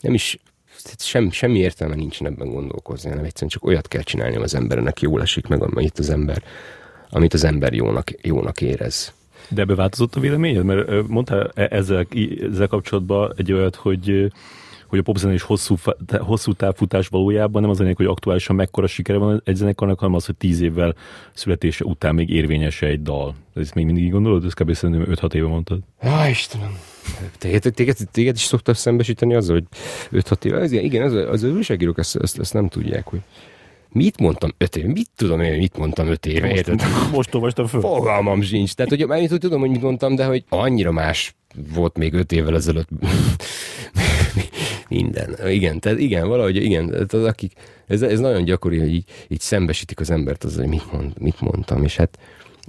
nem 0.00 0.14
is 0.14 0.38
sem, 0.98 1.30
semmi 1.30 1.58
értelme 1.58 1.94
nincsen 1.94 2.26
ebben 2.26 2.48
gondolkozni, 2.48 3.08
hanem 3.08 3.24
egyszerűen 3.24 3.50
csak 3.50 3.64
olyat 3.64 3.88
kell 3.88 4.02
csinálni, 4.02 4.36
az 4.36 4.54
embernek 4.54 5.00
jól 5.00 5.22
esik 5.22 5.46
meg, 5.46 5.62
amit 5.62 5.98
az 5.98 6.10
ember, 6.10 6.42
amit 7.10 7.34
az 7.34 7.44
ember 7.44 7.72
jónak, 7.72 8.10
jónak 8.22 8.60
érez. 8.60 9.12
De 9.48 9.62
ebbe 9.62 9.74
változott 9.74 10.14
a 10.14 10.20
véleményed? 10.20 10.64
Mert 10.64 11.08
mondtál 11.08 11.50
e- 11.54 11.68
ezzel, 11.70 12.06
ezzel 12.50 12.66
kapcsolatban 12.66 13.32
egy 13.36 13.52
olyat, 13.52 13.74
hogy 13.74 14.32
hogy 14.90 14.98
a 14.98 15.02
popzenés 15.02 15.42
hosszú, 15.42 15.74
hosszú 16.18 16.52
távfutás 16.52 17.08
valójában 17.08 17.62
nem 17.62 17.70
az 17.70 17.78
lényeg, 17.78 17.96
hogy 17.96 18.06
aktuálisan 18.06 18.56
mekkora 18.56 18.86
sikere 18.86 19.18
van 19.18 19.42
egy 19.44 19.54
zenekarnak, 19.54 19.98
hanem 19.98 20.14
az, 20.14 20.26
hogy 20.26 20.36
tíz 20.36 20.60
évvel 20.60 20.94
születése 21.32 21.84
után 21.84 22.14
még 22.14 22.30
érvényes 22.30 22.82
egy 22.82 23.02
dal. 23.02 23.34
Ezt 23.54 23.74
még 23.74 23.84
mindig 23.84 24.04
így 24.04 24.10
gondolod? 24.10 24.44
Ezt 24.44 24.54
kb. 24.54 24.74
szerintem 24.74 25.14
5-6 25.14 25.34
éve 25.34 25.46
mondtad. 25.46 25.78
Ja, 26.02 26.26
Istenem. 26.28 26.78
Téged, 27.38 27.72
téged, 27.74 27.96
téged 28.10 28.34
is 28.34 28.42
szoktak 28.42 28.74
szembesíteni 28.74 29.34
azzal, 29.34 29.62
hogy 30.10 30.22
5-6 30.22 30.44
éve. 30.44 30.58
Ez, 30.58 30.72
igen, 30.72 31.02
az, 31.02 31.14
az, 31.14 31.44
újságírók 31.44 31.98
ezt, 31.98 32.16
ezt, 32.16 32.38
ezt, 32.38 32.52
nem 32.52 32.68
tudják, 32.68 33.06
hogy 33.06 33.20
Mit 33.92 34.20
mondtam 34.20 34.50
öt 34.58 34.76
éve? 34.76 34.88
Mit 34.88 35.08
tudom 35.16 35.40
én, 35.40 35.58
mit 35.58 35.76
mondtam 35.76 36.08
öt 36.08 36.26
éve? 36.26 36.46
Most, 36.46 36.56
érted? 36.56 36.82
most 37.12 37.34
olvastam 37.34 37.66
föl. 37.66 37.80
Fogalmam 37.80 38.42
sincs. 38.42 38.72
Tehát, 38.72 38.90
hogy, 38.90 39.28
hogy 39.28 39.38
tudom, 39.38 39.60
hogy 39.60 39.70
mit 39.70 39.82
mondtam, 39.82 40.14
de 40.14 40.24
hogy 40.24 40.44
annyira 40.48 40.92
más 40.92 41.34
volt 41.74 41.98
még 41.98 42.12
öt 42.12 42.32
évvel 42.32 42.54
ezelőtt 42.54 42.88
minden. 44.88 45.36
Igen, 45.48 45.80
tehát 45.80 45.98
igen, 45.98 46.28
valahogy 46.28 46.56
igen, 46.56 46.88
tehát 46.88 47.12
az, 47.12 47.24
akik, 47.24 47.52
ez, 47.86 48.02
ez 48.02 48.20
nagyon 48.20 48.44
gyakori, 48.44 48.78
hogy 48.78 48.92
így, 48.92 49.04
így 49.28 49.40
szembesítik 49.40 50.00
az 50.00 50.10
embert 50.10 50.44
az, 50.44 50.56
hogy 50.56 50.66
mit, 50.66 50.92
mond, 50.92 51.12
mit 51.18 51.40
mondtam, 51.40 51.84
és 51.84 51.96
hát 51.96 52.18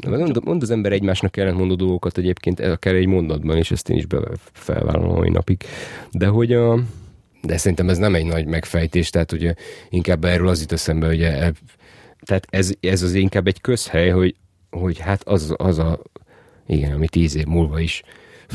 Mond, 0.08 0.44
mond 0.44 0.62
az 0.62 0.70
ember 0.70 0.92
egymásnak 0.92 1.38
ellentmondó 1.38 1.76
dolgokat 1.76 2.18
egyébként, 2.18 2.60
akár 2.60 2.96
egy 2.96 3.08
mondatban, 3.08 3.58
és 3.58 3.72
ezt 3.72 3.90
én 3.90 3.98
is 3.98 4.06
felvállalom 4.52 5.10
a 5.10 5.18
mai 5.18 5.30
napig. 5.30 5.64
De 6.12 6.28
hogy 6.28 6.54
a, 6.54 6.80
de 7.42 7.58
szerintem 7.58 7.90
ez 7.90 7.98
nem 7.98 8.16
egy 8.16 8.26
nagy 8.26 8.46
megfejtés, 8.46 9.10
tehát 9.10 9.32
ugye 9.32 9.54
inkább 9.90 10.26
erről 10.26 10.48
az 10.48 10.62
itt 10.62 10.72
eszembe, 10.72 11.06
hogy 11.06 11.22
e, 11.22 11.52
tehát 12.26 12.48
ez, 12.50 12.72
ez 12.80 13.02
az 13.02 13.14
inkább 13.14 13.48
egy 13.48 13.62
közhely, 13.62 14.10
hogy, 14.10 14.36
hogy 14.70 15.00
hát 15.00 15.28
az, 15.28 15.54
az 15.58 15.80
a, 15.80 16.00
igen, 16.68 16.94
ami 16.94 17.08
tíz 17.08 17.36
év 17.36 17.46
múlva 17.46 17.80
is 17.80 18.04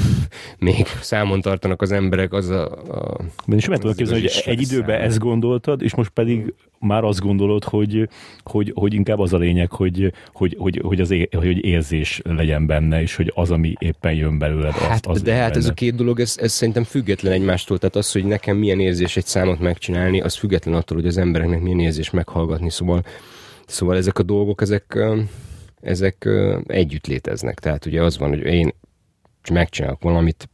még 0.58 0.86
számon 1.00 1.40
tartanak 1.40 1.82
az 1.82 1.92
emberek, 1.92 2.32
az 2.32 2.48
a... 2.48 2.64
a 2.66 3.16
is 3.46 3.68
meg 3.68 3.78
tudok 3.78 3.96
képzelni, 3.96 4.22
hogy 4.22 4.42
egy 4.44 4.60
időben 4.60 5.00
ezt 5.00 5.18
gondoltad, 5.18 5.82
és 5.82 5.94
most 5.94 6.10
pedig 6.10 6.54
már 6.78 7.04
azt 7.04 7.20
gondolod, 7.20 7.64
hogy, 7.64 8.08
hogy, 8.44 8.72
hogy 8.74 8.94
inkább 8.94 9.18
az 9.18 9.32
a 9.32 9.38
lényeg, 9.38 9.70
hogy, 9.70 10.12
hogy, 10.32 10.56
hogy, 10.58 10.80
hogy, 10.84 11.00
az 11.00 11.10
é, 11.10 11.28
hogy 11.32 11.64
érzés 11.64 12.20
legyen 12.24 12.66
benne, 12.66 13.00
és 13.00 13.16
hogy 13.16 13.32
az, 13.34 13.50
ami 13.50 13.74
éppen 13.78 14.12
jön 14.12 14.38
belőled, 14.38 14.74
az, 14.74 14.80
hát, 14.80 15.06
az 15.06 15.22
De 15.22 15.32
hát 15.32 15.48
benne. 15.48 15.58
ez 15.58 15.70
a 15.70 15.72
két 15.72 15.94
dolog, 15.94 16.20
ez, 16.20 16.36
ez 16.40 16.52
szerintem 16.52 16.84
független 16.84 17.32
egymástól. 17.32 17.78
Tehát 17.78 17.96
az, 17.96 18.12
hogy 18.12 18.24
nekem 18.24 18.56
milyen 18.56 18.80
érzés 18.80 19.16
egy 19.16 19.26
számot 19.26 19.60
megcsinálni, 19.60 20.20
az 20.20 20.34
független 20.34 20.74
attól, 20.74 20.96
hogy 20.96 21.06
az 21.06 21.16
embereknek 21.16 21.60
milyen 21.60 21.80
érzés 21.80 22.10
meghallgatni. 22.10 22.70
Szóval, 22.70 23.04
szóval 23.66 23.96
ezek 23.96 24.18
a 24.18 24.22
dolgok, 24.22 24.60
ezek 24.60 24.98
ezek 25.80 26.28
együtt 26.66 27.06
léteznek. 27.06 27.58
Tehát 27.58 27.86
ugye 27.86 28.02
az 28.02 28.18
van, 28.18 28.28
hogy 28.28 28.40
én 28.40 28.72
megcsinálok 29.50 30.02
valamit, 30.02 30.48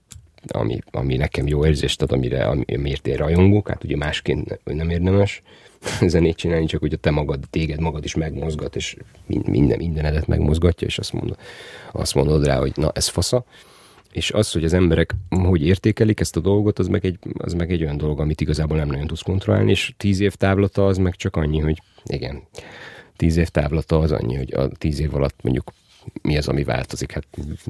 ami, 0.46 0.78
ami 0.90 1.16
nekem 1.16 1.46
jó 1.46 1.66
érzést 1.66 2.02
ad, 2.02 2.12
amire, 2.12 2.46
amiért 2.46 3.06
én 3.06 3.16
rajongok, 3.16 3.68
hát 3.68 3.84
ugye 3.84 3.96
másként 3.96 4.60
nem 4.64 4.90
érdemes 4.90 5.42
zenét 6.00 6.36
csinálni, 6.36 6.66
csak 6.66 6.80
hogy 6.80 6.98
te 7.00 7.10
magad, 7.10 7.44
téged 7.50 7.80
magad 7.80 8.04
is 8.04 8.14
megmozgat, 8.14 8.76
és 8.76 8.96
minden, 9.26 9.78
mindenedet 9.78 10.26
megmozgatja, 10.26 10.86
és 10.86 10.98
azt 10.98 11.12
mondod, 11.12 11.36
azt 11.92 12.14
mondod 12.14 12.46
rá, 12.46 12.58
hogy 12.58 12.72
na, 12.74 12.90
ez 12.94 13.08
fasza. 13.08 13.44
És 14.12 14.30
az, 14.30 14.52
hogy 14.52 14.64
az 14.64 14.72
emberek 14.72 15.14
hogy 15.28 15.66
értékelik 15.66 16.20
ezt 16.20 16.36
a 16.36 16.40
dolgot, 16.40 16.78
az 16.78 16.86
meg, 16.86 17.04
egy, 17.04 17.18
az 17.38 17.52
meg 17.52 17.72
egy 17.72 17.82
olyan 17.82 17.96
dolog, 17.96 18.20
amit 18.20 18.40
igazából 18.40 18.76
nem 18.76 18.88
nagyon 18.88 19.06
tudsz 19.06 19.22
kontrollálni, 19.22 19.70
és 19.70 19.92
tíz 19.96 20.20
év 20.20 20.34
távlata 20.34 20.86
az 20.86 20.98
meg 20.98 21.14
csak 21.14 21.36
annyi, 21.36 21.58
hogy 21.58 21.82
igen, 22.04 22.42
tíz 23.16 23.36
év 23.36 23.48
távlata 23.48 23.98
az 23.98 24.12
annyi, 24.12 24.36
hogy 24.36 24.54
a 24.54 24.68
tíz 24.68 25.00
év 25.00 25.14
alatt 25.14 25.42
mondjuk 25.42 25.72
mi 26.22 26.36
az, 26.36 26.48
ami 26.48 26.64
változik? 26.64 27.12
Hát 27.12 27.26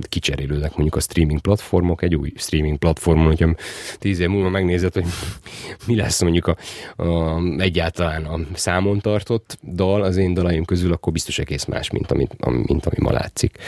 kicserélődnek 0.09 0.71
mondjuk 0.71 0.95
a 0.95 1.01
streaming 1.01 1.41
platformok, 1.41 2.03
egy 2.03 2.15
új 2.15 2.33
streaming 2.37 2.79
platformon, 2.79 3.27
hogyha 3.27 3.55
tíz 3.99 4.19
év 4.19 4.29
múlva 4.29 4.49
megnézed, 4.49 4.93
hogy 4.93 5.07
mi 5.87 5.97
lesz 5.97 6.23
mondjuk 6.23 6.47
a, 6.47 6.57
a, 7.03 7.41
egyáltalán 7.59 8.25
a 8.25 8.39
számon 8.55 9.01
tartott 9.01 9.59
dal 9.75 10.03
az 10.03 10.17
én 10.17 10.35
dalaim 10.35 10.65
közül, 10.65 10.93
akkor 10.93 11.13
biztos 11.13 11.39
egész 11.39 11.65
más, 11.65 11.91
mint 11.91 12.11
ami, 12.11 12.27
mint 12.47 12.87
ami 12.87 12.97
ma 12.99 13.13
látszik. 13.13 13.59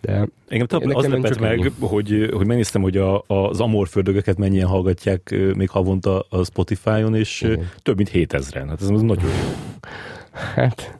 De 0.00 0.28
Engem 0.48 0.66
több 0.66 0.94
az 0.94 1.06
lepett 1.06 1.38
meg, 1.38 1.72
hogy, 1.80 2.28
hogy 2.32 2.46
megnéztem, 2.46 2.82
hogy 2.82 2.96
a, 2.96 3.24
az 3.26 3.60
amorföldögöket 3.60 4.38
mennyien 4.38 4.66
hallgatják 4.66 5.34
még 5.56 5.68
havonta 5.68 6.26
a 6.28 6.44
Spotify-on, 6.44 7.14
és 7.14 7.40
Igen. 7.40 7.70
több 7.82 7.96
mint 7.96 8.10
7000-en. 8.12 8.64
Hát 8.68 8.80
ez 8.80 8.88
nagyon 8.88 9.24
jó. 9.24 9.54
Hát 10.54 10.98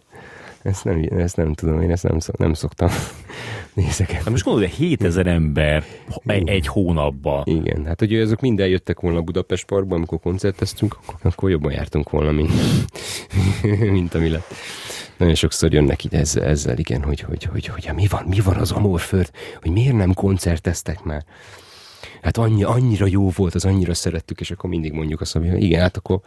ezt 0.64 0.84
nem, 0.84 1.06
ezt 1.10 1.36
nem 1.36 1.52
tudom, 1.52 1.80
én 1.80 1.90
ezt 1.90 2.02
nem, 2.02 2.18
nem 2.38 2.54
szoktam 2.54 2.90
nézeket. 3.74 4.16
Hát 4.16 4.30
most 4.30 4.44
gondolod, 4.44 4.70
7000 4.70 5.26
ember 5.26 5.84
egy, 6.26 6.48
egy 6.48 6.66
hónapban. 6.66 7.42
Igen, 7.46 7.84
hát 7.86 7.98
hogy 7.98 8.14
azok 8.14 8.40
mind 8.40 8.60
eljöttek 8.60 9.00
volna 9.00 9.20
Budapest 9.20 9.64
Parkba, 9.64 9.94
amikor 9.94 10.20
koncerteztünk, 10.20 10.98
akkor 11.22 11.50
jobban 11.50 11.72
jártunk 11.72 12.10
volna, 12.10 12.30
mint, 12.30 12.52
mint 13.96 14.14
ami 14.14 14.28
lett. 14.28 14.54
Nagyon 15.16 15.34
sokszor 15.34 15.72
jönnek 15.72 16.04
ide 16.04 16.18
ezzel, 16.18 16.44
ezzel 16.44 16.78
igen, 16.78 17.02
hogy, 17.02 17.20
hogy, 17.20 17.44
hogy, 17.44 17.66
hogy, 17.66 17.84
hogy 17.84 17.94
mi, 17.94 18.06
van, 18.06 18.24
mi 18.28 18.40
van 18.40 18.56
az 18.56 18.70
Amorföld, 18.70 19.30
hogy 19.62 19.70
miért 19.70 19.96
nem 19.96 20.14
koncerteztek 20.14 21.02
már. 21.02 21.24
Hát 22.22 22.36
annyi, 22.36 22.62
annyira 22.62 23.06
jó 23.06 23.30
volt, 23.30 23.54
az 23.54 23.64
annyira 23.64 23.94
szerettük, 23.94 24.40
és 24.40 24.50
akkor 24.50 24.70
mindig 24.70 24.92
mondjuk 24.92 25.20
azt, 25.20 25.32
hogy 25.32 25.62
igen, 25.62 25.80
hát 25.80 25.96
akkor 25.96 26.20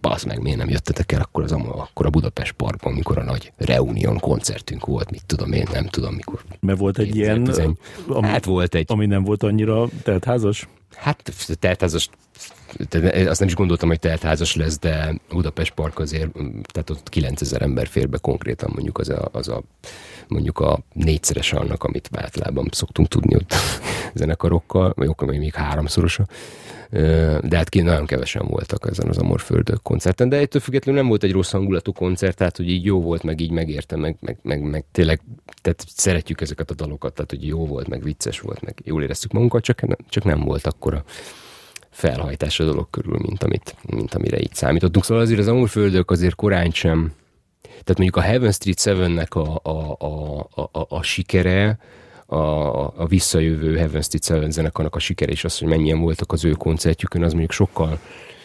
basz 0.00 0.24
meg, 0.24 0.40
miért 0.40 0.58
nem 0.58 0.68
jöttetek 0.68 1.12
el 1.12 1.20
akkor, 1.20 1.42
az, 1.42 1.52
akkor 1.52 2.06
a 2.06 2.10
Budapest 2.10 2.52
Parkban, 2.52 2.92
amikor 2.92 3.18
a 3.18 3.22
nagy 3.22 3.52
reunión 3.56 4.18
koncertünk 4.18 4.86
volt, 4.86 5.10
mit 5.10 5.26
tudom 5.26 5.52
én, 5.52 5.66
nem 5.72 5.86
tudom 5.86 6.14
mikor. 6.14 6.42
Mert 6.60 6.78
volt 6.78 6.98
egy 6.98 7.10
2010. 7.10 7.56
ilyen, 7.58 7.78
ami, 8.08 8.26
hát 8.26 8.44
volt 8.44 8.74
egy. 8.74 8.84
Ami 8.88 9.06
nem 9.06 9.24
volt 9.24 9.42
annyira 9.42 9.88
teltházas? 10.02 10.68
Hát 10.94 11.32
teltházas 11.58 12.08
azt 13.26 13.38
nem 13.38 13.48
is 13.48 13.54
gondoltam, 13.54 13.88
hogy 13.88 13.98
teltházas 13.98 14.56
lesz, 14.56 14.78
de 14.78 15.14
Budapest 15.28 15.72
Park 15.72 15.98
azért, 15.98 16.30
tehát 16.72 16.90
ott 16.90 17.08
9000 17.08 17.62
ember 17.62 17.86
fér 17.86 18.08
be 18.08 18.18
konkrétan 18.18 18.70
mondjuk 18.72 18.98
az 18.98 19.08
a, 19.08 19.28
az 19.32 19.48
a 19.48 19.62
mondjuk 20.28 20.58
a 20.58 20.78
négyszeres 20.92 21.52
annak, 21.52 21.84
amit 21.84 22.10
általában 22.12 22.68
szoktunk 22.72 23.08
tudni 23.08 23.34
ott 23.34 23.54
zenekarokkal, 24.14 24.92
vagy 24.96 25.08
akkor 25.08 25.28
még 25.28 25.54
háromszorosa. 25.54 26.26
De 27.40 27.56
hát 27.56 27.68
ki 27.68 27.80
nagyon 27.80 28.06
kevesen 28.06 28.46
voltak 28.46 28.86
ezen 28.90 29.08
az 29.08 29.18
Amorföldök 29.18 29.82
koncerten, 29.82 30.28
de 30.28 30.36
ettől 30.36 30.60
függetlenül 30.60 31.00
nem 31.00 31.08
volt 31.08 31.22
egy 31.22 31.32
rossz 31.32 31.50
hangulatú 31.50 31.92
koncert, 31.92 32.36
tehát 32.36 32.56
hogy 32.56 32.70
így 32.70 32.84
jó 32.84 33.02
volt, 33.02 33.22
meg 33.22 33.40
így 33.40 33.50
megértem, 33.50 34.00
meg, 34.00 34.16
meg, 34.20 34.38
meg, 34.42 34.62
meg 34.62 34.84
tényleg 34.92 35.20
tehát 35.62 35.84
szeretjük 35.96 36.40
ezeket 36.40 36.70
a 36.70 36.74
dalokat, 36.74 37.14
tehát 37.14 37.30
hogy 37.30 37.46
jó 37.46 37.66
volt, 37.66 37.88
meg 37.88 38.02
vicces 38.02 38.40
volt, 38.40 38.62
meg 38.62 38.78
jól 38.84 39.02
éreztük 39.02 39.32
magunkat, 39.32 39.62
csak 39.62 39.86
csak 40.08 40.24
nem 40.24 40.40
volt 40.40 40.66
akkor 40.66 40.94
a 40.94 41.04
felhajtás 41.90 42.60
a 42.60 42.64
dolog 42.64 42.90
körül, 42.90 43.18
mint, 43.18 43.42
amit, 43.42 43.76
mint 43.86 44.14
amire 44.14 44.40
így 44.40 44.54
számítottunk. 44.54 45.04
Szóval 45.04 45.22
azért 45.22 45.40
az 45.40 45.48
Amorföldök 45.48 46.10
azért 46.10 46.34
korán 46.34 46.70
sem, 46.70 47.12
tehát 47.62 47.98
mondjuk 47.98 48.16
a 48.16 48.20
Heaven 48.20 48.52
Street 48.52 48.80
7-nek 48.80 49.30
a, 49.30 49.70
a, 49.70 49.96
a, 49.98 50.68
a, 50.72 50.86
a 50.88 51.02
sikere, 51.02 51.78
a, 52.26 52.36
a 53.00 53.06
visszajövő 53.08 53.76
Heaven 53.76 54.02
Street 54.02 54.24
Seven 54.24 54.50
zenekarnak 54.50 54.94
a 54.94 54.98
sikere, 54.98 55.32
és 55.32 55.44
az, 55.44 55.58
hogy 55.58 55.68
mennyien 55.68 56.00
voltak 56.00 56.32
az 56.32 56.44
ő 56.44 56.50
koncertjükön, 56.50 57.22
az 57.22 57.30
mondjuk 57.30 57.52
sokkal 57.52 57.98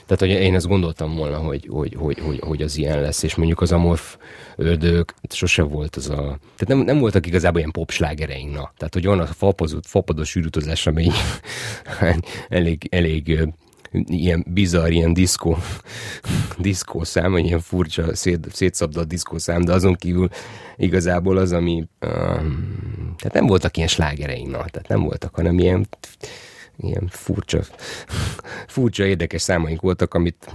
tehát, 0.05 0.19
hogy 0.19 0.29
én 0.29 0.55
ezt 0.55 0.67
gondoltam 0.67 1.15
volna, 1.15 1.37
hogy, 1.37 1.67
hogy, 1.71 1.95
hogy, 1.97 2.19
hogy, 2.19 2.39
hogy 2.39 2.61
az 2.61 2.77
ilyen 2.77 3.01
lesz, 3.01 3.23
és 3.23 3.35
mondjuk 3.35 3.61
az 3.61 3.71
Amorf 3.71 4.17
ördög 4.55 5.13
sose 5.29 5.61
volt 5.61 5.95
az 5.95 6.09
a... 6.09 6.15
Tehát 6.15 6.67
nem, 6.67 6.77
nem 6.77 6.99
voltak 6.99 7.27
igazából 7.27 7.59
ilyen 7.59 7.71
popslágereink, 7.71 8.53
na. 8.53 8.71
Tehát, 8.77 8.93
hogy 8.93 9.05
van 9.05 9.19
a 9.19 9.25
fapozott, 9.25 9.85
fapados 9.85 10.35
űrutazás, 10.35 10.87
ami 10.87 11.07
elég, 12.49 12.87
elég 12.89 13.47
ilyen 14.05 14.45
bizarr, 14.47 14.89
ilyen 14.89 15.13
diszkó, 15.13 15.57
diszkó 16.57 17.03
szám, 17.03 17.31
vagy 17.31 17.45
ilyen 17.45 17.59
furcsa, 17.59 18.15
szét, 18.15 18.47
szétszabdalt 18.51 19.07
diszkó 19.07 19.37
szám, 19.37 19.61
de 19.61 19.73
azon 19.73 19.93
kívül 19.93 20.29
igazából 20.75 21.37
az, 21.37 21.51
ami 21.51 21.83
uh, 22.01 22.09
tehát 23.17 23.33
nem 23.33 23.45
voltak 23.45 23.77
ilyen 23.77 23.89
slágereink, 23.89 24.51
na, 24.51 24.57
tehát 24.57 24.87
nem 24.87 25.01
voltak, 25.01 25.35
hanem 25.35 25.59
ilyen 25.59 25.87
ilyen 26.77 27.07
furcsa, 27.09 27.59
furcsa, 28.67 29.05
érdekes 29.05 29.41
számaink 29.41 29.81
voltak, 29.81 30.13
amit 30.13 30.53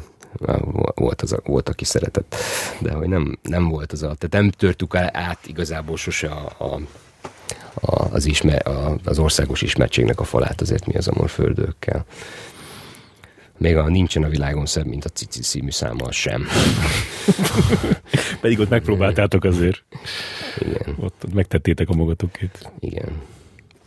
volt, 0.94 1.22
az 1.22 1.32
a, 1.32 1.40
volt, 1.44 1.68
aki 1.68 1.84
szeretett, 1.84 2.34
de 2.80 2.92
hogy 2.92 3.09
nem, 3.09 3.38
nem 3.42 3.68
volt 3.68 3.92
az 3.92 4.02
a, 4.02 4.14
tehát 4.14 4.30
nem 4.30 4.51
törtük 4.51 4.94
át 4.94 5.47
igazából 5.47 5.97
sose 5.97 6.28
a, 6.28 6.52
a, 6.59 6.80
a, 7.74 8.09
az, 8.12 8.26
ismer, 8.26 8.66
a, 8.66 8.97
az 9.05 9.18
országos 9.18 9.62
ismertségnek 9.62 10.20
a 10.20 10.24
falát 10.24 10.60
azért 10.60 10.86
mi 10.86 10.94
az 10.94 11.09
amorföldőkkel. 11.09 12.05
Még 13.59 13.76
a 13.76 13.88
nincsen 13.88 14.22
a 14.22 14.28
világon 14.28 14.66
szebb, 14.66 14.86
mint 14.86 15.05
a 15.05 15.09
Cici 15.09 15.40
című 15.40 15.70
számmal 15.70 16.10
sem. 16.10 16.47
Pedig 18.40 18.59
ott 18.59 18.68
megpróbáltátok 18.68 19.44
azért. 19.44 19.84
Igen. 20.59 20.97
Ott 21.01 21.32
megtettétek 21.32 21.88
a 21.88 21.94
magatokét. 21.94 22.72
Igen. 22.78 23.22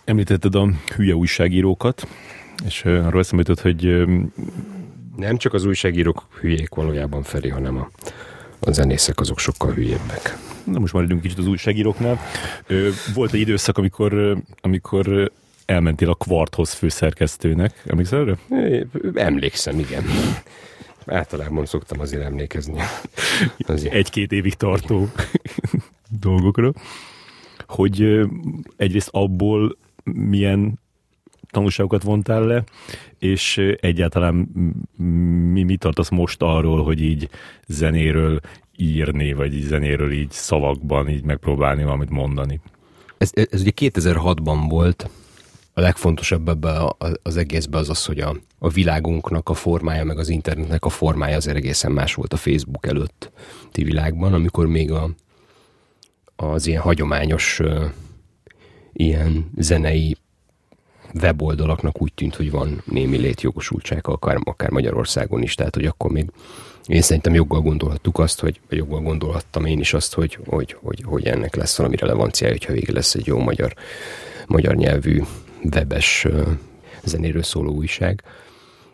Említetted 0.05 0.55
a 0.55 0.69
hülye 0.95 1.15
újságírókat, 1.15 2.07
és 2.65 2.85
arról 2.85 3.19
eszembe 3.19 3.43
jutott, 3.47 3.61
hogy... 3.61 4.05
Nem 5.15 5.37
csak 5.37 5.53
az 5.53 5.65
újságírók 5.65 6.27
hülyék 6.39 6.69
valójában 6.69 7.23
Feri, 7.23 7.49
hanem 7.49 7.77
a, 7.77 7.89
a 8.59 8.71
zenészek 8.71 9.19
azok 9.19 9.39
sokkal 9.39 9.71
hülyebbek. 9.71 10.37
Na 10.63 10.79
most 10.79 10.93
maradjunk 10.93 11.21
kicsit 11.21 11.37
az 11.37 11.47
újságíróknál. 11.47 12.19
Volt 13.13 13.33
egy 13.33 13.39
időszak, 13.39 13.77
amikor, 13.77 14.37
amikor 14.61 15.31
elmentél 15.65 16.09
a 16.09 16.15
Kvarthoz 16.15 16.73
főszerkesztőnek. 16.73 17.83
Emlékszel 17.85 18.19
erre? 18.19 18.85
Emlékszem, 19.13 19.79
igen. 19.79 20.03
Általában 21.05 21.65
szoktam 21.65 21.99
azért 21.99 22.23
emlékezni. 22.23 22.79
Azért. 23.57 23.93
Egy-két 23.93 24.31
évig 24.31 24.53
tartó 24.53 25.07
dolgokra. 26.25 26.73
Hogy 27.67 28.19
egyrészt 28.77 29.09
abból 29.11 29.77
milyen 30.03 30.79
tanulságokat 31.49 32.03
vontál 32.03 32.45
le, 32.45 32.63
és 33.19 33.57
egyáltalán 33.79 34.35
mi, 35.51 35.63
mi 35.63 35.77
tartasz 35.77 36.09
most 36.09 36.41
arról, 36.41 36.83
hogy 36.83 37.01
így 37.01 37.29
zenéről 37.67 38.39
írni, 38.77 39.33
vagy 39.33 39.53
így 39.53 39.63
zenéről 39.63 40.11
így 40.11 40.31
szavakban 40.31 41.09
így 41.09 41.23
megpróbálni 41.23 41.83
valamit 41.83 42.09
mondani? 42.09 42.59
Ez, 43.17 43.31
ez 43.33 43.61
ugye 43.61 43.71
2006-ban 43.75 44.65
volt, 44.69 45.09
a 45.73 45.81
legfontosabb 45.81 46.49
ebbe 46.49 46.93
az 47.23 47.37
egészben 47.37 47.81
az 47.81 47.89
az, 47.89 48.05
hogy 48.05 48.19
a, 48.19 48.35
a 48.59 48.69
világunknak 48.69 49.49
a 49.49 49.53
formája, 49.53 50.03
meg 50.03 50.17
az 50.17 50.29
internetnek 50.29 50.85
a 50.85 50.89
formája 50.89 51.35
azért 51.35 51.57
egészen 51.57 51.91
más 51.91 52.13
volt 52.13 52.33
a 52.33 52.37
Facebook 52.37 52.87
előtti 52.87 53.83
világban, 53.83 54.33
amikor 54.33 54.67
még 54.67 54.91
a, 54.91 55.09
az 56.35 56.67
ilyen 56.67 56.81
hagyományos 56.81 57.61
ilyen 58.93 59.51
zenei 59.57 60.17
weboldalaknak 61.21 62.01
úgy 62.01 62.13
tűnt, 62.13 62.35
hogy 62.35 62.51
van 62.51 62.81
némi 62.85 63.17
létjogosultság, 63.17 64.07
akár, 64.07 64.37
akár 64.43 64.69
Magyarországon 64.69 65.41
is, 65.41 65.55
tehát 65.55 65.75
hogy 65.75 65.85
akkor 65.85 66.11
még 66.11 66.31
én 66.85 67.01
szerintem 67.01 67.33
joggal 67.33 67.61
gondolhattuk 67.61 68.19
azt, 68.19 68.39
hogy, 68.39 68.59
vagy 68.69 68.77
joggal 68.77 69.01
gondolhattam 69.01 69.65
én 69.65 69.79
is 69.79 69.93
azt, 69.93 70.13
hogy, 70.13 70.37
hogy, 70.45 70.75
hogy, 70.81 71.03
hogy 71.05 71.25
ennek 71.25 71.55
lesz 71.55 71.77
valami 71.77 71.95
relevanciája, 71.95 72.53
hogyha 72.53 72.73
végig 72.73 72.89
lesz 72.89 73.15
egy 73.15 73.25
jó 73.25 73.39
magyar, 73.39 73.73
magyar 74.47 74.75
nyelvű 74.75 75.21
webes 75.73 76.27
zenéről 77.03 77.43
szóló 77.43 77.73
újság. 77.73 78.23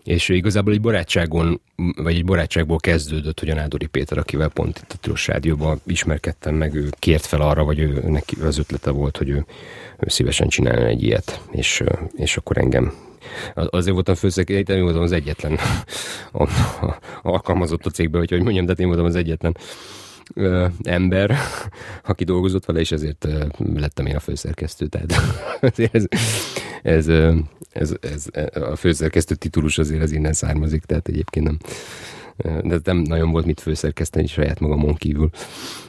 És 0.04 0.30
igazából 0.30 0.74
egy 0.74 0.82
barátságon, 0.82 1.62
vagy 1.96 2.16
egy 2.16 2.26
barátságból 2.26 2.78
kezdődött, 2.78 3.40
hogy 3.40 3.50
a 3.50 3.56
Nádori 3.56 3.86
Péter, 3.86 4.18
akivel 4.18 4.50
pont 4.50 4.80
itt 4.84 4.92
a 4.94 4.98
Tilos 4.98 5.28
Rádióban 5.28 5.82
ismerkedtem 5.86 6.56
meg, 6.56 6.76
ő 6.76 6.90
kért 7.00 7.26
fel 7.26 7.42
arra, 7.42 7.64
vagy 7.64 7.80
ő, 7.80 8.04
neki 8.08 8.36
az 8.42 8.58
ötlete 8.58 8.90
volt, 8.90 9.18
hogy 9.18 9.30
ő, 9.30 9.46
ő 10.00 10.08
szívesen 10.08 10.48
csinálna 10.48 10.86
egy 10.86 11.04
ilyet, 11.04 11.42
és, 11.52 11.84
és 12.16 12.38
akkor 12.38 12.58
engem 12.58 12.94
azért 13.54 13.94
voltam 13.94 14.16
főszerkesztő, 14.16 14.76
én 14.76 14.84
voltam 14.84 15.02
az 15.02 15.12
egyetlen 15.12 15.60
a, 16.32 16.44
a, 16.44 17.00
alkalmazott 17.22 17.86
a 17.86 17.90
cégbe, 17.90 18.18
hogy, 18.18 18.30
hogy 18.30 18.44
mondjam, 18.44 18.66
de 18.66 18.74
én 18.78 18.88
voltam 18.88 19.06
az 19.06 19.16
egyetlen 19.16 19.58
ö, 20.34 20.68
ember, 20.84 21.38
aki 22.06 22.24
dolgozott 22.24 22.66
vele, 22.66 22.80
és 22.80 22.92
ezért 22.92 23.26
ö, 23.26 23.46
lettem 23.76 24.06
én 24.06 24.16
a 24.16 24.20
főszerkesztő. 24.20 24.88
Tehát 24.88 25.14
ez, 25.92 26.06
ez, 26.81 27.07
ez, 27.72 27.95
ez, 28.01 28.27
a 28.53 28.76
főszerkesztő 28.76 29.35
titulus 29.35 29.77
azért 29.77 30.01
az 30.01 30.11
innen 30.11 30.34
származik, 30.34 30.84
tehát 30.84 31.07
egyébként 31.07 31.45
nem 31.45 31.57
de 32.64 32.80
nem 32.84 32.97
nagyon 32.97 33.31
volt 33.31 33.45
mit 33.45 33.60
főszerkeszteni 33.60 34.27
saját 34.27 34.60
magamon 34.60 34.95
kívül. 34.95 35.30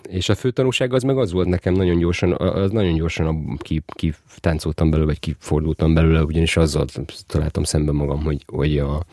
És 0.09 0.29
a 0.29 0.35
fő 0.35 0.51
tanúság 0.51 0.93
az 0.93 1.03
meg 1.03 1.19
az 1.19 1.33
volt 1.33 1.49
nekem 1.49 1.75
nagyon 1.75 1.99
gyorsan, 1.99 2.33
az 2.33 2.71
nagyon 2.71 2.95
gyorsan 2.95 3.57
ki, 3.59 3.83
ki 3.87 4.15
táncoltam 4.39 4.91
belőle, 4.91 5.07
vagy 5.07 5.21
kifordultam 5.21 5.95
belőle, 5.95 6.23
ugyanis 6.23 6.57
azzal 6.57 6.87
találtam 7.27 7.63
szembe 7.63 7.93
magam, 7.93 8.23
hogy, 8.23 8.43
hogy 8.47 8.79
a, 8.79 9.05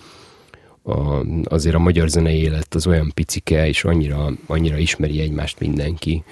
a, 0.84 1.24
azért 1.44 1.76
a 1.76 1.80
magyar 1.80 2.10
zenei 2.10 2.42
élet 2.42 2.76
az 2.76 2.88
olyan 2.88 3.12
picike, 3.14 3.68
és 3.68 3.84
annyira, 3.84 4.32
annyira 4.46 4.78
ismeri 4.78 5.20
egymást 5.20 5.60
mindenki, 5.60 6.24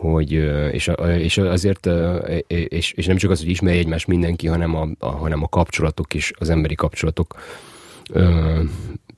hogy, 0.00 0.32
és, 0.72 0.90
és 1.18 1.38
azért, 1.38 1.88
és, 2.46 2.92
és 2.92 3.06
nem 3.06 3.16
csak 3.16 3.30
az, 3.30 3.40
hogy 3.40 3.48
ismeri 3.48 3.78
egymást 3.78 4.06
mindenki, 4.06 4.46
hanem 4.46 4.74
a, 4.74 4.88
a, 4.98 5.10
hanem 5.10 5.42
a 5.42 5.48
kapcsolatok 5.48 6.14
is, 6.14 6.32
az 6.38 6.50
emberi 6.50 6.74
kapcsolatok 6.74 7.34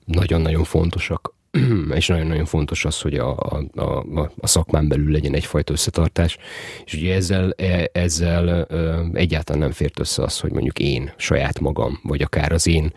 nagyon-nagyon 0.05 0.65
fontosak, 0.65 1.35
és 1.95 2.07
nagyon-nagyon 2.07 2.45
fontos 2.45 2.85
az, 2.85 3.01
hogy 3.01 3.15
a, 3.15 3.37
a, 3.39 3.83
a, 4.15 4.31
a 4.41 4.47
szakmán 4.47 4.89
belül 4.89 5.11
legyen 5.11 5.35
egyfajta 5.35 5.73
összetartás, 5.73 6.39
és 6.85 6.95
ugye 6.95 7.15
ezzel, 7.15 7.53
e, 7.57 7.91
ezzel 7.93 8.67
egyáltalán 9.13 9.61
nem 9.61 9.73
fért 9.73 10.01
össze 10.01 10.23
az, 10.23 10.41
hogy 10.41 10.51
mondjuk 10.51 10.79
én, 10.79 11.13
saját 11.17 11.61
magam, 11.61 12.01
vagy 12.03 12.23
akár 12.23 12.53
az 12.53 12.67
én 12.67 12.93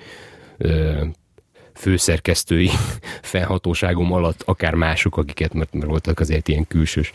főszerkesztői 1.74 2.70
felhatóságom 3.22 4.12
alatt, 4.12 4.42
akár 4.46 4.74
mások, 4.74 5.18
akiket, 5.18 5.54
mert, 5.54 5.74
mert 5.74 5.90
voltak 5.90 6.20
azért 6.20 6.48
ilyen 6.48 6.68
külsős 6.68 7.12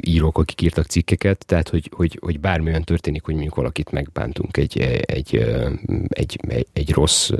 írók, 0.00 0.38
akik 0.38 0.62
írtak 0.62 0.86
cikkeket, 0.86 1.46
tehát 1.46 1.68
hogy, 1.68 1.90
hogy, 1.96 2.18
hogy 2.20 2.40
bármilyen 2.40 2.84
történik, 2.84 3.24
hogy 3.24 3.34
mondjuk 3.34 3.54
valakit 3.54 3.90
megbántunk 3.90 4.56
egy, 4.56 4.80
egy, 5.06 5.36
egy, 5.36 5.40
egy, 6.08 6.66
egy 6.72 6.92
rossz, 6.92 7.30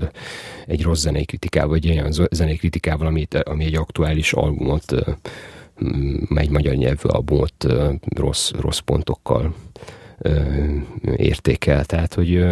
egy 0.66 0.82
rossz 0.82 1.00
zenei 1.00 1.24
kritikával, 1.24 1.68
vagy 1.68 1.90
olyan 1.90 2.12
zenei 2.30 2.56
kritikával, 2.56 3.06
ami, 3.06 3.26
ami 3.42 3.64
egy 3.64 3.76
aktuális 3.76 4.32
albumot, 4.32 4.94
egy 6.34 6.50
magyar 6.50 6.74
nyelvű 6.74 7.08
albumot 7.08 7.66
rossz, 8.16 8.50
rossz 8.50 8.78
pontokkal 8.78 9.54
értékel. 11.16 11.84
Tehát, 11.84 12.14
hogy, 12.14 12.44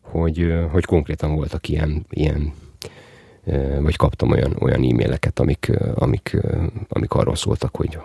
hogy, 0.00 0.54
hogy 0.70 0.84
konkrétan 0.84 1.34
voltak 1.34 1.68
ilyen, 1.68 2.06
ilyen 2.10 2.52
vagy 3.80 3.96
kaptam 3.96 4.30
olyan, 4.30 4.56
olyan 4.58 4.82
e-maileket, 4.82 5.38
amik, 5.38 5.72
amik, 5.94 6.36
amik 6.88 7.12
arról 7.12 7.36
szóltak, 7.36 7.76
hogy, 7.76 7.98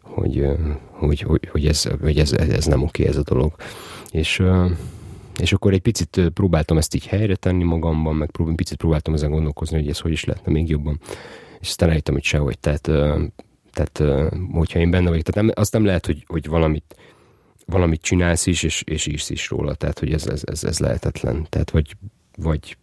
hogy, 0.00 0.46
hogy, 0.90 1.20
hogy, 1.20 1.48
hogy, 1.48 1.66
ez, 1.66 1.84
hogy 2.00 2.18
ez, 2.18 2.32
ez 2.32 2.64
nem 2.64 2.82
oké 2.82 3.06
ez 3.06 3.16
a 3.16 3.22
dolog. 3.22 3.54
És, 4.10 4.42
és 5.40 5.52
akkor 5.52 5.72
egy 5.72 5.80
picit 5.80 6.20
próbáltam 6.34 6.76
ezt 6.76 6.94
így 6.94 7.06
helyre 7.06 7.36
tenni 7.36 7.64
magamban, 7.64 8.16
meg 8.16 8.30
prób- 8.30 8.56
picit 8.56 8.76
próbáltam 8.76 9.14
ezen 9.14 9.30
gondolkozni, 9.30 9.76
hogy 9.76 9.88
ez 9.88 9.98
hogy 9.98 10.12
is 10.12 10.24
lehetne 10.24 10.52
még 10.52 10.68
jobban. 10.68 11.00
És 11.60 11.68
aztán 11.68 11.88
rájöttem, 11.88 12.14
hogy 12.14 12.24
sehogy. 12.24 12.58
Tehát, 12.58 12.90
tehát 13.72 14.02
hogyha 14.52 14.78
én 14.78 14.90
benne 14.90 15.08
vagyok, 15.08 15.24
tehát 15.24 15.46
nem, 15.46 15.62
azt 15.62 15.72
nem 15.72 15.84
lehet, 15.84 16.06
hogy, 16.06 16.24
hogy 16.26 16.46
valamit, 16.46 16.96
valamit 17.66 18.02
csinálsz 18.02 18.46
is, 18.46 18.62
és, 18.62 18.82
és 18.82 19.06
írsz 19.06 19.30
is 19.30 19.48
róla. 19.48 19.74
Tehát, 19.74 19.98
hogy 19.98 20.12
ez, 20.12 20.26
ez, 20.26 20.42
ez, 20.44 20.64
ez 20.64 20.78
lehetetlen. 20.78 21.46
Tehát, 21.48 21.70
vagy, 21.70 21.96
vagy 22.36 22.76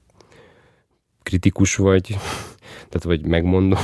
kritikus 1.24 1.76
vagy, 1.76 2.08
tehát 2.90 3.04
vagy 3.04 3.26
megmondod, 3.26 3.80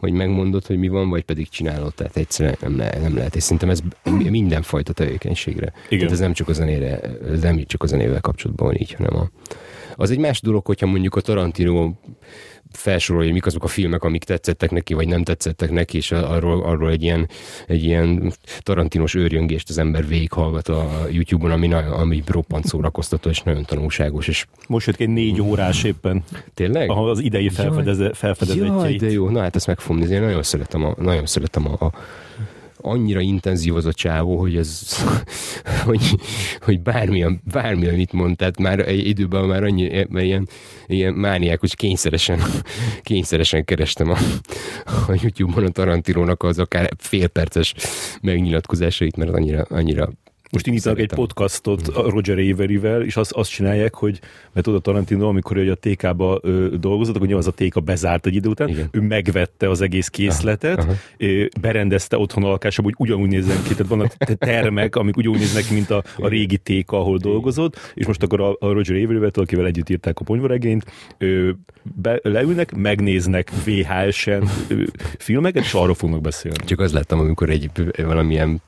vagy 0.00 0.12
megmondod, 0.12 0.66
hogy 0.66 0.78
mi 0.78 0.88
van, 0.88 1.10
vagy 1.10 1.22
pedig 1.22 1.48
csinálod, 1.48 1.94
tehát 1.94 2.16
egyszerűen 2.16 2.56
nem, 2.60 2.76
le, 2.76 2.98
nem 3.02 3.16
lehet, 3.16 3.36
és 3.36 3.42
szerintem 3.42 3.70
ez 3.70 3.80
mindenfajta 4.30 4.92
tevékenységre. 4.92 5.72
Igen. 5.84 5.98
Tehát 5.98 6.12
ez 6.12 6.18
nem 6.20 6.32
csak 6.32 6.48
a 6.48 6.52
zenére, 6.52 7.00
nem 7.40 7.64
csak 7.66 7.82
a 7.82 7.86
zenével 7.86 8.20
kapcsolatban 8.20 8.66
van 8.66 8.76
így, 8.76 8.92
hanem 8.92 9.16
a, 9.16 9.30
az 9.96 10.10
egy 10.10 10.18
más 10.18 10.40
dolog, 10.40 10.66
hogyha 10.66 10.86
mondjuk 10.86 11.16
a 11.16 11.20
Tarantino 11.20 11.92
felsorolja, 12.76 13.32
mik 13.32 13.46
azok 13.46 13.64
a 13.64 13.66
filmek, 13.66 14.02
amik 14.02 14.24
tetszettek 14.24 14.70
neki, 14.70 14.94
vagy 14.94 15.08
nem 15.08 15.22
tetszettek 15.22 15.70
neki, 15.70 15.96
és 15.96 16.12
arról, 16.12 16.62
arról 16.62 16.90
egy 16.90 17.02
ilyen, 17.02 17.28
egy 17.66 17.84
ilyen 17.84 18.32
tarantinos 18.58 19.14
őrjöngést 19.14 19.68
az 19.68 19.78
ember 19.78 20.06
végighallgat 20.06 20.68
a 20.68 21.06
YouTube-on, 21.10 21.50
ami, 21.50 21.72
ami 21.72 22.22
roppant 22.26 22.64
szórakoztató, 22.64 23.30
és 23.30 23.42
nagyon 23.42 23.64
tanulságos. 23.64 24.28
És... 24.28 24.46
Most 24.68 24.86
jött 24.86 25.00
egy 25.00 25.08
négy 25.08 25.40
órás 25.40 25.84
éppen. 25.84 26.24
Tényleg? 26.54 26.90
Ahol 26.90 27.10
az 27.10 27.18
idei 27.18 27.48
felfedeze, 27.48 28.12
felfedezettjeit. 28.14 29.00
Jaj, 29.00 29.08
de 29.08 29.10
jó, 29.10 29.28
na 29.28 29.40
hát 29.40 29.56
ezt 29.56 29.66
meg 29.66 29.80
fogom 29.80 29.98
nézni, 29.98 30.14
én 30.14 30.22
nagyon 30.22 30.42
szeretem 30.42 30.84
a, 30.84 30.94
nagyon 30.98 31.26
szeretem 31.26 31.68
a, 31.68 31.84
a 31.84 31.92
annyira 32.84 33.20
intenzív 33.20 33.74
az 33.74 33.86
a 33.86 33.92
csávó, 33.92 34.38
hogy 34.38 34.56
ez, 34.56 34.98
hogy, 35.86 36.18
hogy 36.60 36.80
bármilyen, 36.80 37.42
bármilyen 37.52 37.94
mit 37.94 38.12
mond, 38.12 38.36
tehát 38.36 38.58
már 38.58 38.78
egy 38.88 39.06
időben 39.06 39.44
már 39.44 39.64
annyi, 39.64 40.06
ilyen, 40.10 40.48
ilyen 40.86 41.14
mániákus 41.14 41.74
kényszeresen, 41.74 42.40
kényszeresen 43.02 43.64
kerestem 43.64 44.10
a, 44.10 44.16
a 44.84 45.18
YouTube-on 45.22 45.64
a 45.64 45.68
Tarantinónak 45.68 46.42
az 46.42 46.58
akár 46.58 46.90
félperces 46.98 47.74
megnyilatkozásait, 48.20 49.16
mert 49.16 49.30
annyira, 49.30 49.62
annyira 49.62 50.10
most 50.54 50.66
indítanak 50.66 50.98
egy 50.98 51.14
podcastot 51.14 51.88
a 51.88 52.10
Roger 52.10 52.38
Averivel, 52.38 53.02
és 53.02 53.16
azt, 53.16 53.32
azt 53.32 53.50
csinálják, 53.50 53.94
hogy, 53.94 54.20
mert 54.52 54.66
oda 54.66 54.78
Tarantino, 54.78 55.28
amikor 55.28 55.56
ő 55.56 55.70
a 55.70 55.74
TK-ba 55.74 56.38
ö, 56.42 56.76
dolgozott, 56.80 57.16
akkor 57.16 57.32
az 57.32 57.46
a 57.46 57.52
TK 57.52 57.84
bezárt 57.84 58.26
egy 58.26 58.34
idő 58.34 58.48
után, 58.48 58.68
Igen. 58.68 58.88
ő 58.90 59.00
megvette 59.00 59.68
az 59.70 59.80
egész 59.80 60.08
készletet, 60.08 60.78
aha, 60.78 60.92
aha. 61.18 61.48
berendezte 61.60 62.18
otthon 62.18 62.44
alkásába, 62.44 62.88
hogy 62.88 63.08
ugyanúgy 63.08 63.28
nézzen 63.28 63.62
ki, 63.62 63.70
tehát 63.70 63.86
vannak 63.86 64.12
termek, 64.38 64.96
amik 64.96 65.16
ugyanúgy 65.16 65.38
néznek 65.38 65.64
ki, 65.64 65.74
mint 65.74 65.90
a, 65.90 66.02
a 66.16 66.28
régi 66.28 66.58
TK, 66.58 66.92
ahol 66.92 67.18
dolgozott, 67.18 67.92
és 67.94 68.06
most 68.06 68.22
akkor 68.22 68.40
a, 68.40 68.56
a 68.58 68.72
Roger 68.72 68.96
Averivel, 69.04 69.30
akivel 69.32 69.66
együtt 69.66 69.88
írták 69.88 70.18
a 70.18 70.24
ponyvaregényt, 70.24 70.84
be, 71.82 72.20
leülnek, 72.22 72.74
megnéznek 72.74 73.50
VHS-en 73.64 74.44
filmeket, 75.18 75.64
és 75.64 75.72
arról 75.72 75.94
fognak 75.94 76.20
beszélni. 76.20 76.64
Csak 76.64 76.80
az 76.80 76.92
láttam, 76.92 77.18
amikor 77.18 77.50
egy 77.50 77.70
valamilyen 77.96 78.60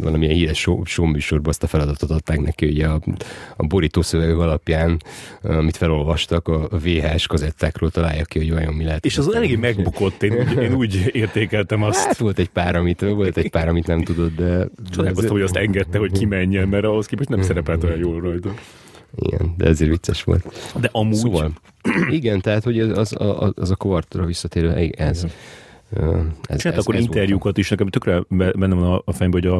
valamilyen 0.00 0.34
híres 0.34 0.68
showműsorban 0.84 1.48
azt 1.48 1.62
a 1.62 1.66
feladatot 1.66 2.10
adták 2.10 2.40
neki, 2.40 2.66
ugye 2.66 2.86
a, 2.86 3.00
a 3.56 3.66
borító 3.66 4.02
szöveg 4.02 4.38
alapján, 4.38 5.02
amit 5.42 5.76
felolvastak, 5.76 6.48
a 6.48 6.68
VHS 6.78 7.26
kazettákról 7.26 7.90
találja 7.90 8.24
ki, 8.24 8.38
hogy 8.38 8.50
olyan 8.50 8.74
mi 8.74 8.84
lehet. 8.84 9.04
És 9.04 9.18
az 9.18 9.34
eléggé 9.34 9.56
megbukott, 9.56 10.22
én, 10.22 10.32
úgy, 10.32 10.62
én 10.62 10.74
úgy 10.74 11.10
értékeltem 11.12 11.82
azt. 11.82 12.04
Hát 12.04 12.16
volt 12.16 12.38
egy 12.38 12.48
pár, 12.48 12.76
amit, 12.76 13.00
volt 13.00 13.36
egy 13.36 13.50
pár, 13.50 13.68
amit 13.68 13.86
nem 13.86 14.02
tudott, 14.02 14.36
de... 14.36 14.68
Csodálkoztam, 14.90 15.32
hogy 15.32 15.42
azt 15.42 15.56
engedte, 15.56 15.98
hogy 15.98 16.12
kimenjen, 16.12 16.68
mert 16.68 16.84
ahhoz 16.84 17.06
képest 17.06 17.28
nem 17.28 17.42
szerepelt 17.42 17.84
olyan 17.84 17.98
jól 17.98 18.20
rajta. 18.20 18.54
Igen, 19.16 19.54
de 19.56 19.66
ezért 19.66 19.90
vicces 19.90 20.24
volt. 20.24 20.72
De 20.80 20.88
amúgy... 20.92 21.14
Szóval, 21.14 21.52
igen, 22.10 22.40
tehát, 22.40 22.64
hogy 22.64 22.80
az, 22.80 22.98
az, 22.98 23.14
az, 23.54 23.70
a 23.70 23.74
kvartra 23.74 24.24
visszatérő, 24.24 24.92
ez, 24.96 25.26
ez, 26.42 26.64
ez, 26.64 26.78
akkor 26.78 26.94
ez 26.94 27.02
interjúkat 27.02 27.58
is, 27.58 27.68
nekem 27.68 27.86
tökre 27.86 28.22
benne 28.28 28.74
van 28.74 28.92
a, 28.92 29.02
a 29.04 29.12
fejembe, 29.12 29.38
hogy 29.40 29.46
a, 29.46 29.56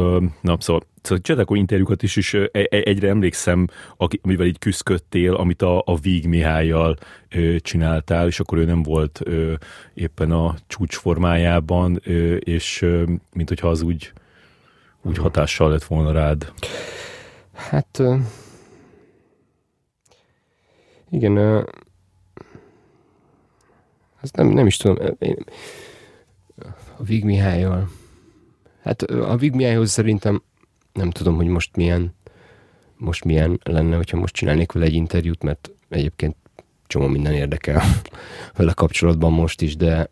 a 0.00 0.20
na, 0.40 0.56
szóval, 0.60 0.82
szóval 1.02 1.22
csinált 1.22 1.44
akkor 1.44 1.56
interjúkat 1.56 2.02
is, 2.02 2.16
és 2.16 2.34
egyre 2.68 3.08
emlékszem, 3.08 3.66
amivel 4.22 4.46
így 4.46 4.58
küzdködtél, 4.58 5.34
amit 5.34 5.62
a, 5.62 5.82
a 5.86 5.96
Víg 5.96 6.26
Mihályjal 6.26 6.96
csináltál, 7.58 8.26
és 8.26 8.40
akkor 8.40 8.58
ő 8.58 8.64
nem 8.64 8.82
volt 8.82 9.20
ö, 9.24 9.52
éppen 9.94 10.30
a 10.30 10.54
csúcs 10.66 10.96
formájában, 10.96 12.00
ö, 12.04 12.34
és 12.34 12.82
ö, 12.82 13.02
mint 13.32 13.48
hogyha 13.48 13.68
az 13.68 13.82
úgy, 13.82 14.12
úgy 15.02 15.18
hatással 15.18 15.70
lett 15.70 15.84
volna 15.84 16.12
rád. 16.12 16.52
Hát 17.52 18.02
igen, 21.10 21.64
azt 24.22 24.36
nem, 24.36 24.48
nem 24.48 24.66
is 24.66 24.76
tudom. 24.76 25.16
Én, 25.18 25.36
a 26.96 27.02
Vig 27.02 27.24
Mihályjal. 27.24 27.90
Hát 28.82 29.02
a 29.02 29.36
Vig 29.36 29.52
Mihályhoz 29.54 29.90
szerintem 29.90 30.42
nem 30.92 31.10
tudom, 31.10 31.36
hogy 31.36 31.46
most 31.46 31.76
milyen 31.76 32.14
most 33.00 33.24
milyen 33.24 33.60
lenne, 33.62 33.96
hogyha 33.96 34.16
most 34.16 34.34
csinálnék 34.34 34.72
vele 34.72 34.86
egy 34.86 34.94
interjút, 34.94 35.42
mert 35.42 35.70
egyébként 35.88 36.36
csomó 36.86 37.06
minden 37.06 37.32
érdekel 37.32 37.82
vele 38.56 38.72
kapcsolatban 38.72 39.32
most 39.32 39.60
is, 39.60 39.76
de, 39.76 40.10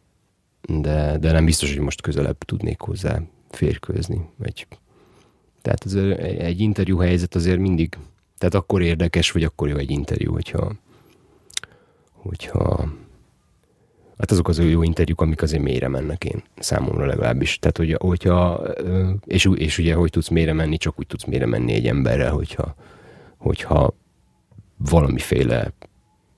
de, 0.62 1.18
de 1.18 1.32
nem 1.32 1.44
biztos, 1.44 1.72
hogy 1.72 1.82
most 1.82 2.00
közelebb 2.00 2.38
tudnék 2.38 2.80
hozzá 2.80 3.22
férkőzni. 3.50 4.28
Vagy, 4.36 4.66
tehát 5.62 5.84
az 5.84 5.94
egy 6.38 6.60
interjú 6.60 6.98
helyzet 6.98 7.34
azért 7.34 7.58
mindig, 7.58 7.98
tehát 8.38 8.54
akkor 8.54 8.82
érdekes, 8.82 9.30
vagy 9.30 9.44
akkor 9.44 9.68
jó 9.68 9.76
egy 9.76 9.90
interjú, 9.90 10.32
hogyha, 10.32 10.72
hogyha 12.12 12.92
hát 14.18 14.30
azok 14.30 14.48
az 14.48 14.58
jó 14.58 14.82
interjúk, 14.82 15.20
amik 15.20 15.42
azért 15.42 15.62
mélyre 15.62 15.88
mennek 15.88 16.24
én, 16.24 16.42
számomra 16.58 17.06
legalábbis. 17.06 17.58
Tehát, 17.58 17.76
hogy, 17.76 17.96
hogyha, 17.98 18.62
és, 19.24 19.48
és 19.54 19.78
ugye, 19.78 19.94
hogy 19.94 20.10
tudsz 20.10 20.28
mélyre 20.28 20.52
menni, 20.52 20.76
csak 20.76 20.98
úgy 20.98 21.06
tudsz 21.06 21.24
mélyre 21.24 21.46
menni 21.46 21.72
egy 21.72 21.86
emberrel, 21.86 22.32
hogyha, 22.32 22.74
hogyha 23.36 23.94
valamiféle 24.76 25.72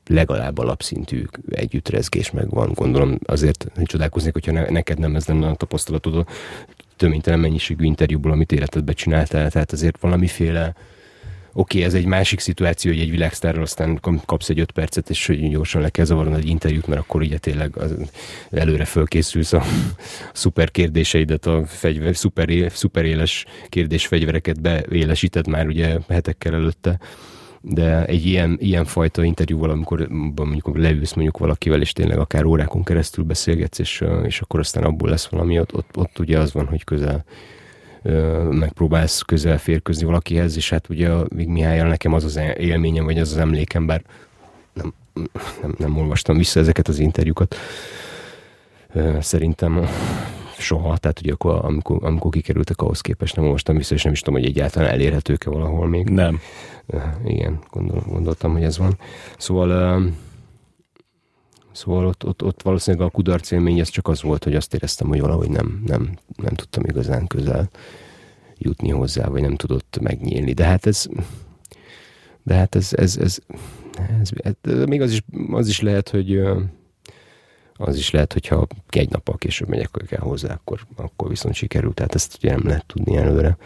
legalább 0.06 0.58
alapszintű 0.58 1.24
együttrezgés 1.50 2.30
megvan. 2.30 2.72
Gondolom 2.74 3.18
azért 3.24 3.66
hogy 3.74 3.84
csodálkoznék, 3.84 4.32
hogyha 4.32 4.52
ne, 4.52 4.68
neked 4.68 4.98
nem 4.98 5.16
ez 5.16 5.26
lenne 5.26 5.46
a 5.46 5.54
tapasztalatod 5.54 6.16
a 6.16 6.26
töménytelen 6.96 7.40
mennyiségű 7.40 7.84
interjúból, 7.84 8.32
amit 8.32 8.52
életedbe 8.52 8.92
csináltál, 8.92 9.50
tehát 9.50 9.72
azért 9.72 10.00
valamiféle 10.00 10.74
oké, 11.52 11.78
okay, 11.78 11.82
ez 11.82 11.94
egy 11.94 12.04
másik 12.04 12.40
szituáció, 12.40 12.92
hogy 12.92 13.00
egy 13.00 13.10
világsztárról 13.10 13.62
aztán 13.62 14.00
kapsz 14.26 14.48
egy 14.48 14.60
öt 14.60 14.70
percet, 14.70 15.10
és 15.10 15.26
hogy 15.26 15.50
gyorsan 15.50 15.82
le 15.82 15.88
kell 15.88 16.04
zavarnod 16.04 16.38
egy 16.38 16.48
interjút, 16.48 16.86
mert 16.86 17.00
akkor 17.00 17.20
ugye 17.20 17.38
tényleg 17.38 17.76
az, 17.76 17.94
előre 18.50 18.84
fölkészülsz 18.84 19.52
a 19.52 19.62
szuper 20.32 20.70
kérdéseidet, 20.70 21.46
a 21.46 21.66
fegyver, 21.66 22.16
szuper, 22.16 22.72
szuper 22.72 23.04
éles 23.04 23.44
kérdésfegyvereket 23.68 24.60
beélesíted 24.60 25.48
már 25.48 25.66
ugye 25.66 25.98
hetekkel 26.08 26.54
előtte. 26.54 26.98
De 27.62 28.04
egy 28.04 28.26
ilyen, 28.26 28.56
ilyen 28.60 28.84
fajta 28.84 29.24
interjúval, 29.24 29.70
amikor 29.70 30.08
mondjuk 30.34 30.76
leülsz 30.76 31.12
mondjuk 31.12 31.38
valakivel, 31.38 31.80
és 31.80 31.92
tényleg 31.92 32.18
akár 32.18 32.44
órákon 32.44 32.84
keresztül 32.84 33.24
beszélgetsz, 33.24 33.78
és, 33.78 34.04
és 34.24 34.40
akkor 34.40 34.60
aztán 34.60 34.84
abból 34.84 35.08
lesz 35.08 35.26
valami, 35.26 35.60
ott, 35.60 35.74
ott, 35.74 35.96
ott 35.96 36.18
ugye 36.18 36.38
az 36.38 36.52
van, 36.52 36.66
hogy 36.66 36.84
közel 36.84 37.24
megpróbálsz 38.50 39.20
közel 39.20 39.58
férkőzni 39.58 40.04
valakihez, 40.04 40.56
és 40.56 40.70
hát 40.70 40.88
ugye 40.88 41.10
Vig 41.28 41.48
Mihályal 41.48 41.88
nekem 41.88 42.12
az 42.12 42.24
az 42.24 42.40
élményem, 42.56 43.04
vagy 43.04 43.18
az 43.18 43.30
az 43.30 43.36
emlékem, 43.36 43.86
bár 43.86 44.02
nem, 44.72 44.94
nem, 45.62 45.74
nem 45.78 45.98
olvastam 45.98 46.36
vissza 46.36 46.60
ezeket 46.60 46.88
az 46.88 46.98
interjúkat, 46.98 47.56
szerintem 49.20 49.86
soha, 50.58 50.96
tehát 50.96 51.20
ugye 51.20 51.32
akkor, 51.32 51.60
amikor, 51.64 51.98
amikor 52.02 52.30
kikerültek 52.30 52.80
ahhoz 52.80 53.00
képest 53.00 53.36
nem 53.36 53.44
olvastam 53.44 53.76
vissza, 53.76 53.94
és 53.94 54.02
nem 54.02 54.12
is 54.12 54.20
tudom, 54.20 54.40
hogy 54.40 54.48
egyáltalán 54.48 54.90
elérhetők-e 54.90 55.50
valahol 55.50 55.88
még. 55.88 56.08
Nem. 56.08 56.40
Igen, 57.24 57.58
gondol, 57.70 58.02
gondoltam, 58.06 58.52
hogy 58.52 58.62
ez 58.62 58.78
van. 58.78 58.98
Szóval 59.38 60.02
Szóval 61.80 62.06
ott, 62.06 62.24
ott, 62.24 62.42
ott 62.42 62.62
valószínűleg 62.62 63.06
a 63.06 63.10
kudarc 63.10 63.50
élmény 63.50 63.78
ez 63.78 63.88
csak 63.88 64.08
az 64.08 64.22
volt, 64.22 64.44
hogy 64.44 64.54
azt 64.54 64.74
éreztem, 64.74 65.08
hogy 65.08 65.20
valahogy 65.20 65.50
nem, 65.50 65.82
nem, 65.86 66.18
nem 66.36 66.54
tudtam 66.54 66.84
igazán 66.84 67.26
közel 67.26 67.70
jutni 68.58 68.90
hozzá, 68.90 69.28
vagy 69.28 69.40
nem 69.40 69.56
tudott 69.56 69.98
megnyílni. 70.00 70.52
De 70.52 70.64
hát 70.64 70.86
ez, 70.86 71.06
de 72.42 72.54
hát 72.54 72.74
ez, 72.74 72.92
ez, 72.92 73.16
ez, 73.16 73.38
ez, 74.20 74.30
ez, 74.36 74.54
ez 74.62 74.84
még 74.84 75.00
az 75.00 75.12
is, 75.12 75.22
az 75.50 75.68
is 75.68 75.80
lehet, 75.80 76.08
hogy 76.08 76.40
az 77.74 77.96
is 77.96 78.10
lehet, 78.10 78.32
hogyha 78.32 78.66
egy 78.88 79.10
nappal 79.10 79.36
később 79.36 79.68
megyek 79.68 79.90
kell 80.06 80.20
hozzá, 80.20 80.52
akkor, 80.52 80.80
akkor 80.96 81.28
viszont 81.28 81.54
sikerült. 81.54 81.94
Tehát 81.94 82.14
ezt 82.14 82.36
ugye 82.42 82.50
nem 82.50 82.66
lehet 82.66 82.86
tudni 82.86 83.16
előre 83.16 83.56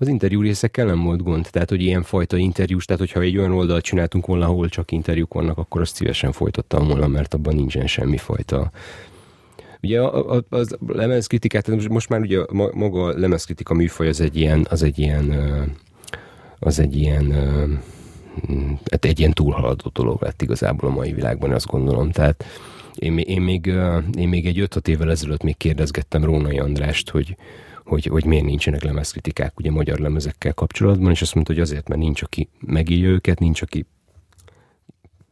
az 0.00 0.08
interjú 0.08 0.40
részekkel 0.40 0.86
nem 0.86 1.02
volt 1.02 1.22
gond. 1.22 1.48
Tehát, 1.50 1.68
hogy 1.68 1.82
ilyen 1.82 2.02
fajta 2.02 2.36
interjús, 2.36 2.84
tehát 2.84 3.02
hogyha 3.02 3.20
egy 3.20 3.38
olyan 3.38 3.52
oldalt 3.52 3.84
csináltunk 3.84 4.26
volna, 4.26 4.44
ahol 4.44 4.68
csak 4.68 4.90
interjúk 4.90 5.34
vannak, 5.34 5.58
akkor 5.58 5.80
azt 5.80 5.94
szívesen 5.94 6.32
folytattam 6.32 6.88
volna, 6.88 7.06
mert 7.06 7.34
abban 7.34 7.54
nincsen 7.54 7.86
semmi 7.86 8.16
fajta 8.16 8.70
Ugye 9.82 10.00
a, 10.00 10.36
a, 10.36 10.44
az 10.48 10.76
lemezkritikát, 10.86 11.88
most 11.88 12.08
már 12.08 12.20
ugye 12.20 12.38
maga 12.72 13.04
a 13.04 13.18
lemezkritika 13.18 13.74
műfaj 13.74 14.08
az 14.08 14.20
egy 14.20 14.36
ilyen, 14.36 14.66
az 14.70 14.82
egy 14.82 14.98
ilyen, 14.98 15.34
az 16.58 16.78
egy 16.78 16.96
ilyen, 16.96 17.32
hát 18.90 19.04
egy 19.04 19.18
ilyen 19.18 19.32
túlhaladó 19.32 19.90
dolog 19.92 20.22
lett 20.22 20.42
igazából 20.42 20.90
a 20.90 20.92
mai 20.92 21.12
világban, 21.12 21.52
azt 21.52 21.66
gondolom. 21.66 22.10
Tehát 22.10 22.44
én, 22.94 23.18
én, 23.18 23.40
még, 23.40 23.66
én 24.18 24.28
még 24.28 24.46
egy 24.46 24.60
5 24.60 24.88
évvel 24.88 25.10
ezelőtt 25.10 25.42
még 25.42 25.56
kérdezgettem 25.56 26.24
Rónai 26.24 26.58
Andrást, 26.58 27.10
hogy, 27.10 27.36
hogy, 27.90 28.06
hogy 28.06 28.24
miért 28.24 28.44
nincsenek 28.44 28.82
lemezkritikák 28.82 29.58
ugye 29.58 29.70
magyar 29.70 29.98
lemezekkel 29.98 30.54
kapcsolatban, 30.54 31.10
és 31.10 31.22
azt 31.22 31.34
mondta, 31.34 31.52
hogy 31.52 31.62
azért, 31.62 31.88
mert 31.88 32.00
nincs, 32.00 32.22
aki 32.22 32.48
megírja 32.60 33.08
őket, 33.08 33.38
nincs, 33.38 33.62
aki 33.62 33.86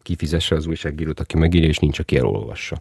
kifizesse 0.03 0.55
az 0.55 0.67
újságírót, 0.67 1.21
aki 1.21 1.37
megírja, 1.37 1.69
és 1.69 1.79
nincs, 1.79 1.99
aki 1.99 2.17
elolvassa. 2.17 2.81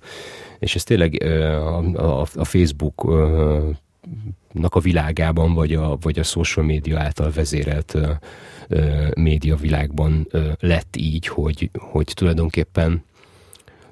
És 0.59 0.75
ez 0.75 0.83
tényleg 0.83 1.23
a, 1.23 1.77
a, 1.77 2.27
a 2.35 2.43
Facebook 2.43 3.03
a 4.61 4.79
világában, 4.79 5.53
vagy 5.53 5.73
a, 5.73 5.97
vagy 6.01 6.19
a 6.19 6.23
social 6.23 6.65
média 6.65 6.99
által 6.99 7.31
vezérelt 7.31 7.97
média 9.15 9.55
világban 9.55 10.27
lett 10.59 10.95
így, 10.95 11.27
hogy, 11.27 11.69
hogy 11.73 12.11
tulajdonképpen 12.15 13.03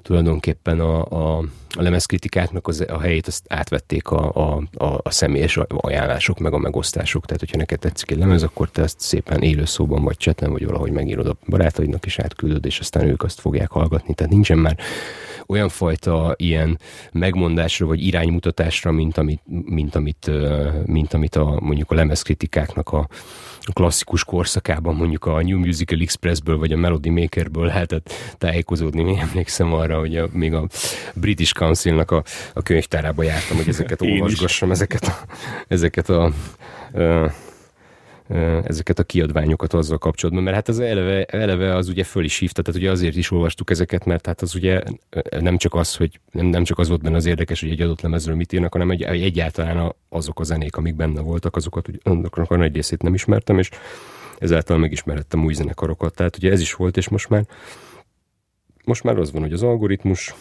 tulajdonképpen 0.06 0.80
a, 0.80 1.04
a, 1.04 1.38
a 1.70 1.82
lemezkritikáknak 1.82 2.68
az, 2.68 2.84
a 2.88 3.00
helyét 3.00 3.26
azt 3.26 3.44
átvették 3.48 4.10
a, 4.10 4.32
a, 4.34 4.62
a, 4.84 5.00
a 5.02 5.10
személyes 5.10 5.58
ajánlások, 5.68 6.38
meg 6.38 6.52
a 6.52 6.58
megosztások. 6.58 7.24
Tehát, 7.26 7.40
hogyha 7.40 7.56
neked 7.56 7.78
tetszik 7.78 8.10
egy 8.10 8.18
lemez, 8.18 8.42
akkor 8.42 8.70
te 8.70 8.82
ezt 8.82 9.00
szépen 9.00 9.42
élő 9.42 9.64
szóban, 9.64 10.02
vagy 10.02 10.16
cseten, 10.16 10.52
vagy 10.52 10.66
valahogy 10.66 10.90
megírod 10.90 11.26
a 11.26 11.36
barátaidnak, 11.48 12.06
és 12.06 12.18
átküldöd, 12.18 12.66
és 12.66 12.78
aztán 12.78 13.08
ők 13.08 13.22
azt 13.22 13.40
fogják 13.40 13.70
hallgatni. 13.70 14.14
Tehát 14.14 14.32
nincsen 14.32 14.58
már 14.58 14.78
olyan 15.46 15.68
fajta 15.68 16.34
ilyen 16.36 16.78
megmondásra, 17.12 17.86
vagy 17.86 18.06
iránymutatásra, 18.06 18.92
mint 18.92 19.18
amit, 19.18 19.40
mint 19.64 19.94
amit, 19.94 20.30
mint 20.86 21.14
amit 21.14 21.36
a, 21.36 21.58
mondjuk 21.60 21.90
a 21.90 21.94
lemezkritikáknak 21.94 22.92
a, 22.92 23.08
klasszikus 23.72 24.24
korszakában 24.24 24.94
mondjuk 24.94 25.24
a 25.24 25.42
New 25.42 25.58
Musical 25.58 26.00
Expressből 26.00 26.58
vagy 26.58 26.72
a 26.72 26.76
Melody 26.76 27.10
Makerből 27.10 27.66
lehetett 27.66 28.12
tájékozódni. 28.38 29.02
Még 29.02 29.16
emlékszem 29.16 29.72
arra, 29.72 29.98
hogy 29.98 30.16
a, 30.16 30.28
még 30.32 30.54
a 30.54 30.68
British 31.14 31.52
Councilnak 31.52 32.10
a, 32.10 32.22
a 32.54 32.62
könyvtárába 32.62 33.22
jártam, 33.22 33.56
hogy 33.56 33.68
ezeket 33.68 34.02
olvasgassam, 34.02 34.70
ezeket 34.70 35.04
a, 35.04 35.18
ezeket 35.68 36.08
a, 36.08 36.24
a 36.24 36.32
ezeket 38.64 38.98
a 38.98 39.04
kiadványokat 39.04 39.72
azzal 39.72 39.98
kapcsolatban, 39.98 40.44
mert 40.44 40.56
hát 40.56 40.68
az 40.68 40.80
eleve, 40.80 41.24
eleve 41.24 41.74
az 41.74 41.88
ugye 41.88 42.04
föl 42.04 42.24
is 42.24 42.38
hívta, 42.38 42.62
tehát 42.62 42.80
ugye 42.80 42.90
azért 42.90 43.16
is 43.16 43.30
olvastuk 43.30 43.70
ezeket, 43.70 44.04
mert 44.04 44.26
hát 44.26 44.40
az 44.42 44.54
ugye 44.54 44.82
nem 45.40 45.56
csak 45.56 45.74
az, 45.74 45.96
hogy 45.96 46.20
nem, 46.30 46.46
nem 46.46 46.64
csak 46.64 46.78
az 46.78 46.88
volt 46.88 47.02
benne 47.02 47.16
az 47.16 47.26
érdekes, 47.26 47.60
hogy 47.60 47.70
egy 47.70 47.80
adott 47.80 48.00
lemezről 48.00 48.36
mit 48.36 48.52
írnak, 48.52 48.72
hanem 48.72 48.90
egy, 48.90 49.02
egyáltalán 49.02 49.94
azok 50.08 50.40
a 50.40 50.44
zenék, 50.44 50.76
amik 50.76 50.94
benne 50.94 51.20
voltak, 51.20 51.56
azokat 51.56 51.88
annak 52.02 52.36
a 52.36 52.56
nagy 52.56 52.74
részét 52.74 53.02
nem 53.02 53.14
ismertem, 53.14 53.58
és 53.58 53.70
ezáltal 54.38 54.78
megismerettem 54.78 55.44
új 55.44 55.54
zenekarokat. 55.54 56.14
Tehát 56.14 56.36
ugye 56.36 56.50
ez 56.50 56.60
is 56.60 56.74
volt, 56.74 56.96
és 56.96 57.08
most 57.08 57.28
már 57.28 57.44
most 58.84 59.02
már 59.02 59.18
az 59.18 59.32
van, 59.32 59.42
hogy 59.42 59.52
az 59.52 59.62
algoritmus 59.62 60.34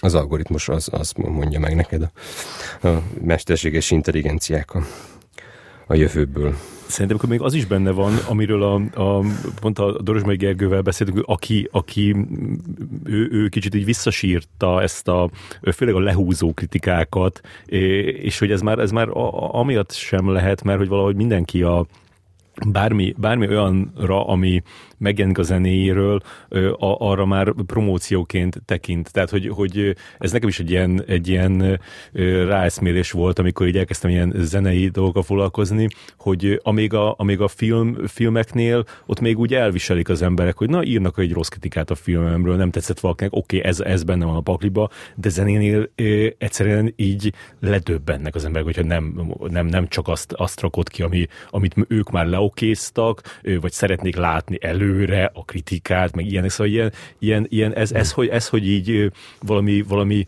az 0.00 0.14
algoritmus 0.14 0.68
az, 0.68 0.88
az 0.92 1.12
mondja 1.12 1.60
meg 1.60 1.74
neked 1.74 2.02
a, 2.02 2.88
a 2.88 3.02
mesterséges 3.20 3.90
intelligenciák 3.90 4.74
a, 4.74 4.82
a 5.86 5.94
jövőből. 5.94 6.54
Szerintem 6.86 7.16
akkor 7.16 7.28
még 7.28 7.40
az 7.40 7.54
is 7.54 7.66
benne 7.66 7.90
van, 7.90 8.12
amiről 8.28 8.62
a, 8.62 8.74
a 8.74 9.24
pont 9.60 9.78
a 9.78 10.02
Dorosmai 10.02 10.36
Gergővel 10.36 10.82
beszéltünk, 10.82 11.22
aki, 11.26 11.68
aki 11.72 12.16
ő, 13.04 13.28
ő 13.30 13.48
kicsit 13.48 13.74
így 13.74 13.84
visszasírta 13.84 14.82
ezt 14.82 15.08
a, 15.08 15.30
főleg 15.72 15.94
a 15.94 16.00
lehúzó 16.00 16.52
kritikákat, 16.52 17.40
és 17.66 18.38
hogy 18.38 18.50
ez 18.50 18.60
már, 18.60 18.78
ez 18.78 18.90
már 18.90 19.08
amiatt 19.50 19.92
sem 19.92 20.28
lehet, 20.28 20.62
mert 20.62 20.78
hogy 20.78 20.88
valahogy 20.88 21.16
mindenki 21.16 21.62
a, 21.62 21.86
bármi, 22.66 23.14
bármi 23.18 23.48
olyanra, 23.48 24.26
ami 24.26 24.62
megjelenik 25.04 25.38
a 25.38 25.42
zenéjéről, 25.42 26.20
arra 26.78 27.26
már 27.26 27.52
promócióként 27.66 28.62
tekint. 28.64 29.12
Tehát, 29.12 29.30
hogy, 29.30 29.48
hogy 29.48 29.96
ez 30.18 30.32
nekem 30.32 30.48
is 30.48 30.58
egy 30.60 30.70
ilyen, 30.70 31.02
egy 31.06 31.28
ilyen 31.28 31.80
ráeszmélés 32.46 33.10
volt, 33.10 33.38
amikor 33.38 33.66
így 33.66 33.76
elkezdtem 33.76 34.10
ilyen 34.10 34.32
zenei 34.36 34.88
dolgokkal 34.88 35.22
foglalkozni, 35.22 35.86
hogy 36.18 36.60
amíg 36.62 36.94
a, 36.94 37.14
amíg 37.18 37.40
a 37.40 37.48
film, 37.48 38.06
filmeknél 38.06 38.84
ott 39.06 39.20
még 39.20 39.38
úgy 39.38 39.54
elviselik 39.54 40.08
az 40.08 40.22
emberek, 40.22 40.56
hogy 40.56 40.68
na 40.70 40.84
írnak 40.84 41.18
egy 41.18 41.32
rossz 41.32 41.48
kritikát 41.48 41.90
a 41.90 41.94
filmemről, 41.94 42.56
nem 42.56 42.70
tetszett 42.70 43.00
valakinek, 43.00 43.32
oké, 43.32 43.56
okay, 43.56 43.68
ez, 43.68 43.80
ez 43.80 44.02
benne 44.02 44.24
van 44.24 44.36
a 44.36 44.40
pakliba, 44.40 44.90
de 45.14 45.28
zenénél 45.28 45.90
egyszerűen 46.38 46.92
így 46.96 47.32
ledöbbennek 47.60 48.34
az 48.34 48.44
emberek, 48.44 48.64
hogyha 48.64 48.82
nem, 48.82 49.34
nem, 49.48 49.66
nem 49.66 49.88
csak 49.88 50.08
azt, 50.08 50.32
azt 50.32 50.60
rakott 50.60 50.88
ki, 50.88 51.02
ami, 51.02 51.26
amit 51.50 51.74
ők 51.88 52.10
már 52.10 52.26
leokéztak, 52.26 53.40
vagy 53.60 53.72
szeretnék 53.72 54.16
látni 54.16 54.58
elő, 54.60 54.93
előre 54.94 55.30
a 55.34 55.44
kritikát, 55.44 56.16
meg 56.16 56.26
ilyenek, 56.26 56.50
szóval 56.50 56.72
ilyen, 56.72 56.92
ilyen, 57.18 57.46
ilyen 57.48 57.74
ez, 57.74 57.92
ez, 57.92 58.12
hogy, 58.12 58.28
ez, 58.28 58.48
hogy 58.48 58.68
így 58.68 59.12
valami, 59.40 59.82
valami 59.88 60.26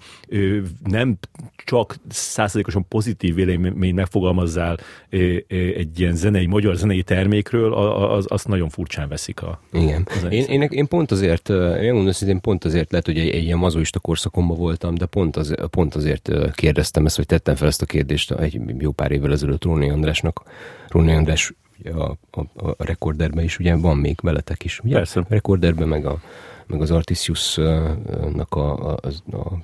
nem 0.85 1.19
csak 1.65 1.97
százszerzékosan 2.09 2.89
pozitív 2.89 3.35
vélemény 3.35 3.95
megfogalmazzál 3.95 4.79
egy 5.09 6.01
ilyen 6.01 6.15
zenei, 6.15 6.47
magyar 6.47 6.77
zenei 6.77 7.03
termékről, 7.03 7.75
az, 7.75 8.27
azt 8.29 8.49
nagyon 8.49 8.69
furcsán 8.69 9.09
veszik 9.09 9.43
a 9.43 9.61
Igen. 9.73 10.09
Én, 10.31 10.45
én, 10.45 10.63
én, 10.63 10.89
pont 10.89 11.11
azért, 11.11 11.49
én 11.49 11.93
mondom, 11.93 12.13
hogy 12.19 12.29
én 12.29 12.41
pont 12.41 12.65
azért 12.65 12.91
lehet, 12.91 13.07
hogy 13.07 13.19
egy, 13.19 13.29
egy 13.29 13.45
ilyen 13.45 13.59
mazoista 13.59 13.99
korszakomban 13.99 14.57
voltam, 14.57 14.95
de 14.95 15.07
pont, 15.07 15.37
az, 15.37 15.55
pont 15.71 15.95
azért 15.95 16.31
kérdeztem 16.55 17.07
ezt, 17.07 17.17
hogy 17.17 17.27
tettem 17.27 17.55
fel 17.55 17.69
ezt 17.69 17.83
a 17.83 17.87
kérdést 17.87 18.31
egy 18.31 18.61
jó 18.79 18.93
pár 18.93 19.11
évvel 19.11 19.33
ezelőtt 19.33 19.65
Róni 19.65 19.91
Andrásnak. 19.91 20.43
Róni 20.89 21.13
András 21.13 21.53
a, 21.95 22.17
a, 22.31 22.41
a 22.57 22.75
rekorderben 22.85 23.45
is, 23.45 23.59
ugye 23.59 23.77
van 23.77 23.97
még 23.97 24.19
veletek 24.23 24.65
is, 24.65 24.81
ugye? 24.85 24.95
Persze. 24.95 25.21
A 25.21 25.27
rekorderben 25.29 25.89
meg 25.89 26.07
a 26.07 26.21
meg 26.67 26.81
az 26.81 26.91
Artisius-nak 26.91 28.55
a, 28.55 28.89
a, 28.93 28.99
a 29.33 29.59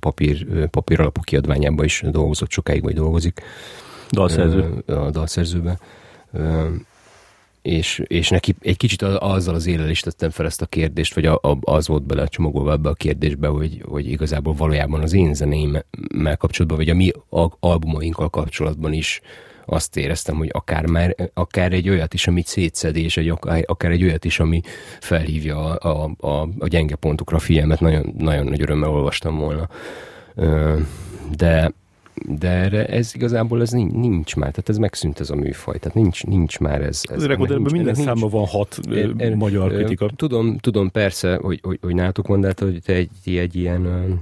papír, 0.00 0.68
papír 0.68 1.00
alapú 1.00 1.20
kiadványában 1.20 1.84
is 1.84 2.02
dolgozott 2.10 2.50
sokáig, 2.50 2.82
vagy 2.82 2.94
dolgozik. 2.94 3.42
Dalszerző. 4.10 4.82
A 4.86 5.10
dalszerzőben. 5.10 5.78
És, 7.62 8.02
és 8.06 8.28
neki 8.28 8.54
egy 8.60 8.76
kicsit 8.76 9.02
azzal 9.02 9.54
az 9.54 9.66
élel 9.66 9.90
is 9.90 10.00
tettem 10.00 10.30
fel 10.30 10.46
ezt 10.46 10.62
a 10.62 10.66
kérdést, 10.66 11.14
vagy 11.14 11.30
az 11.60 11.88
volt 11.88 12.02
bele 12.02 12.26
csomagolva 12.26 12.72
ebbe 12.72 12.88
a 12.88 12.94
kérdésbe, 12.94 13.48
hogy, 13.48 13.82
hogy 13.88 14.10
igazából 14.10 14.54
valójában 14.54 15.00
az 15.00 15.12
én 15.12 15.34
zenéimmel 15.34 16.36
kapcsolatban, 16.38 16.78
vagy 16.78 16.88
a 16.88 16.94
mi 16.94 17.10
albumainkkal 17.60 18.28
kapcsolatban 18.28 18.92
is 18.92 19.20
azt 19.66 19.96
éreztem, 19.96 20.36
hogy 20.36 20.48
akár, 20.52 20.86
már, 20.86 21.16
akár 21.34 21.72
egy 21.72 21.88
olyat 21.88 22.14
is, 22.14 22.26
amit 22.26 22.46
szétszed, 22.46 22.96
és 22.96 23.16
egy, 23.16 23.28
akár 23.66 23.90
egy 23.90 24.02
olyat 24.02 24.24
is, 24.24 24.40
ami 24.40 24.60
felhívja 25.00 25.74
a, 25.74 26.04
a, 26.04 26.26
a, 26.26 26.48
a 26.58 26.68
gyenge 26.68 26.94
pontokra 26.94 27.36
a 27.36 27.40
figyelmet, 27.40 27.80
nagyon, 27.80 28.14
nagyon 28.18 28.44
nagy 28.44 28.62
örömmel 28.62 28.90
olvastam 28.90 29.38
volna. 29.38 29.68
De, 31.36 31.72
de 32.26 32.48
erre 32.48 32.86
ez 32.86 33.14
igazából 33.14 33.60
ez 33.60 33.70
nincs, 33.70 33.92
nincs 33.92 34.36
már, 34.36 34.50
tehát 34.50 34.68
ez 34.68 34.78
megszűnt 34.78 35.20
ez 35.20 35.30
a 35.30 35.34
műfaj, 35.34 35.78
tehát 35.78 35.96
nincs, 35.96 36.24
nincs 36.24 36.58
már 36.58 36.82
ez. 36.82 37.02
ez 37.08 37.22
ez 37.22 37.38
nincs, 37.38 37.48
minden 37.48 37.94
nincs, 37.94 37.96
számban 37.96 38.30
van 38.30 38.46
hat 38.46 38.78
er, 38.90 39.10
er, 39.16 39.34
magyar 39.34 39.72
kritika. 39.72 40.10
Tudom, 40.16 40.58
tudom 40.58 40.90
persze, 40.90 41.36
hogy, 41.36 41.60
hogy, 41.62 41.78
hogy 41.82 41.94
nálatok 41.94 42.26
van, 42.26 42.40
de 42.40 42.46
hát, 42.46 42.60
hogy 42.60 42.82
te 42.84 42.92
egy, 42.92 43.10
egy 43.24 43.56
ilyen 43.56 44.20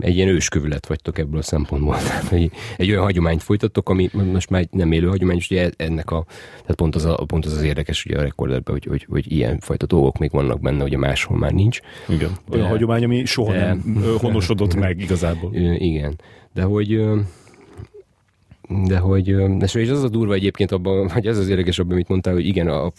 egy 0.00 0.16
ilyen 0.16 0.28
őskövület 0.28 0.86
vagytok 0.86 1.18
ebből 1.18 1.38
a 1.38 1.42
szempontból. 1.42 1.96
Tehát, 2.06 2.28
hogy 2.28 2.50
egy 2.76 2.90
olyan 2.90 3.02
hagyományt 3.02 3.42
folytattok, 3.42 3.88
ami 3.88 4.10
most 4.32 4.50
már 4.50 4.66
nem 4.70 4.92
élő 4.92 5.08
hagyomány, 5.08 5.36
és 5.36 5.50
ugye 5.50 5.70
ennek 5.76 6.10
a, 6.10 6.24
tehát 6.60 6.74
pont 6.74 6.94
az, 6.94 7.04
a, 7.04 7.24
pont 7.26 7.44
az, 7.44 7.52
az 7.52 7.62
érdekes 7.62 8.04
ugye 8.04 8.18
a 8.18 8.22
rekorderben, 8.22 8.74
hogy, 8.74 8.84
hogy, 8.84 9.06
hogy 9.10 9.32
ilyen 9.32 9.58
fajta 9.60 9.86
dolgok 9.86 10.18
még 10.18 10.30
vannak 10.30 10.60
benne, 10.60 10.84
ugye 10.84 10.98
máshol 10.98 11.38
már 11.38 11.52
nincs. 11.52 11.80
Igen, 12.08 12.30
olyan 12.50 12.64
de, 12.64 12.70
hagyomány, 12.70 13.04
ami 13.04 13.24
soha 13.24 13.52
de, 13.52 13.66
nem 13.66 14.16
honosodott 14.20 14.74
meg 14.74 15.00
igazából. 15.00 15.54
Igen, 15.78 16.20
de 16.52 16.62
hogy 16.62 17.04
de 18.86 18.98
hogy, 18.98 19.28
és 19.58 19.88
az 19.88 20.02
a 20.02 20.08
durva 20.08 20.34
egyébként 20.34 20.72
abban, 20.72 21.10
vagy 21.14 21.26
ez 21.26 21.38
az 21.38 21.48
érdekes 21.48 21.78
abban, 21.78 21.92
amit 21.92 22.08
mondtál, 22.08 22.32
hogy 22.34 22.46
igen, 22.46 22.68
a, 22.68 22.92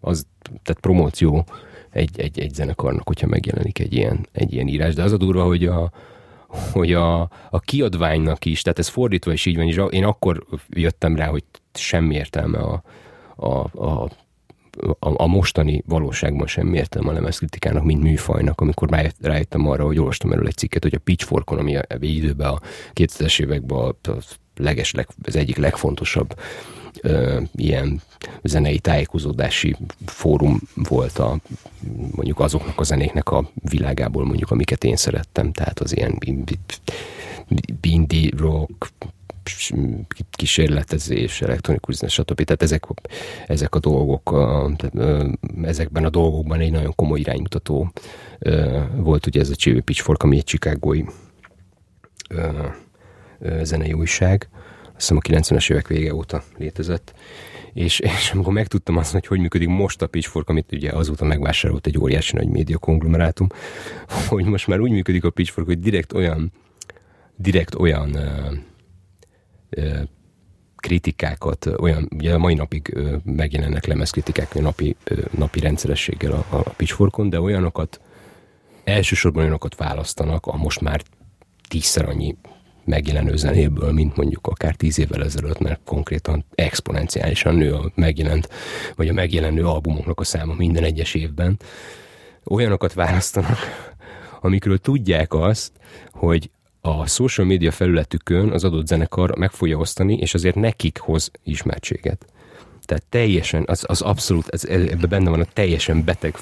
az, 0.00 0.26
tehát 0.42 0.80
promóció 0.80 1.44
egy, 1.92 2.20
egy, 2.20 2.40
egy 2.40 2.54
zenekarnak, 2.54 3.06
hogyha 3.06 3.26
megjelenik 3.26 3.78
egy 3.78 3.92
ilyen, 3.92 4.26
egy 4.32 4.52
ilyen 4.52 4.68
írás. 4.68 4.94
De 4.94 5.02
az 5.02 5.12
a 5.12 5.16
durva, 5.16 5.44
hogy 5.44 5.64
a, 5.64 5.90
hogy 6.72 6.92
a, 6.92 7.20
a 7.50 7.60
kiadványnak 7.60 8.44
is, 8.44 8.62
tehát 8.62 8.78
ez 8.78 8.88
fordítva 8.88 9.32
is 9.32 9.46
így 9.46 9.56
van, 9.56 9.66
és 9.66 9.80
én 9.90 10.04
akkor 10.04 10.46
jöttem 10.68 11.16
rá, 11.16 11.26
hogy 11.26 11.44
semmi 11.74 12.14
értelme 12.14 12.58
a, 12.58 12.82
a, 13.36 13.84
a 13.86 14.10
a, 14.98 15.22
a 15.22 15.26
mostani 15.26 15.82
valóságban 15.86 16.46
sem 16.46 16.74
értem 16.74 17.08
a 17.08 17.12
lemezkritikának, 17.12 17.84
mint 17.84 18.02
műfajnak, 18.02 18.60
amikor 18.60 18.88
rájöttem 19.20 19.68
arra, 19.68 19.84
hogy 19.84 19.98
olvastam 19.98 20.32
erről 20.32 20.46
egy 20.46 20.56
cikket, 20.56 20.82
hogy 20.82 20.94
a 20.94 20.98
Pitchforkon, 20.98 21.58
ami 21.58 21.76
a 21.76 21.84
időben 22.00 22.48
a 22.48 22.60
2000-es 22.94 23.40
években 23.40 23.78
a 23.78 24.12
leges, 24.56 24.92
leg, 24.92 25.08
az 25.22 25.36
egyik 25.36 25.56
legfontosabb 25.56 26.34
ö, 27.00 27.40
ilyen 27.54 28.02
zenei 28.42 28.78
tájékozódási 28.78 29.76
fórum 30.06 30.60
volt 30.74 31.18
a, 31.18 31.38
mondjuk 32.10 32.40
azoknak 32.40 32.80
a 32.80 32.82
zenéknek 32.82 33.30
a 33.30 33.50
világából, 33.54 34.24
mondjuk 34.24 34.50
amiket 34.50 34.84
én 34.84 34.96
szerettem, 34.96 35.52
tehát 35.52 35.80
az 35.80 35.96
ilyen 35.96 36.18
indie 37.80 38.30
rock, 38.36 38.92
kísérletezés, 40.30 41.42
elektronikus 41.42 41.94
zene, 41.94 42.10
stb. 42.10 42.42
Tehát 42.44 42.62
ezek, 42.62 42.84
ezek 43.46 43.74
a 43.74 43.78
dolgok, 43.78 44.36
ezekben 45.62 46.04
a 46.04 46.10
dolgokban 46.10 46.60
egy 46.60 46.70
nagyon 46.70 46.94
komoly 46.94 47.20
iránymutató 47.20 47.92
volt 48.96 49.26
ugye 49.26 49.40
ez 49.40 49.50
a 49.50 49.54
Chibi 49.54 49.80
Pitchfork, 49.80 50.22
ami 50.22 50.36
egy 50.36 50.44
chicagói 50.44 51.04
zenei 53.62 53.92
újság, 53.92 54.48
hiszem 55.02 55.16
a 55.16 55.40
90-es 55.40 55.70
évek 55.70 55.88
vége 55.88 56.14
óta 56.14 56.42
létezett, 56.58 57.14
és, 57.72 57.98
és 57.98 58.30
amikor 58.32 58.52
megtudtam 58.52 58.96
azt, 58.96 59.12
hogy 59.12 59.26
hogy 59.26 59.38
működik 59.38 59.68
most 59.68 60.02
a 60.02 60.06
Pitchfork, 60.06 60.48
amit 60.48 60.72
ugye 60.72 60.90
azóta 60.90 61.24
megvásárolt 61.24 61.86
egy 61.86 61.98
óriási 61.98 62.36
nagy 62.36 62.48
média 62.48 62.78
konglomerátum, 62.78 63.46
hogy 64.28 64.44
most 64.44 64.66
már 64.66 64.80
úgy 64.80 64.90
működik 64.90 65.24
a 65.24 65.30
Pitchfork, 65.30 65.66
hogy 65.66 65.78
direkt 65.78 66.12
olyan 66.12 66.52
direkt 67.36 67.74
olyan 67.74 68.14
ö, 68.14 68.54
ö, 69.70 70.00
kritikákat, 70.76 71.66
olyan, 71.66 72.08
ugye 72.14 72.34
a 72.34 72.38
mai 72.38 72.54
napig 72.54 72.90
ö, 72.94 73.16
megjelennek 73.24 73.86
lemezkritikák 73.86 74.54
napi, 74.54 74.96
ö, 75.04 75.22
napi 75.30 75.60
rendszerességgel 75.60 76.32
a, 76.32 76.46
a 76.48 76.70
Pitchforkon, 76.70 77.28
de 77.30 77.40
olyanokat, 77.40 78.00
elsősorban 78.84 79.42
olyanokat 79.42 79.76
választanak 79.76 80.46
a 80.46 80.56
most 80.56 80.80
már 80.80 81.02
tízszer 81.68 82.08
annyi 82.08 82.36
megjelenő 82.84 83.36
zenéből, 83.36 83.92
mint 83.92 84.16
mondjuk 84.16 84.46
akár 84.46 84.74
tíz 84.74 84.98
évvel 84.98 85.24
ezelőtt, 85.24 85.58
mert 85.58 85.80
konkrétan 85.84 86.44
exponenciálisan 86.54 87.54
nő 87.54 87.74
a 87.74 87.90
megjelent, 87.94 88.48
vagy 88.96 89.08
a 89.08 89.12
megjelenő 89.12 89.66
albumoknak 89.66 90.20
a 90.20 90.24
száma 90.24 90.54
minden 90.54 90.84
egyes 90.84 91.14
évben. 91.14 91.58
Olyanokat 92.44 92.92
választanak, 92.92 93.58
amikről 94.40 94.78
tudják 94.78 95.34
azt, 95.34 95.72
hogy 96.10 96.50
a 96.80 97.06
social 97.06 97.46
media 97.46 97.70
felületükön 97.70 98.50
az 98.50 98.64
adott 98.64 98.86
zenekar 98.86 99.36
meg 99.36 99.50
fogja 99.50 99.76
osztani, 99.76 100.16
és 100.16 100.34
azért 100.34 100.54
nekik 100.54 100.98
hoz 100.98 101.30
ismertséget. 101.44 102.26
Tehát 102.84 103.04
teljesen, 103.08 103.64
az, 103.66 103.84
az 103.88 104.00
abszolút, 104.00 104.48
ez, 104.48 104.64
ebben 104.64 105.08
benne 105.08 105.30
van 105.30 105.40
a 105.40 105.46
teljesen 105.52 106.04
beteg 106.04 106.34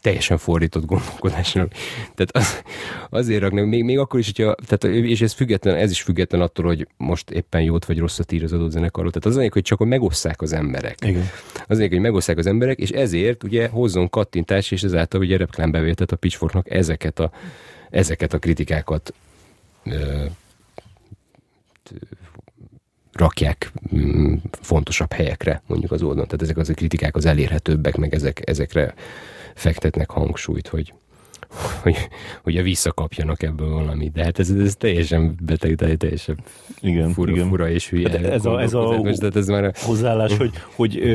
teljesen 0.00 0.38
fordított 0.38 0.84
gondolkodásnak. 0.84 1.72
Tehát 2.14 2.30
az, 2.32 2.62
azért 3.10 3.40
raknak, 3.40 3.66
még, 3.66 3.84
még 3.84 3.98
akkor 3.98 4.20
is, 4.20 4.26
hogyha, 4.26 4.54
tehát, 4.66 4.96
és 4.96 5.20
ez 5.20 5.32
független, 5.32 5.74
ez 5.74 5.90
is 5.90 6.02
független 6.02 6.40
attól, 6.40 6.64
hogy 6.64 6.88
most 6.96 7.30
éppen 7.30 7.62
jót 7.62 7.84
vagy 7.84 7.98
rosszat 7.98 8.32
ír 8.32 8.42
az 8.42 8.52
adott 8.52 8.70
zenekarról. 8.70 9.10
Tehát 9.10 9.26
az 9.26 9.36
azért, 9.36 9.52
hogy 9.52 9.62
csak 9.62 9.78
hogy 9.78 9.86
megosszák 9.86 10.42
az 10.42 10.52
emberek. 10.52 10.96
Igen. 11.06 11.28
Azért, 11.66 11.90
hogy 11.90 12.00
megosszák 12.00 12.38
az 12.38 12.46
emberek, 12.46 12.78
és 12.78 12.90
ezért 12.90 13.44
ugye 13.44 13.68
hozzon 13.68 14.08
kattintás, 14.10 14.70
és 14.70 14.82
ezáltal 14.82 15.20
ugye 15.20 15.36
reklámbevételt 15.36 16.12
a 16.12 16.16
Pitchforknak 16.16 16.70
ezeket 16.70 17.18
a, 17.18 17.30
ezeket 17.90 18.32
a 18.32 18.38
kritikákat 18.38 19.14
ö, 19.84 20.24
rakják 23.12 23.72
mm, 23.94 24.34
fontosabb 24.60 25.12
helyekre, 25.12 25.62
mondjuk 25.66 25.92
az 25.92 26.02
oldalon. 26.02 26.24
Tehát 26.26 26.42
ezek 26.42 26.56
az 26.56 26.68
a 26.68 26.74
kritikák 26.74 27.16
az 27.16 27.26
elérhetőbbek, 27.26 27.96
meg 27.96 28.14
ezek, 28.14 28.42
ezekre 28.44 28.94
fektetnek 29.58 30.10
hangsúlyt, 30.10 30.68
hogy, 30.68 30.92
hogy, 31.82 31.96
hogy 32.42 32.56
a 32.56 32.62
visszakapjanak 32.62 33.42
ebből 33.42 33.68
valamit. 33.68 34.12
De 34.12 34.24
hát 34.24 34.38
ez, 34.38 34.50
ez 34.50 34.74
teljesen 34.76 35.34
beteg, 35.42 35.96
teljesen 35.96 36.38
igen, 36.80 37.10
fura, 37.10 37.32
igen. 37.32 37.48
fura 37.48 37.70
és 37.70 37.88
hülye. 37.88 38.10
Hát 38.10 38.24
ez 38.24 38.44
a, 38.44 38.60
ez 38.60 38.74
a 38.74 39.00
de 39.18 39.28
ez 39.34 39.46
már 39.46 39.64
a... 39.64 39.72
hozzáállás, 39.74 40.36
hogy, 40.36 40.50
hogy 40.74 40.98
ö, 40.98 41.14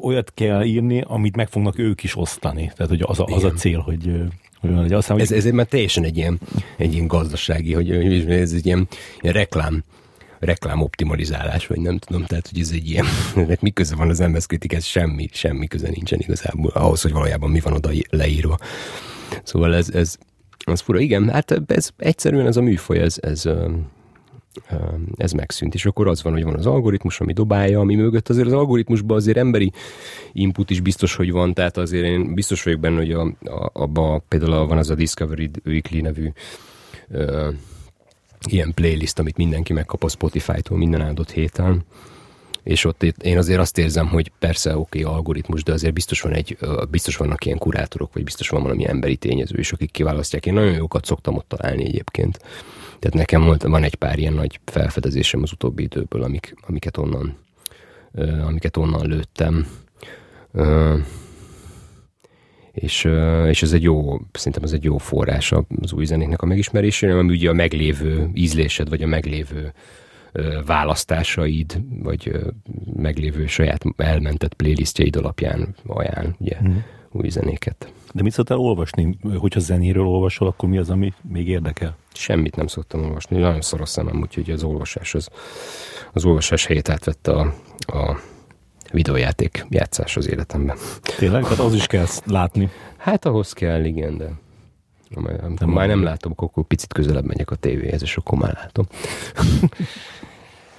olyat 0.00 0.32
kell 0.34 0.62
írni, 0.62 1.02
amit 1.06 1.36
meg 1.36 1.48
fognak 1.48 1.78
ők 1.78 2.02
is 2.02 2.16
osztani. 2.16 2.72
Tehát 2.76 2.90
hogy 2.90 3.02
az 3.06 3.20
a, 3.20 3.24
az 3.24 3.44
a 3.44 3.50
cél, 3.50 3.78
hogy 3.78 4.22
hogy 4.60 4.92
aztán, 4.92 5.16
hogy... 5.16 5.32
Ez, 5.32 5.44
ez 5.44 5.52
már 5.52 5.66
teljesen 5.66 6.04
egy 6.04 6.16
ilyen, 6.16 6.38
egy 6.76 6.92
ilyen 6.92 7.06
gazdasági, 7.06 7.72
hogy 7.72 7.90
ez 8.30 8.52
egy 8.52 8.66
ilyen, 8.66 8.88
ilyen 9.20 9.34
reklám 9.34 9.84
reklám 10.44 10.82
optimalizálás, 10.82 11.66
vagy 11.66 11.80
nem 11.80 11.98
tudom, 11.98 12.24
tehát 12.24 12.48
hogy 12.48 12.60
ez 12.60 12.70
egy 12.72 12.90
ilyen, 12.90 13.06
ennek 13.36 13.60
mi 13.60 13.70
köze 13.70 13.94
van 13.96 14.08
az 14.08 14.18
MS 14.18 14.46
kritikhez, 14.46 14.84
semmi, 14.84 15.28
semmi 15.32 15.66
köze 15.66 15.88
nincsen 15.88 16.18
igazából 16.18 16.70
ahhoz, 16.74 17.02
hogy 17.02 17.12
valójában 17.12 17.50
mi 17.50 17.60
van 17.60 17.72
oda 17.72 17.90
leírva. 18.10 18.58
Szóval 19.42 19.74
ez, 19.74 19.90
ez 19.90 20.16
az 20.64 20.80
fura. 20.80 21.00
Igen, 21.00 21.28
hát 21.28 21.62
ez 21.66 21.90
egyszerűen 21.96 22.46
ez 22.46 22.56
a 22.56 22.62
műfaj, 22.62 22.98
ez, 22.98 23.16
ez, 23.20 23.48
ez 25.16 25.32
megszűnt, 25.32 25.74
és 25.74 25.86
akkor 25.86 26.08
az 26.08 26.22
van, 26.22 26.32
hogy 26.32 26.44
van 26.44 26.54
az 26.54 26.66
algoritmus, 26.66 27.20
ami 27.20 27.32
dobálja, 27.32 27.80
ami 27.80 27.94
mögött 27.94 28.28
azért 28.28 28.46
az 28.46 28.52
algoritmusban 28.52 29.16
azért 29.16 29.36
emberi 29.36 29.72
input 30.32 30.70
is 30.70 30.80
biztos, 30.80 31.14
hogy 31.14 31.32
van, 31.32 31.54
tehát 31.54 31.76
azért 31.76 32.04
én 32.04 32.34
biztos 32.34 32.62
vagyok 32.62 32.80
benne, 32.80 32.96
hogy 32.96 33.12
a, 33.12 33.34
a, 33.72 34.18
például 34.18 34.66
van 34.66 34.78
az 34.78 34.90
a 34.90 34.94
Discovery 34.94 35.50
Weekly 35.64 36.00
nevű 36.00 36.32
ilyen 38.46 38.74
playlist, 38.74 39.18
amit 39.18 39.36
mindenki 39.36 39.72
megkap 39.72 40.04
a 40.04 40.08
Spotify-tól 40.08 40.78
minden 40.78 41.00
áldott 41.00 41.30
héten, 41.30 41.84
és 42.62 42.84
ott 42.84 43.02
én 43.02 43.38
azért 43.38 43.60
azt 43.60 43.78
érzem, 43.78 44.06
hogy 44.06 44.32
persze 44.38 44.76
oké, 44.76 45.02
okay, 45.02 45.14
algoritmus, 45.14 45.62
de 45.62 45.72
azért 45.72 45.94
biztos, 45.94 46.20
van 46.20 46.32
egy, 46.32 46.58
biztos 46.90 47.16
vannak 47.16 47.44
ilyen 47.44 47.58
kurátorok, 47.58 48.12
vagy 48.12 48.24
biztos 48.24 48.48
van 48.48 48.62
valami 48.62 48.88
emberi 48.88 49.16
tényező 49.16 49.58
is, 49.58 49.72
akik 49.72 49.90
kiválasztják. 49.90 50.46
Én 50.46 50.52
nagyon 50.52 50.74
jókat 50.74 51.04
szoktam 51.04 51.36
ott 51.36 51.48
találni 51.48 51.84
egyébként. 51.84 52.38
Tehát 52.98 53.14
nekem 53.14 53.44
volt, 53.44 53.62
van 53.62 53.82
egy 53.82 53.94
pár 53.94 54.18
ilyen 54.18 54.32
nagy 54.32 54.60
felfedezésem 54.64 55.42
az 55.42 55.52
utóbbi 55.52 55.82
időből, 55.82 56.22
amik, 56.22 56.54
amiket 56.66 56.96
onnan 56.96 57.42
amiket 58.46 58.76
onnan 58.76 59.06
lőttem 59.06 59.66
és, 62.74 63.08
és 63.48 63.62
ez 63.62 63.72
egy 63.72 63.82
jó, 63.82 64.18
szerintem 64.32 64.62
ez 64.62 64.72
egy 64.72 64.84
jó 64.84 64.98
forrás 64.98 65.52
az 65.80 65.92
új 65.92 66.04
zenéknek 66.04 66.42
a 66.42 66.46
megismerésére, 66.46 67.18
ami 67.18 67.32
ugye 67.32 67.50
a 67.50 67.52
meglévő 67.52 68.30
ízlésed, 68.34 68.88
vagy 68.88 69.02
a 69.02 69.06
meglévő 69.06 69.72
választásaid, 70.66 71.80
vagy 72.02 72.30
meglévő 72.96 73.46
saját 73.46 73.84
elmentett 73.96 74.54
playlistjeid 74.54 75.16
alapján 75.16 75.74
ajánl 75.86 76.34
ugye, 76.38 76.56
mm. 76.68 76.76
új 77.10 77.28
zenéket. 77.28 77.92
De 78.12 78.22
mit 78.22 78.32
szoktál 78.32 78.58
olvasni? 78.58 79.18
Hogyha 79.38 79.60
zenéről 79.60 80.06
olvasol, 80.06 80.48
akkor 80.48 80.68
mi 80.68 80.78
az, 80.78 80.90
ami 80.90 81.12
még 81.22 81.48
érdekel? 81.48 81.96
Semmit 82.12 82.56
nem 82.56 82.66
szoktam 82.66 83.02
olvasni, 83.02 83.38
nagyon 83.38 83.60
szoros 83.60 83.88
szemem, 83.88 84.20
úgyhogy 84.20 84.50
az 84.50 84.62
olvasás, 84.62 85.14
az, 85.14 85.28
az 86.12 86.24
olvasás 86.24 86.66
helyét 86.66 86.88
átvette 86.88 87.32
a, 87.32 87.54
a 87.86 88.20
videójáték 88.94 89.66
játszás 89.70 90.16
az 90.16 90.28
életemben. 90.28 90.76
Tényleg? 91.16 91.42
Tehát 91.42 91.58
az 91.58 91.74
is 91.74 91.86
kell 91.86 92.06
látni. 92.24 92.70
Hát 92.96 93.24
ahhoz 93.24 93.52
kell, 93.52 93.84
igen, 93.84 94.16
de 94.16 94.30
nem 95.58 95.70
már 95.70 95.88
nem 95.88 96.02
látom, 96.02 96.32
akkor 96.36 96.64
picit 96.64 96.92
közelebb 96.92 97.24
megyek 97.24 97.50
a 97.50 97.54
tévéhez, 97.54 98.02
és 98.02 98.16
akkor 98.16 98.38
már 98.38 98.52
látom. 98.54 98.86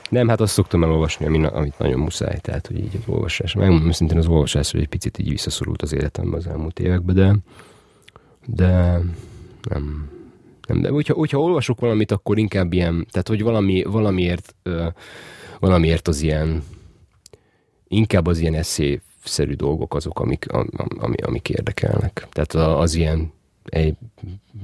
nem, 0.10 0.28
hát 0.28 0.42
azt 0.42 0.54
szoktam 0.54 0.84
elolvasni, 0.84 1.26
amit, 1.26 1.46
amit 1.46 1.78
nagyon 1.78 2.00
muszáj, 2.00 2.38
tehát 2.42 2.68
hogy 2.68 2.78
így 2.78 2.96
az 2.96 3.14
olvasás. 3.14 3.54
Megmondom 3.54 3.92
szintén 3.92 4.18
az 4.18 4.28
olvasás, 4.28 4.72
hogy 4.72 4.82
egy 4.82 4.88
picit 4.88 5.18
így 5.18 5.30
visszaszorult 5.30 5.82
az 5.82 5.94
életemben 5.94 6.40
az 6.40 6.48
elmúlt 6.48 6.80
években, 6.80 7.16
de, 7.16 7.36
de 8.46 9.00
nem, 9.70 10.10
nem, 10.68 10.82
de 10.82 10.90
hogyha, 10.90 11.14
hogyha 11.14 11.40
olvasok 11.40 11.80
valamit, 11.80 12.12
akkor 12.12 12.38
inkább 12.38 12.74
ilyen, 12.74 13.08
tehát 13.12 13.28
hogy 13.28 13.44
valami, 13.44 13.84
valamiért, 13.84 14.56
valamiért 15.60 16.08
az 16.08 16.22
ilyen 16.22 16.64
inkább 17.95 18.27
az 18.27 18.39
ilyen 18.39 18.53
eszészerű 18.53 19.53
dolgok 19.53 19.95
azok, 19.95 20.19
amik, 20.19 20.45
ami, 20.97 21.17
amik 21.22 21.49
érdekelnek. 21.49 22.27
Tehát 22.31 22.53
az 22.53 22.95
ilyen 22.95 23.34
egy 23.65 23.95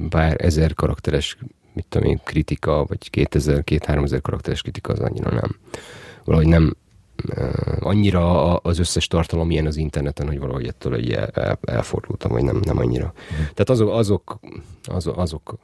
pár 0.09 0.45
ezer 0.45 0.73
karakteres, 0.73 1.37
mit 1.73 1.85
tudom 1.89 2.07
én, 2.07 2.19
kritika, 2.23 2.85
vagy 2.85 3.09
2000, 3.09 3.63
2000 3.63 4.21
karakteres 4.21 4.61
kritika 4.61 4.93
az 4.93 4.99
annyira 4.99 5.31
nem. 5.31 5.55
Valahogy 6.23 6.47
nem, 6.47 6.75
annyira 7.79 8.55
az 8.55 8.79
összes 8.79 9.07
tartalom 9.07 9.51
ilyen 9.51 9.65
az 9.65 9.77
interneten, 9.77 10.27
hogy 10.27 10.39
valahogy 10.39 10.67
ettől 10.67 10.95
egy 10.95 11.11
el, 11.11 11.27
el, 11.27 11.59
elfordultam, 11.61 12.31
vagy 12.31 12.43
nem, 12.43 12.59
nem 12.63 12.77
annyira. 12.77 13.13
Mm. 13.33 13.35
Tehát 13.37 13.69
azok, 13.69 13.89
azok, 13.89 14.39
azok, 14.83 15.17
azok, 15.17 15.57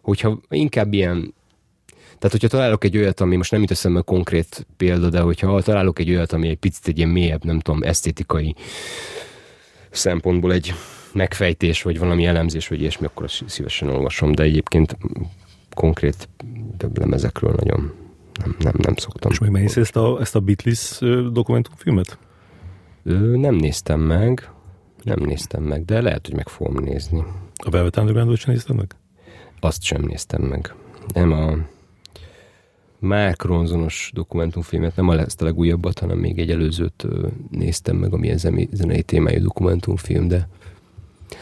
hogyha 0.00 0.40
inkább 0.48 0.92
ilyen 0.92 1.34
tehát, 2.20 2.40
hogyha 2.40 2.48
találok 2.48 2.84
egy 2.84 2.96
olyat, 2.96 3.20
ami 3.20 3.36
most 3.36 3.50
nem 3.50 3.60
jut 3.60 3.70
eszembe 3.70 4.00
konkrét 4.00 4.66
példa, 4.76 5.08
de 5.08 5.20
hogyha 5.20 5.62
találok 5.62 5.98
egy 5.98 6.10
olyat, 6.10 6.32
ami 6.32 6.48
egy 6.48 6.58
picit 6.58 6.88
egy 6.88 6.96
ilyen 6.96 7.08
mélyebb, 7.08 7.44
nem 7.44 7.60
tudom, 7.60 7.82
esztétikai 7.82 8.54
szempontból 9.90 10.52
egy 10.52 10.74
megfejtés, 11.12 11.82
vagy 11.82 11.98
valami 11.98 12.26
elemzés, 12.26 12.68
vagy 12.68 12.80
ilyesmi, 12.80 13.06
akkor 13.06 13.24
azt 13.24 13.42
szívesen 13.46 13.88
olvasom, 13.88 14.32
de 14.32 14.42
egyébként 14.42 14.96
konkrét 15.74 16.28
több 16.76 16.98
lemezekről 16.98 17.54
nagyon 17.56 17.92
nem, 18.44 18.56
nem, 18.58 18.74
nem 18.78 18.94
szoktam. 18.94 19.30
És 19.30 19.38
megnézsz 19.38 19.76
ezt 19.76 19.96
a, 19.96 20.20
ezt 20.20 20.36
a 20.36 20.40
Beatles 20.40 20.98
dokumentumfilmet? 21.32 22.18
Nem 23.32 23.54
néztem 23.54 24.00
meg, 24.00 24.50
nem 25.02 25.18
néztem 25.20 25.62
meg, 25.62 25.84
de 25.84 26.00
lehet, 26.00 26.26
hogy 26.26 26.36
meg 26.36 26.48
fogom 26.48 26.84
nézni. 26.84 27.24
A 27.54 27.70
Velvet 27.70 27.96
Underground-ot 27.96 28.38
sem 28.38 28.52
néztem 28.52 28.76
meg? 28.76 28.94
Azt 29.60 29.82
sem 29.82 30.02
néztem 30.02 30.42
meg. 30.42 30.74
Nem 31.14 31.32
a 31.32 31.56
Ronsonos 33.38 34.10
dokumentumfilmet, 34.14 34.96
nem 34.96 35.08
a, 35.08 35.18
ezt 35.18 35.42
a 35.42 35.44
legújabbat, 35.44 35.98
hanem 35.98 36.18
még 36.18 36.38
egy 36.38 36.50
előzőt 36.50 37.06
néztem 37.50 37.96
meg, 37.96 38.12
ami 38.12 38.28
egy 38.28 38.38
zenei 38.72 39.02
témájú 39.02 39.42
dokumentumfilm, 39.42 40.28
de, 40.28 40.48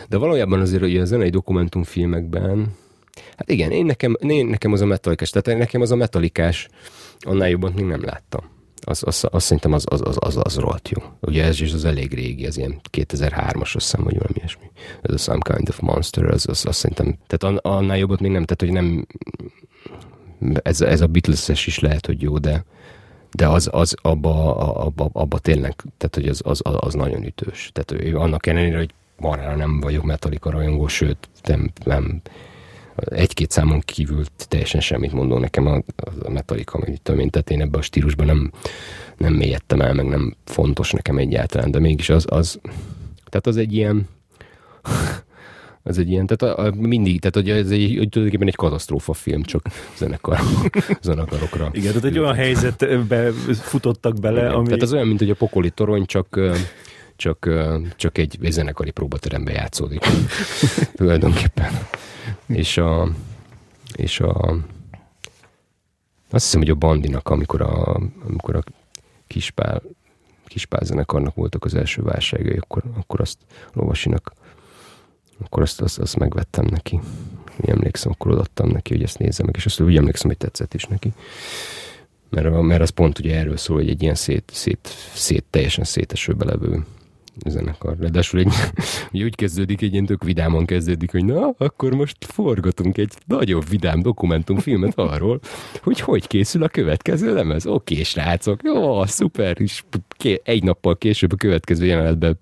de 0.09 0.16
valójában 0.16 0.60
azért 0.60 0.82
hogy 0.82 0.97
a 0.97 1.05
zenei 1.05 1.30
dokumentumfilmekben, 1.30 2.74
hát 3.36 3.51
igen, 3.51 3.70
én 3.70 3.85
nekem, 3.85 4.16
én 4.20 4.47
nekem 4.47 4.72
az 4.72 4.80
a 4.80 4.86
metalikás, 4.86 5.30
tehát 5.30 5.59
nekem 5.59 5.80
az 5.80 5.90
a 5.90 5.97
metalikás, 5.97 6.68
annál 7.20 7.48
jobban 7.48 7.72
még 7.72 7.85
nem 7.85 8.05
láttam. 8.05 8.40
Az, 8.80 9.02
az, 9.06 9.24
az 9.30 9.43
szerintem 9.43 9.72
az, 9.72 9.85
az, 9.89 10.01
az, 10.05 10.16
az, 10.20 10.39
az 10.43 10.56
rohadt 10.56 10.89
jó. 10.89 11.02
Ugye 11.20 11.44
ez 11.44 11.60
is 11.60 11.72
az 11.72 11.85
elég 11.85 12.14
régi, 12.14 12.47
az 12.47 12.56
ilyen 12.56 12.80
2003-as, 12.93 13.60
azt 13.60 13.72
hiszem, 13.72 14.05
vagy 14.05 14.18
valami 14.18 14.35
ilyesmi. 14.35 14.70
Ez 15.02 15.14
a 15.14 15.16
Some 15.16 15.55
Kind 15.55 15.68
of 15.68 15.78
Monster, 15.78 16.24
az, 16.24 16.48
az, 16.48 16.66
az 16.66 16.76
szerintem, 16.76 17.18
tehát 17.26 17.64
annál 17.64 17.98
jobbat 17.98 18.20
még 18.20 18.30
nem, 18.30 18.44
tehát 18.44 18.60
hogy 18.60 18.82
nem, 18.82 19.06
ez, 20.62 20.81
ez 20.81 21.01
a 21.01 21.06
Beatles-es 21.06 21.66
is 21.66 21.78
lehet, 21.78 22.06
hogy 22.06 22.23
jó, 22.23 22.39
de, 22.39 22.65
de 23.31 23.48
az, 23.48 23.69
az 23.73 23.94
abba, 24.02 24.56
abba, 24.74 25.10
abba 25.12 25.39
tényleg, 25.39 25.74
tehát 25.97 26.15
hogy 26.15 26.28
az, 26.28 26.40
az, 26.44 26.60
az 26.62 26.94
nagyon 26.94 27.24
ütős. 27.24 27.70
Tehát 27.73 28.15
annak 28.15 28.47
ellenére, 28.47 28.77
hogy 28.77 28.94
marhára 29.16 29.56
nem 29.56 29.81
vagyok 29.81 30.05
Metallica 30.05 30.51
rajongó, 30.51 30.89
sőt, 30.89 31.28
nem, 31.43 31.70
nem. 31.85 32.20
Egy-két 32.97 33.51
számon 33.51 33.81
kívül 33.81 34.24
teljesen 34.36 34.81
semmit 34.81 35.12
mondó 35.12 35.39
nekem 35.39 35.66
a, 35.66 35.82
a 36.23 36.31
Metallica, 36.31 36.78
tudom 37.02 37.20
én, 37.20 37.31
tehát 37.31 37.51
én 37.51 37.60
ebben 37.60 37.81
a 37.81 37.82
stílusban 37.82 38.27
nem, 38.27 38.52
nem 39.16 39.35
mélyedtem 39.35 39.81
el, 39.81 39.94
meg 39.94 40.06
nem 40.06 40.36
fontos 40.44 40.90
nekem 40.90 41.19
egyáltalán, 41.19 41.70
de 41.70 41.78
mégis 41.78 42.09
az, 42.09 42.24
az 42.28 42.60
tehát 43.24 43.47
az 43.47 43.56
egy 43.56 43.74
ilyen 43.74 44.09
ez 45.89 45.98
egy 45.98 46.10
ilyen, 46.10 46.27
tehát 46.27 46.59
a, 46.59 46.65
a, 46.65 46.73
mindig, 46.74 47.20
tehát 47.20 47.35
hogy 47.35 47.51
ez 47.51 47.70
egy, 47.70 47.97
hogy 47.97 48.09
tulajdonképpen 48.09 48.48
egy 48.48 48.55
katasztrófa 48.55 49.12
film, 49.12 49.43
csak 49.43 49.66
zenekar, 49.97 50.39
zenekarokra. 51.02 51.69
Igen, 51.73 51.89
tehát 51.89 52.05
egy 52.05 52.19
olyan 52.19 52.35
helyzetbe 52.35 53.31
futottak 53.52 54.20
bele, 54.20 54.40
Igen, 54.40 54.52
ami... 54.52 54.66
Tehát 54.66 54.82
az 54.82 54.93
olyan, 54.93 55.06
mint 55.06 55.19
hogy 55.19 55.31
a 55.31 55.35
pokoli 55.35 55.70
torony, 55.70 56.06
csak 56.06 56.40
csak, 57.16 57.48
csak 57.97 58.19
egy, 58.19 58.39
egy 58.43 58.52
zenekari 58.52 58.90
próbateremben 58.90 59.55
játszódik. 59.55 60.06
tulajdonképpen. 60.97 61.73
És 62.47 62.77
a, 62.77 63.09
és 63.97 64.20
a 64.20 64.56
azt 66.31 66.44
hiszem, 66.44 66.60
hogy 66.60 66.70
a 66.70 66.74
Bandinak, 66.74 67.28
amikor 67.28 67.60
a, 67.60 68.01
amikor 68.27 68.56
a 68.56 68.62
Kispál, 69.27 69.82
Kispál 70.47 70.85
zenekarnak 70.85 71.35
voltak 71.35 71.65
az 71.65 71.74
első 71.74 72.02
válságai, 72.02 72.56
akkor, 72.56 72.82
akkor 72.97 73.20
azt 73.20 73.39
Lovasinak 73.73 74.32
akkor 75.44 75.62
azt, 75.62 75.81
azt, 75.81 75.98
azt 75.98 76.16
megvettem 76.16 76.66
neki. 76.70 77.01
Úgy 77.60 77.69
emlékszem, 77.70 78.12
akkor 78.12 78.31
odaadtam 78.31 78.69
neki, 78.69 78.93
hogy 78.93 79.02
ezt 79.02 79.19
nézze 79.19 79.44
meg, 79.44 79.55
és 79.56 79.66
azt 79.66 79.81
úgy 79.81 79.97
emlékszem, 79.97 80.28
hogy 80.28 80.36
tetszett 80.36 80.74
is 80.74 80.85
neki. 80.85 81.12
Mert, 82.31 82.60
mert 82.60 82.82
az 82.82 82.90
pont 82.90 83.19
ugye 83.19 83.36
erről 83.36 83.56
szól, 83.56 83.77
hogy 83.77 83.89
egy 83.89 84.02
ilyen 84.02 84.15
szét, 84.15 84.51
szét, 84.55 84.89
szét 85.15 85.44
teljesen 85.51 85.85
szétesőbe 85.85 86.44
levő 86.44 86.85
zenekar. 87.47 87.97
Ráadásul 88.01 88.40
egy, 88.40 88.52
ugye 89.12 89.24
úgy 89.24 89.35
kezdődik, 89.35 89.82
egy 89.82 89.93
ilyen 89.93 90.06
tök 90.06 90.24
vidámon 90.24 90.66
kezdődik, 90.66 91.10
hogy 91.10 91.24
na, 91.24 91.55
akkor 91.59 91.94
most 91.94 92.16
forgatunk 92.24 92.98
egy 92.98 93.12
nagyobb 93.27 93.69
vidám 93.69 94.02
dokumentumfilmet 94.02 94.98
arról, 94.98 95.40
hogy 95.82 96.01
hogy 96.01 96.27
készül 96.27 96.62
a 96.62 96.69
következő 96.69 97.35
lemez. 97.35 97.66
Oké, 97.66 98.02
srácok, 98.02 98.60
jó, 98.65 99.05
szuper, 99.05 99.60
és 99.60 99.82
egy 100.43 100.62
nappal 100.62 100.98
később 100.98 101.32
a 101.32 101.36
következő 101.36 101.86
jelenetben 101.86 102.39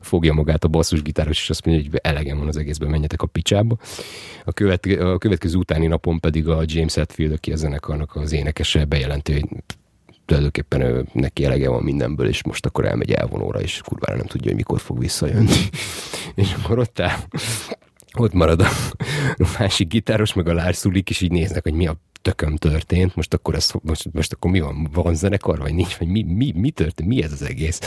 fogja 0.00 0.32
magát 0.32 0.64
a 0.64 0.68
basszusgitáros, 0.68 1.40
és 1.40 1.50
azt 1.50 1.64
mondja, 1.66 1.84
hogy 1.90 2.00
elegem 2.02 2.38
van 2.38 2.48
az 2.48 2.56
egészben, 2.56 2.90
menjetek 2.90 3.22
a 3.22 3.26
picsába. 3.26 3.76
A, 4.44 4.52
követ, 4.52 4.86
a 4.86 5.18
következő 5.18 5.56
utáni 5.56 5.86
napon 5.86 6.20
pedig 6.20 6.48
a 6.48 6.62
James 6.66 6.94
Hetfield, 6.94 7.32
aki 7.32 7.52
a 7.52 7.56
zenekarnak 7.56 8.16
az 8.16 8.32
énekese, 8.32 8.84
bejelenti, 8.84 9.32
hogy 9.32 9.48
tulajdonképpen 10.26 10.80
ő, 10.80 11.06
neki 11.12 11.44
elege 11.44 11.68
van 11.68 11.82
mindenből, 11.82 12.28
és 12.28 12.44
most 12.44 12.66
akkor 12.66 12.84
elmegy 12.84 13.10
elvonóra, 13.10 13.60
és 13.60 13.80
kurvára 13.84 14.16
nem 14.16 14.26
tudja, 14.26 14.46
hogy 14.46 14.56
mikor 14.56 14.80
fog 14.80 14.98
visszajönni. 14.98 15.52
és 16.34 16.54
akkor 16.62 16.78
ott 16.78 17.00
áll, 17.00 17.18
ott 18.18 18.32
marad 18.32 18.60
a, 18.60 18.68
másik 19.58 19.88
gitáros, 19.88 20.32
meg 20.32 20.48
a 20.48 20.54
Lársulik, 20.54 21.10
és 21.10 21.20
így 21.20 21.30
néznek, 21.30 21.62
hogy 21.62 21.74
mi 21.74 21.86
a 21.86 21.96
tököm 22.22 22.56
történt, 22.56 23.16
most 23.16 23.34
akkor, 23.34 23.54
ezt, 23.54 23.78
most, 23.82 24.12
most 24.12 24.32
akkor 24.32 24.50
mi 24.50 24.60
van, 24.60 24.88
van 24.92 25.14
zenekar, 25.14 25.58
vagy 25.58 25.74
nincs, 25.74 25.96
vagy 25.96 26.08
mi, 26.08 26.22
mi, 26.22 26.52
mi 26.54 26.70
történt, 26.70 27.08
mi 27.08 27.22
ez 27.22 27.32
az 27.32 27.42
egész? 27.42 27.80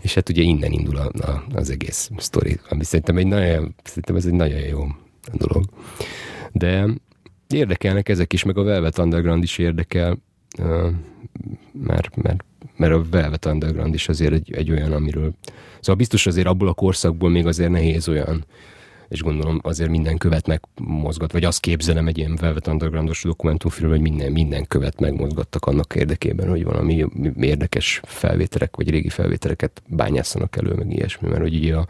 És 0.00 0.14
hát 0.14 0.28
ugye 0.28 0.42
innen 0.42 0.72
indul 0.72 0.96
a, 0.96 1.10
a, 1.30 1.44
az 1.54 1.70
egész 1.70 2.10
sztori, 2.16 2.60
ami 2.68 2.84
szerintem, 2.84 3.16
egy 3.16 3.26
nagyon, 3.26 3.74
szerintem 3.84 4.16
ez 4.16 4.26
egy 4.26 4.32
nagyon 4.32 4.60
jó 4.60 4.86
dolog. 5.32 5.64
De 6.52 6.86
érdekelnek 7.48 8.08
ezek 8.08 8.32
is, 8.32 8.44
meg 8.44 8.58
a 8.58 8.62
Velvet 8.62 8.98
Underground 8.98 9.42
is 9.42 9.58
érdekel, 9.58 10.18
mert, 11.72 12.16
mert, 12.16 12.44
mert 12.76 12.92
a 12.92 13.04
Velvet 13.10 13.44
Underground 13.44 13.94
is 13.94 14.08
azért 14.08 14.32
egy, 14.32 14.52
egy 14.52 14.70
olyan, 14.70 14.92
amiről... 14.92 15.32
Szóval 15.78 15.94
biztos 15.94 16.26
azért 16.26 16.46
abból 16.46 16.68
a 16.68 16.72
korszakból 16.74 17.30
még 17.30 17.46
azért 17.46 17.70
nehéz 17.70 18.08
olyan, 18.08 18.44
és 19.08 19.22
gondolom 19.22 19.60
azért 19.62 19.90
minden 19.90 20.16
követ 20.16 20.46
megmozgat, 20.46 21.32
vagy 21.32 21.44
azt 21.44 21.60
képzelem 21.60 22.06
egy 22.06 22.18
ilyen 22.18 22.36
Velvet 22.40 22.66
Undergroundos 22.66 23.22
dokumentumfilm, 23.22 23.90
hogy 23.90 24.00
minden, 24.00 24.32
minden 24.32 24.66
követ 24.66 25.00
megmozgattak 25.00 25.66
annak 25.66 25.94
érdekében, 25.94 26.48
hogy 26.48 26.64
valami 26.64 27.06
érdekes 27.40 28.00
felvételek, 28.04 28.76
vagy 28.76 28.90
régi 28.90 29.08
felvételeket 29.08 29.82
bányászanak 29.86 30.56
elő, 30.56 30.74
meg 30.74 30.92
ilyesmi, 30.92 31.28
mert 31.28 31.40
hogy 31.40 31.54
ugye 31.54 31.76
a, 31.76 31.86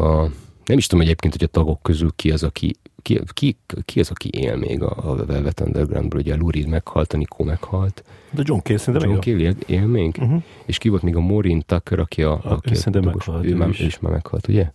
a 0.00 0.30
nem 0.64 0.78
is 0.78 0.86
tudom 0.86 1.04
egyébként, 1.04 1.32
hogy 1.32 1.44
a 1.44 1.50
tagok 1.50 1.82
közül 1.82 2.10
ki 2.16 2.30
az, 2.30 2.42
aki 2.42 2.76
ki, 3.02 3.20
ki, 3.32 3.56
ki 3.84 4.00
az, 4.00 4.10
aki 4.10 4.28
él 4.28 4.56
még 4.56 4.82
a, 4.82 5.10
a 5.10 5.24
Velvet 5.24 5.60
Undergroundból? 5.60 6.20
Ugye 6.20 6.34
a 6.34 6.36
Lurid 6.36 6.66
meghalt, 6.66 7.12
a 7.12 7.16
Nico 7.16 7.44
meghalt. 7.44 8.04
De 8.30 8.42
John 8.44 8.60
Cale 8.60 8.78
szerintem 8.78 9.10
John 9.10 9.20
Cale 9.20 9.38
él, 9.38 9.56
él 9.66 9.86
még? 9.86 10.16
Uh-huh. 10.20 10.42
És 10.64 10.78
ki 10.78 10.88
volt 10.88 11.02
még 11.02 11.16
a 11.16 11.20
Maureen 11.20 11.62
Tucker, 11.66 11.98
aki 11.98 12.22
a... 12.22 12.32
a 12.32 12.40
aki 12.42 12.74
szerintem 12.74 13.04
meghalt. 13.04 13.44
Ő, 13.44 13.56
ő, 13.56 13.68
is. 13.68 13.80
ő 13.80 13.84
is 13.84 13.98
már 13.98 14.12
meghalt, 14.12 14.48
ugye? 14.48 14.70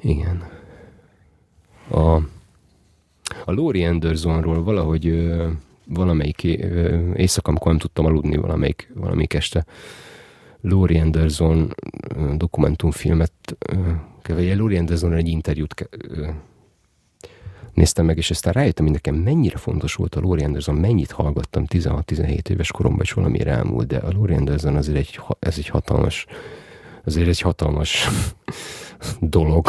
Igen. 0.00 0.48
A, 1.88 2.14
a 3.44 3.52
Laurie 3.52 3.88
Andersonról 3.88 4.62
valahogy 4.62 5.06
ö, 5.06 5.48
valamelyik 5.86 6.42
ö, 6.44 7.12
éjszaka, 7.14 7.50
amikor 7.50 7.70
nem 7.70 7.80
tudtam 7.80 8.06
aludni 8.06 8.36
valamelyik, 8.36 8.90
valamelyik 8.94 9.34
este, 9.34 9.64
Laurie 10.64 11.00
Anderson 11.00 11.74
dokumentumfilmet 12.36 13.32
vagy 14.28 14.56
Laurie 14.56 14.78
Anderson 14.78 15.12
egy 15.12 15.28
interjút 15.28 15.88
néztem 17.74 18.04
meg, 18.04 18.16
és 18.16 18.30
aztán 18.30 18.52
rájöttem, 18.52 18.84
hogy 18.84 18.94
nekem 18.94 19.14
mennyire 19.14 19.56
fontos 19.56 19.94
volt 19.94 20.14
a 20.14 20.20
Laurie 20.20 20.46
Anderson, 20.46 20.74
mennyit 20.74 21.10
hallgattam 21.10 21.64
16-17 21.68 22.48
éves 22.48 22.70
koromban, 22.70 23.02
és 23.02 23.12
valamire 23.12 23.50
elmúlt, 23.50 23.86
de 23.86 23.96
a 23.96 24.12
Laurie 24.12 24.36
Anderson 24.36 24.76
azért 24.76 24.98
egy, 24.98 25.20
ez 25.38 25.54
egy 25.58 25.68
hatalmas, 25.68 26.26
azért 27.04 27.28
egy 27.28 27.40
hatalmas 27.40 28.08
dolog, 29.20 29.68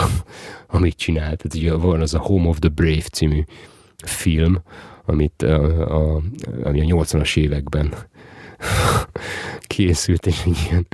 amit 0.67 0.97
csinált. 0.97 1.41
Tehát 1.41 1.55
ugye 1.55 1.73
van 1.73 2.01
az 2.01 2.13
a 2.13 2.19
Home 2.19 2.47
of 2.47 2.59
the 2.59 2.69
Brave 2.69 3.01
című 3.11 3.43
film, 4.05 4.61
amit 5.05 5.41
a, 5.41 6.15
a, 6.15 6.21
ami 6.63 6.91
a 6.91 6.95
80-as 6.95 7.37
években 7.37 7.93
készült, 9.75 10.25
és 10.25 10.41
egy 10.45 10.57
ilyen 10.69 10.87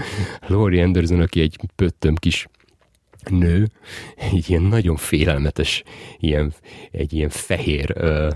Laurie 0.48 0.84
Anderson, 0.84 1.22
aki 1.22 1.42
egy 1.42 1.60
pöttöm 1.76 2.16
kis 2.16 2.48
nő, 3.30 3.68
egy 4.32 4.50
ilyen 4.50 4.62
nagyon 4.62 4.96
félelmetes, 4.96 5.84
ilyen, 6.20 6.54
egy 6.92 7.14
ilyen 7.14 7.30
fehér, 7.30 7.92
ö, 7.96 8.30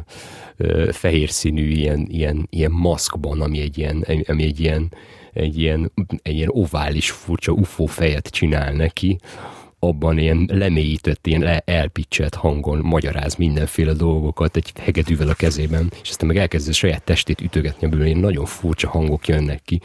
ö, 0.57 0.89
fehér 0.91 1.29
színű 1.29 1.67
ilyen, 1.67 2.07
ilyen, 2.09 2.47
ilyen 2.49 2.71
maszkban, 2.71 3.41
ami 3.41 3.59
egy 3.59 3.77
ilyen, 3.77 4.05
ami 4.27 4.43
egy 4.43 4.59
ilyen, 4.59 4.91
egy 5.33 5.59
ilyen, 5.59 5.91
egy 6.21 6.35
ilyen 6.35 6.51
ovális 6.51 7.11
furcsa 7.11 7.51
UFO 7.51 7.85
fejet 7.85 8.27
csinál 8.27 8.73
neki, 8.73 9.17
abban 9.87 10.17
ilyen 10.17 10.49
lemélyített, 10.53 11.27
ilyen 11.27 11.61
elpicselt 11.65 12.35
hangon 12.35 12.79
magyaráz 12.83 13.35
mindenféle 13.35 13.93
dolgokat 13.93 14.55
egy 14.55 14.71
hegedűvel 14.79 15.27
a 15.27 15.33
kezében, 15.33 15.91
és 16.01 16.09
aztán 16.09 16.27
meg 16.27 16.37
elkezdi 16.37 16.69
a 16.69 16.73
saját 16.73 17.03
testét 17.03 17.41
ütögetni, 17.41 17.87
amiből 17.87 18.05
ilyen 18.05 18.19
nagyon 18.19 18.45
furcsa 18.45 18.89
hangok 18.89 19.27
jönnek 19.27 19.61
ki. 19.65 19.81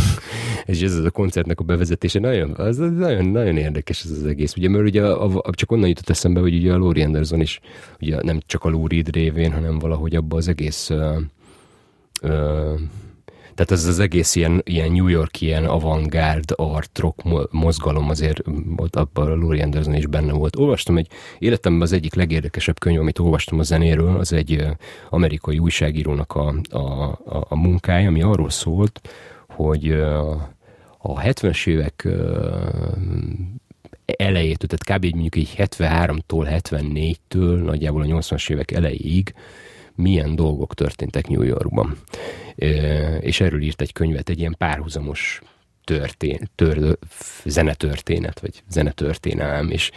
és 0.66 0.80
ez 0.80 0.94
az 0.94 1.04
a 1.04 1.10
koncertnek 1.10 1.60
a 1.60 1.64
bevezetése 1.64 2.18
nagyon, 2.18 2.54
az 2.54 2.76
nagyon, 2.76 3.24
nagyon 3.24 3.56
érdekes 3.56 4.02
ez 4.04 4.10
az 4.10 4.24
egész. 4.26 4.56
Ugye, 4.56 4.68
mert 4.68 4.84
ugye 4.84 5.02
a, 5.02 5.40
a, 5.42 5.54
csak 5.54 5.72
onnan 5.72 5.88
jutott 5.88 6.08
eszembe, 6.08 6.40
hogy 6.40 6.54
ugye 6.54 6.72
a 6.72 6.78
Laurie 6.78 7.04
Anderson 7.04 7.40
is 7.40 7.60
ugye 8.00 8.22
nem 8.22 8.40
csak 8.46 8.64
a 8.64 8.68
Lou 8.68 8.86
Reed 8.86 9.14
révén, 9.14 9.52
hanem 9.52 9.78
valahogy 9.78 10.16
abba 10.16 10.36
az 10.36 10.48
egész 10.48 10.90
uh, 10.90 11.16
uh, 12.22 12.80
tehát 13.54 13.70
ez 13.70 13.86
az 13.86 13.98
egész 13.98 14.34
ilyen, 14.34 14.60
ilyen 14.64 14.92
New 14.92 15.06
York, 15.06 15.40
ilyen 15.40 15.64
avantgárd 15.64 16.52
art 16.56 16.98
rock 16.98 17.50
mozgalom 17.50 18.08
azért 18.08 18.42
ott 18.76 18.96
abban 18.96 19.30
a 19.30 19.34
Laurie 19.34 19.62
Anderson 19.62 19.94
is 19.94 20.06
benne 20.06 20.32
volt. 20.32 20.56
Olvastam 20.56 20.96
egy, 20.96 21.08
életemben 21.38 21.82
az 21.82 21.92
egyik 21.92 22.14
legérdekesebb 22.14 22.78
könyv, 22.78 23.00
amit 23.00 23.18
olvastam 23.18 23.58
a 23.58 23.62
zenéről, 23.62 24.16
az 24.16 24.32
egy 24.32 24.66
amerikai 25.10 25.58
újságírónak 25.58 26.34
a, 26.34 26.54
a, 26.70 26.78
a, 26.78 27.46
a 27.48 27.56
munkája, 27.56 28.08
ami 28.08 28.22
arról 28.22 28.50
szólt, 28.50 29.00
hogy 29.48 29.90
a 30.98 31.20
70-es 31.20 31.66
évek 31.66 32.08
elejétől, 34.06 34.68
tehát 34.68 35.00
kb. 35.00 35.14
mondjuk 35.14 35.36
egy 35.36 35.54
73-tól 35.56 36.62
74-től 36.68 37.64
nagyjából 37.64 38.02
a 38.02 38.06
80-as 38.06 38.50
évek 38.50 38.70
elejéig 38.70 39.34
milyen 39.94 40.36
dolgok 40.36 40.74
történtek 40.74 41.28
New 41.28 41.42
Yorkban. 41.42 41.96
És 43.20 43.40
erről 43.40 43.62
írt 43.62 43.80
egy 43.80 43.92
könyvet, 43.92 44.28
egy 44.28 44.38
ilyen 44.38 44.54
párhuzamos 44.58 45.42
történ, 45.84 46.50
tör, 46.54 46.98
zenetörténet, 47.44 48.40
vagy 48.40 48.62
zenetörténelem, 48.68 49.70
és, 49.70 49.90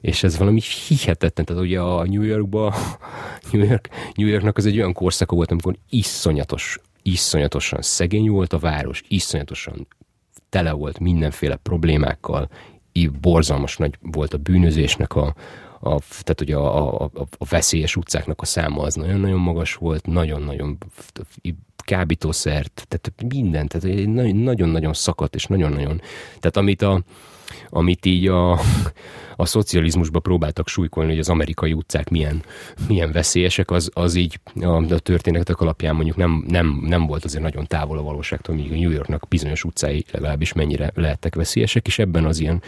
és 0.00 0.22
ez 0.22 0.38
valami 0.38 0.60
hihetetlen, 0.88 1.46
tehát 1.46 1.62
ugye 1.62 1.80
a 1.80 2.04
New 2.04 2.22
Yorkba, 2.22 2.74
New, 3.52 3.64
York, 3.64 3.88
New 4.14 4.26
Yorknak 4.26 4.56
az 4.56 4.66
egy 4.66 4.76
olyan 4.76 4.92
korszaka 4.92 5.36
volt, 5.36 5.50
amikor 5.50 5.76
iszonyatos, 5.90 6.78
iszonyatosan 7.02 7.82
szegény 7.82 8.30
volt 8.30 8.52
a 8.52 8.58
város, 8.58 9.02
iszonyatosan 9.08 9.86
tele 10.48 10.72
volt 10.72 10.98
mindenféle 10.98 11.56
problémákkal, 11.56 12.48
borzalmas 13.20 13.76
nagy 13.76 13.98
volt 14.00 14.34
a 14.34 14.38
bűnözésnek 14.38 15.14
a, 15.14 15.34
a, 15.80 15.98
tehát 16.00 16.40
ugye 16.40 16.56
a, 16.56 17.00
a, 17.00 17.10
a 17.38 17.44
veszélyes 17.48 17.96
utcáknak 17.96 18.40
a 18.40 18.44
száma 18.44 18.82
az 18.82 18.94
nagyon-nagyon 18.94 19.40
magas 19.40 19.74
volt, 19.74 20.06
nagyon-nagyon 20.06 20.78
kábítószert, 21.84 22.86
tehát 22.88 23.32
minden, 23.34 23.68
tehát 23.68 24.06
nagyon-nagyon 24.34 24.92
szakadt, 24.92 25.34
és 25.34 25.44
nagyon-nagyon, 25.46 26.00
tehát 26.38 26.56
amit 26.56 26.82
a, 26.82 27.02
amit 27.68 28.06
így 28.06 28.28
a, 28.28 28.50
a 29.36 29.46
szocializmusba 29.46 30.20
próbáltak 30.20 30.68
súlykolni, 30.68 31.10
hogy 31.10 31.18
az 31.18 31.28
amerikai 31.28 31.72
utcák 31.72 32.08
milyen, 32.08 32.42
milyen 32.88 33.12
veszélyesek, 33.12 33.70
az, 33.70 33.90
az 33.94 34.14
így 34.14 34.40
a, 34.60 34.66
a 34.66 34.98
történetek 34.98 35.60
alapján 35.60 35.94
mondjuk 35.94 36.16
nem, 36.16 36.44
nem, 36.48 36.82
nem 36.86 37.06
volt 37.06 37.24
azért 37.24 37.42
nagyon 37.42 37.66
távol 37.66 37.98
a 37.98 38.02
valóságtól, 38.02 38.54
míg 38.54 38.72
a 38.72 38.74
New 38.74 38.90
Yorknak 38.90 39.28
bizonyos 39.28 39.64
utcái 39.64 40.04
legalábbis 40.10 40.52
mennyire 40.52 40.90
lehettek 40.94 41.34
veszélyesek, 41.34 41.86
és 41.86 41.98
ebben 41.98 42.24
az 42.24 42.40
ilyen, 42.40 42.62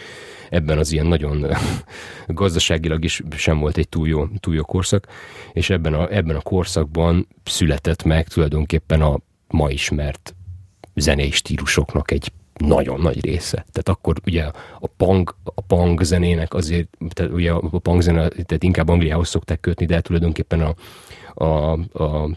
ebben 0.50 0.78
az 0.78 0.92
ilyen 0.92 1.06
nagyon 1.06 1.46
gazdaságilag 2.26 3.04
is 3.04 3.22
sem 3.36 3.58
volt 3.58 3.76
egy 3.76 3.88
túl 3.88 4.08
jó, 4.08 4.26
túl 4.40 4.54
jó 4.54 4.62
korszak, 4.62 5.06
és 5.52 5.70
ebben 5.70 5.94
a, 5.94 6.14
ebben 6.14 6.36
a 6.36 6.40
korszakban 6.40 7.28
született 7.44 8.02
meg 8.02 8.28
tulajdonképpen 8.28 9.02
a 9.02 9.18
ma 9.48 9.70
ismert 9.70 10.34
zenei 10.94 11.30
stílusoknak 11.30 12.10
egy 12.10 12.32
nagyon 12.58 13.00
nagy 13.00 13.24
része. 13.24 13.56
Tehát 13.56 13.88
akkor 13.88 14.16
ugye 14.26 14.44
a 14.80 14.86
punk, 14.96 15.34
a 15.44 15.60
punk 15.60 16.02
zenének 16.02 16.54
azért, 16.54 16.88
tehát 17.08 17.32
ugye 17.32 17.52
a 17.52 17.78
punk 17.78 18.02
zene, 18.02 18.28
tehát 18.28 18.62
inkább 18.62 18.88
Angliához 18.88 19.28
szokták 19.28 19.60
kötni, 19.60 19.86
de 19.86 20.00
tulajdonképpen 20.00 20.60
a, 20.60 20.74
a, 21.44 21.72
a 22.02 22.30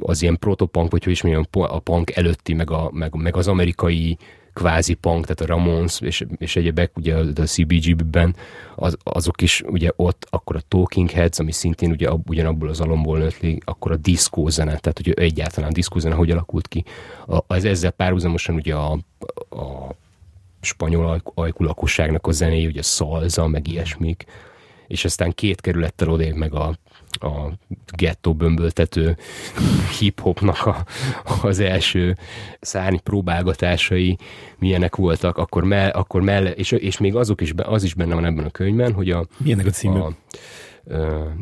az 0.00 0.22
ilyen 0.22 0.38
protopunk, 0.38 0.90
vagy 0.90 1.04
hogy 1.04 1.12
is 1.12 1.22
mondjam, 1.22 1.44
a 1.50 1.78
punk 1.78 2.16
előtti, 2.16 2.54
meg, 2.54 2.70
a, 2.70 2.90
meg, 2.92 3.14
meg 3.14 3.36
az 3.36 3.48
amerikai 3.48 4.18
kvázi 4.56 4.94
punk, 4.94 5.26
tehát 5.26 5.40
a 5.40 5.46
Ramones 5.46 6.00
és, 6.00 6.24
és 6.38 6.56
egyebek, 6.56 6.96
ugye 6.96 7.14
a, 7.14 7.24
a 7.34 7.46
CBGB-ben, 7.46 8.36
az, 8.74 8.96
azok 9.02 9.42
is 9.42 9.62
ugye 9.66 9.90
ott, 9.96 10.26
akkor 10.30 10.56
a 10.56 10.60
Talking 10.68 11.10
Heads, 11.10 11.38
ami 11.38 11.52
szintén 11.52 11.90
ugye 11.90 12.10
ugyanabból 12.26 12.68
az 12.68 12.80
alomból 12.80 13.18
nőtt 13.18 13.40
li, 13.40 13.60
akkor 13.64 13.92
a 13.92 13.96
diszkó 13.96 14.48
zene, 14.48 14.78
tehát 14.78 14.98
ugye 14.98 15.12
egyáltalán 15.12 15.72
diszkó 15.72 15.98
zene 15.98 16.14
hogy 16.14 16.30
alakult 16.30 16.68
ki. 16.68 16.84
A, 17.26 17.38
az 17.46 17.64
ezzel 17.64 17.90
párhuzamosan 17.90 18.54
ugye 18.54 18.74
a, 18.74 18.92
a 19.50 19.94
spanyol 20.60 21.22
ajkú 21.34 21.64
lakosságnak 21.64 22.26
a 22.26 22.32
zenéje, 22.32 22.68
ugye 22.68 22.82
szalza, 22.82 23.46
meg 23.46 23.68
ilyesmik, 23.68 24.24
és 24.86 25.04
aztán 25.04 25.32
két 25.32 25.60
kerülettel 25.60 26.08
odébb 26.08 26.34
meg 26.34 26.54
a 26.54 26.76
a 27.22 27.52
gettó 27.96 28.34
bömböltető 28.34 29.16
hip-hopnak 29.98 30.66
a, 30.66 30.84
az 31.42 31.60
első 31.60 32.16
szárny 32.60 32.96
próbálgatásai 33.02 34.18
milyenek 34.58 34.96
voltak, 34.96 35.38
akkor, 35.38 35.64
mell, 35.64 35.90
akkor 35.90 36.22
mell, 36.22 36.46
és, 36.46 36.72
és 36.72 36.98
még 36.98 37.14
azok 37.14 37.40
is, 37.40 37.52
az 37.56 37.82
is 37.82 37.94
benne 37.94 38.14
van 38.14 38.24
ebben 38.24 38.44
a 38.44 38.50
könyvben, 38.50 38.92
hogy 38.92 39.10
a... 39.10 39.26
Milyenek 39.36 39.66
a 39.66 39.70
címe? 39.70 40.00
A, 40.00 40.12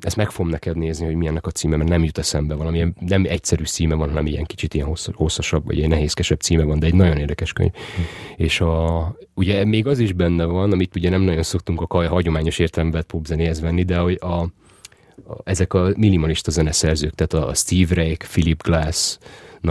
ezt 0.01 0.17
meg 0.17 0.31
fogom 0.31 0.51
neked 0.51 0.77
nézni, 0.77 1.07
hogy 1.07 1.15
milyennek 1.15 1.47
a 1.47 1.51
címe, 1.51 1.77
mert 1.77 1.89
nem 1.89 2.05
jut 2.05 2.19
eszembe 2.19 2.55
valami, 2.55 2.93
nem 3.01 3.25
egyszerű 3.29 3.65
címe 3.65 3.95
van, 3.95 4.09
hanem 4.09 4.27
ilyen 4.27 4.45
kicsit 4.45 4.75
ilyen 4.75 4.95
hosszasabb, 5.15 5.65
vagy 5.67 5.77
ilyen 5.77 5.89
nehézkesebb 5.89 6.41
címe 6.41 6.63
van, 6.63 6.79
de 6.79 6.87
egy 6.87 6.95
nagyon 6.95 7.17
érdekes 7.17 7.53
könyv. 7.53 7.73
Hm. 7.73 8.03
És 8.37 8.61
a, 8.61 9.17
ugye 9.35 9.65
még 9.65 9.87
az 9.87 9.99
is 9.99 10.13
benne 10.13 10.45
van, 10.45 10.73
amit 10.73 10.97
ugye 10.97 11.11
nem 11.11 11.23
nagyon 11.23 11.43
szoktunk 11.43 11.81
a 11.81 12.09
hagyományos 12.09 12.59
értelemben 12.59 13.05
popzenéhez 13.07 13.61
venni, 13.61 13.83
de 13.83 13.99
hogy 13.99 14.19
a, 14.21 14.47
ezek 15.45 15.75
a 15.75 15.93
minimalista 15.97 16.51
zeneszerzők, 16.51 17.15
tehát 17.15 17.49
a 17.49 17.55
Steve 17.55 17.95
Reich, 17.95 18.27
Philip 18.27 18.63
Glass, 18.63 19.19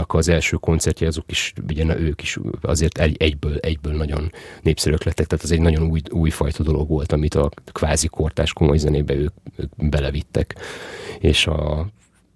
az 0.06 0.28
első 0.28 0.56
koncertje, 0.56 1.06
azok 1.06 1.24
is, 1.30 1.52
ugye 1.68 1.96
ők 1.98 2.22
is 2.22 2.38
azért 2.60 2.98
egy, 2.98 3.16
egyből, 3.18 3.56
egyből 3.56 3.92
nagyon 3.92 4.32
népszerűek 4.62 5.04
lettek, 5.04 5.26
tehát 5.26 5.44
ez 5.44 5.50
egy 5.50 5.60
nagyon 5.60 5.90
új, 5.90 6.00
újfajta 6.10 6.62
dolog 6.62 6.88
volt, 6.88 7.12
amit 7.12 7.34
a 7.34 7.50
kvázi 7.72 8.06
kortás 8.06 8.52
komoly 8.52 8.78
zenébe 8.78 9.14
ők, 9.14 9.32
ők 9.56 9.88
belevittek. 9.88 10.54
És 11.18 11.46
a 11.46 11.86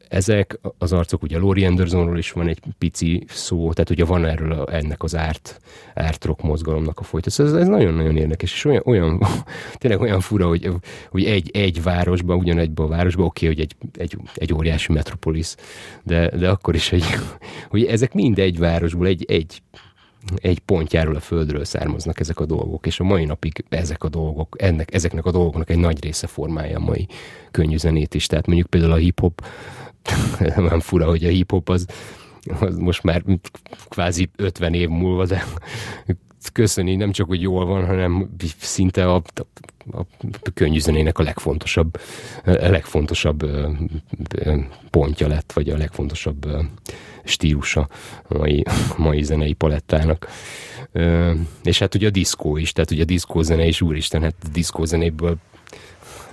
ezek 0.09 0.59
az 0.79 0.93
arcok, 0.93 1.23
ugye 1.23 1.39
Laurie 1.39 1.67
Andersonról 1.67 2.19
is 2.19 2.33
van 2.33 2.49
egy 2.49 2.61
pici 2.79 3.25
szó, 3.29 3.73
tehát 3.73 3.91
ugye 3.91 4.05
van 4.05 4.25
erről 4.25 4.53
a, 4.53 4.75
ennek 4.75 5.03
az 5.03 5.17
árt, 5.17 5.61
árt 5.95 6.25
rock 6.25 6.43
mozgalomnak 6.43 6.99
a 6.99 7.03
folytatás. 7.03 7.39
Ez, 7.39 7.53
ez 7.53 7.67
nagyon-nagyon 7.67 8.17
érdekes, 8.17 8.53
és 8.53 8.65
olyan, 8.65 8.83
olyan 8.85 9.23
tényleg 9.79 10.01
olyan 10.01 10.21
fura, 10.21 10.47
hogy, 10.47 10.71
hogy 11.11 11.25
egy, 11.25 11.51
egy 11.53 11.83
városban, 11.83 12.39
ugyanegyben 12.39 12.87
a 12.87 12.89
városban, 12.89 13.27
oké, 13.27 13.49
okay, 13.49 13.57
hogy 13.57 13.65
egy, 13.65 14.01
egy, 14.01 14.19
egy 14.35 14.55
óriási 14.55 14.93
metropolis, 14.93 15.55
de, 16.03 16.37
de 16.37 16.51
akkor 16.51 16.75
is, 16.75 16.89
hogy, 16.89 17.05
hogy 17.71 17.85
ezek 17.85 18.15
mind 18.15 18.39
egy 18.39 18.59
városból, 18.59 19.07
egy, 19.07 19.25
egy 19.29 19.63
egy 20.37 20.59
pontjáról 20.59 21.15
a 21.15 21.21
földről 21.21 21.65
származnak 21.65 22.21
ezek 22.21 22.41
a 22.41 22.47
dolgok, 22.47 22.87
és 22.87 23.01
a 23.01 23.05
mai 23.05 23.25
napig 23.25 23.65
ezek 23.69 24.05
a 24.05 24.09
dolgok, 24.09 24.57
ennek, 24.59 24.95
ezeknek 24.95 25.25
a 25.25 25.31
dolgoknak 25.31 25.71
egy 25.71 25.79
nagy 25.79 26.03
része 26.03 26.27
formálja 26.27 26.77
a 26.77 26.85
mai 26.85 27.07
könnyű 27.51 27.77
zenét 27.77 28.15
is. 28.15 28.27
Tehát 28.27 28.47
mondjuk 28.47 28.71
például 28.71 28.93
a 28.93 28.97
hip-hop 28.97 29.45
nem 30.57 30.81
fura, 30.81 31.07
hogy 31.07 31.25
a 31.25 31.29
hip-hop 31.29 31.69
az, 31.69 31.87
az 32.61 32.77
most 32.77 33.03
már 33.03 33.23
kvázi 33.89 34.31
50 34.37 34.75
év 34.75 34.89
múlva, 34.89 35.27
de 35.27 35.45
köszöni 36.53 36.95
nem 36.95 37.13
csak, 37.13 37.27
hogy 37.27 37.43
jól 37.43 37.67
van, 37.67 37.87
hanem 37.87 38.31
szinte 38.61 39.11
a, 39.13 39.23
a, 39.91 40.01
a 40.21 40.51
könnyűzenének 40.55 41.19
a 41.19 41.23
legfontosabb, 41.23 42.01
a 42.45 42.51
legfontosabb 42.51 43.51
pontja 44.91 45.29
lett, 45.29 45.53
vagy 45.53 45.71
a 45.71 45.77
legfontosabb 45.77 46.47
stílusa 47.25 47.89
a 48.29 48.39
mai, 48.39 48.65
mai 48.97 49.23
zenei 49.23 49.53
palettának. 49.53 50.29
És 51.63 51.79
hát 51.79 51.95
ugye 51.95 52.07
a 52.07 52.11
diszkó 52.11 52.57
is, 52.57 52.73
tehát 52.73 52.91
ugye 52.91 53.03
a 53.03 53.07
diszkózene 53.07 53.67
is, 53.67 53.81
úristen, 53.81 54.23
hát 54.23 54.35
a 54.45 54.49
diszkózenéből 54.53 55.37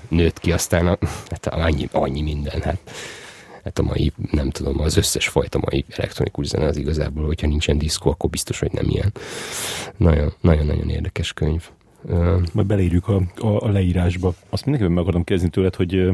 nőtt 0.07 0.39
ki 0.39 0.51
aztán 0.51 0.87
a, 0.87 0.97
hát 1.29 1.47
annyi, 1.47 1.87
annyi 1.91 2.21
minden, 2.21 2.61
hát 2.61 2.79
hát 3.65 3.79
a 3.79 3.83
mai, 3.83 4.11
nem 4.31 4.49
tudom, 4.49 4.79
az 4.79 4.97
összes 4.97 5.27
fajta 5.27 5.59
mai 5.59 5.85
elektronikus 5.89 6.45
zene 6.47 6.65
az 6.65 6.77
igazából, 6.77 7.25
hogyha 7.25 7.47
nincsen 7.47 7.77
diszkó, 7.77 8.09
akkor 8.09 8.29
biztos, 8.29 8.59
hogy 8.59 8.71
nem 8.71 8.85
ilyen. 8.89 9.11
Nagyon-nagyon 10.41 10.89
érdekes 10.89 11.33
könyv. 11.33 11.69
Majd 12.53 12.67
beleírjuk 12.67 13.07
a, 13.07 13.21
a, 13.35 13.47
a 13.47 13.69
leírásba. 13.69 14.33
Azt 14.49 14.65
mindenképpen 14.65 14.95
meg 14.95 15.03
akarom 15.03 15.23
kérdezni 15.23 15.49
tőled, 15.49 15.75
hogy 15.75 16.11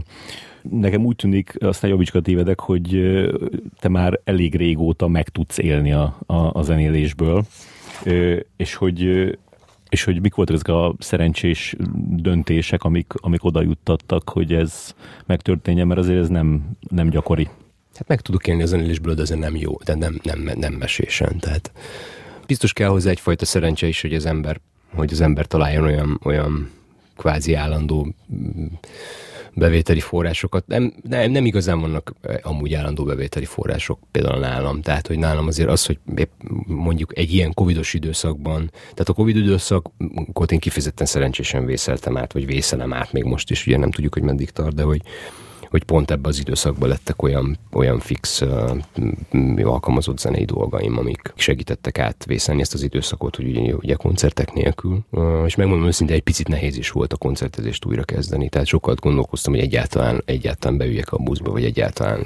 nekem 0.62 1.06
úgy 1.06 1.16
tűnik, 1.16 1.56
aztán 1.60 1.90
javicska 1.90 2.22
tévedek, 2.22 2.60
hogy 2.60 3.02
te 3.80 3.88
már 3.88 4.20
elég 4.24 4.56
régóta 4.56 5.08
meg 5.08 5.30
tudsz 5.30 5.58
élni 5.58 5.92
a, 5.92 6.18
a, 6.26 6.36
a 6.36 6.62
zenélésből, 6.62 7.46
és 8.58 8.76
hogy 8.76 9.30
és 9.92 10.04
hogy 10.04 10.22
mik 10.22 10.36
voltak 10.36 10.56
ezek 10.56 10.68
a 10.68 10.96
szerencsés 11.00 11.76
döntések, 12.10 12.84
amik, 12.84 13.14
amik 13.16 13.44
oda 13.44 13.62
juttattak, 13.62 14.30
hogy 14.30 14.54
ez 14.54 14.96
megtörténjen, 15.26 15.88
mert 15.88 16.00
azért 16.00 16.20
ez 16.20 16.28
nem, 16.28 16.70
nem 16.90 17.10
gyakori. 17.10 17.50
Hát 17.96 18.08
meg 18.08 18.22
tudok 18.22 18.48
élni 18.48 18.62
a 18.62 18.66
zenélésből, 18.66 19.14
de 19.14 19.22
ez 19.22 19.30
nem 19.30 19.56
jó, 19.56 19.78
de 19.84 19.96
nem, 19.96 20.20
nem, 20.24 20.52
nem 20.56 20.74
mesésen. 20.74 21.40
Tehát 21.40 21.72
biztos 22.48 22.74
kell 22.74 22.90
hozzá 22.90 23.10
egyfajta 23.10 23.46
szerencse 23.46 23.88
is, 23.88 24.02
hogy 24.02 24.14
az 24.14 24.26
ember, 24.26 24.60
hogy 24.94 25.12
az 25.12 25.22
ember 25.22 25.46
találjon 25.46 25.84
olyan, 25.84 26.20
olyan 26.24 26.70
kvázi 27.18 27.54
állandó 27.54 28.14
bevételi 29.54 30.00
forrásokat. 30.00 30.68
Nem, 30.68 30.94
nem, 31.10 31.32
nem 31.32 31.46
igazán 31.46 31.80
vannak 31.82 32.14
eh, 32.22 32.36
amúgy 32.42 32.74
állandó 32.74 33.04
bevételi 33.04 33.46
források 33.46 34.00
például 34.12 34.40
nálam. 34.40 34.82
Tehát, 34.82 35.08
hogy 35.08 35.18
nálam 35.18 35.48
azért 35.48 35.70
az, 35.70 35.86
hogy 35.86 36.00
mondjuk 36.66 37.18
egy 37.18 37.34
ilyen 37.34 37.54
covidos 37.54 37.94
időszakban, 37.94 38.72
tehát 38.72 39.10
a 39.10 39.14
covid 39.14 39.36
időszakot 39.36 40.52
én 40.52 40.60
kifejezetten 40.60 41.06
szerencsésen 41.06 41.66
vészeltem 41.66 42.18
át, 42.18 42.34
vagy 42.34 42.46
vészelem 42.46 42.94
át 42.94 43.12
még 43.12 43.24
most 43.24 43.52
is, 43.52 43.68
ugye 43.68 43.78
nem 43.78 43.92
tudjuk, 43.92 44.14
hogy 44.14 44.24
meddig 44.24 44.50
tart, 44.50 44.76
de 44.76 44.84
hogy, 44.84 45.02
hogy 45.72 45.84
pont 45.84 46.12
ebben 46.12 46.32
az 46.32 46.40
időszakban 46.40 46.90
lettek 46.90 47.22
olyan, 47.22 47.58
olyan 47.72 48.00
fix 48.00 48.42
uh, 48.42 48.78
alkalmazott 49.64 50.20
zenei 50.20 50.46
dolgaim, 50.46 50.98
amik 50.98 51.34
segítettek 51.36 52.00
átvészelni 52.00 52.62
ezt 52.62 52.74
az 52.74 52.84
időszakot, 52.84 53.36
hogy 53.36 53.46
ugye, 53.46 53.74
ugye 53.74 53.94
koncertek 53.94 54.54
nélkül. 54.54 55.00
Uh, 55.10 55.44
és 55.46 55.56
megmondom 55.56 55.88
őszintén, 55.88 56.16
egy 56.16 56.22
picit 56.22 56.48
nehéz 56.48 56.78
is 56.78 56.92
volt 56.92 57.14
a 57.14 57.18
koncertezést 57.18 57.86
újra 57.86 58.04
kezdeni, 58.04 58.50
tehát 58.50 58.68
sokat 58.68 59.00
gondolkoztam, 59.00 59.54
hogy 59.54 59.62
egyáltalán, 59.62 60.22
egyáltalán 60.26 60.78
beüljek 60.78 61.12
a 61.12 61.18
buszba, 61.18 61.52
vagy 61.52 61.66
egyáltalán 61.66 62.26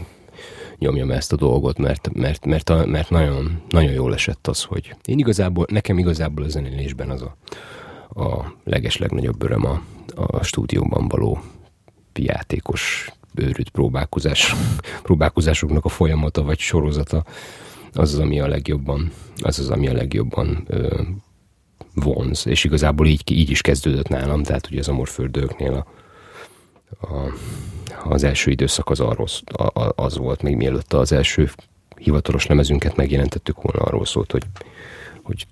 nyomjam 0.78 1.12
ezt 1.12 1.34
a 1.34 1.36
dolgot, 1.36 1.78
mert, 1.78 2.14
mert, 2.14 2.46
mert, 2.46 2.70
a, 2.70 2.86
mert 2.86 3.10
nagyon, 3.10 3.62
nagyon 3.70 3.92
jól 3.92 4.14
esett 4.14 4.48
az, 4.48 4.64
hogy 4.64 4.96
én 5.06 5.20
igazából, 5.20 5.66
nekem 5.70 5.98
igazából 5.98 6.44
a 6.44 6.50
zenélésben 6.50 7.10
az 7.10 7.22
a, 7.22 7.36
a 8.22 8.54
leges 8.64 8.98
legnagyobb 8.98 9.44
öröm 9.44 9.66
a, 9.66 9.82
a 10.16 10.44
stúdióban 10.44 11.08
való 11.08 11.40
játékos 12.14 13.12
őrült 13.40 13.70
próbálkozás, 13.70 14.56
próbálkozásoknak 15.04 15.86
a 15.86 15.90
folyamata 15.90 16.44
vagy 16.44 16.60
sorozata, 16.60 17.24
az 17.94 18.14
az, 18.14 18.20
ami 18.20 18.40
a 18.40 18.48
legjobban, 18.48 19.12
az 19.42 19.60
az, 19.60 19.70
ami 19.70 19.88
a 19.88 19.94
legjobban 19.94 20.64
ö, 20.68 21.02
vonz, 21.94 22.48
és 22.48 22.64
igazából 22.64 23.08
így, 23.08 23.32
így 23.32 23.50
is 23.50 23.62
kezdődött 23.62 24.08
nálam, 24.08 24.44
tehát 24.44 24.68
ugye 24.72 24.80
az 24.80 24.88
Amorföldőknél 24.88 25.74
a, 25.74 25.86
a, 27.08 27.34
az 28.04 28.24
első 28.24 28.52
időszak 28.52 28.90
az 28.90 29.00
arról 29.00 29.28
az 29.96 30.18
volt, 30.18 30.42
még 30.42 30.56
mielőtt 30.56 30.94
az 30.94 31.12
első 31.12 31.50
hivatalos 31.98 32.46
lemezünket 32.46 32.96
megjelentettük 32.96 33.62
volna, 33.62 33.82
arról 33.82 34.06
szólt, 34.06 34.32
hogy, 34.32 34.44
hogy 35.24 35.48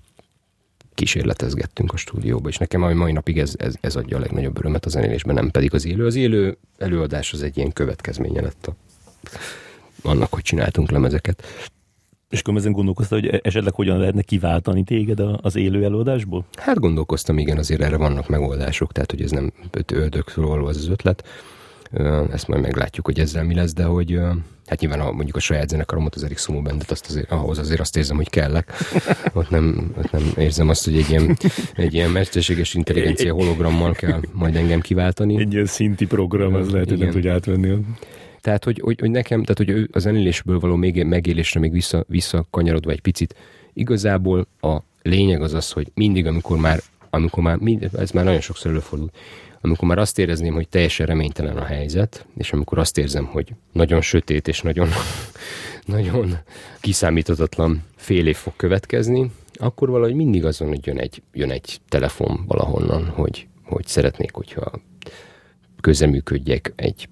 kísérletezgettünk 0.94 1.92
a 1.92 1.96
stúdióba, 1.96 2.48
és 2.48 2.56
nekem 2.56 2.82
a 2.82 2.92
mai 2.92 3.12
napig 3.12 3.38
ez, 3.38 3.54
ez, 3.56 3.74
ez 3.80 3.96
adja 3.96 4.16
a 4.16 4.20
legnagyobb 4.20 4.58
örömet 4.58 4.84
a 4.84 4.88
zenélésben, 4.88 5.34
nem 5.34 5.50
pedig 5.50 5.74
az 5.74 5.86
élő. 5.86 6.06
Az 6.06 6.14
élő 6.14 6.56
előadás 6.78 7.32
az 7.32 7.42
egy 7.42 7.56
ilyen 7.56 7.72
következménye 7.72 8.40
lett 8.40 8.66
a, 8.66 8.74
annak, 10.02 10.32
hogy 10.32 10.42
csináltunk 10.42 10.90
lemezeket. 10.90 11.42
És 12.30 12.40
akkor 12.40 12.56
ezen 12.56 12.72
gondolkoztál, 12.72 13.20
hogy 13.20 13.40
esetleg 13.42 13.74
hogyan 13.74 13.98
lehetne 13.98 14.22
kiváltani 14.22 14.84
téged 14.84 15.20
az 15.40 15.56
élő 15.56 15.84
előadásból? 15.84 16.44
Hát 16.56 16.78
gondolkoztam, 16.78 17.38
igen, 17.38 17.58
azért 17.58 17.80
erre 17.80 17.96
vannak 17.96 18.28
megoldások, 18.28 18.92
tehát 18.92 19.10
hogy 19.10 19.22
ez 19.22 19.30
nem 19.30 19.52
ördögről 19.92 20.66
az 20.66 20.76
az 20.76 20.88
ötlet. 20.88 21.24
Ezt 22.32 22.48
majd 22.48 22.62
meglátjuk, 22.62 23.06
hogy 23.06 23.20
ezzel 23.20 23.44
mi 23.44 23.54
lesz, 23.54 23.72
de 23.72 23.84
hogy 23.84 24.20
hát 24.66 24.80
nyilván 24.80 25.00
a, 25.00 25.12
mondjuk 25.12 25.36
a 25.36 25.40
saját 25.40 25.68
zenekaromat, 25.68 26.14
az 26.14 26.24
Erik 26.24 26.38
Sumo 26.38 26.62
Bandet, 26.62 26.90
azt 26.90 27.06
azért, 27.08 27.30
ahhoz 27.30 27.58
azért 27.58 27.80
azt 27.80 27.96
érzem, 27.96 28.16
hogy 28.16 28.30
kellek. 28.30 28.72
Ott 29.32 29.50
nem, 29.50 29.92
ott 29.98 30.10
nem 30.10 30.32
érzem 30.36 30.68
azt, 30.68 30.84
hogy 30.84 30.96
egy 30.96 31.10
ilyen, 31.10 31.36
egy 31.74 31.94
ilyen 31.94 32.10
mesterséges 32.10 32.74
intelligencia 32.74 33.32
hologrammal 33.32 33.92
kell 33.92 34.20
majd 34.32 34.56
engem 34.56 34.80
kiváltani. 34.80 35.38
Egy 35.38 35.52
ilyen 35.52 35.66
szinti 35.66 36.06
program, 36.06 36.54
az 36.54 36.70
lehet, 36.70 36.88
hogy 36.88 36.98
nem 36.98 37.10
tudja 37.10 37.32
átvenni. 37.32 37.84
Tehát, 38.40 38.64
hogy, 38.64 38.80
hogy, 38.80 39.00
hogy 39.00 39.10
nekem, 39.10 39.40
tehát, 39.40 39.58
hogy 39.58 39.70
ő 39.70 39.88
a 39.92 39.98
zenélésből 39.98 40.58
való 40.58 40.76
még, 40.76 41.04
megélésre 41.04 41.60
még 41.60 41.72
vissza, 41.72 42.04
visszakanyarodva 42.08 42.90
egy 42.90 43.00
picit, 43.00 43.34
igazából 43.72 44.46
a 44.60 44.78
lényeg 45.02 45.42
az 45.42 45.54
az, 45.54 45.70
hogy 45.70 45.90
mindig, 45.94 46.26
amikor 46.26 46.58
már, 46.58 46.80
amikor 47.10 47.42
már, 47.42 47.58
ez 47.98 48.10
már 48.10 48.24
nagyon 48.24 48.40
sokszor 48.40 48.70
előfordul, 48.70 49.10
amikor 49.64 49.88
már 49.88 49.98
azt 49.98 50.18
érezném, 50.18 50.54
hogy 50.54 50.68
teljesen 50.68 51.06
reménytelen 51.06 51.56
a 51.56 51.64
helyzet, 51.64 52.26
és 52.36 52.52
amikor 52.52 52.78
azt 52.78 52.98
érzem, 52.98 53.24
hogy 53.24 53.52
nagyon 53.72 54.00
sötét 54.00 54.48
és 54.48 54.60
nagyon, 54.60 54.88
nagyon 55.86 56.38
kiszámíthatatlan 56.80 57.82
fél 57.96 58.26
év 58.26 58.36
fog 58.36 58.52
következni, 58.56 59.30
akkor 59.52 59.90
valahogy 59.90 60.14
mindig 60.14 60.44
azon, 60.44 60.68
hogy 60.68 60.86
jön 60.86 60.98
egy, 60.98 61.22
jön 61.32 61.50
egy 61.50 61.80
telefon 61.88 62.44
valahonnan, 62.46 63.06
hogy, 63.08 63.46
hogy 63.62 63.86
szeretnék, 63.86 64.34
hogyha 64.34 64.80
közeműködjek 65.80 66.72
egy 66.76 67.08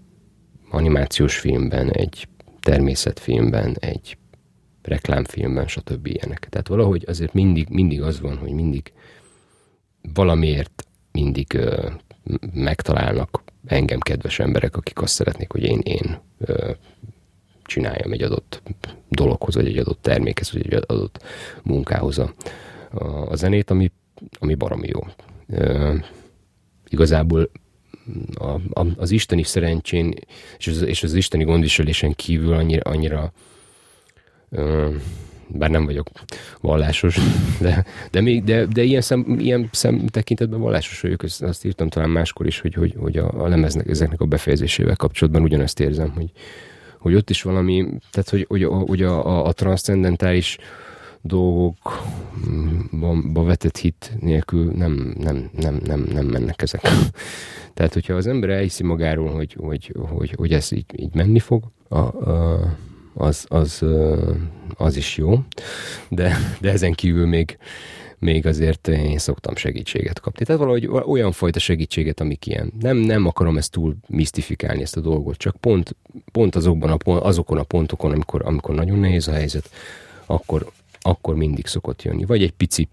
animációs 0.71 1.39
filmben, 1.39 1.91
egy 1.91 2.29
természetfilmben, 2.61 3.77
egy 3.81 4.17
reklámfilmben, 4.83 5.67
stb. 5.67 6.07
ilyenek. 6.07 6.49
Tehát 6.49 6.69
valahogy 6.69 7.05
azért 7.07 7.33
mindig, 7.33 7.69
mindig 7.69 8.03
az 8.03 8.21
van, 8.21 8.37
hogy 8.37 8.53
mindig 8.53 8.93
valamiért 10.15 10.87
mindig 11.13 11.59
megtalálnak 12.55 13.43
engem 13.67 13.99
kedves 13.99 14.39
emberek, 14.39 14.77
akik 14.77 15.03
azt 15.03 15.15
szeretnék, 15.15 15.53
hogy 15.53 15.63
én, 15.63 15.79
én 15.79 16.21
csináljam 17.63 18.13
egy 18.13 18.23
adott 18.23 18.63
dologhoz, 19.09 19.55
vagy 19.55 19.67
egy 19.67 19.79
adott 19.79 20.03
termékhez, 20.03 20.53
vagy 20.53 20.73
egy 20.73 20.85
adott 20.87 21.25
munkához 21.63 22.19
a, 22.19 22.33
a, 22.91 23.05
a 23.05 23.37
zenét, 23.37 23.71
ami, 23.71 23.93
ami 24.39 24.55
baromi 24.55 24.89
jó. 24.89 25.01
Ö, 25.49 25.95
igazából 26.89 27.51
a, 28.35 28.49
a, 28.81 28.87
az 28.97 29.11
isteni 29.11 29.43
szerencsén 29.43 30.15
és 30.59 30.67
az, 30.67 30.83
és 30.83 31.03
az 31.03 31.15
isteni 31.15 31.45
gondviselésen 31.45 32.15
kívül 32.15 32.53
annyira, 32.53 32.91
annyira 32.91 33.33
ö, 34.49 34.95
bár 35.55 35.71
nem 35.71 35.85
vagyok 35.85 36.11
vallásos, 36.61 37.19
de, 37.61 37.85
de, 38.11 38.21
még, 38.21 38.45
de, 38.45 38.67
de 38.67 38.83
ilyen, 38.83 39.01
szem, 39.01 39.37
ilyen 39.39 39.69
szem 39.73 40.07
tekintetben 40.07 40.61
vallásos 40.61 41.01
vagyok, 41.01 41.23
azt, 41.23 41.43
azt 41.43 41.65
írtam 41.65 41.89
talán 41.89 42.11
máskor 42.11 42.47
is, 42.47 42.61
hogy, 42.61 42.75
hogy, 42.75 42.95
hogy 42.99 43.17
a, 43.17 43.43
a 43.43 43.49
lemeznek, 43.49 43.89
ezeknek 43.89 44.21
a 44.21 44.27
befejezésével 44.27 44.97
kapcsolatban 44.97 45.43
ugyanezt 45.43 45.81
érzem, 45.81 46.11
hogy, 46.11 46.31
hogy 46.99 47.15
ott 47.15 47.31
is 47.31 47.43
valami, 47.43 47.87
tehát 48.11 48.29
hogy, 48.29 48.45
hogy, 48.49 48.65
hogy 48.65 49.03
a, 49.03 49.27
a, 49.27 49.47
a 49.47 49.53
transzcendentális 49.53 50.59
dolgokba 51.23 51.83
vetett 53.45 53.77
hit 53.77 54.13
nélkül 54.21 54.73
nem, 54.73 55.15
nem, 55.19 55.51
nem, 55.61 55.81
nem, 55.85 56.07
nem 56.13 56.27
mennek 56.27 56.63
ezek. 56.63 56.81
Tehát, 57.75 57.93
hogyha 57.93 58.15
az 58.15 58.27
ember 58.27 58.51
elhiszi 58.51 58.83
magáról, 58.83 59.31
hogy, 59.31 59.57
hogy, 59.59 59.95
hogy, 59.99 60.33
hogy 60.37 60.53
ez 60.53 60.73
így, 60.73 60.85
így 60.97 61.15
menni 61.15 61.39
fog, 61.39 61.65
a, 61.89 61.99
a, 61.99 62.61
az, 63.15 63.45
az, 63.49 63.85
az 64.77 64.97
is 64.97 65.17
jó, 65.17 65.39
de, 66.09 66.37
de 66.61 66.71
ezen 66.71 66.93
kívül 66.93 67.27
még, 67.27 67.59
még 68.19 68.47
azért 68.47 68.89
én 68.89 69.19
szoktam 69.19 69.57
segítséget 69.57 70.21
kapni. 70.21 70.45
Tehát 70.45 70.61
valahogy 70.61 70.87
olyan 70.87 71.33
fajta 71.33 71.59
segítséget, 71.59 72.21
amik 72.21 72.47
ilyen. 72.47 72.73
Nem, 72.81 72.97
nem 72.97 73.27
akarom 73.27 73.57
ezt 73.57 73.71
túl 73.71 73.97
misztifikálni 74.09 74.83
ezt 74.83 74.97
a 74.97 75.01
dolgot, 75.01 75.37
csak 75.37 75.57
pont, 75.57 75.97
pont 76.33 76.55
azokban 76.55 76.91
a, 76.91 77.27
azokon 77.27 77.59
a 77.59 77.63
pontokon, 77.63 78.13
amikor, 78.13 78.43
amikor 78.45 78.75
nagyon 78.75 78.99
nehéz 78.99 79.29
a 79.29 79.33
helyzet, 79.33 79.71
akkor, 80.27 80.71
akkor 81.01 81.35
mindig 81.35 81.67
szokott 81.67 82.03
jönni. 82.03 82.25
Vagy 82.25 82.43
egy 82.43 82.53
pici, 82.53 82.89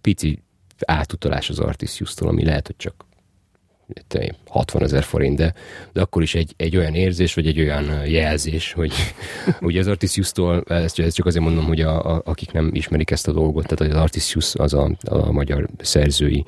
pici 0.00 0.42
átutalás 0.78 1.50
az 1.50 1.58
Artisius-tól, 1.58 2.28
ami 2.28 2.44
lehet, 2.44 2.66
hogy 2.66 2.76
csak 2.76 3.04
60 4.46 4.82
ezer 4.82 5.02
forint, 5.02 5.36
de, 5.36 5.54
de 5.92 6.00
akkor 6.00 6.22
is 6.22 6.34
egy, 6.34 6.54
egy 6.56 6.76
olyan 6.76 6.94
érzés, 6.94 7.34
vagy 7.34 7.46
egy 7.46 7.60
olyan 7.60 8.06
jelzés, 8.06 8.72
hogy 8.72 8.92
ugye 9.60 9.80
az 9.80 9.86
Artisius-tól, 9.86 10.62
ezt, 10.68 10.98
ezt 10.98 11.16
csak 11.16 11.26
azért 11.26 11.44
mondom, 11.44 11.64
hogy 11.64 11.80
a, 11.80 12.14
a, 12.14 12.22
akik 12.24 12.52
nem 12.52 12.70
ismerik 12.72 13.10
ezt 13.10 13.28
a 13.28 13.32
dolgot, 13.32 13.66
tehát 13.66 13.94
az 13.94 14.00
Artisius 14.00 14.54
az 14.54 14.74
a, 14.74 14.90
a 15.04 15.32
magyar 15.32 15.68
szerzői 15.78 16.44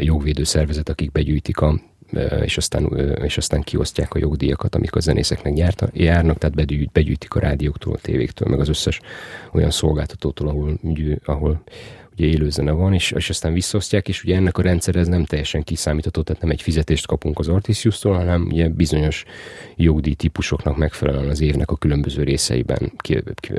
jogvédő 0.00 0.44
szervezet, 0.44 0.88
akik 0.88 1.12
begyűjtik 1.12 1.60
a 1.60 1.80
és 2.42 2.56
aztán, 2.56 2.84
és 3.22 3.36
aztán 3.36 3.62
kiosztják 3.62 4.14
a 4.14 4.18
jogdíjakat, 4.18 4.74
amik 4.74 4.94
a 4.94 5.00
zenészeknek 5.00 5.56
járta, 5.58 5.88
járnak, 5.92 6.38
tehát 6.38 6.90
begyűjtik 6.92 7.34
a 7.34 7.40
rádióktól, 7.40 7.94
a 7.94 7.98
tévéktől, 7.98 8.48
meg 8.48 8.60
az 8.60 8.68
összes 8.68 9.00
olyan 9.52 9.70
szolgáltatótól, 9.70 10.48
ahol, 10.48 10.78
ahol 11.24 11.62
ugye 12.18 12.28
élőzene 12.28 12.70
van, 12.70 12.94
és, 12.94 13.10
és 13.10 13.30
aztán 13.30 13.52
visszaosztják, 13.52 14.08
és 14.08 14.24
ugye 14.24 14.36
ennek 14.36 14.58
a 14.58 14.62
rendszer 14.62 14.96
ez 14.96 15.06
nem 15.06 15.24
teljesen 15.24 15.62
kiszámítható, 15.62 16.22
tehát 16.22 16.42
nem 16.42 16.50
egy 16.50 16.62
fizetést 16.62 17.06
kapunk 17.06 17.38
az 17.38 17.48
Artisius-tól, 17.48 18.14
hanem 18.14 18.42
ugye 18.42 18.68
bizonyos 18.68 19.24
jogdíj 19.76 20.14
típusoknak 20.14 20.76
megfelelően 20.76 21.28
az 21.28 21.40
évnek 21.40 21.70
a 21.70 21.76
különböző 21.76 22.22
részeiben 22.22 22.92
ki, 22.96 23.22
ki, 23.34 23.52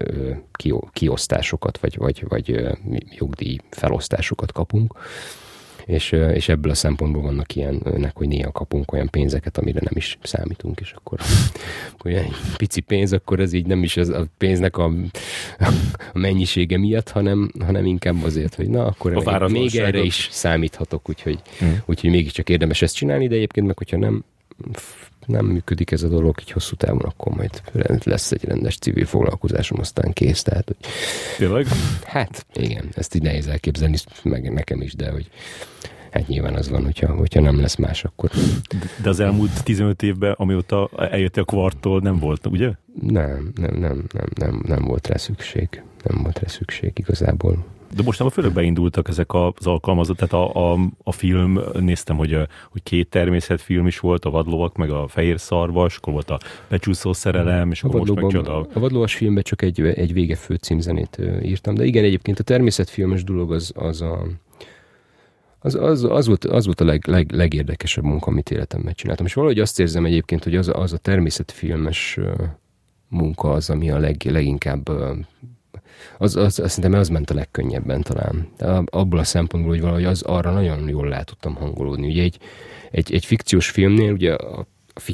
ki, 0.51 0.73
kiosztásokat, 0.93 1.77
vagy, 1.77 1.97
vagy, 1.97 2.25
vagy 2.27 2.67
jogdíj 3.17 3.57
felosztásokat 3.69 4.51
kapunk 4.51 4.93
és, 5.85 6.11
és 6.11 6.49
ebből 6.49 6.71
a 6.71 6.75
szempontból 6.75 7.21
vannak 7.21 7.55
ilyenek, 7.55 8.11
hogy 8.15 8.27
néha 8.27 8.51
kapunk 8.51 8.91
olyan 8.91 9.09
pénzeket, 9.09 9.57
amire 9.57 9.79
nem 9.83 9.93
is 9.95 10.17
számítunk, 10.21 10.79
és 10.79 10.91
akkor 10.91 11.19
olyan 12.05 12.25
pici 12.57 12.81
pénz, 12.81 13.13
akkor 13.13 13.39
ez 13.39 13.53
így 13.53 13.65
nem 13.65 13.83
is 13.83 13.97
az 13.97 14.09
a 14.09 14.25
pénznek 14.37 14.77
a, 14.77 14.91
a 15.59 15.71
mennyisége 16.13 16.77
miatt, 16.77 17.09
hanem, 17.09 17.51
hanem 17.59 17.85
inkább 17.85 18.23
azért, 18.23 18.55
hogy 18.55 18.69
na, 18.69 18.85
akkor 18.85 19.27
a 19.27 19.47
még, 19.47 19.61
még 19.61 19.75
erre 19.75 20.01
is 20.01 20.27
számíthatok, 20.31 21.09
úgyhogy, 21.09 21.39
hmm. 21.59 21.81
úgyhogy 21.85 22.09
mégiscsak 22.09 22.49
érdemes 22.49 22.81
ezt 22.81 22.95
csinálni, 22.95 23.27
de 23.27 23.35
egyébként 23.35 23.67
meg, 23.67 23.77
hogyha 23.77 23.97
nem 23.97 24.23
nem 25.29 25.45
működik 25.45 25.91
ez 25.91 26.03
a 26.03 26.07
dolog 26.07 26.35
így 26.39 26.51
hosszú 26.51 26.75
távon, 26.75 27.01
akkor 27.01 27.35
majd 27.35 27.61
lesz 28.03 28.31
egy 28.31 28.43
rendes 28.43 28.77
civil 28.77 29.05
foglalkozásom, 29.05 29.79
aztán 29.79 30.13
kész. 30.13 30.41
Tehát, 30.41 30.65
hogy... 30.65 30.77
Tényleg? 31.37 31.67
Hát 32.03 32.45
igen, 32.53 32.89
ezt 32.93 33.15
így 33.15 33.21
nehéz 33.21 33.47
elképzelni, 33.47 33.97
meg 34.23 34.51
nekem 34.53 34.81
is, 34.81 34.95
de 34.95 35.11
hogy 35.11 35.29
hát 36.11 36.27
nyilván 36.27 36.55
az 36.55 36.69
van, 36.69 36.83
hogyha, 36.83 37.13
hogyha 37.13 37.41
nem 37.41 37.59
lesz 37.59 37.75
más, 37.75 38.03
akkor... 38.03 38.29
De 39.01 39.09
az 39.09 39.19
elmúlt 39.19 39.63
15 39.63 40.03
évben, 40.03 40.31
amióta 40.31 40.89
eljöttél 40.95 41.43
a 41.43 41.45
kvarttól, 41.45 41.99
nem 41.99 42.19
volt, 42.19 42.45
ugye? 42.45 42.71
Nem, 43.01 43.51
nem, 43.55 43.75
nem, 43.75 44.03
nem, 44.13 44.27
nem, 44.35 44.61
nem 44.67 44.83
volt 44.83 45.07
rá 45.07 45.17
szükség. 45.17 45.83
Nem 46.03 46.23
volt 46.23 46.39
rá 46.39 46.47
szükség 46.47 46.91
igazából. 46.95 47.65
De 47.95 48.03
most 48.03 48.19
nem 48.19 48.29
főleg 48.29 48.53
beindultak 48.53 49.07
ezek 49.07 49.33
az 49.33 49.67
alkalmazott, 49.67 50.17
tehát 50.17 50.33
a, 50.33 50.71
a, 50.71 50.79
a 51.03 51.11
film, 51.11 51.59
néztem, 51.79 52.17
hogy, 52.17 52.37
hogy 52.71 52.83
két 52.83 53.09
természetfilm 53.09 53.87
is 53.87 53.99
volt, 53.99 54.25
a 54.25 54.29
vadlovak, 54.29 54.75
meg 54.75 54.89
a 54.89 55.07
fehér 55.07 55.39
szarvas, 55.39 55.97
akkor 55.97 56.13
volt 56.13 56.29
a 56.29 56.39
becsúszó 56.67 57.13
szerelem, 57.13 57.71
és 57.71 57.83
a 57.83 57.87
akkor 57.87 57.99
most 57.99 58.13
meg 58.13 58.27
csoda. 58.27 58.67
A 58.73 58.79
vadlovas 58.79 59.15
filmben 59.15 59.43
csak 59.43 59.61
egy, 59.61 59.81
egy 59.81 60.13
vége 60.13 60.35
főcímzenét 60.35 61.21
írtam, 61.43 61.75
de 61.75 61.85
igen, 61.85 62.03
egyébként 62.03 62.39
a 62.39 62.43
természetfilmes 62.43 63.23
dolog 63.23 63.51
az, 63.51 63.71
az 63.75 64.01
a 64.01 64.25
az, 65.59 65.75
az, 65.75 66.03
az, 66.03 66.27
volt, 66.27 66.45
az 66.45 66.65
volt 66.65 66.81
a 66.81 66.85
leg, 66.85 67.07
leg, 67.07 67.31
legérdekesebb 67.31 68.03
munka, 68.03 68.31
amit 68.31 68.51
életemben 68.51 68.93
csináltam. 68.93 69.25
És 69.25 69.33
valahogy 69.33 69.59
azt 69.59 69.79
érzem 69.79 70.05
egyébként, 70.05 70.43
hogy 70.43 70.55
az, 70.55 70.71
az 70.73 70.93
a 70.93 70.97
természetfilmes 70.97 72.19
munka 73.07 73.51
az, 73.51 73.69
ami 73.69 73.91
a 73.91 73.97
leg, 73.97 74.23
leginkább 74.23 74.89
az, 76.17 76.35
az, 76.35 76.59
azt 76.59 76.73
szerintem 76.73 76.99
az 76.99 77.09
ment 77.09 77.29
a 77.29 77.33
legkönnyebben 77.33 78.01
talán. 78.01 78.47
Abból 78.85 79.19
a 79.19 79.23
szempontból, 79.23 79.71
hogy 79.71 79.81
valahogy 79.81 80.05
az 80.05 80.21
arra 80.21 80.51
nagyon 80.51 80.89
jól 80.89 81.09
rá 81.09 81.21
tudtam 81.21 81.55
hangolódni. 81.55 82.07
Ugye 82.07 82.23
egy, 82.23 82.37
egy, 82.91 83.13
egy 83.13 83.25
fikciós 83.25 83.69
filmnél 83.69 84.11
ugye 84.11 84.33
a, 84.33 84.67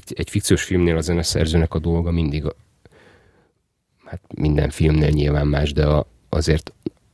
egy 0.09 0.29
fikciós 0.29 0.63
filmnél 0.63 0.97
a 0.97 1.01
zeneszerzőnek 1.01 1.73
a 1.73 1.79
dolga 1.79 2.11
mindig, 2.11 2.45
a, 2.45 2.55
hát 4.05 4.21
minden 4.35 4.69
filmnél 4.69 5.09
nyilván 5.09 5.47
más, 5.47 5.73
de 5.73 5.85
a, 5.85 6.07
azért 6.29 6.73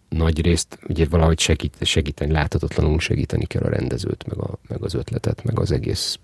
nagy 0.09 0.41
részt 0.41 0.79
ugye 0.87 1.05
valahogy 1.09 1.39
segít, 1.39 1.75
segíteni, 1.81 2.31
láthatatlanul 2.31 2.99
segíteni 2.99 3.45
kell 3.45 3.63
a 3.63 3.69
rendezőt, 3.69 4.27
meg, 4.27 4.37
a, 4.37 4.57
meg 4.67 4.83
az 4.83 4.93
ötletet, 4.93 5.43
meg 5.43 5.59
az 5.59 5.71
egész 5.71 6.19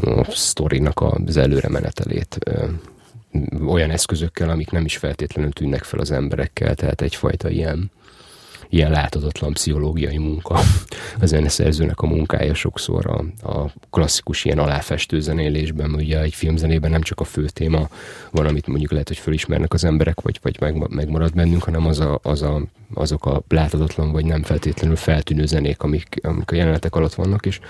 a 0.00 0.30
sztorinak 0.30 1.00
az 1.00 1.36
előre 1.36 1.68
menetelét 1.68 2.38
olyan 3.66 3.90
eszközökkel, 3.90 4.50
amik 4.50 4.70
nem 4.70 4.84
is 4.84 4.96
feltétlenül 4.96 5.52
tűnnek 5.52 5.82
fel 5.82 6.00
az 6.00 6.10
emberekkel, 6.10 6.74
tehát 6.74 7.00
egyfajta 7.00 7.48
ilyen 7.48 7.90
ilyen 8.68 8.90
láthatatlan 8.90 9.52
pszichológiai 9.52 10.18
munka. 10.18 10.58
A 11.20 11.26
zeneszerzőnek 11.26 12.00
a 12.00 12.06
munkája 12.06 12.54
sokszor 12.54 13.06
a, 13.06 13.48
a 13.50 13.72
klasszikus 13.90 14.44
ilyen 14.44 14.58
aláfestő 14.58 15.20
zenélésben, 15.20 15.94
ugye 15.94 16.20
egy 16.20 16.34
filmzenében 16.34 16.90
nem 16.90 17.02
csak 17.02 17.20
a 17.20 17.24
fő 17.24 17.48
téma 17.48 17.88
van, 18.30 18.46
amit 18.46 18.66
mondjuk 18.66 18.90
lehet, 18.90 19.08
hogy 19.08 19.18
fölismernek 19.18 19.72
az 19.72 19.84
emberek, 19.84 20.20
vagy, 20.20 20.38
vagy 20.42 20.60
meg, 20.60 20.88
megmarad 20.88 21.34
bennünk, 21.34 21.62
hanem 21.62 21.86
az 21.86 22.00
a, 22.00 22.18
az 22.22 22.42
a, 22.42 22.62
azok 22.94 23.26
a 23.26 23.42
láthatatlan, 23.48 24.12
vagy 24.12 24.24
nem 24.24 24.42
feltétlenül 24.42 24.96
feltűnő 24.96 25.46
zenék, 25.46 25.82
amik, 25.82 26.20
amik 26.22 26.50
a 26.50 26.54
jelenetek 26.54 26.94
alatt 26.94 27.14
vannak, 27.14 27.46
és 27.46 27.60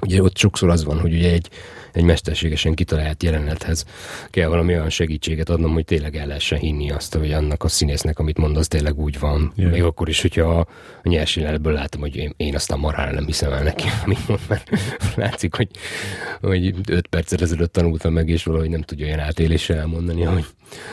ugye 0.00 0.22
ott 0.22 0.36
sokszor 0.36 0.68
az 0.68 0.84
van, 0.84 1.00
hogy 1.00 1.12
ugye 1.12 1.32
egy, 1.32 1.48
egy 1.92 2.04
mesterségesen 2.04 2.74
kitalált 2.74 3.22
jelenethez 3.22 3.84
kell 4.30 4.48
valami 4.48 4.72
olyan 4.72 4.90
segítséget 4.90 5.48
adnom, 5.48 5.72
hogy 5.72 5.84
tényleg 5.84 6.16
el 6.16 6.26
lehessen 6.26 6.58
hinni 6.58 6.90
azt, 6.90 7.14
hogy 7.14 7.32
annak 7.32 7.64
a 7.64 7.68
színésznek, 7.68 8.18
amit 8.18 8.38
mond, 8.38 8.56
az 8.56 8.68
tényleg 8.68 8.98
úgy 8.98 9.18
van. 9.18 9.52
Yeah. 9.56 9.70
Még 9.70 9.82
akkor 9.82 10.08
is, 10.08 10.20
hogyha 10.20 10.58
a 10.58 11.08
nyers 11.08 11.36
jelenetből 11.36 11.72
látom, 11.72 12.00
hogy 12.00 12.16
én, 12.16 12.32
én 12.36 12.54
aztán 12.54 12.78
marhára 12.78 13.12
nem 13.12 13.26
hiszem 13.26 13.52
el 13.52 13.62
neki, 13.62 13.84
amit 14.04 14.28
mond, 14.28 14.40
mert 14.48 14.70
látszik, 15.16 15.54
hogy, 15.54 15.68
hogy 16.40 16.74
öt 16.88 17.06
perccel 17.06 17.38
ezelőtt 17.38 17.72
tanultam 17.72 18.12
meg, 18.12 18.28
és 18.28 18.44
valahogy 18.44 18.70
nem 18.70 18.82
tudja 18.82 19.06
olyan 19.06 19.18
átéléssel 19.18 19.78
elmondani, 19.78 20.26
ahogy, 20.26 20.46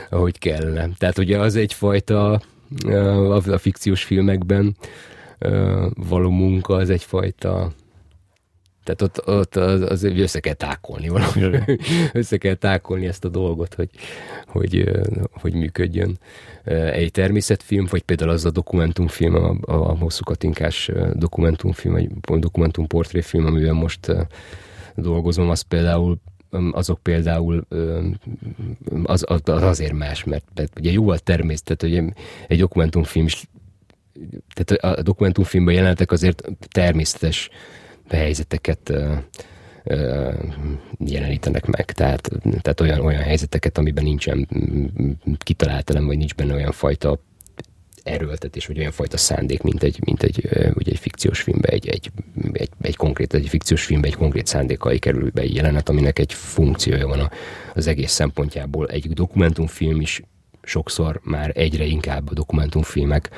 ahogy 0.10 0.38
kellene. 0.38 0.90
Tehát 0.98 1.18
ugye 1.18 1.40
az 1.40 1.56
egyfajta 1.56 2.42
a, 2.86 3.52
a 3.52 3.58
fikciós 3.58 4.04
filmekben 4.04 4.76
való 5.94 6.30
munka, 6.30 6.76
az 6.76 6.90
egyfajta 6.90 7.72
tehát 8.96 9.02
ott, 9.02 9.28
ott 9.28 9.56
az, 9.56 9.82
az 9.82 10.04
össze 10.04 10.40
kell 10.40 10.54
tákolni 10.54 11.08
valami. 11.08 11.60
össze 12.14 12.38
kell 12.38 12.54
tákolni 12.54 13.08
ezt 13.08 13.26
a 13.26 13.30
dolgot, 13.30 13.74
hogy, 13.74 13.90
hogy, 14.48 14.90
hogy 15.32 15.54
működjön. 15.54 16.18
Egy 16.92 17.12
természetfilm, 17.12 17.88
vagy 17.90 18.02
például 18.02 18.30
az 18.30 18.46
a 18.46 18.52
dokumentumfilm, 18.52 19.36
a, 19.36 19.58
a 19.62 19.98
hosszú 19.98 20.24
katinkás 20.24 20.92
dokumentumfilm, 21.14 21.94
vagy 21.94 22.40
dokumentumportréfilm, 22.40 23.46
amivel 23.46 23.74
most 23.74 24.12
dolgozom, 24.96 25.50
az 25.50 25.62
például 25.62 26.20
azok 26.72 27.00
például 27.04 27.66
az, 29.04 29.26
az, 29.28 29.42
azért 29.44 29.94
más, 29.94 30.24
mert, 30.24 30.46
mert 30.56 30.80
ugye 30.80 30.92
jóval 30.92 31.18
természet, 31.18 31.78
tehát 31.78 31.84
ugye 31.96 32.14
egy 32.48 32.60
dokumentumfilm 32.60 33.26
is 33.26 33.48
tehát 34.54 34.98
a 34.98 35.02
dokumentumfilmben 35.02 35.74
jelentek 35.74 36.12
azért 36.12 36.50
természetes 36.68 37.50
helyzeteket 38.18 38.94
jelenítenek 41.06 41.66
meg. 41.66 41.92
Tehát, 41.92 42.30
tehát 42.62 42.82
olyan, 42.82 43.00
olyan 43.00 43.22
helyzeteket, 43.22 43.78
amiben 43.78 44.04
nincsen 44.04 44.48
kitaláltalán, 45.38 46.06
vagy 46.06 46.18
nincs 46.18 46.36
benne 46.36 46.54
olyan 46.54 46.72
fajta 46.72 47.20
erőltetés, 48.04 48.68
vagy 48.68 48.80
olyan 48.80 48.92
fajta 48.92 49.18
szándék, 49.18 49.62
mint 49.62 49.84
egy, 49.84 50.00
mint 50.06 50.24
egy, 50.24 50.50
ugye 50.74 50.92
egy 50.92 51.00
fikciós 51.00 51.42
filmbe, 51.42 51.68
egy, 51.68 51.88
egy, 51.88 52.12
egy, 52.52 52.70
egy 52.82 52.96
konkrét, 52.96 53.34
egy 53.34 53.50
fikciós 53.50 53.84
filmbe 53.86 54.08
egy 54.08 54.16
konkrét 54.16 54.48
szándékai 54.48 55.00
kerül 55.00 55.30
be 55.34 55.42
egy 55.42 55.56
jelenet, 55.56 55.90
aminek 55.90 56.20
egy 56.20 56.34
funkciója 56.34 57.08
van 57.08 57.30
az 57.76 57.88
egész 57.88 58.12
szempontjából. 58.12 58.88
Egy 58.88 59.10
dokumentumfilm 59.10 60.02
is 60.02 60.22
sokszor 60.62 61.20
már 61.24 61.52
egyre 61.56 61.84
inkább 61.84 62.30
a 62.30 62.34
dokumentumfilmek 62.34 63.30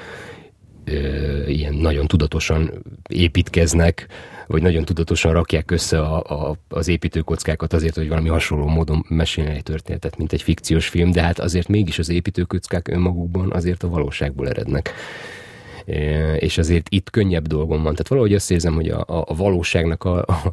ö, 0.84 1.48
ilyen 1.48 1.74
nagyon 1.74 2.08
tudatosan 2.08 2.84
építkeznek, 3.10 4.08
vagy 4.52 4.62
nagyon 4.62 4.86
tudatosan 4.86 5.34
rakják 5.34 5.72
össze 5.72 6.00
a, 6.00 6.50
a, 6.50 6.56
az 6.70 6.88
építőkockákat 6.88 7.74
azért, 7.74 7.96
hogy 7.96 8.08
valami 8.08 8.30
hasonló 8.30 8.68
módon 8.68 9.06
mesélni 9.08 9.56
egy 9.56 9.64
történetet, 9.64 10.18
mint 10.18 10.34
egy 10.34 10.42
fikciós 10.42 10.88
film, 10.88 11.12
de 11.12 11.22
hát 11.22 11.40
azért 11.40 11.68
mégis 11.68 12.00
az 12.00 12.10
építőkockák 12.10 12.88
önmagukban 12.88 13.52
azért 13.52 13.84
a 13.84 13.90
valóságból 13.90 14.50
erednek 14.50 14.94
és 16.38 16.58
azért 16.58 16.88
itt 16.90 17.10
könnyebb 17.10 17.48
dolgom 17.48 17.84
van. 17.84 17.92
Tehát 17.92 18.08
valahogy 18.08 18.34
azt 18.34 18.52
érzem, 18.52 18.74
hogy 18.74 18.90
a, 18.90 19.04
a, 19.08 19.36
valóságnak 19.36 20.04
a, 20.04 20.26
a, 20.26 20.52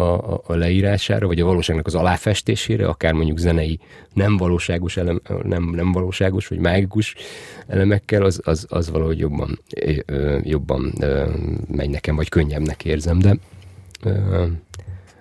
a, 0.00 0.42
a 0.46 0.54
leírására, 0.54 1.26
vagy 1.26 1.40
a 1.40 1.44
valóságnak 1.44 1.86
az 1.86 1.94
aláfestésére, 1.94 2.86
akár 2.86 3.12
mondjuk 3.12 3.38
zenei 3.38 3.78
nem 4.14 4.36
valóságos, 4.36 4.96
elem, 4.96 5.20
nem, 5.42 5.70
nem 5.74 5.92
valóságos, 5.92 6.48
vagy 6.48 6.58
mágikus 6.58 7.14
elemekkel, 7.66 8.22
az, 8.22 8.40
az, 8.44 8.66
az 8.68 8.90
valahogy 8.90 9.18
jobban, 9.18 9.58
jobban 10.42 10.92
megy 11.68 11.90
nekem, 11.90 12.16
vagy 12.16 12.28
könnyebbnek 12.28 12.84
érzem, 12.84 13.18
de 13.18 13.36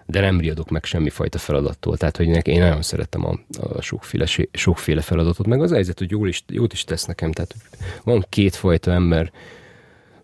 de 0.10 0.20
nem 0.20 0.40
riadok 0.40 0.70
meg 0.70 0.84
semmifajta 0.84 1.38
feladattól. 1.38 1.98
Tehát, 1.98 2.18
hogy 2.18 2.28
nekem, 2.28 2.54
én 2.54 2.60
nagyon 2.60 2.82
szeretem 2.82 3.26
a, 3.26 3.40
a 3.60 3.82
sokféle, 3.82 4.26
sokféle 4.52 5.02
feladatot, 5.02 5.48
meg 5.48 5.62
az 5.62 5.72
helyzet, 5.72 6.00
hogy 6.00 6.12
jól 6.12 6.28
is, 6.28 6.44
jót 6.48 6.74
is 6.74 6.84
tesz 6.84 7.06
nekem. 7.06 7.32
Tehát 7.32 7.56
van 8.04 8.26
kétfajta 8.30 8.92
ember, 8.92 9.32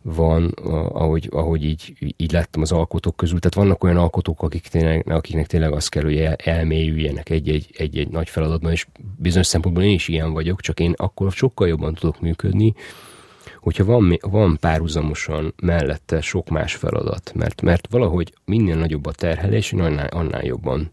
van, 0.01 0.49
ahogy, 0.93 1.29
ahogy 1.31 1.63
így, 1.63 2.13
így 2.17 2.31
láttam 2.31 2.61
az 2.61 2.71
alkotók 2.71 3.15
közül. 3.15 3.39
Tehát 3.39 3.67
vannak 3.67 3.83
olyan 3.83 3.97
alkotók, 3.97 4.41
akik 4.41 4.67
tényleg, 4.67 5.11
akiknek 5.11 5.47
tényleg 5.47 5.71
az 5.71 5.87
kell, 5.87 6.03
hogy 6.03 6.29
elmélyüljenek 6.37 7.29
egy-egy, 7.29 7.69
egy-egy 7.77 8.09
nagy 8.09 8.29
feladatban, 8.29 8.71
és 8.71 8.87
bizonyos 9.17 9.47
szempontból 9.47 9.83
én 9.83 9.93
is 9.93 10.07
ilyen 10.07 10.33
vagyok, 10.33 10.61
csak 10.61 10.79
én 10.79 10.93
akkor 10.97 11.31
sokkal 11.31 11.67
jobban 11.67 11.93
tudok 11.93 12.21
működni, 12.21 12.73
hogyha 13.65 13.85
van, 13.85 14.17
van 14.21 14.57
párhuzamosan 14.59 15.53
mellette 15.61 16.21
sok 16.21 16.49
más 16.49 16.75
feladat, 16.75 17.31
mert, 17.35 17.61
mert 17.61 17.87
valahogy 17.89 18.33
minél 18.45 18.75
nagyobb 18.75 19.05
a 19.05 19.11
terhelés, 19.11 19.73
annál, 19.73 20.07
annál 20.07 20.45
jobban 20.45 20.87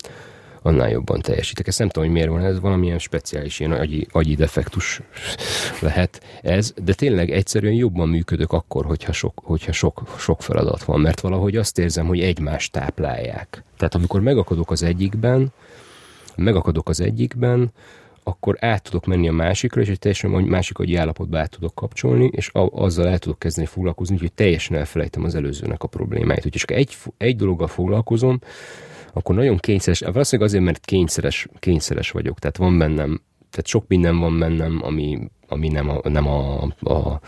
annál 0.63 0.91
jobban 0.91 1.21
teljesítek. 1.21 1.67
Ezt 1.67 1.79
nem 1.79 1.89
tudom, 1.89 2.05
hogy 2.05 2.19
miért 2.19 2.31
van, 2.31 2.45
ez 2.45 2.61
valamilyen 2.61 2.99
speciális 2.99 3.61
ilyen 3.61 3.73
agyi, 3.73 4.07
agyi 4.11 4.35
defektus 4.35 5.01
lehet 5.81 6.23
ez, 6.43 6.75
de 6.85 6.95
tényleg 6.95 7.31
egyszerűen 7.31 7.73
jobban 7.73 8.09
működök 8.09 8.53
akkor, 8.53 8.85
hogyha 8.85 9.13
sok, 9.13 9.41
hogyha 9.45 9.73
sok, 9.73 10.03
sok 10.19 10.43
feladat 10.43 10.83
van, 10.83 11.01
mert 11.01 11.21
valahogy 11.21 11.57
azt 11.57 11.79
érzem, 11.79 12.07
hogy 12.07 12.21
egymást 12.21 12.73
táplálják. 12.73 13.65
Tehát 13.77 13.95
amikor 13.95 14.21
megakadok 14.21 14.71
az 14.71 14.83
egyikben, 14.83 15.53
megakadok 16.37 16.89
az 16.89 17.01
egyikben, 17.01 17.73
akkor 18.23 18.57
át 18.61 18.83
tudok 18.83 19.07
menni 19.07 19.29
a 19.29 19.33
másikra, 19.33 19.81
és 19.81 19.89
egy 19.89 19.99
teljesen 19.99 20.31
másik 20.31 20.79
agyi 20.79 20.97
állapotba 20.97 21.39
át 21.39 21.51
tudok 21.51 21.75
kapcsolni, 21.75 22.31
és 22.33 22.51
azzal 22.53 23.09
el 23.09 23.19
tudok 23.19 23.39
kezdeni 23.39 23.67
foglalkozni, 23.67 24.19
hogy 24.19 24.33
teljesen 24.33 24.77
elfelejtem 24.77 25.25
az 25.25 25.35
előzőnek 25.35 25.83
a 25.83 25.87
problémáit. 25.87 26.47
Úgyhogy 26.47 26.61
csak 26.61 26.71
egy, 26.71 26.97
egy 27.17 27.37
dologgal 27.37 27.67
foglalkozom, 27.67 28.39
akkor 29.13 29.35
nagyon 29.35 29.57
kényszeres, 29.57 30.01
valószínűleg 30.01 30.51
azért, 30.51 30.65
mert 30.65 30.85
kényszeres, 30.85 31.49
kényszeres 31.59 32.11
vagyok, 32.11 32.39
tehát 32.39 32.57
van 32.57 32.79
bennem, 32.79 33.23
tehát 33.51 33.67
sok 33.67 33.85
minden 33.89 34.19
van 34.19 34.39
bennem, 34.39 34.81
ami, 34.83 35.19
ami 35.49 35.69
nem 35.69 35.89
a, 35.89 36.09
nem 36.09 36.27
a, 36.27 36.63
a, 36.81 37.21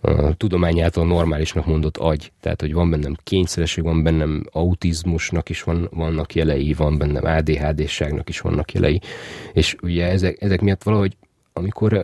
a 0.00 0.80
által 0.80 1.06
normálisnak 1.06 1.66
mondott 1.66 1.96
agy. 1.96 2.32
Tehát, 2.40 2.60
hogy 2.60 2.72
van 2.72 2.90
bennem 2.90 3.16
kényszeresség, 3.22 3.84
van 3.84 4.02
bennem 4.02 4.44
autizmusnak 4.52 5.48
is 5.48 5.62
van, 5.62 5.88
vannak 5.92 6.34
jelei, 6.34 6.72
van 6.72 6.98
bennem 6.98 7.24
ADHD-ságnak 7.24 8.28
is 8.28 8.40
vannak 8.40 8.72
jelei. 8.72 9.00
És 9.52 9.76
ugye 9.82 10.06
ezek, 10.06 10.42
ezek 10.42 10.60
miatt 10.60 10.82
valahogy, 10.82 11.16
amikor, 11.52 11.94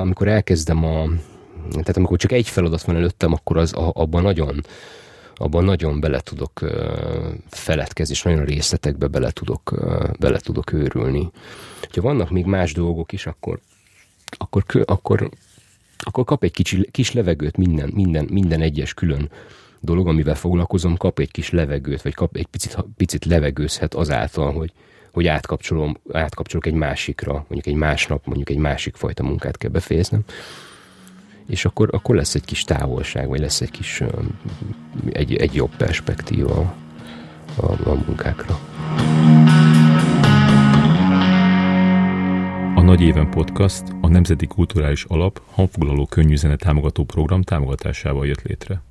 amikor 0.00 0.28
elkezdem 0.28 0.84
a, 0.84 1.08
tehát 1.70 1.96
amikor 1.96 2.18
csak 2.18 2.32
egy 2.32 2.48
feladat 2.48 2.82
van 2.82 2.96
előttem, 2.96 3.32
akkor 3.32 3.56
az 3.56 3.72
abban 3.72 4.22
nagyon 4.22 4.64
abban 5.36 5.64
nagyon 5.64 6.00
bele 6.00 6.20
tudok 6.20 6.60
feledkezni, 7.48 8.14
és 8.14 8.22
nagyon 8.22 8.44
részletekbe 8.44 9.06
bele 9.06 9.30
tudok, 9.30 9.74
bele 10.18 10.38
tudok 10.38 10.72
őrülni. 10.72 11.30
Ha 11.94 12.00
vannak 12.00 12.30
még 12.30 12.44
más 12.44 12.72
dolgok 12.72 13.12
is, 13.12 13.26
akkor, 13.26 13.60
akkor, 14.38 14.64
akkor, 14.84 15.30
akkor 16.06 16.24
kap 16.24 16.42
egy 16.42 16.52
kicsi, 16.52 16.88
kis 16.90 17.12
levegőt 17.12 17.56
minden, 17.56 17.90
minden, 17.94 18.28
minden 18.30 18.60
egyes 18.60 18.94
külön 18.94 19.30
dolog, 19.80 20.08
amivel 20.08 20.34
foglalkozom, 20.34 20.96
kap 20.96 21.18
egy 21.18 21.30
kis 21.30 21.50
levegőt, 21.50 22.02
vagy 22.02 22.14
kap 22.14 22.36
egy 22.36 22.46
picit, 22.46 22.76
picit 22.96 23.24
levegőzhet 23.24 23.94
azáltal, 23.94 24.52
hogy, 24.52 24.72
hogy 25.12 25.26
átkapcsolom, 25.26 25.96
átkapcsolok 26.12 26.66
egy 26.66 26.74
másikra, 26.74 27.32
mondjuk 27.32 27.66
egy 27.66 27.74
másnap, 27.74 28.26
mondjuk 28.26 28.50
egy 28.50 28.56
másik 28.56 28.96
fajta 28.96 29.22
munkát 29.22 29.56
kell 29.56 29.70
befejeznem 29.70 30.24
és 31.46 31.64
akkor, 31.64 31.88
akkor 31.92 32.14
lesz 32.14 32.34
egy 32.34 32.44
kis 32.44 32.64
távolság, 32.64 33.28
vagy 33.28 33.40
lesz 33.40 33.60
egy 33.60 33.70
kis 33.70 34.02
egy, 35.12 35.34
egy 35.34 35.54
jobb 35.54 35.76
perspektíva 35.76 36.74
a, 37.56 37.72
a 37.72 37.94
munkákra. 38.06 38.58
Nagy 42.84 43.00
Éven 43.00 43.30
Podcast 43.30 43.82
a 44.00 44.08
Nemzeti 44.08 44.46
Kulturális 44.46 45.04
Alap 45.04 45.40
hangfoglaló 45.50 46.06
könnyű 46.06 46.36
zene 46.36 46.56
támogató 46.56 47.04
program 47.04 47.42
támogatásával 47.42 48.26
jött 48.26 48.42
létre. 48.42 48.82